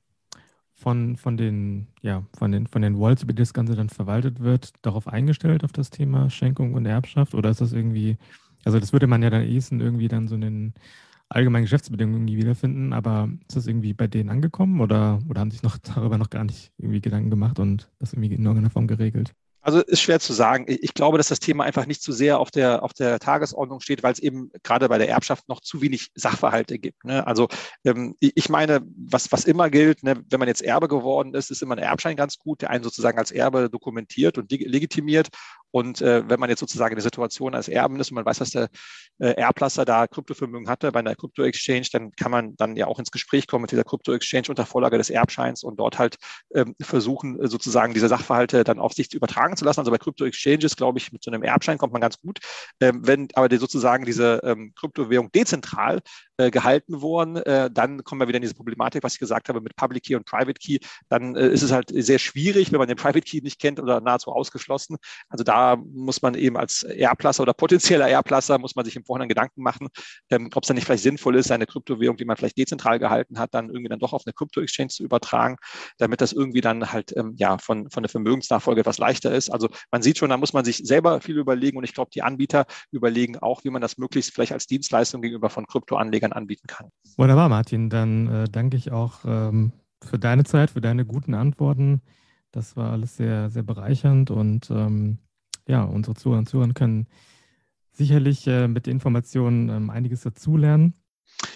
von, 0.75 1.17
von, 1.17 1.37
den, 1.37 1.87
ja, 2.01 2.25
von, 2.37 2.53
den, 2.53 2.67
von 2.67 2.81
den 2.81 2.97
Wallets, 2.99 3.23
über 3.23 3.33
die 3.33 3.41
das 3.41 3.53
Ganze 3.53 3.75
dann 3.75 3.89
verwaltet 3.89 4.39
wird, 4.39 4.73
darauf 4.81 5.09
eingestellt, 5.09 5.65
auf 5.65 5.73
das 5.73 5.89
Thema 5.89 6.29
Schenkung 6.29 6.73
und 6.73 6.85
Erbschaft? 6.85 7.35
Oder 7.35 7.49
ist 7.49 7.59
das 7.61 7.73
irgendwie, 7.73 8.17
also 8.63 8.79
das 8.79 8.93
würde 8.93 9.07
man 9.07 9.21
ja 9.23 9.29
dann 9.29 9.43
ehesten 9.43 9.81
irgendwie 9.81 10.07
dann 10.07 10.29
so 10.29 10.35
in 10.35 10.41
den 10.41 10.73
allgemeinen 11.29 11.63
Geschäftsbedingungen 11.65 12.27
wiederfinden, 12.29 12.93
aber 12.93 13.29
ist 13.49 13.57
das 13.57 13.67
irgendwie 13.67 13.93
bei 13.93 14.07
denen 14.07 14.29
angekommen 14.29 14.79
oder, 14.81 15.19
oder 15.29 15.41
haben 15.41 15.51
sich 15.51 15.63
noch 15.63 15.77
darüber 15.79 16.17
noch 16.17 16.29
gar 16.29 16.45
nicht 16.45 16.71
irgendwie 16.77 17.01
Gedanken 17.01 17.31
gemacht 17.31 17.59
und 17.59 17.91
das 17.99 18.13
irgendwie 18.13 18.35
in 18.35 18.45
irgendeiner 18.45 18.69
Form 18.71 18.87
geregelt? 18.87 19.33
Also 19.65 19.79
ist 19.81 20.01
schwer 20.01 20.19
zu 20.19 20.31
sagen. 20.31 20.65
Ich 20.67 20.93
glaube, 20.93 21.17
dass 21.17 21.29
das 21.29 21.39
Thema 21.39 21.63
einfach 21.63 21.87
nicht 21.87 22.03
zu 22.03 22.11
sehr 22.11 22.39
auf 22.39 22.51
der, 22.51 22.83
auf 22.83 22.93
der 22.93 23.17
Tagesordnung 23.17 23.79
steht, 23.79 24.03
weil 24.03 24.13
es 24.13 24.19
eben 24.19 24.51
gerade 24.61 24.87
bei 24.87 24.99
der 24.99 25.09
Erbschaft 25.09 25.49
noch 25.49 25.59
zu 25.59 25.81
wenig 25.81 26.11
Sachverhalte 26.13 26.77
gibt. 26.77 27.03
Ne? 27.03 27.25
Also 27.25 27.47
ähm, 27.83 28.15
ich 28.19 28.47
meine, 28.47 28.81
was, 28.95 29.31
was 29.31 29.45
immer 29.45 29.71
gilt, 29.71 30.03
ne, 30.03 30.23
wenn 30.29 30.37
man 30.37 30.47
jetzt 30.47 30.61
Erbe 30.61 30.87
geworden 30.87 31.33
ist, 31.33 31.49
ist 31.49 31.63
immer 31.63 31.73
ein 31.75 31.83
Erbschein 31.83 32.15
ganz 32.15 32.37
gut, 32.37 32.61
der 32.61 32.69
einen 32.69 32.83
sozusagen 32.83 33.17
als 33.17 33.31
Erbe 33.31 33.67
dokumentiert 33.71 34.37
und 34.37 34.51
legitimiert. 34.51 35.29
Und 35.75 36.01
äh, 36.01 36.23
wenn 36.29 36.39
man 36.39 36.49
jetzt 36.49 36.61
sozusagen 36.61 36.93
in 36.93 36.95
der 36.95 37.03
Situation 37.03 37.53
als 37.53 37.67
Erben 37.67 37.99
ist 37.99 38.09
und 38.09 38.15
man 38.15 38.25
weiß, 38.25 38.37
dass 38.37 38.51
der 38.51 38.69
äh, 39.19 39.31
Erblasser 39.31 39.83
da 39.83 40.07
Kryptovermögen 40.07 40.69
hatte 40.69 40.89
bei 40.93 40.99
einer 40.99 41.15
Krypto-Exchange, 41.15 41.87
dann 41.91 42.11
kann 42.11 42.31
man 42.31 42.55
dann 42.55 42.77
ja 42.77 42.87
auch 42.87 42.97
ins 42.97 43.11
Gespräch 43.11 43.45
kommen 43.45 43.63
mit 43.63 43.71
dieser 43.71 43.83
Krypto-Exchange 43.83 44.45
unter 44.47 44.65
Vorlage 44.65 44.97
des 44.97 45.09
Erbscheins 45.09 45.65
und 45.65 45.77
dort 45.77 45.99
halt 45.99 46.15
ähm, 46.53 46.75
versuchen, 46.79 47.41
äh, 47.41 47.49
sozusagen 47.49 47.93
diese 47.93 48.07
Sachverhalte 48.07 48.63
dann 48.63 48.79
auf 48.79 48.93
sich 48.93 49.13
übertragen 49.13 49.57
zu 49.57 49.65
lassen. 49.65 49.81
Also 49.81 49.91
bei 49.91 49.97
Krypto-Exchanges, 49.97 50.77
glaube 50.77 50.97
ich, 50.97 51.11
mit 51.11 51.21
so 51.21 51.29
einem 51.29 51.43
Erbschein 51.43 51.77
kommt 51.77 51.91
man 51.91 52.01
ganz 52.01 52.21
gut. 52.21 52.39
Ähm, 52.79 53.01
wenn 53.05 53.27
aber 53.33 53.49
die 53.49 53.57
sozusagen 53.57 54.05
diese 54.05 54.39
ähm, 54.45 54.71
Kryptowährung 54.79 55.29
dezentral 55.33 55.99
äh, 56.37 56.51
gehalten 56.51 57.01
wurden, 57.01 57.35
äh, 57.35 57.69
dann 57.69 58.05
kommen 58.05 58.21
wir 58.21 58.29
wieder 58.29 58.37
in 58.37 58.43
diese 58.43 58.55
Problematik, 58.55 59.03
was 59.03 59.15
ich 59.15 59.19
gesagt 59.19 59.49
habe 59.49 59.59
mit 59.59 59.75
Public 59.75 60.03
Key 60.03 60.15
und 60.15 60.25
Private 60.25 60.53
Key. 60.53 60.77
Dann 61.09 61.35
äh, 61.35 61.49
ist 61.49 61.63
es 61.63 61.73
halt 61.73 61.91
sehr 61.93 62.19
schwierig, 62.19 62.71
wenn 62.71 62.79
man 62.79 62.87
den 62.87 62.95
Private 62.95 63.19
Key 63.19 63.41
nicht 63.41 63.59
kennt 63.59 63.81
oder 63.81 63.99
nahezu 63.99 64.31
ausgeschlossen. 64.31 64.95
Also 65.27 65.43
da 65.43 65.64
da 65.65 65.81
muss 65.93 66.21
man 66.21 66.35
eben 66.35 66.57
als 66.57 66.83
Erblasser 66.83 67.43
oder 67.43 67.53
potenzieller 67.53 68.07
Erblasser, 68.07 68.59
muss 68.59 68.75
man 68.75 68.85
sich 68.85 68.95
im 68.95 69.03
Vorhinein 69.03 69.29
Gedanken 69.29 69.63
machen, 69.63 69.87
ähm, 70.29 70.49
ob 70.53 70.63
es 70.63 70.67
dann 70.67 70.75
nicht 70.75 70.85
vielleicht 70.85 71.03
sinnvoll 71.03 71.35
ist, 71.35 71.47
seine 71.47 71.65
Kryptowährung, 71.65 72.17
die 72.17 72.25
man 72.25 72.37
vielleicht 72.37 72.57
dezentral 72.57 72.99
gehalten 72.99 73.39
hat, 73.39 73.53
dann 73.53 73.69
irgendwie 73.69 73.89
dann 73.89 73.99
doch 73.99 74.13
auf 74.13 74.23
eine 74.25 74.33
Krypto-Exchange 74.33 74.89
zu 74.89 75.03
übertragen, 75.03 75.55
damit 75.97 76.21
das 76.21 76.33
irgendwie 76.33 76.61
dann 76.61 76.91
halt 76.91 77.15
ähm, 77.17 77.33
ja 77.37 77.57
von, 77.57 77.89
von 77.89 78.03
der 78.03 78.09
Vermögensnachfolge 78.09 78.81
etwas 78.81 78.97
leichter 78.97 79.33
ist. 79.33 79.49
Also 79.49 79.69
man 79.91 80.01
sieht 80.01 80.17
schon, 80.17 80.29
da 80.29 80.37
muss 80.37 80.53
man 80.53 80.65
sich 80.65 80.77
selber 80.77 81.21
viel 81.21 81.37
überlegen 81.37 81.77
und 81.77 81.83
ich 81.83 81.93
glaube, 81.93 82.11
die 82.13 82.21
Anbieter 82.21 82.65
überlegen 82.91 83.37
auch, 83.39 83.63
wie 83.63 83.69
man 83.69 83.81
das 83.81 83.97
möglichst 83.97 84.33
vielleicht 84.33 84.51
als 84.51 84.67
Dienstleistung 84.67 85.21
gegenüber 85.21 85.49
von 85.49 85.65
Kryptoanlegern 85.65 86.33
anbieten 86.33 86.67
kann. 86.67 86.89
Wunderbar, 87.17 87.49
Martin. 87.49 87.89
Dann 87.89 88.27
äh, 88.27 88.45
danke 88.49 88.77
ich 88.77 88.91
auch 88.91 89.25
ähm, 89.25 89.71
für 90.03 90.19
deine 90.19 90.43
Zeit, 90.43 90.71
für 90.71 90.81
deine 90.81 91.05
guten 91.05 91.33
Antworten. 91.33 92.01
Das 92.51 92.77
war 92.77 92.93
alles 92.93 93.17
sehr, 93.17 93.49
sehr 93.49 93.63
bereichernd 93.63 94.31
und 94.31 94.71
ähm, 94.71 95.17
ja, 95.67 95.83
unsere 95.83 96.15
Zuhörer 96.15 96.39
und 96.39 96.49
Zuhörer 96.49 96.73
können 96.73 97.07
sicherlich 97.91 98.45
äh, 98.47 98.67
mit 98.67 98.87
Informationen 98.87 99.69
ähm, 99.69 99.89
einiges 99.89 100.21
dazulernen. 100.21 100.93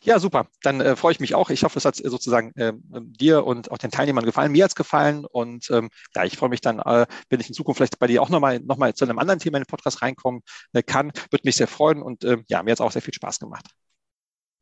Ja, 0.03 0.19
super. 0.19 0.47
Dann 0.61 0.81
äh, 0.81 0.95
freue 0.95 1.13
ich 1.13 1.19
mich 1.19 1.35
auch. 1.35 1.49
Ich 1.49 1.63
hoffe, 1.63 1.77
es 1.77 1.85
hat 1.85 1.95
sozusagen 1.95 2.51
äh, 2.55 2.73
dir 2.91 3.45
und 3.45 3.71
auch 3.71 3.77
den 3.77 3.91
Teilnehmern 3.91 4.25
gefallen. 4.25 4.51
Mir 4.51 4.63
hat 4.63 4.71
es 4.71 4.75
gefallen 4.75 5.25
und 5.25 5.69
ähm, 5.71 5.89
ja, 6.15 6.25
ich 6.25 6.37
freue 6.37 6.49
mich 6.49 6.61
dann, 6.61 6.79
äh, 6.79 7.05
wenn 7.29 7.39
ich 7.39 7.47
in 7.47 7.53
Zukunft 7.53 7.77
vielleicht 7.77 7.99
bei 7.99 8.07
dir 8.07 8.21
auch 8.21 8.29
nochmal 8.29 8.59
noch 8.59 8.77
mal 8.77 8.93
zu 8.93 9.05
einem 9.05 9.19
anderen 9.19 9.39
Thema 9.39 9.57
in 9.57 9.63
den 9.63 9.69
Podcast 9.69 10.01
reinkommen 10.01 10.41
äh, 10.73 10.83
kann. 10.83 11.11
Würde 11.29 11.41
mich 11.43 11.55
sehr 11.55 11.67
freuen 11.67 12.01
und 12.01 12.23
äh, 12.23 12.37
ja, 12.47 12.63
mir 12.63 12.71
hat 12.71 12.77
es 12.77 12.81
auch 12.81 12.91
sehr 12.91 13.01
viel 13.01 13.13
Spaß 13.13 13.39
gemacht. 13.39 13.65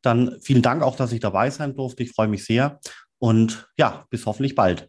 Dann 0.02 0.38
vielen 0.40 0.62
Dank 0.62 0.82
auch, 0.82 0.96
dass 0.96 1.12
ich 1.12 1.20
dabei 1.20 1.50
sein 1.50 1.74
durfte. 1.74 2.02
Ich 2.04 2.12
freue 2.12 2.28
mich 2.28 2.44
sehr 2.44 2.80
und 3.18 3.68
ja, 3.76 4.06
bis 4.10 4.26
hoffentlich 4.26 4.54
bald. 4.54 4.88